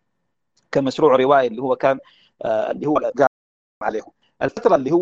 كمشروع 0.72 1.16
روائي 1.16 1.46
اللي 1.46 1.62
هو 1.62 1.76
كان 1.76 1.98
آه 2.44 2.70
اللي 2.70 2.86
هو 2.86 2.94
قام 3.18 3.28
عليه. 3.82 4.02
الفترة 4.42 4.74
اللي 4.74 4.90
هو 4.92 5.00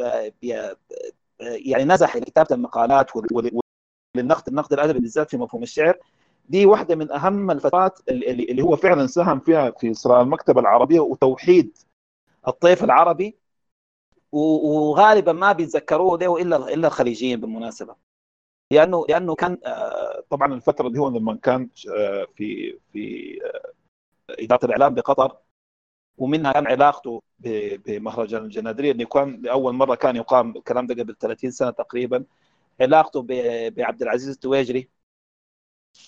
آه 0.00 0.32
يعني 1.40 1.84
نزح 1.84 2.16
لكتابة 2.16 2.48
المقالات 2.54 3.10
وللنقد 3.16 4.48
النقد 4.48 4.72
الأدبي 4.72 4.98
بالذات 4.98 5.30
في 5.30 5.36
مفهوم 5.36 5.62
الشعر 5.62 5.98
دي 6.48 6.66
واحدة 6.66 6.94
من 6.96 7.12
أهم 7.12 7.50
الفترات 7.50 7.98
اللي, 8.08 8.44
اللي 8.44 8.62
هو 8.62 8.76
فعلا 8.76 9.06
ساهم 9.06 9.40
فيها 9.40 9.70
في 9.70 9.94
صراع 9.94 10.20
المكتبة 10.20 10.60
العربية 10.60 11.00
وتوحيد 11.00 11.78
الطيف 12.48 12.84
العربي. 12.84 13.36
وغالبا 14.32 15.32
ما 15.32 15.52
بيتذكروه 15.52 16.18
له 16.18 16.42
الا 16.42 16.74
إلا 16.74 16.86
الخليجيين 16.88 17.40
بالمناسبة. 17.40 17.94
لأنه 18.70 19.06
لأنه 19.08 19.34
كان 19.34 19.58
طبعا 20.30 20.54
الفترة 20.54 20.86
اللي 20.88 21.00
هو 21.00 21.08
لما 21.08 21.34
كان 21.34 21.68
في 22.36 22.78
في 22.92 23.38
إدارة 24.30 24.64
الإعلام 24.64 24.94
بقطر. 24.94 25.36
ومنها 26.18 26.52
كان 26.52 26.66
علاقته 26.66 27.22
بمهرجان 27.86 28.44
الجنادريه 28.44 28.92
اللي 28.92 29.04
كان 29.04 29.40
لأول 29.42 29.74
مرة 29.74 29.94
كان 29.94 30.16
يقام 30.16 30.56
الكلام 30.56 30.86
ده 30.86 31.02
قبل 31.02 31.14
30 31.14 31.50
سنة 31.50 31.70
تقريبا. 31.70 32.24
علاقته 32.80 33.22
بعبد 33.70 34.02
العزيز 34.02 34.28
التويجري. 34.28 34.88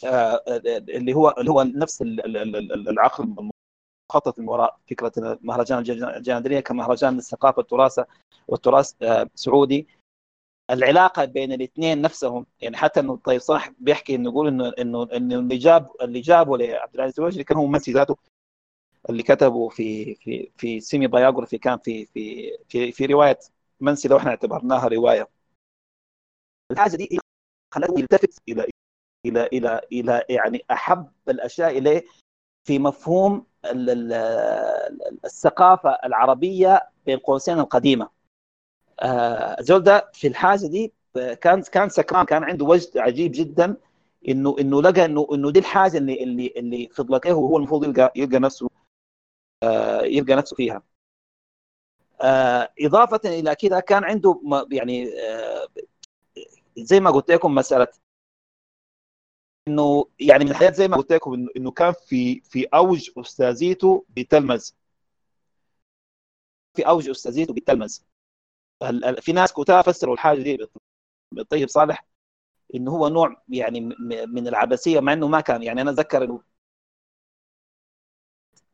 اللي 0.05 1.15
هو 1.15 1.35
اللي 1.39 1.51
هو 1.51 1.63
نفس 1.63 2.03
العقل 2.03 3.25
المخطط 3.25 4.39
من 4.39 4.49
وراء 4.49 4.79
فكرة 4.91 5.39
مهرجان 5.43 5.79
الجنادريه 5.79 6.61
كمهرجان 6.61 7.15
للثقافه 7.15 7.59
والتراث 7.59 8.01
والتراث 8.49 8.93
سعودي. 9.35 9.89
العلاقة 10.71 11.25
بين 11.25 11.53
الاثنين 11.53 12.03
نفسهم 12.03 12.47
يعني 12.61 12.77
حتى 12.77 13.01
إنه 13.01 13.17
طيب 13.17 13.41
صالح 13.41 13.71
بيحكي 13.79 14.15
إنه 14.15 14.31
يقول 14.31 14.49
إنه 14.49 14.73
إنه 14.79 15.09
إنه 15.13 15.39
اللي 15.39 15.57
جاب 15.57 15.91
اللي 16.03 16.21
جابه 16.21 16.57
لعبد 16.59 16.95
العزيز 16.95 17.21
التويجري 17.21 17.45
كان 17.45 17.57
هو 17.59 17.67
منسي 17.67 17.93
ذاته 17.93 18.17
اللي 19.11 19.23
كتبه 19.23 19.69
في 19.69 20.15
في 20.15 20.51
في 20.57 20.81
semi 20.81 21.07
biography 21.07 21.59
كان 21.59 21.79
في 21.79 22.07
في 22.07 22.53
في, 22.69 22.93
في 22.93 23.07
رواية 23.07 23.39
منسي 23.81 24.09
لو 24.09 24.17
إحنا 24.17 24.31
اعتبرناها 24.31 24.89
رواية. 24.89 25.29
الحاجة 26.73 26.97
دي 26.97 27.19
خلته 27.75 27.99
يلتفت 28.01 28.39
إلى 28.49 28.67
إلى 29.27 29.47
إلى 29.53 29.81
إلى 29.93 30.25
يعني 30.29 30.65
أحب 30.71 31.07
الأشياء 31.29 31.79
إليه 31.79 32.05
في 32.65 32.79
مفهوم 32.79 33.47
الثقافة 35.25 35.91
العربية 35.91 36.83
بين 37.07 37.19
قوسين 37.19 37.59
القديمة. 37.59 38.09
زول 39.61 39.83
ده 39.83 40.11
في 40.15 40.27
الحاجة 40.27 40.67
دي 40.67 40.93
كان 41.15 41.63
كان 41.63 41.89
سكران 41.89 42.25
كان 42.25 42.45
عنده 42.45 42.65
وجد 42.65 42.99
عجيب 42.99 43.33
جدا 43.35 43.77
إنه 44.29 44.57
إنه 44.61 44.83
لقى 44.83 45.05
إنه 45.05 45.29
إنه 45.33 45.51
دي 45.51 45.59
الحاجة 45.59 45.99
اللي 45.99 46.23
اللي 46.23 46.53
اللي 46.57 46.89
فضلت 46.89 47.27
له 47.27 47.35
وهو 47.35 47.57
المفروض 47.57 47.85
يلقى 47.85 48.13
يلقى 48.17 48.39
نفسه 48.39 48.71
آه 49.63 50.03
يلقى 50.03 50.35
نفسه 50.35 50.57
فيها. 50.57 50.83
آه 52.21 52.73
إضافة 52.81 53.21
إلى 53.25 53.55
كده 53.55 53.81
كان 53.81 54.05
عنده 54.05 54.41
يعني 54.73 55.21
آه 55.21 55.67
زي 56.79 57.01
ما 57.01 57.11
قلت 57.11 57.31
لكم 57.31 57.55
مسألة 57.55 57.89
إنه 59.69 60.05
يعني 60.21 60.45
من 60.45 60.51
الحياة 60.51 60.71
زي 60.71 60.89
ما 60.89 60.97
قلت 60.97 61.13
لكم 61.13 61.49
انه, 61.57 61.71
كان 61.71 61.93
في 62.07 62.41
في 62.41 62.65
أوج 62.65 63.11
أستاذيته 63.19 64.05
بتلمذ 64.17 64.71
في 66.75 66.83
أوج 66.89 67.09
أستاذيته 67.09 67.55
بتلمذ 67.55 67.99
في 69.21 69.33
ناس 69.33 69.53
كتاب 69.53 69.85
فسروا 69.85 70.15
الحاجة 70.15 70.43
دي 70.43 70.59
بالطيب 71.33 71.69
صالح 71.69 72.07
انه 72.75 72.91
هو 72.91 73.09
نوع 73.09 73.43
يعني 73.49 73.81
من 74.27 74.49
العبثيه 74.49 75.01
مع 75.01 75.13
إنه 75.13 75.29
ما 75.29 75.41
كان 75.41 75.63
يعني 75.63 75.81
أنا 75.83 75.91
أتذكر 75.91 76.25
إنه 76.25 76.43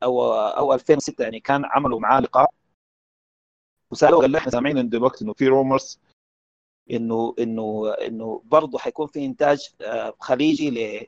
أو 0.03 0.33
أو 0.33 0.73
2006 0.73 1.23
يعني 1.23 1.39
كان 1.39 1.65
عملوا 1.65 1.99
معاه 1.99 2.19
لقاء. 2.19 2.53
وسألوه 3.91 4.21
قال 4.21 4.31
له 4.31 4.39
إحنا 4.39 4.51
سامعين 4.51 4.89
دلوقتي 4.89 5.23
إنه 5.25 5.33
في 5.33 5.47
رومرز 5.47 5.99
إنه 6.91 7.35
إنه 7.39 7.93
إنه 7.93 8.41
برضه 8.45 8.77
حيكون 8.79 9.07
في 9.07 9.25
إنتاج 9.25 9.69
خليجي 10.19 10.69
ل 10.69 11.07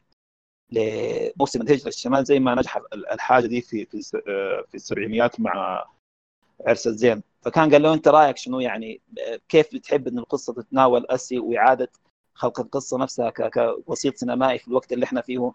لموسم 0.72 1.62
الهجرة 1.62 1.88
الشمال 1.88 2.24
زي 2.26 2.40
ما 2.40 2.56
نجح 2.56 2.82
الحاجة 2.94 3.45
دي 3.48 3.62
في 3.62 3.86
في 3.86 4.02
في 4.68 4.76
السبعينيات 4.76 5.40
مع 5.40 5.86
عرس 6.68 6.88
الزين 6.88 7.24
فكان 7.41 7.72
قال 7.72 7.82
له 7.82 7.94
أنت 7.94 8.08
رأيك 8.08 8.38
شنو؟ 8.38 8.60
يعني 8.60 9.02
كيف 9.49 9.76
بتحب 9.76 10.08
إن 10.08 10.20
القصة 10.20 10.54
تتناول 10.54 11.06
أسي 11.10 11.40
وإعادة 11.40 11.91
خلق 12.34 12.60
القصة 12.60 12.98
نفسها 12.98 13.30
كوسيط 13.86 14.16
سينمائي 14.16 14.60
في 14.60 14.68
الوقت 14.68 14.94
اللي 14.94 15.06
إحنا 15.06 15.22
فيه؟ 15.22 15.52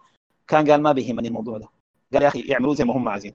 كان 0.47 0.71
قال 0.71 0.81
ما 0.81 0.91
بيهمني 0.91 1.27
الموضوع 1.27 1.57
ده. 1.57 1.67
قال 2.13 2.23
يا 2.23 2.27
أخي 2.27 2.41
يعملوا 2.41 2.73
زي 2.75 2.83
ما 2.83 2.97
هم 2.97 3.09
عايزين. 3.09 3.33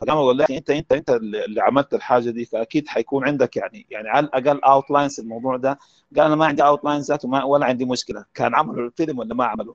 فقام 0.00 0.16
أقول 0.16 0.38
له 0.38 0.46
انت 0.50 0.70
انت 0.70 0.92
أنت 0.92 1.10
اللي 1.10 1.60
عملت 1.62 1.94
الحاجة 1.94 2.30
دي 2.30 2.44
فأكيد 2.44 2.88
حيكون 2.88 3.24
عندك 3.28 3.56
يعني 3.56 3.86
يعني 3.90 4.08
على 4.08 4.26
الأقل 4.26 4.60
outlines 4.60 5.20
الموضوع 5.20 5.56
ده. 5.56 5.78
قال 6.16 6.26
أنا 6.26 6.34
ما 6.36 6.46
عندي 6.46 6.62
outlines 6.62 7.12
ولا 7.24 7.66
عندي 7.66 7.84
مشكلة. 7.84 8.24
كان 8.34 8.54
عملوا 8.54 8.86
الفيلم 8.86 9.18
ولا 9.18 9.34
ما 9.34 9.44
عملوا؟ 9.44 9.74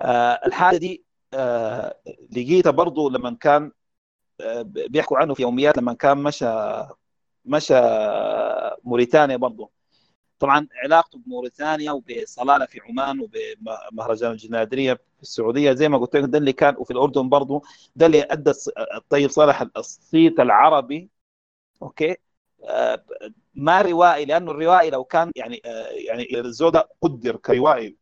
آه 0.00 0.40
الحاجة 0.46 0.76
دي 0.76 1.04
آه 1.34 1.94
لقيتها 2.30 2.70
برضه 2.70 3.10
لما 3.10 3.36
كان 3.40 3.72
آه 4.40 4.62
بيحكوا 4.62 5.18
عنه 5.18 5.34
في 5.34 5.42
يوميات 5.42 5.78
لما 5.78 5.94
كان 5.94 6.18
مشى 6.18 6.46
مشى 7.44 7.74
موريتانيا 8.84 9.36
برضه 9.36 9.70
طبعا 10.40 10.68
علاقته 10.84 11.18
بموريتانيا 11.18 11.92
وبصلالة 11.92 12.66
في 12.66 12.80
عمان 12.80 13.20
وبمهرجان 13.20 14.30
الجنادرية 14.32 14.94
في 14.94 15.22
السعودية. 15.22 15.72
زي 15.72 15.88
ما 15.88 15.98
قلت 15.98 16.16
لك 16.16 16.24
ده 16.30 16.38
اللي 16.38 16.52
كان 16.52 16.74
وفي 16.78 16.90
الأردن 16.90 17.28
برضه 17.28 17.62
ده 17.96 18.06
اللي 18.06 18.22
أدى 18.22 18.52
الطيب 18.96 19.30
صالح 19.30 19.64
الصيت 19.76 20.40
العربي. 20.40 21.10
أوكي؟ 21.82 22.16
آه، 22.64 23.04
ما 23.54 23.82
روائي 23.82 24.24
لأنه 24.24 24.50
الروائي 24.50 24.90
لو 24.90 25.04
كان 25.04 25.32
يعني 25.36 25.62
آه، 25.64 25.88
يعني 25.90 26.40
الزوده 26.40 26.88
قدر 27.02 27.36
كروائي 27.36 27.96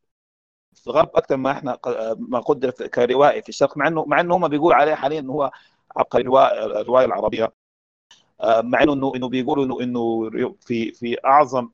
في 0.74 0.86
الغرب 0.86 1.10
أكثر 1.16 1.36
ما 1.36 1.52
إحنا 1.52 1.74
ق- 1.74 2.16
ما 2.18 2.40
قدر 2.40 2.70
كروائي 2.70 3.42
في 3.42 3.48
الشرق 3.48 3.76
مع 3.78 3.88
إنه 3.88 4.04
مع 4.06 4.20
إنه 4.20 4.36
هم 4.36 4.48
بيقولوا 4.48 4.76
عليه 4.76 4.94
حاليا 4.94 5.20
إنه 5.20 5.32
هو 5.32 5.50
عبقري 5.96 6.22
الرواية 6.80 7.04
العربية. 7.06 7.52
آه، 8.40 8.60
مع 8.62 8.82
إنه 8.82 9.12
إنه 9.16 9.28
بيقولوا 9.28 9.64
إنه 9.64 9.80
إنه 9.80 10.30
في 10.60 10.92
في 10.92 11.16
أعظم 11.24 11.64
آه، 11.64 11.70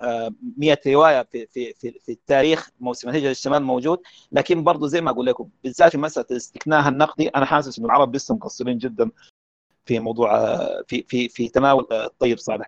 100 0.00 0.78
رواية 0.86 1.22
في 1.22 1.46
في 1.46 1.74
في, 1.74 1.90
في 1.90 2.12
التاريخ 2.12 2.70
موسم 2.80 3.08
الهجرة 3.08 3.28
للشمال 3.28 3.62
موجود 3.62 4.02
لكن 4.32 4.64
برضه 4.64 4.86
زي 4.88 5.00
ما 5.00 5.10
أقول 5.10 5.26
لكم 5.26 5.48
بالذات 5.64 5.92
في 5.92 5.98
مسألة 5.98 6.26
استكناها 6.36 6.88
النقدي 6.88 7.28
أنا 7.28 7.44
حاسس 7.46 7.78
انه 7.78 7.86
العرب 7.86 8.16
لسه 8.16 8.34
مقصرين 8.34 8.78
جدا 8.78 9.10
في 9.86 10.00
موضوع 10.00 10.56
في 10.82 11.02
في 11.08 11.28
في 11.28 11.48
تناول 11.48 11.86
الطيب 11.92 12.38
صالح. 12.38 12.66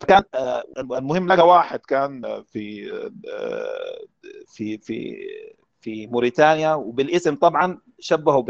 فكان 0.00 0.22
آه، 0.34 0.64
المهم 0.78 1.32
لقى 1.32 1.46
واحد 1.48 1.78
كان 1.80 2.42
في 2.42 2.92
آه، 3.28 4.06
في 4.46 4.78
في 4.78 5.16
في 5.80 6.06
موريتانيا 6.06 6.74
وبالاسم 6.74 7.36
طبعا 7.36 7.78
شبهه 7.98 8.44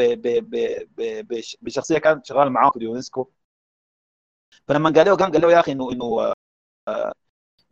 بشخصية 1.62 1.98
كانت 1.98 2.26
شغاله 2.26 2.50
معاه 2.50 2.70
في 2.70 2.76
اليونسكو. 2.76 3.28
فلما 4.68 4.90
قال 4.90 5.06
له 5.06 5.16
قال 5.16 5.40
له 5.42 5.52
يا 5.52 5.60
أخي 5.60 5.72
انه 5.72 5.92
إنه 5.92 6.32
آه، 6.88 7.12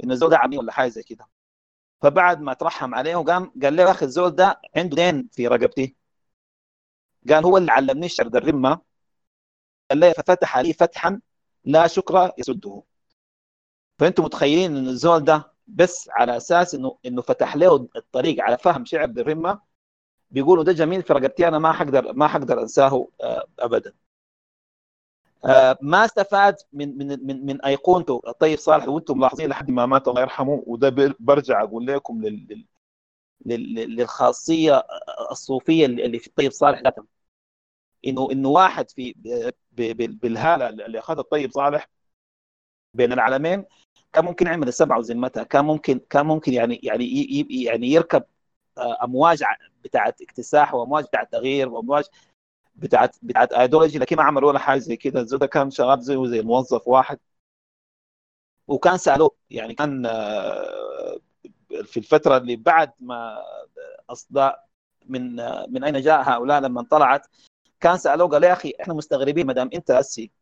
انه 0.05 0.13
الزول 0.15 0.31
ده 0.31 0.39
عمي 0.39 0.59
ولا 0.59 0.73
حاجة 0.73 0.89
زي 0.89 1.03
كده. 1.03 1.29
فبعد 2.03 2.41
ما 2.41 2.55
ترحم 2.55 2.95
عليه 2.95 3.17
وقام 3.17 3.53
قال 3.63 3.77
له 3.77 3.83
يا 3.83 3.91
أخي 3.91 4.07
الزول 4.07 4.31
ده 4.31 4.61
عنده 4.77 4.97
دين 4.97 5.29
في 5.33 5.47
رقبتي. 5.49 5.97
قال 7.31 7.45
هو 7.45 7.57
اللي 7.59 7.73
علمني 7.73 8.07
الشرد 8.07 8.37
الرمة. 8.37 8.81
قال 9.91 9.99
لي 9.99 10.15
ففتح 10.15 10.59
لي 10.59 10.73
فتحا 10.73 11.21
لا 11.65 11.87
شكر 11.87 12.33
يسده. 12.39 12.83
فأنتم 13.99 14.25
متخيلين 14.25 14.77
إن 14.77 14.89
الزول 14.89 15.25
ده 15.25 15.53
بس 15.67 16.09
على 16.13 16.37
أساس 16.37 16.75
إنه 16.75 16.99
إنه 17.07 17.23
فتح 17.23 17.57
له 17.57 17.89
الطريق 17.97 18.43
على 18.45 18.59
فهم 18.59 18.85
ذي 18.95 19.05
الرمة. 19.23 19.61
بيقولوا 20.31 20.65
ده 20.65 20.73
جميل 20.73 21.03
في 21.03 21.13
رقبتي 21.13 21.49
أنا 21.49 21.59
ما 21.59 21.73
حقدر 21.73 22.13
ما 22.13 22.29
حقدر 22.29 22.63
أنساه 22.63 23.09
آه، 23.23 23.47
ابدا. 23.59 23.95
ما 25.83 26.05
استفاد 26.05 26.57
من 26.73 26.99
من 26.99 27.27
من 27.27 27.47
من 27.47 27.63
أيقونته. 27.63 28.21
الطيب 28.29 28.59
صالح 28.59 28.89
وأنتم 28.89 29.19
ملاحظين 29.19 29.49
لحد 29.49 29.71
ما 29.71 29.87
مات 29.87 30.09
الله 30.09 30.21
يرحمه 30.21 30.63
وده 30.67 30.89
بر- 30.89 31.15
برجع 31.21 31.63
أقول 31.63 31.87
لكم 31.87 32.23
لل 32.23 32.47
لل- 32.51 32.67
لل- 33.47 33.97
للخاصية 33.97 34.83
الصوفية 35.31 35.87
اللي 35.87 36.19
في 36.19 36.27
الطيب 36.27 36.53
صالح 36.53 36.81
ذاته 36.81 37.05
انه 38.07 38.29
إنه 38.33 38.49
واحد 38.49 38.91
في 38.91 39.15
بالهالة 39.97 40.69
اللي 40.69 40.99
أخذها 40.99 41.21
الطيب 41.21 41.51
صالح 41.53 41.89
بين 42.95 43.13
العالمين 43.13 43.65
كان 44.13 44.25
ممكن 44.25 44.47
يعمل 44.47 44.69
السبعه 44.69 44.99
وذمتها 44.99 45.43
كان 45.43 45.65
ممكن 45.65 46.01
كان 46.11 46.27
ممكن 46.27 46.53
يعني 46.53 46.81
يعني 46.83 47.47
يعني 47.51 47.87
يركب 47.87 48.23
آه، 48.79 49.05
أمواج 49.05 49.43
بتاعت 49.85 50.23
اكتساح 50.23 50.75
وأمواج 50.75 51.05
بتاعت 51.05 51.33
تغيير 51.33 51.69
وأمواج 51.69 52.05
بتاعت 52.79 53.17
بتاعت 53.23 53.53
ايديولوجي 53.53 53.99
لكن 53.99 54.17
ما 54.17 54.23
عمل 54.23 54.45
ولا 54.45 54.59
حاجة 54.59 54.79
زي 54.79 54.97
كده. 54.97 55.21
الزول 55.21 55.39
ده 55.41 55.47
كان 55.47 55.71
شغال 55.71 56.01
زيه 56.03 56.27
زي 56.27 56.41
الموظف 56.41 56.89
واحد. 56.89 57.19
وكان 58.69 58.97
سألوه 58.99 59.31
يعني 59.51 59.75
كان 59.75 60.07
آه، 60.07 61.19
في 61.85 61.97
الفترة 61.97 62.37
اللي 62.37 62.57
بعد 62.57 62.93
ما 63.01 63.39
أصدر 64.11 64.51
من 65.07 65.41
آه، 65.41 65.67
من 65.71 65.85
أين 65.85 66.01
جاء 66.01 66.23
هؤلاء 66.31 66.61
لما 66.61 66.83
طلعت 66.83 67.27
كان 67.81 67.97
سألوه 67.99 68.29
قال 68.29 68.45
يا 68.45 68.53
أخي 68.53 68.75
إحنا 68.83 68.95
مستغربين 68.95 69.47
ما 69.47 69.53
دام 69.53 69.71
أنت 69.75 69.91
اسي 69.91 70.33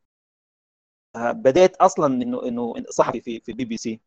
آه، 1.17 1.33
بديت 1.33 1.77
أصلا 1.77 2.07
إنه 2.23 2.43
إنه 2.49 2.75
صحفي 2.91 3.21
في 3.21 3.41
في 3.41 3.53
بي 3.53 3.65
بي 3.65 3.77
سي. 3.77 4.01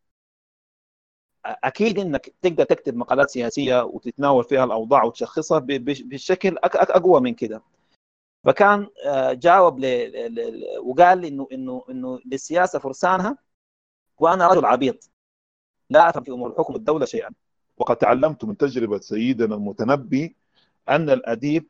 أكيد 1.45 1.99
إنك 1.99 2.33
تقدر 2.41 2.63
تكتب 2.63 2.95
مقالات 2.95 3.29
سياسية 3.29 3.83
وتتناول 3.83 4.43
فيها 4.43 4.63
الأوضاع 4.63 5.03
وتشخصها 5.03 5.59
بشكل 5.69 6.57
أقوى 6.63 7.21
من 7.21 7.33
كده. 7.33 7.61
فكان 8.43 8.87
آه، 9.05 9.33
جاوب. 9.33 9.81
وقال 10.83 11.25
إنه 11.25 11.47
إنه 11.51 11.83
إنه 11.89 12.19
للسياسة 12.25 12.79
فرسانها 12.79 13.37
وأنا 14.17 14.47
رجل 14.47 14.65
عبيط. 14.65 15.09
لا 15.89 16.09
أفهم 16.09 16.23
في 16.23 16.31
أمور 16.31 16.49
الحكم 16.51 16.73
والدولة 16.73 17.05
شيئا. 17.05 17.29
وقد 17.77 17.95
تعلمت 17.97 18.45
من 18.45 18.57
تجربة 18.57 18.99
سيدنا 18.99 19.55
المتنبي 19.55 20.35
أن 20.89 21.09
الأديب 21.09 21.67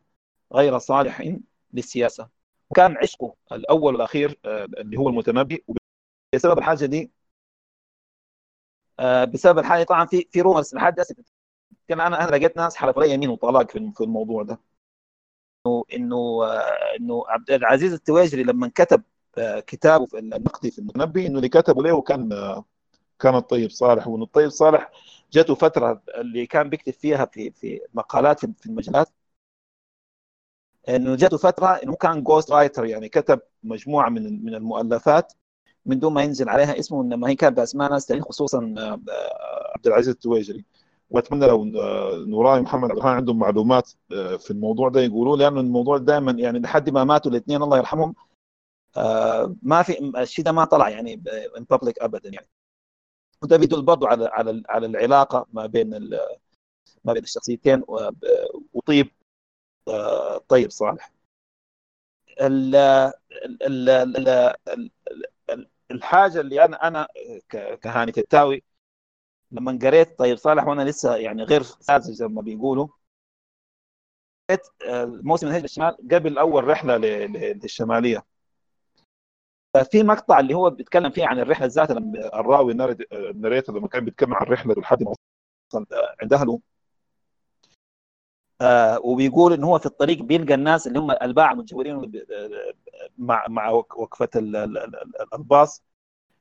غير 0.53 0.77
صالح 0.77 1.33
للسياسة. 1.73 2.29
وكان 2.69 2.97
عشقه 2.97 3.35
الأول 3.51 3.93
والأخير 3.93 4.39
آه، 4.45 4.65
اللي 4.65 4.97
هو 4.97 5.09
المتنبي 5.09 5.63
وبسبب 6.33 6.57
الحاجة 6.57 6.85
دي 6.85 7.11
آه، 8.99 9.25
بسبب 9.25 9.59
الحاجة 9.59 9.83
طبعا 9.83 10.05
في 10.05 10.27
في 10.31 10.41
rumors 10.41 10.75
لحد 10.75 10.99
هسه 10.99 11.15
أنا 11.91 12.07
أنا 12.07 12.37
لقيت 12.37 12.57
ناس 12.57 12.75
حلفوا 12.75 13.03
لي 13.03 13.13
يمين 13.13 13.29
وطلاق 13.29 13.71
في 13.71 14.01
الموضوع 14.01 14.43
ده. 14.43 14.59
إنه 15.65 15.83
إنه 15.93 16.15
آه، 16.45 16.95
إنه 16.99 17.23
عبد 17.27 17.51
العزيز 17.51 17.93
التواجري 17.93 18.43
لما 18.43 18.71
كتب 18.75 19.03
آه، 19.37 19.59
كتابه 19.59 20.05
في 20.05 20.19
النقدي 20.19 20.71
في 20.71 20.79
المتنبي 20.79 21.27
إنه 21.27 21.37
اللي 21.37 21.49
كتبه 21.49 21.83
له 21.83 22.01
كان 22.01 22.29
كان 23.19 23.35
الطيب 23.35 23.71
صالح. 23.71 24.07
وإنه 24.07 24.23
الطيب 24.23 24.49
صالح 24.49 24.91
جاته 25.33 25.55
فترة 25.55 26.01
اللي 26.17 26.45
كان 26.47 26.69
بيكتب 26.69 26.93
فيها 26.93 27.25
في 27.25 27.51
في 27.51 27.81
مقالات 27.93 28.39
في 28.45 28.65
المجلات 28.67 29.09
إنه 30.89 31.15
جاته 31.15 31.37
فترة 31.37 31.67
إنه 31.67 31.95
كان 31.95 32.23
ghost 32.23 32.51
writer 32.51 32.85
يعني 32.85 33.09
كتب 33.09 33.41
مجموعة 33.63 34.09
من 34.09 34.45
من 34.45 34.55
المؤلفات 34.55 35.33
من 35.85 35.99
دون 35.99 36.13
ما 36.13 36.23
ينزل 36.23 36.49
عليها 36.49 36.79
اسمه 36.79 37.01
إنما 37.03 37.29
هي 37.29 37.35
كانت 37.35 37.57
بأسماء 37.57 37.91
ناس 37.91 38.13
خصوصا 38.13 38.75
آه، 38.77 38.81
آه، 39.11 39.71
عبد 39.75 39.87
العزيز 39.87 40.09
التويجري 40.09 40.65
وأتمنى 41.09 41.47
لو 41.47 41.63
آه، 41.81 42.15
نوراي 42.27 42.61
محمد 42.61 42.91
عبد 42.91 43.01
عندهم 43.01 43.39
معلومات 43.39 43.91
آه، 44.11 44.35
في 44.35 44.51
الموضوع 44.51 44.89
ده 44.89 45.01
يقولوا 45.01 45.37
لأنه 45.37 45.59
الموضوع 45.59 45.97
دائما 45.97 46.31
يعني 46.31 46.59
لحد 46.59 46.89
ما 46.89 47.03
ماتوا 47.03 47.31
الاثنين 47.31 47.63
الله 47.63 47.77
يرحمهم 47.77 48.15
آه، 48.97 49.55
ما 49.61 49.83
في 49.83 50.11
الشيء 50.17 50.45
ده 50.45 50.51
ما 50.51 50.65
طلع 50.65 50.89
يعني 50.89 51.13
ان 51.57 51.63
بابليك 51.69 51.99
ابدا 51.99 52.29
يعني. 52.29 52.47
وده 53.41 53.57
بيدل 53.57 53.81
برضه 53.81 54.07
على 54.07 54.25
على 54.27 54.63
على 54.69 54.85
العلاقة 54.85 55.45
ما 55.53 55.65
بين 55.65 55.89
ما 57.05 57.13
بين 57.13 57.23
الشخصيتين 57.23 57.83
وطيب 58.73 59.07
طيب 60.49 60.71
صالح. 60.71 61.11
ال- 62.41 62.75
ال- 62.75 63.63
ال- 63.63 63.89
ال- 63.89 64.27
ال- 64.67 64.91
ال- 65.49 65.67
الحاجة 65.91 66.39
اللي 66.41 66.65
أنا 66.65 66.87
أنا 66.87 67.07
كهاني 67.81 68.11
فتاوي 68.11 68.63
لما 69.51 69.79
قريت 69.81 70.19
طيب 70.19 70.37
صالح 70.37 70.67
وأنا 70.67 70.81
لسه 70.81 71.15
يعني 71.15 71.43
غير 71.43 71.63
ساذج 71.63 72.11
زي 72.11 72.27
ما 72.27 72.41
بيقولوا 72.41 72.87
قريت 74.49 74.61
آه، 74.87 75.05
موسم 75.05 75.47
الهجرة 75.47 75.65
الشمال 75.65 75.97
قبل 76.11 76.37
أول 76.37 76.63
رحلة 76.63 76.97
للشمالية. 76.97 78.25
ففي 79.73 80.03
مقطع 80.03 80.39
اللي 80.39 80.53
هو 80.53 80.69
بيتكلم 80.69 81.09
فيه 81.11 81.25
عن 81.25 81.39
الرحلة 81.39 81.65
ذاتها 81.67 81.93
لما 81.93 82.39
الراوي 82.39 82.71
الناريتور 83.11 83.77
لما 83.77 83.87
كان 83.87 84.05
بيتكلم 84.05 84.33
عن 84.33 84.41
الرحلة 84.43 84.73
لحد 84.77 85.03
ما 85.03 85.09
وصل 85.73 85.85
آه، 85.93 86.15
عند 86.21 86.33
أهله. 86.33 86.59
آه 88.61 88.99
وبيقول 89.03 89.53
إن 89.53 89.63
هو 89.63 89.79
في 89.79 89.85
الطريق 89.85 90.21
بيلقى 90.23 90.53
الناس 90.53 90.87
اللي 90.87 90.99
هم 90.99 91.11
الباعة 91.11 91.51
المتجولين 91.53 91.95
آه، 91.95 92.73
مع 93.17 93.45
مع 93.47 93.69
وقفة 93.69 94.29
ال- 94.35 94.55
ال- 94.55 94.77
ال- 94.77 95.33
الباص. 95.33 95.83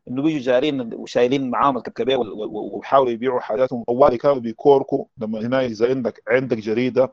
إنه 0.09 0.23
بيجوا 0.23 0.41
جارين 0.41 0.95
وشايلين 0.95 1.51
معاهم 1.51 1.77
وال- 2.17 2.33
وحاولوا 2.55 3.13
يبيعوا 3.13 3.41
حاجاتهم. 3.41 3.85
طوالي 3.85 4.19
كانوا 4.19 4.39
بيكوركوا 4.39 5.05
لما 5.19 5.41
هنا 5.41 5.65
إذا 5.65 5.89
عندك 5.89 6.23
عندك 6.29 6.57
جريدة. 6.57 7.13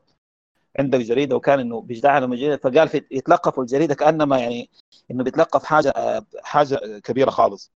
عندك 0.80 1.00
جريدة 1.00 1.36
وكان 1.36 1.60
إنه 1.60 1.82
بيجدعها 1.82 2.20
لهم 2.20 2.36
جريدة 2.36 2.58
فقال 2.58 2.88
في 2.88 3.02
يتلقفوا 3.12 3.64
الجريدة 3.64 3.96
كأنما 3.96 4.40
يعني 4.40 4.70
إنه 5.12 5.24
بيتلقف 5.24 5.64
حاجة 5.64 5.94
حاجة 6.44 7.00
كبيرة 7.04 7.30
خالص. 7.30 7.72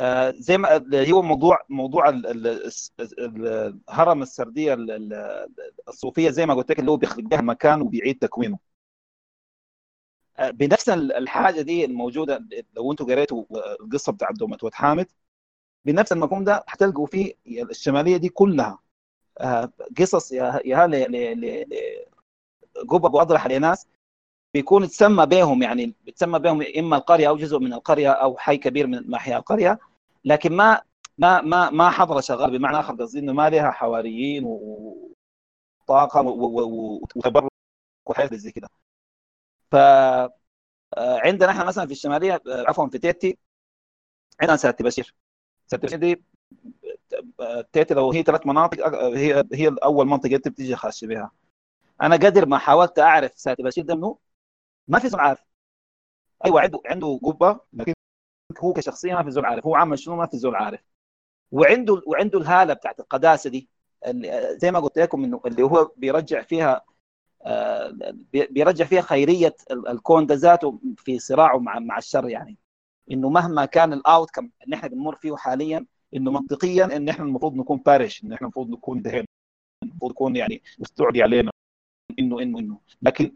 آه، 0.00 0.34
زي 0.38 0.58
ما 0.58 0.84
هو 1.12 1.22
موضوع 1.22 1.58
موضوع 1.68 2.08
ال- 2.08 2.26
ال- 2.26 2.46
الس- 2.66 2.92
ال- 3.00 3.78
هرم 3.88 4.22
السردية 4.22 4.74
ال- 4.74 4.90
ال- 4.90 5.48
الصوفية 5.88 6.30
زي 6.30 6.46
ما 6.46 6.54
قلت 6.54 6.70
لك 6.70 6.78
اللي 6.78 6.90
هو 6.90 6.96
بيخلق 6.96 7.34
مكان 7.34 7.82
وبيعيد 7.82 8.18
تكوينه. 8.18 8.58
بنفس 10.40 10.88
ال- 10.88 11.12
الحاجة 11.12 11.60
دي 11.62 11.84
الموجودة 11.84 12.44
لو 12.76 12.92
أنتم 12.92 13.04
قريتوا 13.06 13.44
القصة 13.80 14.12
بتاعت 14.12 14.34
دومة 14.34 14.58
واد 14.62 14.74
حامد 14.74 15.06
بنفس 15.84 16.12
المفهوم 16.12 16.44
ده 16.44 16.64
حتلقوا 16.66 17.06
فيه 17.06 17.34
الشمالية 17.46 18.16
دي 18.16 18.28
كلها. 18.28 18.78
آه، 19.40 19.72
قصص 19.98 20.32
يا 20.32 20.86
ل- 20.86 21.12
ل- 21.12 21.40
ل- 21.40 21.66
قبب 22.88 23.14
واضرح 23.14 23.46
لناس 23.46 23.86
بيكون 24.54 24.88
تسمى 24.88 25.26
بهم 25.26 25.62
يعني 25.62 25.94
بتسمى 26.06 26.38
بهم 26.38 26.64
إما 26.78 26.96
القرية 26.96 27.28
أو 27.28 27.36
جزء 27.36 27.58
من 27.58 27.72
القرية 27.72 28.10
أو 28.10 28.36
حي 28.38 28.56
كبير 28.56 28.86
من 28.86 29.10
محيا 29.10 29.38
القرية 29.38 29.78
لكن 30.24 30.52
ما 30.56 30.82
ما 31.18 31.40
ما 31.42 31.70
ما 31.70 31.90
حضره 31.90 32.20
شغال 32.20 32.58
بمعنى 32.58 32.80
آخر 32.80 32.94
قصدي 32.94 33.18
إنه 33.18 33.32
ما 33.32 33.50
لها 33.50 33.70
حواريين 33.70 34.44
وطاقة 35.86 36.20
وتبرك 37.16 37.50
وحاجات 38.06 38.34
زي 38.34 38.50
كده. 38.52 38.68
ف 39.70 39.76
عندنا 40.98 41.50
إحنا 41.50 41.64
مثلا 41.64 41.86
في 41.86 41.92
الشمالية 41.92 42.42
عفوا 42.46 42.88
في 42.88 42.98
تيتي 42.98 43.38
عندنا 44.40 44.56
ساتي 44.56 44.84
بشير 44.84 45.14
ساتي 45.66 45.86
بشير 45.86 45.98
دي 45.98 46.22
تيتي 47.72 47.94
لو 47.94 48.12
هي 48.12 48.22
ثلاث 48.22 48.46
مناطق 48.46 48.86
هي 49.04 49.44
هي 49.52 49.76
اول 49.84 50.06
منطقة 50.06 50.36
انت 50.36 50.48
بتيجي 50.48 50.76
خاش 50.76 51.04
بها. 51.04 51.30
أنا 52.02 52.16
قدر 52.16 52.46
ما 52.46 52.58
حاولت 52.58 52.98
أعرف 52.98 53.32
ساتي 53.38 53.62
بشير 53.62 53.84
ده 53.84 53.94
منو 53.94 54.20
ما 54.88 54.98
في 54.98 55.08
زول 55.08 55.20
عارف. 55.20 55.44
أيوه 56.44 56.60
عنده 56.60 56.80
عنده 56.86 57.20
قبة 57.24 57.60
لكن 57.72 57.92
هو 58.60 58.72
كشخصية 58.72 59.14
ما 59.14 59.24
في 59.24 59.30
زول 59.30 59.44
عارف. 59.46 59.66
هو 59.66 59.76
عمل 59.76 59.98
شنو؟ 59.98 60.16
ما 60.16 60.26
في 60.26 60.38
زول 60.38 60.54
عارف. 60.56 60.80
وعنده 61.52 62.02
وعنده 62.06 62.38
الهالة 62.38 62.74
بتاعت 62.74 63.00
القداسة 63.00 63.50
دي 63.50 63.68
زي 64.56 64.70
ما 64.70 64.80
قلت 64.80 64.98
لكم 64.98 65.24
إنه 65.24 65.40
اللي 65.46 65.62
هو 65.62 65.92
بيرجع 65.96 66.42
فيها 66.42 66.84
بيرجع 68.32 68.84
فيها 68.84 69.00
خيرية 69.00 69.56
الكون 69.70 70.26
ده 70.26 70.34
ذاته 70.34 70.80
في 70.96 71.18
صراعه 71.18 71.58
مع 71.58 71.78
مع 71.78 71.98
الشر 71.98 72.28
يعني. 72.28 72.58
إنه 73.10 73.30
مهما 73.30 73.64
كان 73.64 73.92
ال 73.92 74.30
outcome 74.30 74.50
اللي 74.64 74.76
إحنا 74.76 74.88
بنمر 74.88 75.14
فيه 75.16 75.36
حاليا 75.36 75.86
إنه 76.16 76.30
منطقيا 76.30 76.84
إن 76.96 77.08
إحنا 77.08 77.24
المفروض 77.24 77.54
نكون 77.54 77.78
perish 77.86 78.24
إن 78.24 78.32
إحنا 78.32 78.44
المفروض 78.44 78.70
نكون 78.70 79.02
done 79.02 79.24
المفروض 79.82 80.10
يكون 80.10 80.36
يعني 80.36 80.62
مستعدي 80.78 81.22
علينا 81.22 81.50
انه 82.18 82.40
انه 82.42 82.58
إنه. 82.58 82.78
لكن 83.02 83.32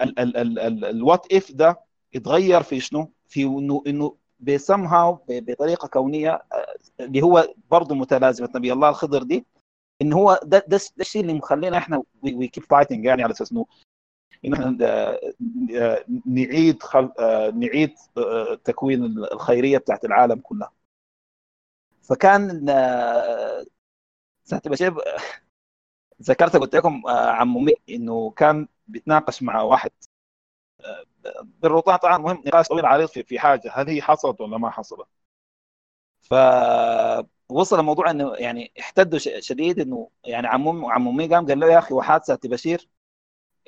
ال 0.85 0.94
what 0.94 1.33
if 1.33 1.53
ده 1.53 1.81
اتغير 2.15 2.63
في 2.63 2.81
شنو؟ 2.81 3.13
في 3.29 3.45
انه 3.45 3.83
إنه 3.87 4.17
بسمها 4.41 5.21
بطريقة 5.29 5.89
كونية 5.89 6.43
اللي 7.01 7.23
هو 7.23 7.55
برضه 7.71 7.95
متلازمة. 7.95 8.49
نبي 8.55 8.73
الله 8.73 8.89
الخضر 8.89 9.23
دي 9.23 9.47
إن 10.03 10.13
هو 10.13 10.41
ده, 10.45 10.65
ده 10.69 10.81
الشيء 11.01 11.23
اللي 11.23 11.35
مخلينا 11.35 11.79
إحنا 11.79 12.03
we 12.23 12.49
keep 12.49 12.65
fighting 12.65 13.05
يعني 13.05 13.23
على 13.23 13.33
أساس 13.33 13.53
إنه 13.53 13.67
إن 14.45 14.53
إحنا 14.55 14.77
نعيد 16.27 16.83
خل... 16.83 17.11
نعيد 17.55 17.95
تكوين 18.65 19.05
الخيرية 19.05 19.79
بتاعت 19.79 20.05
العالم 20.05 20.41
كلها. 20.41 20.73
فكان 22.03 22.67
ساعة 24.45 24.63
بشير 24.67 24.95
ذكرت 26.23 26.57
قلت 26.57 26.77
لكم 26.77 27.03
عمومي 27.09 27.73
إنه 27.91 28.31
كان 28.31 28.69
بيتناقش 28.89 29.43
مع 29.43 29.63
واحد 29.63 29.91
بالرطان 31.63 31.97
طبعا 31.97 32.19
مهم 32.19 32.43
نقاش 32.47 32.69
طويل 32.69 32.87
عريض 32.87 33.09
في 33.09 33.39
حاجة 33.39 33.71
هل 33.75 33.89
هي 33.89 34.03
حصلت 34.03 34.41
ولا 34.41 34.59
ما 34.59 34.71
حصلت. 34.71 35.07
فوصل 37.49 37.81
الموضوع 37.81 38.11
إنه 38.11 38.35
يعني 38.35 38.73
احتدوا 38.81 39.19
شديد 39.19 39.81
إنه 39.81 40.11
يعني 40.25 40.47
عموم 40.47 40.85
عمومي 40.87 41.27
قام 41.29 41.47
قال 41.47 41.61
له 41.61 41.67
يا 41.73 41.79
أخي 41.79 41.95
وحادثه 41.95 42.39
بشير 42.49 42.89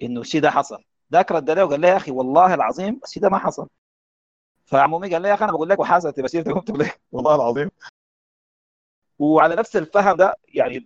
إنه 0.02 0.20
الشيء 0.20 0.40
ده 0.40 0.50
حصل. 0.50 0.84
ذاك 1.12 1.32
رد 1.32 1.50
له 1.50 1.64
وقال 1.64 1.80
له 1.80 1.88
يا 1.88 1.96
أخي 1.96 2.10
والله 2.10 2.54
العظيم 2.54 3.00
الشيء 3.04 3.22
ده 3.22 3.28
ما 3.28 3.38
حصل. 3.38 3.68
فعمومي 4.64 5.12
قال 5.12 5.22
له 5.22 5.28
يا 5.28 5.34
أخي 5.34 5.44
أنا 5.44 5.52
بقول 5.52 5.68
لك 5.68 5.78
وحادثه 5.80 6.22
بشير 6.22 6.42
قمت 6.52 6.70
ليه 6.70 6.94
والله 7.12 7.34
العظيم. 7.34 7.70
وعلى 9.18 9.54
نفس 9.56 9.76
الفهم 9.76 10.16
ده 10.16 10.34
يعني 10.48 10.76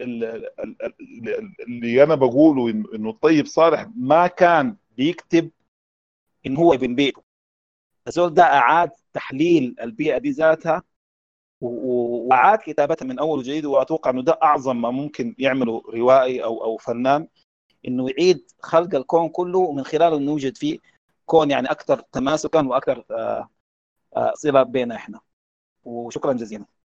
اللي 1.60 2.02
أنا 2.02 2.14
بقوله 2.14 2.70
إنه 2.94 3.10
الطيب 3.10 3.46
صالح 3.46 3.88
ما 3.96 4.26
كان 4.26 4.76
بيكتب 4.96 5.50
إن 6.46 6.56
هو 6.56 6.74
ابن 6.74 6.94
بيته. 6.94 7.22
الزول 8.08 8.34
ده 8.34 8.42
أعاد 8.42 8.90
تحليل 9.12 9.76
البيئة 9.80 10.18
دي 10.18 10.30
ذاتها 10.30 10.82
وأعاد 11.60 12.58
كتابتها 12.58 13.06
من 13.06 13.18
أول 13.18 13.38
وجديد 13.38 13.64
وأتوقع 13.64 14.10
إنه 14.10 14.22
ده 14.22 14.38
أعظم 14.42 14.80
ما 14.80 14.90
ممكن 14.90 15.34
يعمله 15.38 15.82
روائي 15.88 16.44
أو 16.44 16.64
أو 16.64 16.76
فنان. 16.76 17.28
إنه 17.86 18.10
يعيد 18.10 18.50
خلق 18.60 18.94
الكون 18.94 19.28
كله 19.28 19.58
ومن 19.58 19.84
خلاله 19.84 20.18
نوجد 20.18 20.56
فيه 20.56 20.78
كون 21.26 21.50
يعني 21.50 21.70
أكثر 21.70 22.00
تماسكا 22.12 22.66
وأكثر 22.66 23.04
صلة 24.34 24.62
بيننا 24.62 24.94
إحنا. 24.96 25.20
وشكرا 25.84 26.32
جزيلا. 26.32 26.64